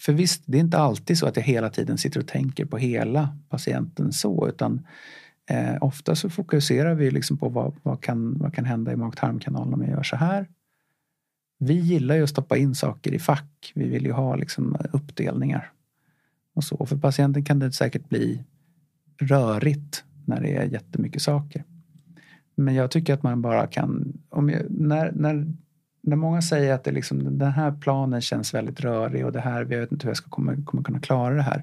För 0.01 0.13
visst, 0.13 0.43
det 0.47 0.59
är 0.59 0.61
inte 0.61 0.79
alltid 0.79 1.19
så 1.19 1.27
att 1.27 1.37
jag 1.37 1.43
hela 1.43 1.71
tiden 1.71 1.99
sitter 1.99 2.21
och 2.21 2.27
tänker 2.27 2.65
på 2.65 2.79
hela 2.79 3.37
patienten 3.49 4.13
så 4.13 4.49
utan 4.49 4.87
Eh, 5.51 5.77
ofta 5.81 6.15
så 6.15 6.31
fokuserar 6.31 6.95
vi 6.95 7.11
liksom 7.11 7.37
på 7.37 7.49
vad, 7.49 7.75
vad, 7.83 8.01
kan, 8.01 8.39
vad 8.39 8.55
kan 8.55 8.65
hända 8.65 8.93
i 8.93 8.97
mag-tarmkanalen 8.97 9.75
om 9.75 9.83
jag 9.83 9.91
gör 9.91 10.03
så 10.03 10.17
här. 10.17 10.49
Vi 11.59 11.75
gillar 11.75 12.15
ju 12.15 12.23
att 12.23 12.31
stoppa 12.31 12.57
in 12.57 12.75
saker 12.75 13.15
i 13.15 13.19
fack. 13.19 13.73
Vi 13.75 13.89
vill 13.89 14.05
ju 14.05 14.13
ha 14.13 14.37
liksom 14.37 14.77
uppdelningar. 14.93 15.73
Och 16.55 16.65
så. 16.65 16.87
För 16.87 16.97
patienten 16.97 17.45
kan 17.45 17.59
det 17.59 17.73
säkert 17.73 18.09
bli 18.09 18.45
rörigt 19.21 20.05
när 20.27 20.41
det 20.41 20.57
är 20.57 20.65
jättemycket 20.65 21.23
saker. 21.23 21.65
Men 22.55 22.75
jag 22.75 22.91
tycker 22.91 23.15
att 23.15 23.23
man 23.23 23.43
bara 23.43 23.67
kan... 23.67 24.13
Om 24.29 24.51
jag, 24.51 24.63
när, 24.71 25.13
när, 25.13 25.47
när 26.01 26.17
många 26.17 26.43
säger 26.43 26.73
att 26.73 26.85
det 26.85 26.91
liksom, 26.91 27.39
den 27.39 27.53
här 27.53 27.73
planen 27.81 28.21
känns 28.21 28.55
väldigt 28.55 28.81
rörig 28.81 29.27
och 29.27 29.33
det 29.33 29.41
här, 29.41 29.65
vi 29.65 29.77
vet 29.77 29.93
inte 29.93 30.07
hur 30.07 30.11
jag 30.11 30.17
ska 30.17 30.31
komma, 30.31 30.57
kommer 30.67 30.85
kunna 30.85 31.01
klara 31.01 31.35
det 31.35 31.43
här. 31.43 31.63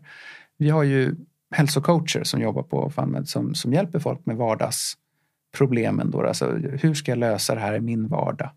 Vi 0.58 0.70
har 0.70 0.84
ju 0.84 1.16
hälsocoacher 1.52 2.24
som 2.24 2.42
jobbar 2.42 2.64
på 2.64 2.90
FunMed 2.90 3.30
som, 3.30 3.56
som 3.56 3.74
hjälper 3.74 4.00
folk 4.00 4.26
med 4.26 4.36
vardagsproblemen. 4.36 6.12
Då. 6.12 6.22
Alltså, 6.22 6.52
hur 6.56 6.94
ska 6.94 7.12
jag 7.12 7.20
lösa 7.20 7.56
det 7.56 7.62
här 7.62 7.76
i 7.76 7.82
min 7.82 8.08
vardag? 8.08 8.50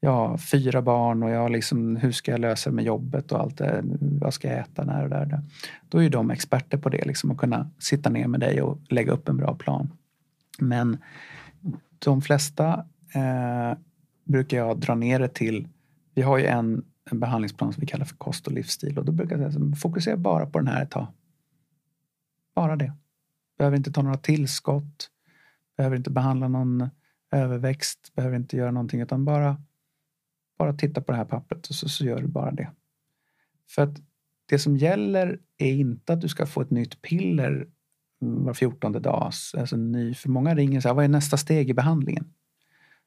Jag 0.00 0.10
har 0.10 0.38
fyra 0.38 0.82
barn 0.82 1.22
och 1.22 1.30
jag 1.30 1.50
liksom, 1.50 1.96
hur 1.96 2.12
ska 2.12 2.30
jag 2.30 2.40
lösa 2.40 2.70
det 2.70 2.76
med 2.76 2.84
jobbet 2.84 3.32
och 3.32 3.40
allt 3.40 3.58
det. 3.58 3.80
Vad 4.00 4.34
ska 4.34 4.48
jag 4.48 4.58
äta 4.58 4.84
när 4.84 5.04
och 5.04 5.10
där, 5.10 5.26
där. 5.26 5.42
Då 5.88 6.02
är 6.02 6.10
de 6.10 6.30
experter 6.30 6.78
på 6.78 6.88
det, 6.88 7.04
liksom, 7.04 7.30
att 7.30 7.38
kunna 7.38 7.70
sitta 7.78 8.10
ner 8.10 8.26
med 8.26 8.40
dig 8.40 8.62
och 8.62 8.78
lägga 8.88 9.12
upp 9.12 9.28
en 9.28 9.36
bra 9.36 9.54
plan. 9.54 9.92
Men 10.58 10.98
de 11.98 12.22
flesta 12.22 12.84
eh, 13.14 13.78
brukar 14.24 14.56
jag 14.56 14.78
dra 14.78 14.94
ner 14.94 15.18
det 15.18 15.28
till, 15.28 15.68
vi 16.14 16.22
har 16.22 16.38
ju 16.38 16.46
en, 16.46 16.84
en 17.10 17.20
behandlingsplan 17.20 17.72
som 17.72 17.80
vi 17.80 17.86
kallar 17.86 18.04
för 18.04 18.16
kost 18.16 18.46
och 18.46 18.52
livsstil 18.52 18.98
och 18.98 19.04
då 19.04 19.12
brukar 19.12 19.38
jag 19.38 19.52
säga 19.52 19.74
fokusera 19.74 20.16
bara 20.16 20.46
på 20.46 20.58
den 20.58 20.68
här 20.68 20.82
ett 20.82 20.90
tag. 20.90 21.06
Bara 22.54 22.76
det. 22.76 22.92
Behöver 23.58 23.76
inte 23.76 23.92
ta 23.92 24.02
några 24.02 24.16
tillskott. 24.16 25.10
Behöver 25.76 25.96
inte 25.96 26.10
behandla 26.10 26.48
någon 26.48 26.88
överväxt. 27.30 28.12
Behöver 28.14 28.36
inte 28.36 28.56
göra 28.56 28.70
någonting 28.70 29.00
utan 29.00 29.24
bara, 29.24 29.56
bara 30.60 30.72
titta 30.72 31.00
på 31.00 31.12
det 31.12 31.18
här 31.18 31.24
pappret 31.24 31.66
och 31.66 31.74
så, 31.74 31.88
så 31.88 32.04
gör 32.04 32.20
du 32.20 32.26
bara 32.26 32.50
det. 32.50 32.70
För 33.68 33.82
att 33.82 34.00
det 34.46 34.58
som 34.58 34.76
gäller 34.76 35.38
är 35.58 35.72
inte 35.72 36.12
att 36.12 36.20
du 36.20 36.28
ska 36.28 36.46
få 36.46 36.60
ett 36.60 36.70
nytt 36.70 37.02
piller 37.02 37.68
var 38.18 38.54
fjortonde 38.54 39.00
dag. 39.00 39.32
Alltså 39.58 39.76
ny, 39.76 40.14
för 40.14 40.28
många 40.28 40.54
ringer 40.54 40.80
så 40.80 40.88
här, 40.88 40.94
vad 40.94 41.04
är 41.04 41.08
nästa 41.08 41.36
steg 41.36 41.70
i 41.70 41.74
behandlingen? 41.74 42.32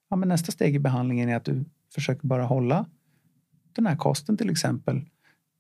Ja, 0.09 0.15
men 0.15 0.29
nästa 0.29 0.51
steg 0.51 0.75
i 0.75 0.79
behandlingen 0.79 1.29
är 1.29 1.35
att 1.35 1.45
du 1.45 1.65
försöker 1.93 2.27
bara 2.27 2.43
hålla 2.43 2.85
den 3.73 3.85
här 3.85 3.95
kosten 3.95 4.37
till 4.37 4.49
exempel 4.49 5.01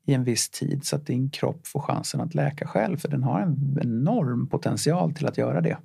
i 0.05 0.13
en 0.13 0.23
viss 0.23 0.49
tid 0.49 0.85
så 0.85 0.95
att 0.95 1.05
din 1.05 1.29
kropp 1.29 1.67
får 1.67 1.79
chansen 1.79 2.21
att 2.21 2.35
läka 2.35 2.67
själv. 2.67 2.97
För 2.97 3.09
den 3.09 3.23
har 3.23 3.41
en 3.41 3.79
enorm 3.81 4.47
potential 4.47 5.13
till 5.13 5.27
att 5.27 5.37
göra 5.37 5.61
det. 5.61 5.77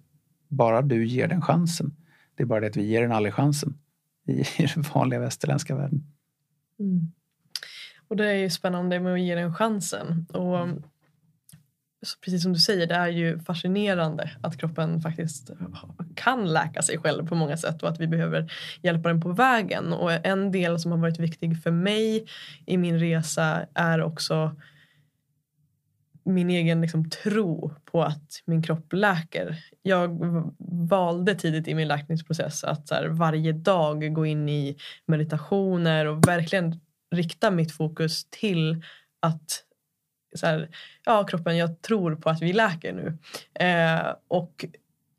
Bara 0.48 0.82
du 0.82 1.06
ger 1.06 1.28
den 1.28 1.42
chansen. 1.42 1.96
Det 2.34 2.42
är 2.42 2.46
bara 2.46 2.61
det 2.61 2.66
att 2.66 2.76
vi 2.76 2.86
ger 2.86 3.02
den 3.02 3.12
aldrig 3.12 3.34
chansen 3.34 3.78
i, 4.29 4.45
den 4.74 4.83
vanliga 4.95 5.20
västerländska 5.20 5.76
världen. 5.76 6.05
Mm. 6.79 7.12
Och 8.09 8.16
det 8.16 8.26
är 8.26 8.35
ju 8.35 8.51
spännande 8.51 9.01
med 9.01 9.14
att 9.14 9.20
ge 9.20 9.35
den 9.35 9.55
chansen. 9.55 10.26
Och 10.33 10.68
precis 12.24 12.43
som 12.43 12.53
du 12.53 12.59
säger, 12.59 12.87
det 12.87 12.95
är 12.95 13.09
ju 13.09 13.39
fascinerande 13.39 14.31
att 14.41 14.57
kroppen 14.57 15.01
faktiskt 15.01 15.51
kan 16.14 16.53
läka 16.53 16.83
sig 16.83 16.99
själv 16.99 17.29
på 17.29 17.35
många 17.35 17.57
sätt 17.57 17.83
och 17.83 17.89
att 17.89 18.01
vi 18.01 18.07
behöver 18.07 18.53
hjälpa 18.83 19.09
den 19.09 19.20
på 19.20 19.33
vägen. 19.33 19.93
Och 19.93 20.26
en 20.26 20.53
del 20.53 20.81
som 20.81 20.91
har 20.91 20.99
varit 20.99 21.18
viktig 21.18 21.62
för 21.62 21.70
mig 21.70 22.24
i 22.66 22.76
min 22.76 22.99
resa 22.99 23.66
är 23.74 24.03
också 24.03 24.57
min 26.29 26.50
egen 26.50 26.80
liksom, 26.80 27.11
tro 27.11 27.75
på 27.84 28.03
att 28.03 28.42
min 28.45 28.63
kropp 28.63 28.92
läker. 28.92 29.57
Jag 29.83 30.18
valde 30.88 31.34
tidigt 31.34 31.68
i 31.68 31.75
min 31.75 31.88
läkningsprocess 31.88 32.64
att 32.64 32.91
här, 32.91 33.07
varje 33.07 33.53
dag 33.53 34.14
gå 34.14 34.26
in 34.26 34.49
i 34.49 34.76
meditationer 35.07 36.07
och 36.07 36.29
verkligen 36.29 36.80
rikta 37.14 37.50
mitt 37.50 37.72
fokus 37.72 38.26
till 38.30 38.83
att 39.21 39.64
så 40.37 40.46
här, 40.46 40.68
ja 41.05 41.25
kroppen 41.25 41.57
jag 41.57 41.83
tror 41.83 42.17
på 42.17 42.30
att 42.30 42.42
vi 42.42 42.53
läker 42.53 42.92
nu. 42.92 43.18
Eh, 43.64 44.14
och 44.29 44.64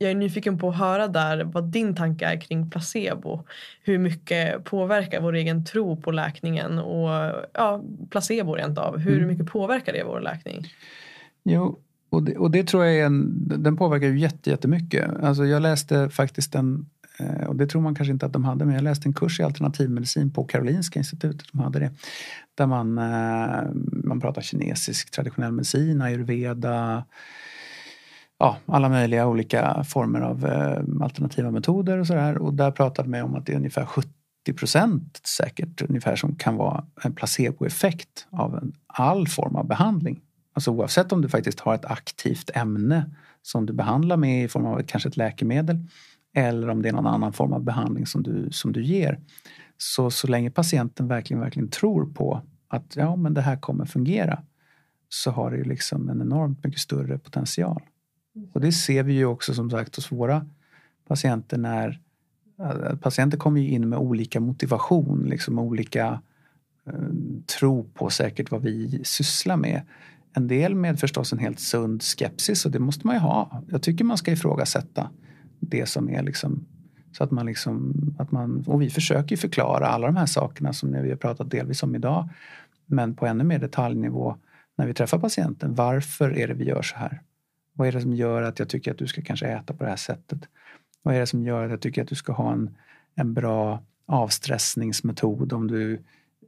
jag 0.01 0.11
är 0.11 0.15
nyfiken 0.15 0.57
på 0.57 0.69
att 0.69 0.77
höra 0.77 1.07
där 1.07 1.43
vad 1.43 1.63
din 1.63 1.95
tanke 1.95 2.26
är 2.26 2.41
kring 2.41 2.69
placebo. 2.69 3.43
Hur 3.84 3.97
mycket 3.97 4.63
påverkar 4.63 5.21
vår 5.21 5.34
egen 5.34 5.65
tro 5.65 6.01
på 6.01 6.11
läkningen 6.11 6.80
och 6.80 7.09
ja, 7.53 7.84
placebo 8.09 8.55
rent 8.55 8.77
av. 8.77 8.97
Hur 8.97 9.17
mm. 9.17 9.27
mycket 9.27 9.47
påverkar 9.47 9.93
det 9.93 10.03
vår 10.03 10.21
läkning? 10.21 10.67
Jo, 11.43 11.80
och 12.09 12.23
det, 12.23 12.38
och 12.38 12.51
det 12.51 12.63
tror 12.63 12.85
jag 12.85 12.95
är 12.95 13.05
en, 13.05 13.47
den 13.63 13.77
påverkar 13.77 14.07
ju 14.07 14.30
jättemycket. 14.43 15.23
Alltså 15.23 15.45
jag 15.45 15.61
läste 15.61 16.09
faktiskt 16.09 16.55
en 16.55 16.85
Eh, 17.19 17.47
och 17.47 17.55
det 17.55 17.67
tror 17.67 17.81
man 17.81 17.95
kanske 17.95 18.11
inte 18.11 18.26
att 18.26 18.34
de 18.34 18.43
hade, 18.45 18.65
men 18.65 18.76
jag 18.76 18.84
läste 18.84 19.09
en 19.09 19.13
kurs 19.13 19.39
i 19.39 19.43
alternativmedicin 19.43 20.31
på 20.31 20.43
Karolinska 20.43 20.99
institutet. 20.99 21.47
De 21.51 21.59
hade 21.59 21.80
det. 21.80 21.91
Där 22.55 22.67
man, 22.67 22.97
eh, 22.97 23.69
man 24.03 24.19
pratar 24.19 24.41
kinesisk 24.41 25.11
traditionell 25.11 25.51
medicin, 25.51 26.01
ayurveda, 26.01 27.03
ja, 28.40 28.57
alla 28.66 28.90
möjliga 28.90 29.28
olika 29.28 29.84
former 29.84 30.22
av 30.22 30.45
eh, 30.45 31.03
alternativa 31.03 31.52
metoder 31.52 31.98
och 31.98 32.07
sådär. 32.07 32.38
Och 32.38 32.53
där 32.53 32.72
pratade 32.72 33.10
man 33.10 33.22
om 33.22 33.36
att 33.36 33.45
det 33.45 33.52
är 33.52 33.57
ungefär 33.57 33.86
70 33.86 34.10
procent 34.57 35.22
säkert 35.24 35.82
ungefär 35.82 36.16
som 36.16 36.36
kan 36.36 36.56
vara 36.56 36.86
en 37.03 37.16
placeboeffekt 37.16 38.28
av 38.30 38.56
en, 38.56 38.74
all 38.88 39.28
form 39.28 39.56
av 39.56 39.68
behandling. 39.68 40.22
Alltså 40.53 40.72
oavsett 40.72 41.11
om 41.11 41.22
du 41.22 41.30
faktiskt 41.30 41.60
har 41.60 41.76
ett 41.76 41.86
aktivt 41.86 42.49
ämne 42.53 43.16
som 43.41 43.66
du 43.66 43.74
behandlar 43.74 44.18
med 44.18 44.44
i 44.44 44.48
form 44.48 44.66
av 44.66 44.82
kanske 44.88 45.10
ett 45.10 45.18
läkemedel 45.18 45.88
eller 46.36 46.70
om 46.70 46.82
det 46.82 46.90
är 46.90 46.94
någon 46.94 47.07
annan 47.07 47.34
form 47.34 47.53
av 47.53 47.64
behandling 47.64 48.06
som 48.06 48.24
du, 48.24 48.52
som 48.52 48.74
du 48.74 48.84
ger. 48.84 49.20
Så, 49.78 50.11
så 50.11 50.28
länge 50.28 50.52
patienten 50.52 51.07
verkligen, 51.07 51.41
verkligen 51.41 51.70
tror 51.70 52.06
på 52.06 52.41
att 52.68 52.95
ja, 52.95 53.16
men 53.16 53.34
det 53.34 53.41
här 53.41 53.57
kommer 53.57 53.86
fungera 53.86 54.44
så 55.10 55.32
har 55.32 55.52
det 55.52 55.57
ju 55.57 55.64
liksom 55.64 56.10
en 56.10 56.22
enormt 56.22 56.64
mycket 56.64 56.80
större 56.80 57.18
potential. 57.18 57.82
Och 58.53 58.61
det 58.61 58.72
ser 58.72 59.03
vi 59.03 59.14
ju 59.14 59.26
också 59.26 59.53
som 59.53 59.70
sagt 59.70 59.95
hos 59.95 60.11
våra 60.11 60.45
patienter 61.07 61.57
när 61.57 61.99
eh, 62.60 62.95
patienter 62.95 63.38
kommer 63.38 63.61
in 63.61 63.90
med 63.90 63.99
olika 63.99 64.40
motivation, 64.40 65.26
liksom 65.30 65.60
olika 65.60 66.22
eh, 66.86 66.94
tro 67.60 67.84
på 67.94 68.10
säkert 68.10 68.52
vad 68.52 68.61
vi 68.61 69.02
sysslar 69.03 69.57
med. 69.57 69.82
En 70.34 70.48
del 70.48 70.76
med 70.76 70.99
förstås 70.99 71.34
en 71.34 71.40
helt 71.40 71.60
sund 71.60 72.03
skepsis 72.03 72.66
och 72.66 72.72
det 72.72 72.80
måste 72.80 73.07
man 73.07 73.16
ju 73.16 73.20
ha. 73.20 73.64
Jag 73.68 73.82
tycker 73.82 74.03
man 74.03 74.18
ska 74.18 74.32
ifrågasätta 74.32 75.10
det 75.60 75.86
som 75.86 76.10
är 76.10 76.24
liksom 76.24 76.66
så 77.11 77.24
att 77.24 77.32
man 77.32 77.45
liksom, 77.45 77.94
att 78.18 78.32
man, 78.32 78.64
och 78.68 78.82
vi 78.82 78.90
försöker 78.90 79.38
förklara 79.38 79.88
alla 79.88 80.07
de 80.07 80.16
här 80.16 80.26
sakerna 80.26 80.74
som 80.74 80.91
vi 80.91 81.10
har 81.10 81.18
pratat 81.18 81.52
delvis 81.52 81.84
om 81.84 81.95
idag. 81.95 82.30
Men 82.86 83.16
på 83.16 83.26
ännu 83.26 83.44
mer 83.44 83.60
detaljnivå 83.60 84.36
när 84.76 84.88
vi 84.88 84.94
träffar 84.94 85.20
patienten. 85.20 85.76
Varför 85.76 86.38
är 86.38 86.48
det 86.48 86.53
vi 86.53 86.66
gör 86.66 86.82
så 86.82 86.95
här? 86.95 87.22
Vad 87.80 87.88
är 87.88 87.91
det 87.91 88.01
som 88.01 88.14
gör 88.14 88.41
att 88.41 88.60
jag 88.60 88.69
tycker 88.69 88.91
att 88.91 88.97
du 88.97 89.07
ska 89.07 89.22
kanske 89.22 89.47
äta 89.47 89.73
på 89.73 89.84
det 89.84 89.89
här 89.89 89.97
sättet? 89.97 90.39
Vad 91.01 91.15
är 91.15 91.19
det 91.19 91.27
som 91.27 91.43
gör 91.43 91.65
att 91.65 91.72
jag 91.72 91.81
tycker 91.81 92.01
att 92.01 92.07
du 92.07 92.15
ska 92.15 92.34
ha 92.34 92.53
en, 92.53 92.77
en 93.15 93.34
bra 93.34 93.84
avstressningsmetod 94.06 95.53
om 95.53 95.68
du, 95.68 96.03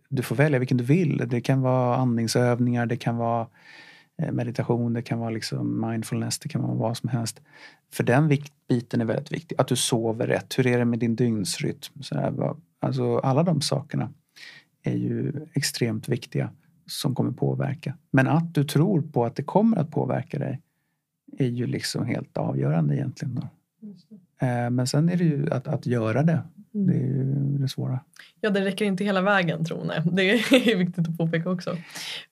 du 0.10 0.24
får 0.24 0.36
välja 0.36 0.60
vilken 0.60 0.78
du 0.78 0.84
vill. 0.84 1.24
Det 1.28 1.42
kan 1.42 1.62
vara 1.62 1.96
andningsövningar, 1.96 2.86
det 2.86 2.98
kan 2.98 3.18
vara 3.18 3.48
eh, 4.22 4.32
meditation, 4.32 4.94
det 4.94 5.02
kan 5.02 5.20
vara 5.20 5.30
liksom 5.30 5.90
mindfulness, 5.90 6.40
det 6.40 6.50
kan 6.50 6.62
vara 6.62 6.74
vad 6.74 6.98
som 6.98 7.10
helst. 7.10 7.42
För 7.92 8.04
den 8.04 8.38
biten 8.68 9.02
är 9.02 9.06
väldigt 9.06 9.32
viktig. 9.32 9.56
Att 9.62 9.68
du 9.68 9.76
sover 9.76 10.28
rätt. 10.28 10.60
Hur 10.60 10.68
är 10.68 10.80
det 10.80 10.86
med 10.86 11.00
din 11.00 11.16
dygnsrytm? 11.16 12.02
Så 12.02 12.16
här, 12.16 12.56
alltså 12.80 13.18
alla 13.18 13.44
de 13.44 13.62
sakerna 13.62 14.14
är 14.84 14.96
ju 14.96 15.34
extremt 15.54 16.10
viktiga 16.10 16.50
som 16.86 17.16
kommer 17.16 17.32
påverka. 17.32 17.98
Men 18.12 18.28
att 18.28 18.54
du 18.54 18.64
tror 18.64 19.02
på 19.02 19.26
att 19.26 19.36
det 19.36 19.44
kommer 19.44 19.78
att 19.78 19.92
påverka 19.92 20.40
dig 20.40 20.62
är 21.44 21.50
ju 21.50 21.68
liksom 21.68 22.06
helt 22.06 22.38
avgörande 22.38 22.96
egentligen. 22.96 23.36
Då. 23.36 23.48
Eh, 24.48 24.70
men 24.70 24.88
sen 24.88 25.10
är 25.10 25.16
det 25.16 25.24
ju 25.24 25.52
att, 25.52 25.68
att 25.68 25.86
göra 25.86 26.24
det. 26.24 26.42
Mm. 26.74 26.88
Det 26.88 26.94
är 26.94 26.98
ju 26.98 27.58
det 27.58 27.68
svåra. 27.68 28.00
Ja, 28.42 28.50
det 28.50 28.66
räcker 28.66 28.86
inte 28.86 29.04
hela 29.04 29.22
vägen 29.22 29.66
tror 29.66 29.94
jag. 29.96 30.16
Det 30.16 30.32
är 30.32 30.76
viktigt 30.78 31.10
att 31.10 31.18
påpeka 31.18 31.50
också. 31.50 31.78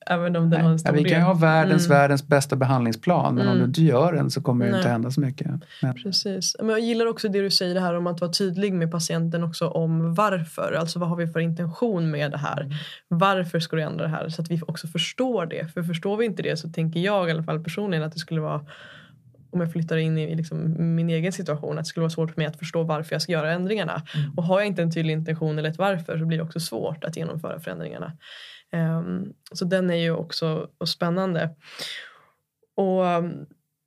Även 0.06 0.36
om 0.36 0.50
den 0.50 0.62
har 0.62 0.72
en 0.72 0.80
stor 0.80 0.96
ja, 0.96 1.04
Vi 1.04 1.10
kan 1.10 1.20
ju 1.20 1.26
ha 1.26 1.34
världens, 1.34 1.86
mm. 1.86 1.98
världens 1.98 2.28
bästa 2.28 2.56
behandlingsplan 2.56 3.36
men 3.36 3.42
mm. 3.42 3.54
om 3.54 3.60
du 3.60 3.66
inte 3.66 3.82
gör 3.82 4.14
den 4.14 4.32
så 4.32 4.42
kommer 4.42 4.66
det 4.66 4.72
Nej. 4.72 4.80
inte 4.80 4.90
hända 4.90 5.12
så 5.12 5.22
mycket. 5.22 5.48
Men. 5.82 5.94
Precis. 5.96 6.56
Men 6.60 6.70
jag 6.70 6.80
gillar 6.80 7.06
också 7.06 7.30
det 7.30 7.42
du 7.42 7.50
säger 7.50 7.74
det 7.74 7.82
här 7.82 7.94
om 7.94 8.08
att 8.08 8.22
vara 8.22 8.32
tydlig 8.32 8.74
med 8.74 8.92
patienten 8.92 9.44
också 9.44 9.68
om 9.68 10.14
varför. 10.14 10.74
Alltså 10.80 11.00
vad 11.00 11.10
har 11.10 11.16
vi 11.16 11.28
för 11.28 11.40
intention 11.40 12.12
med 12.12 12.32
det 12.32 12.38
här? 12.38 12.62
Mm. 12.62 12.78
Varför 13.08 13.60
ska 13.60 13.76
du 13.76 13.82
ändra 13.82 14.04
det 14.04 14.12
här? 14.12 14.30
Så 14.30 14.42
att 14.42 14.52
vi 14.52 14.62
också 14.68 14.88
förstår 14.88 15.46
det. 15.46 15.74
För 15.74 15.84
förstår 15.84 16.18
vi 16.18 16.26
inte 16.26 16.44
det 16.44 16.58
så 16.58 16.70
tänker 16.70 17.00
jag 17.00 17.28
i 17.28 17.32
alla 17.32 17.44
fall 17.44 17.64
personligen 17.64 18.04
att 18.04 18.14
det 18.14 18.20
skulle 18.20 18.42
vara 18.42 18.62
om 19.52 19.62
jag 19.62 19.72
flyttar 19.72 19.98
in 19.98 20.18
i 20.18 20.36
liksom 20.36 20.76
min 20.96 21.10
egen 21.10 21.32
situation 21.32 21.78
att 21.78 21.84
det 21.84 21.90
skulle 21.90 22.02
vara 22.02 22.10
svårt 22.10 22.32
för 22.32 22.42
mig 22.42 22.48
att 22.48 22.60
förstå 22.60 22.84
varför 22.84 23.16
jag 23.16 23.22
ska 23.22 23.32
göra 23.32 23.52
ändringarna. 23.52 24.04
Mm. 24.16 24.34
Och 24.38 24.44
har 24.44 24.60
jag 24.60 24.68
inte 24.68 24.82
en 24.82 24.92
tydlig 24.92 25.14
intention 25.14 25.60
eller 25.60 25.70
ett 25.70 25.78
varför 25.78 26.18
så 26.18 26.26
blir 26.26 26.38
det 26.38 26.44
också 26.44 26.60
svårt 26.60 27.04
att 27.04 27.18
genomföra 27.18 27.60
förändringarna. 27.60 28.18
Um, 28.72 29.34
så 29.52 29.66
den 29.66 29.90
är 29.90 29.96
ju 29.96 30.12
också 30.12 30.68
spännande. 30.86 31.50
Och 32.76 33.06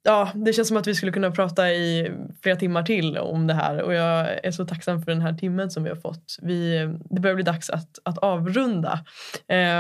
ja, 0.03 0.31
det 0.35 0.53
känns 0.53 0.69
som 0.69 0.77
att 0.77 0.87
vi 0.87 0.95
skulle 0.95 1.13
kunna 1.13 1.31
prata 1.31 1.73
i 1.73 2.13
flera 2.43 2.57
timmar 2.57 2.83
till 2.83 3.19
om 3.19 3.47
det 3.47 3.55
här 3.55 3.83
och 3.83 3.95
jag 3.95 4.45
är 4.45 4.51
så 4.51 4.65
tacksam 4.65 5.03
för 5.03 5.13
den 5.13 5.21
här 5.21 5.33
timmen 5.33 5.71
som 5.71 5.83
vi 5.83 5.89
har 5.89 5.97
fått. 5.97 6.37
Vi, 6.43 6.79
det 7.11 7.21
börjar 7.21 7.35
bli 7.35 7.45
dags 7.45 7.71
att, 7.71 7.99
att 8.03 8.19
avrunda. 8.19 9.05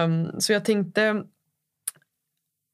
Um, 0.05 0.41
så 0.41 0.53
jag 0.53 0.65
tänkte 0.65 1.23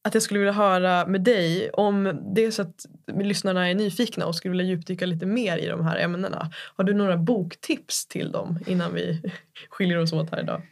att 0.08 0.14
jag 0.14 0.22
skulle 0.22 0.40
vilja 0.40 0.52
höra 0.52 1.06
med 1.06 1.20
dig 1.20 1.70
om 1.70 2.20
det 2.34 2.44
är 2.44 2.50
så 2.50 2.62
att 2.62 2.86
lyssnarna 3.06 3.68
är 3.68 3.74
nyfikna 3.74 4.26
och 4.26 4.34
skulle 4.34 4.52
vilja 4.52 4.66
djupdyka 4.66 5.06
lite 5.06 5.26
mer 5.26 5.58
i 5.58 5.66
de 5.66 5.84
här 5.84 5.98
ämnena. 5.98 6.50
Har 6.76 6.84
du 6.84 6.94
några 6.94 7.16
boktips 7.16 8.06
till 8.06 8.32
dem 8.32 8.58
innan 8.66 8.94
vi 8.94 9.22
skiljer 9.70 9.98
oss 9.98 10.12
åt 10.12 10.30
här 10.30 10.40
idag? 10.40 10.62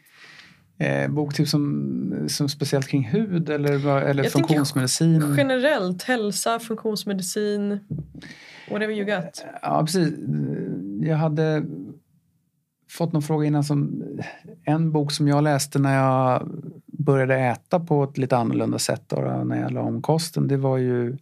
Eh, 0.79 1.11
boktips 1.11 1.51
som, 1.51 2.25
som 2.29 2.49
speciellt 2.49 2.87
kring 2.87 3.03
hud 3.03 3.49
eller, 3.49 4.01
eller 4.01 4.23
jag 4.23 4.31
funktionsmedicin? 4.31 5.35
Generellt, 5.37 6.03
hälsa, 6.03 6.59
funktionsmedicin, 6.59 7.79
whatever 8.71 8.93
you 8.93 9.05
got. 9.05 9.45
Ja, 9.61 9.83
precis. 9.85 10.13
Jag 11.01 11.17
hade 11.17 11.63
fått 12.89 13.13
någon 13.13 13.21
fråga 13.21 13.47
innan 13.47 13.63
som 13.63 14.03
en 14.63 14.91
bok 14.91 15.11
som 15.11 15.27
jag 15.27 15.43
läste 15.43 15.79
när 15.79 15.95
jag 15.95 16.49
började 16.97 17.35
äta 17.35 17.79
på 17.79 18.03
ett 18.03 18.17
lite 18.17 18.37
annorlunda 18.37 18.79
sätt 18.79 19.03
då, 19.07 19.15
när 19.45 19.61
jag 19.61 19.71
la 19.71 19.81
om 19.81 20.01
kosten. 20.01 20.47
Det 20.47 20.57
var 20.57 20.77
ju 20.77 21.17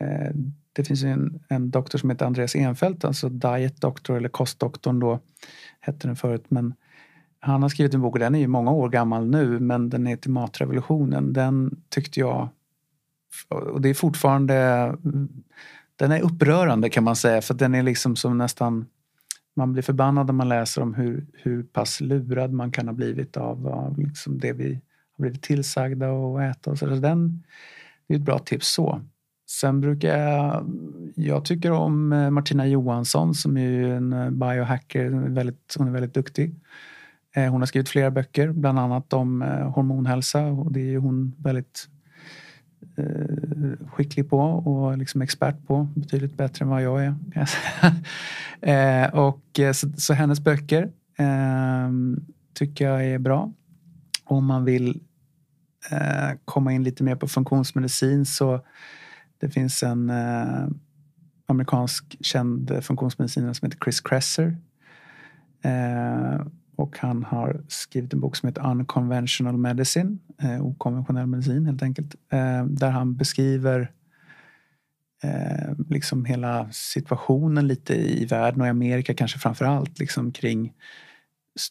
eh, 0.00 0.30
det 0.72 0.84
finns 0.84 1.02
en, 1.02 1.40
en 1.48 1.70
doktor 1.70 1.98
som 1.98 2.10
heter 2.10 2.26
Andreas 2.26 2.56
Enfeldt, 2.56 3.04
alltså 3.04 3.28
Diet 3.28 3.80
Doctor 3.80 4.16
eller 4.16 4.28
Kostdoktorn 4.28 5.00
då 5.00 5.20
hette 5.80 6.06
den 6.06 6.16
förut. 6.16 6.44
Men 6.48 6.74
han 7.40 7.62
har 7.62 7.68
skrivit 7.68 7.94
en 7.94 8.00
bok 8.00 8.14
och 8.14 8.18
den 8.18 8.34
är 8.34 8.38
ju 8.38 8.46
många 8.46 8.70
år 8.70 8.88
gammal 8.88 9.26
nu 9.26 9.60
men 9.60 9.90
den 9.90 10.06
heter 10.06 10.30
Matrevolutionen. 10.30 11.32
Den 11.32 11.82
tyckte 11.88 12.20
jag, 12.20 12.48
och 13.48 13.80
det 13.80 13.88
är 13.88 13.94
fortfarande, 13.94 14.54
den 15.96 16.12
är 16.12 16.20
upprörande 16.20 16.90
kan 16.90 17.04
man 17.04 17.16
säga 17.16 17.42
för 17.42 17.54
den 17.54 17.74
är 17.74 17.82
liksom 17.82 18.16
som 18.16 18.38
nästan 18.38 18.86
man 19.56 19.72
blir 19.72 19.82
förbannad 19.82 20.26
när 20.26 20.32
man 20.32 20.48
läser 20.48 20.82
om 20.82 20.94
hur, 20.94 21.26
hur 21.32 21.62
pass 21.62 22.00
lurad 22.00 22.52
man 22.52 22.72
kan 22.72 22.88
ha 22.88 22.94
blivit 22.94 23.36
av, 23.36 23.68
av 23.68 23.98
liksom 23.98 24.38
det 24.38 24.52
vi 24.52 24.72
har 25.16 25.22
blivit 25.22 25.42
tillsagda 25.42 26.06
att 26.10 26.40
äta. 26.40 26.70
Och 26.70 26.78
så. 26.78 26.88
så 26.88 26.94
den, 26.94 27.42
det 28.06 28.14
är 28.14 28.18
ett 28.18 28.24
bra 28.24 28.38
tips 28.38 28.68
så. 28.68 29.02
Sen 29.50 29.80
brukar 29.80 30.18
jag, 30.18 30.70
jag 31.16 31.44
tycker 31.44 31.72
om 31.72 32.12
eh, 32.12 32.30
Martina 32.30 32.66
Johansson 32.66 33.34
som 33.34 33.56
är 33.56 33.82
en 33.82 34.12
eh, 34.12 34.30
biohacker, 34.30 35.10
väldigt, 35.10 35.74
hon 35.78 35.88
är 35.88 35.92
väldigt 35.92 36.14
duktig. 36.14 36.54
Eh, 37.34 37.50
hon 37.50 37.60
har 37.60 37.66
skrivit 37.66 37.88
flera 37.88 38.10
böcker, 38.10 38.52
bland 38.52 38.78
annat 38.78 39.12
om 39.12 39.42
hormonhälsa 39.74 40.46
och 40.46 40.72
det 40.72 40.94
är 40.94 40.98
hon 40.98 41.34
väldigt 41.38 41.88
Eh, 42.96 43.86
skicklig 43.86 44.30
på 44.30 44.40
och 44.40 44.98
liksom 44.98 45.22
expert 45.22 45.66
på. 45.66 45.88
Betydligt 45.94 46.36
bättre 46.36 46.64
än 46.64 46.68
vad 46.68 46.82
jag 46.82 47.04
är. 47.04 47.14
eh, 49.04 49.14
och, 49.14 49.58
eh, 49.58 49.72
så, 49.72 49.92
så, 49.96 50.14
hennes 50.14 50.40
böcker 50.40 50.82
eh, 51.18 51.90
tycker 52.54 52.88
jag 52.88 53.04
är 53.04 53.18
bra. 53.18 53.52
Om 54.24 54.46
man 54.46 54.64
vill 54.64 55.00
eh, 55.90 56.38
komma 56.44 56.72
in 56.72 56.82
lite 56.82 57.04
mer 57.04 57.16
på 57.16 57.28
funktionsmedicin 57.28 58.26
så 58.26 58.60
det 59.38 59.50
finns 59.50 59.82
en 59.82 60.10
eh, 60.10 60.68
amerikansk 61.46 62.16
känd 62.20 62.84
funktionsmedicinare 62.84 63.54
som 63.54 63.66
heter 63.66 63.84
Chris 63.84 64.00
Kresser. 64.00 64.56
Eh, 65.62 66.40
och 66.80 66.98
han 66.98 67.24
har 67.24 67.60
skrivit 67.68 68.12
en 68.12 68.20
bok 68.20 68.36
som 68.36 68.46
heter 68.46 68.70
Unconventional 68.70 69.56
Medicine, 69.56 70.18
eh, 70.42 70.66
okonventionell 70.66 71.26
medicin 71.26 71.66
helt 71.66 71.82
enkelt. 71.82 72.14
Eh, 72.32 72.64
där 72.64 72.90
han 72.90 73.16
beskriver 73.16 73.92
eh, 75.22 75.74
liksom 75.88 76.24
hela 76.24 76.68
situationen 76.72 77.68
lite 77.68 77.94
i 77.94 78.24
världen 78.24 78.60
och 78.60 78.66
i 78.66 78.70
Amerika 78.70 79.14
kanske 79.14 79.38
framför 79.38 79.64
allt 79.64 79.98
liksom 79.98 80.32
kring 80.32 80.72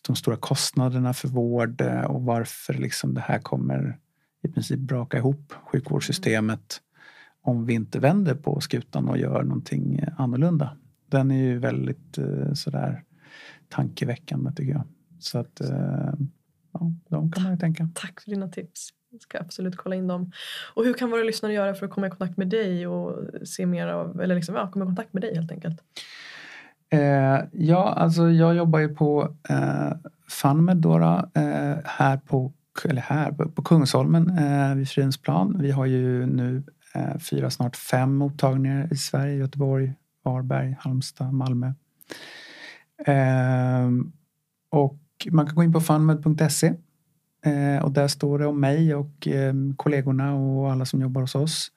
de 0.08 0.16
stora 0.16 0.36
kostnaderna 0.36 1.14
för 1.14 1.28
vård 1.28 1.82
eh, 1.82 2.02
och 2.02 2.24
varför 2.24 2.74
liksom 2.74 3.14
det 3.14 3.22
här 3.22 3.40
kommer 3.40 3.98
i 4.44 4.48
princip 4.48 4.80
braka 4.80 5.18
ihop 5.18 5.54
sjukvårdssystemet 5.72 6.82
om 7.42 7.66
vi 7.66 7.74
inte 7.74 8.00
vänder 8.00 8.36
på 8.36 8.60
skutan 8.60 9.10
och 9.10 9.18
gör 9.18 9.44
någonting 9.44 10.00
eh, 10.00 10.22
annorlunda. 10.22 10.78
Den 11.06 11.32
är 11.32 11.44
ju 11.44 11.60
väldigt 11.60 12.18
eh, 12.18 12.54
sådär 12.54 13.04
tankeväckande 13.70 14.52
tycker 14.52 14.72
jag. 14.72 14.84
Så 15.20 15.40
att 15.40 15.62
eh, 15.62 16.14
ja, 16.74 16.92
de 17.10 17.32
kan 17.32 17.44
man 17.44 17.52
ju 17.52 17.58
tänka. 17.58 17.90
Tack 17.94 18.22
för 18.22 18.30
dina 18.30 18.48
tips. 18.48 18.90
Jag 19.12 19.22
ska 19.22 19.40
absolut 19.40 19.78
kolla 19.78 19.96
in 19.96 20.08
dem. 20.08 20.32
Och 20.74 20.86
hur 20.86 20.94
kan 20.94 21.10
våra 21.12 21.24
lyssnare 21.24 21.54
göra 21.54 21.74
för 21.74 21.86
att 21.86 21.92
komma 21.92 22.08
i 22.08 22.10
kontakt 22.10 22.38
med 22.38 22.48
dig 22.48 22.88
och 22.88 23.26
se 23.48 23.66
mer 23.66 23.88
av, 23.88 24.22
eller 24.22 24.36
liksom, 24.36 24.56
ja, 24.56 24.72
komma 24.72 24.86
i 24.86 24.88
kontakt 24.88 25.14
med 25.14 25.24
dig 25.24 25.36
helt 25.36 25.52
enkelt? 25.52 25.82
Eh, 26.90 27.40
ja, 27.52 27.94
alltså 27.94 28.30
jag 28.30 28.56
jobbar 28.56 28.80
ju 28.80 28.96
på 28.96 29.36
eh, 29.50 29.92
FunMed 30.28 30.78
då, 30.78 30.98
eh, 31.34 31.78
här 31.86 32.18
på 32.18 32.54
eller 32.86 33.02
här 33.02 33.32
på 33.32 33.64
Kungsholmen 33.64 34.38
eh, 34.38 34.76
vid 34.76 34.90
Fridhemsplan. 34.90 35.58
Vi 35.60 35.72
har 35.72 35.86
ju 35.86 36.26
nu 36.26 36.64
eh, 36.96 37.18
fyra, 37.18 37.50
snart 37.50 37.76
fem 37.76 38.16
mottagningar 38.16 38.94
i 38.94 38.96
Sverige. 38.96 39.36
Göteborg, 39.36 39.94
Varberg, 40.24 40.76
Halmstad, 40.80 41.34
Malmö. 41.34 41.74
Eh, 43.06 43.90
Och 44.70 44.98
man 45.32 45.46
kan 45.46 45.56
gå 45.56 45.64
in 45.64 45.74
på 45.74 45.82
funmed.se 45.82 46.74
eh, 47.46 47.84
och 47.84 47.92
där 47.92 48.08
står 48.08 48.40
det 48.40 48.46
om 48.46 48.60
mig 48.60 48.96
och 48.96 49.28
eh, 49.28 49.54
kollegorna 49.76 50.36
och 50.36 50.72
alla 50.72 50.86
som 50.86 51.02
jobbar 51.02 51.22
hos 51.22 51.36
oss. 51.36 51.72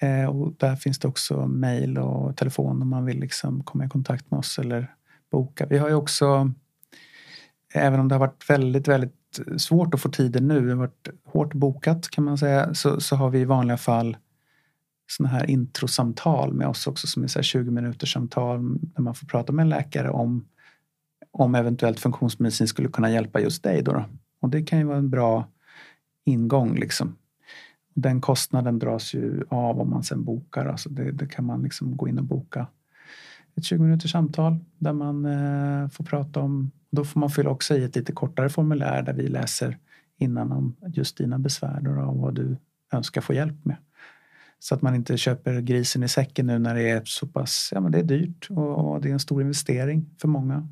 Eh, 0.00 0.24
och 0.24 0.54
där 0.58 0.76
finns 0.76 0.98
det 0.98 1.08
också 1.08 1.46
mejl 1.46 1.98
och 1.98 2.36
telefon 2.36 2.82
om 2.82 2.88
man 2.88 3.04
vill 3.04 3.20
liksom 3.20 3.62
komma 3.62 3.84
i 3.84 3.88
kontakt 3.88 4.30
med 4.30 4.38
oss 4.38 4.58
eller 4.58 4.94
boka. 5.30 5.66
Vi 5.66 5.78
har 5.78 5.88
ju 5.88 5.94
också, 5.94 6.52
även 7.74 8.00
om 8.00 8.08
det 8.08 8.14
har 8.14 8.20
varit 8.20 8.50
väldigt, 8.50 8.88
väldigt 8.88 9.40
svårt 9.56 9.94
att 9.94 10.00
få 10.00 10.08
tiden 10.08 10.48
nu, 10.48 10.60
det 10.60 10.72
har 10.72 10.78
varit 10.78 11.08
hårt 11.24 11.54
bokat 11.54 12.10
kan 12.10 12.24
man 12.24 12.38
säga, 12.38 12.74
så, 12.74 13.00
så 13.00 13.16
har 13.16 13.30
vi 13.30 13.38
i 13.38 13.44
vanliga 13.44 13.76
fall 13.76 14.16
sådana 15.06 15.34
här 15.34 15.50
introsamtal 15.50 16.52
med 16.52 16.66
oss 16.66 16.86
också 16.86 17.06
som 17.06 17.22
är 17.24 17.28
så 17.28 17.42
20 17.42 17.70
minuters 17.70 18.12
samtal 18.12 18.78
där 18.80 19.02
man 19.02 19.14
får 19.14 19.26
prata 19.26 19.52
med 19.52 19.62
en 19.62 19.68
läkare 19.68 20.10
om 20.10 20.44
om 21.32 21.54
eventuellt 21.54 22.00
funktionsmedicin 22.00 22.68
skulle 22.68 22.88
kunna 22.88 23.10
hjälpa 23.10 23.40
just 23.40 23.62
dig. 23.62 23.82
Då, 23.82 23.92
då. 23.92 24.04
Och 24.40 24.48
det 24.48 24.62
kan 24.62 24.78
ju 24.78 24.84
vara 24.84 24.98
en 24.98 25.10
bra 25.10 25.48
ingång 26.24 26.74
liksom. 26.74 27.16
Den 27.94 28.20
kostnaden 28.20 28.78
dras 28.78 29.14
ju 29.14 29.44
av 29.48 29.80
om 29.80 29.90
man 29.90 30.02
sen 30.02 30.24
bokar. 30.24 30.66
Alltså 30.66 30.88
det, 30.88 31.10
det 31.10 31.26
kan 31.26 31.44
man 31.44 31.62
liksom 31.62 31.96
gå 31.96 32.08
in 32.08 32.18
och 32.18 32.24
boka 32.24 32.66
ett 33.56 33.64
20 33.64 33.82
minuters 33.82 34.12
samtal 34.12 34.58
där 34.78 34.92
man 34.92 35.24
eh, 35.24 35.88
får 35.88 36.04
prata 36.04 36.40
om. 36.40 36.70
Då 36.90 37.04
får 37.04 37.20
man 37.20 37.30
fylla 37.30 37.50
också 37.50 37.76
i 37.76 37.84
ett 37.84 37.96
lite 37.96 38.12
kortare 38.12 38.48
formulär 38.48 39.02
där 39.02 39.12
vi 39.12 39.28
läser 39.28 39.78
innan 40.18 40.52
om 40.52 40.76
just 40.86 41.16
dina 41.16 41.38
besvär 41.38 41.98
och 41.98 42.16
vad 42.16 42.34
du 42.34 42.56
önskar 42.92 43.20
få 43.20 43.34
hjälp 43.34 43.64
med. 43.64 43.76
Så 44.58 44.74
att 44.74 44.82
man 44.82 44.94
inte 44.94 45.16
köper 45.16 45.60
grisen 45.60 46.02
i 46.02 46.08
säcken 46.08 46.46
nu 46.46 46.58
när 46.58 46.74
det 46.74 46.90
är 46.90 47.02
så 47.04 47.26
pass, 47.26 47.70
ja 47.72 47.80
men 47.80 47.92
det 47.92 47.98
är 47.98 48.02
dyrt 48.02 48.46
och, 48.50 48.92
och 48.92 49.00
det 49.00 49.08
är 49.08 49.12
en 49.12 49.20
stor 49.20 49.42
investering 49.42 50.10
för 50.20 50.28
många. 50.28 50.68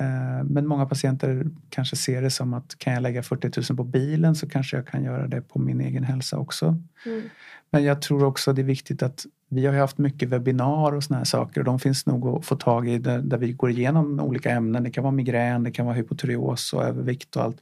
Eh, 0.00 0.44
men 0.44 0.66
många 0.66 0.86
patienter 0.86 1.46
kanske 1.68 1.96
ser 1.96 2.22
det 2.22 2.30
som 2.30 2.54
att 2.54 2.78
kan 2.78 2.92
jag 2.92 3.02
lägga 3.02 3.22
40 3.22 3.72
000 3.72 3.76
på 3.76 3.84
bilen 3.84 4.34
så 4.34 4.48
kanske 4.48 4.76
jag 4.76 4.86
kan 4.86 5.04
göra 5.04 5.26
det 5.26 5.40
på 5.40 5.58
min 5.58 5.80
egen 5.80 6.04
hälsa 6.04 6.38
också. 6.38 6.66
Mm. 7.06 7.22
Men 7.70 7.84
jag 7.84 8.02
tror 8.02 8.24
också 8.24 8.52
det 8.52 8.62
är 8.62 8.66
viktigt 8.66 9.02
att 9.02 9.26
vi 9.48 9.66
har 9.66 9.74
haft 9.74 9.98
mycket 9.98 10.28
webbinar 10.28 10.92
och 10.92 11.04
såna 11.04 11.18
här 11.18 11.24
saker 11.24 11.60
och 11.60 11.64
de 11.64 11.78
finns 11.78 12.06
nog 12.06 12.28
att 12.28 12.44
få 12.44 12.56
tag 12.56 12.88
i 12.88 12.98
där, 12.98 13.18
där 13.18 13.38
vi 13.38 13.52
går 13.52 13.70
igenom 13.70 14.20
olika 14.20 14.50
ämnen. 14.50 14.82
Det 14.82 14.90
kan 14.90 15.04
vara 15.04 15.14
migrän, 15.14 15.62
det 15.62 15.70
kan 15.70 15.86
vara 15.86 15.96
hypotyreos 15.96 16.72
och 16.72 16.84
övervikt 16.84 17.36
och 17.36 17.42
allt. 17.42 17.56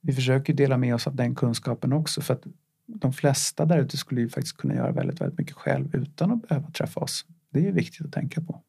Vi 0.00 0.12
försöker 0.12 0.54
dela 0.54 0.76
med 0.76 0.94
oss 0.94 1.06
av 1.06 1.16
den 1.16 1.34
kunskapen 1.34 1.92
också 1.92 2.20
för 2.20 2.34
att 2.34 2.42
de 2.86 3.12
flesta 3.12 3.64
där 3.64 3.78
ute 3.78 3.96
skulle 3.96 4.20
ju 4.20 4.28
faktiskt 4.28 4.56
kunna 4.56 4.74
göra 4.74 4.92
väldigt, 4.92 5.20
väldigt 5.20 5.38
mycket 5.38 5.56
själv 5.56 5.94
utan 5.94 6.30
att 6.30 6.48
behöva 6.48 6.70
träffa 6.70 7.00
oss. 7.00 7.26
Det 7.50 7.58
är 7.58 7.62
ju 7.62 7.72
viktigt 7.72 8.06
att 8.06 8.12
tänka 8.12 8.40
på. 8.40 8.62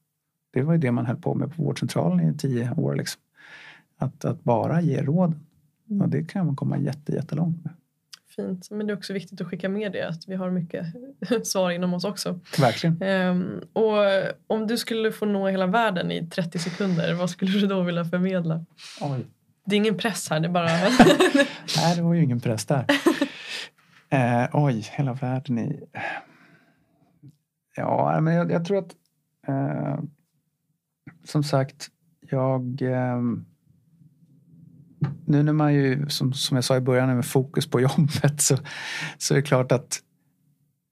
Det 0.56 0.64
var 0.64 0.73
ju 0.73 0.80
det 0.80 0.91
man 0.91 1.06
höll 1.06 1.15
på 1.15 1.36
med 1.36 1.56
på 1.56 1.64
vårdcentralen 1.64 2.30
i 2.30 2.38
tio 2.38 2.72
år. 2.77 2.95
Liksom. 2.95 3.22
Att, 3.98 4.26
att 4.26 4.44
bara 4.44 4.82
ge 4.82 5.02
råd. 5.02 5.34
Mm. 5.90 6.02
Och 6.02 6.10
det 6.10 6.23
kan 6.23 6.45
man 6.45 6.56
komma 6.56 6.77
jätte, 6.77 7.11
jättelångt 7.11 7.64
med. 7.64 7.73
Fint, 8.36 8.72
men 8.72 8.88
det 8.88 8.94
är 8.94 8.98
också 8.98 9.14
viktigt 9.14 9.41
att 9.41 9.48
skicka 9.48 9.69
med 9.69 9.91
det 9.91 10.07
att 10.07 10.27
vi 10.27 10.36
har 10.36 10.49
mycket 10.49 10.86
svar 11.44 11.72
inom 11.72 11.94
oss 11.94 12.06
också. 12.06 12.40
Verkligen. 12.60 13.03
Um, 13.03 13.61
och 13.73 13.95
om 14.48 14.68
du 14.68 14.77
skulle 14.77 15.11
få 15.11 15.26
nå 15.26 15.48
hela 15.48 15.68
världen 15.68 16.11
i 16.11 16.27
30 16.27 16.60
sekunder, 16.60 17.14
vad 17.14 17.30
skulle 17.30 17.60
du 17.60 17.68
då 17.68 17.82
vilja 17.82 18.06
förmedla? 18.06 18.65
Oj. 19.02 19.26
Det 19.65 19.76
är 19.76 19.77
ingen 19.77 19.98
press 19.98 20.30
här, 20.30 20.40
det 20.40 20.48
är 20.48 20.52
bara... 20.52 20.65
Nej, 21.77 21.95
det 21.95 22.02
var 22.02 22.14
ju 22.14 22.23
ingen 22.23 22.40
press 22.40 22.65
där. 22.65 22.86
Uh, 24.14 24.49
oj, 24.65 24.90
hela 24.91 25.14
världen 25.14 25.60
i... 25.60 25.84
Ja, 27.76 28.19
men 28.22 28.34
jag, 28.34 28.52
jag 28.52 28.65
tror 28.65 28.77
att 28.77 28.95
uh, 29.49 29.99
som 31.26 31.43
sagt, 31.43 31.89
jag... 32.30 32.81
Eh, 32.81 33.22
nu 35.26 35.43
när 35.43 35.53
man 35.53 35.73
ju, 35.73 36.10
som, 36.10 36.34
som 36.34 36.56
jag 36.56 36.64
sa 36.64 36.77
i 36.77 36.81
början, 36.81 37.15
med 37.15 37.26
fokus 37.26 37.69
på 37.69 37.81
jobbet 37.81 38.41
så, 38.41 38.57
så 39.18 39.34
är 39.34 39.35
det 39.35 39.41
klart 39.41 39.72
att 39.72 40.02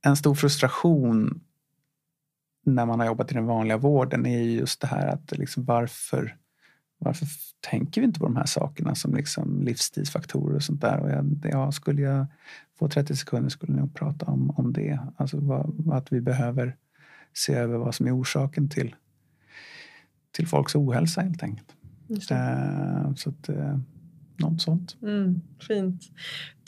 en 0.05 0.15
stor 0.15 0.35
frustration 0.35 1.41
när 2.65 2.85
man 2.85 2.99
har 2.99 3.07
jobbat 3.07 3.31
i 3.31 3.33
den 3.33 3.45
vanliga 3.45 3.77
vården 3.77 4.25
är 4.25 4.39
just 4.39 4.81
det 4.81 4.87
här 4.87 5.07
att 5.07 5.37
liksom 5.37 5.65
varför, 5.65 6.37
varför 6.97 7.27
tänker 7.59 8.01
vi 8.01 8.07
inte 8.07 8.19
på 8.19 8.25
de 8.25 8.35
här 8.35 8.45
sakerna 8.45 8.95
som 8.95 9.15
liksom 9.15 9.61
livsstilsfaktorer 9.61 10.55
och 10.55 10.63
sånt 10.63 10.81
där. 10.81 10.99
Och 10.99 11.09
jag, 11.09 11.49
ja, 11.51 11.71
skulle 11.71 12.01
jag 12.01 12.25
få 12.79 12.89
30 12.89 13.15
sekunder 13.15 13.49
skulle 13.49 13.73
jag 13.73 13.79
nog 13.79 13.95
prata 13.95 14.25
om, 14.25 14.49
om 14.49 14.73
det. 14.73 14.99
Alltså 15.15 15.37
vad, 15.39 15.93
att 15.93 16.13
vi 16.13 16.21
behöver 16.21 16.75
se 17.33 17.53
över 17.53 17.77
vad 17.77 17.95
som 17.95 18.07
är 18.07 18.19
orsaken 18.19 18.69
till 18.69 18.95
till 20.33 20.47
folks 20.47 20.75
ohälsa 20.75 21.21
helt 21.21 21.43
enkelt. 21.43 21.67
Eh, 22.31 23.13
så 23.15 23.29
att, 23.29 23.49
eh, 23.49 23.77
något 24.37 24.61
sånt. 24.61 24.97
Mm, 25.01 25.41
fint. 25.67 26.03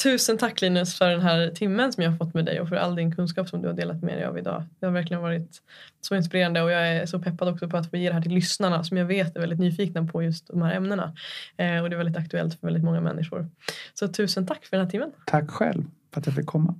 Tusen 0.03 0.37
tack 0.37 0.61
Linus 0.61 0.97
för 0.97 1.09
den 1.09 1.21
här 1.21 1.49
timmen 1.49 1.93
som 1.93 2.03
jag 2.03 2.11
har 2.11 2.17
fått 2.17 2.33
med 2.33 2.45
dig 2.45 2.61
och 2.61 2.69
för 2.69 2.75
all 2.75 2.95
din 2.95 3.15
kunskap 3.15 3.49
som 3.49 3.61
du 3.61 3.67
har 3.67 3.75
delat 3.75 4.01
med 4.01 4.17
dig 4.17 4.25
av 4.25 4.37
idag. 4.37 4.63
Det 4.79 4.85
har 4.85 4.93
verkligen 4.93 5.21
varit 5.21 5.61
så 6.01 6.15
inspirerande 6.15 6.61
och 6.61 6.71
jag 6.71 6.87
är 6.87 7.05
så 7.05 7.19
peppad 7.19 7.47
också 7.47 7.69
på 7.69 7.77
att 7.77 7.89
få 7.89 7.97
ge 7.97 8.07
det 8.07 8.13
här 8.13 8.21
till 8.21 8.33
lyssnarna 8.33 8.83
som 8.83 8.97
jag 8.97 9.05
vet 9.05 9.35
är 9.35 9.39
väldigt 9.39 9.59
nyfikna 9.59 10.07
på 10.07 10.23
just 10.23 10.47
de 10.47 10.61
här 10.61 10.73
ämnena. 10.73 11.15
Eh, 11.57 11.81
och 11.81 11.89
det 11.89 11.95
är 11.95 11.97
väldigt 11.97 12.17
aktuellt 12.17 12.59
för 12.59 12.67
väldigt 12.67 12.83
många 12.83 13.01
människor. 13.01 13.49
Så 13.93 14.07
tusen 14.07 14.47
tack 14.47 14.65
för 14.65 14.77
den 14.77 14.85
här 14.85 14.91
timmen. 14.91 15.11
Tack 15.25 15.49
själv 15.49 15.83
för 16.13 16.19
att 16.19 16.25
jag 16.25 16.35
fick 16.35 16.45
komma. 16.45 16.75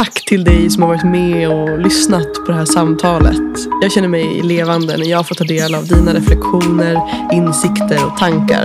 Tack 0.00 0.24
till 0.24 0.44
dig 0.44 0.70
som 0.70 0.82
har 0.82 0.88
varit 0.88 1.04
med 1.04 1.48
och 1.48 1.78
lyssnat 1.78 2.34
på 2.34 2.52
det 2.52 2.54
här 2.54 2.64
samtalet. 2.64 3.58
Jag 3.82 3.92
känner 3.92 4.08
mig 4.08 4.42
levande 4.42 4.96
när 4.96 5.06
jag 5.06 5.28
får 5.28 5.34
ta 5.34 5.44
del 5.44 5.74
av 5.74 5.86
dina 5.86 6.14
reflektioner, 6.14 7.00
insikter 7.32 8.06
och 8.06 8.18
tankar. 8.18 8.64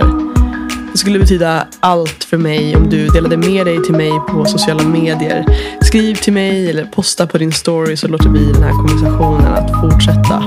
Det 0.92 0.98
skulle 0.98 1.18
betyda 1.18 1.66
allt 1.80 2.24
för 2.24 2.36
mig 2.36 2.76
om 2.76 2.90
du 2.90 3.08
delade 3.08 3.36
med 3.36 3.66
dig 3.66 3.82
till 3.82 3.94
mig 3.94 4.10
på 4.28 4.44
sociala 4.44 4.82
medier. 4.82 5.44
Skriv 5.80 6.14
till 6.14 6.32
mig 6.32 6.70
eller 6.70 6.84
posta 6.84 7.26
på 7.26 7.38
din 7.38 7.52
story 7.52 7.96
så 7.96 8.08
låter 8.08 8.28
vi 8.28 8.52
den 8.52 8.62
här 8.62 8.72
konversationen 8.72 9.46
att 9.46 9.80
fortsätta. 9.80 10.42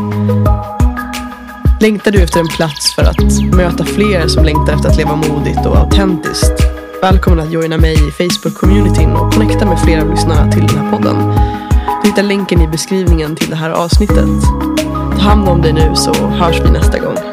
Längtar 1.81 2.11
du 2.11 2.21
efter 2.21 2.39
en 2.39 2.47
plats 2.47 2.95
för 2.95 3.03
att 3.03 3.55
möta 3.55 3.85
fler 3.85 4.27
som 4.27 4.45
längtar 4.45 4.73
efter 4.73 4.89
att 4.89 4.97
leva 4.97 5.15
modigt 5.15 5.65
och 5.65 5.77
autentiskt? 5.77 6.68
Välkommen 7.01 7.39
att 7.39 7.51
joina 7.51 7.77
mig 7.77 7.93
i 7.93 8.11
Facebook-communityn 8.11 9.13
och 9.13 9.33
connecta 9.33 9.65
med 9.65 9.79
flera 9.79 10.01
av 10.01 10.09
lyssnarna 10.09 10.51
till 10.51 10.67
den 10.67 10.77
här 10.77 10.91
podden. 10.91 11.15
Du 12.03 12.09
hittar 12.09 12.23
länken 12.23 12.61
i 12.61 12.67
beskrivningen 12.67 13.35
till 13.35 13.49
det 13.49 13.55
här 13.55 13.69
avsnittet. 13.69 14.29
Ta 15.11 15.21
hand 15.21 15.49
om 15.49 15.61
dig 15.61 15.73
nu 15.73 15.95
så 15.95 16.13
hörs 16.13 16.61
vi 16.65 16.69
nästa 16.71 16.99
gång. 16.99 17.28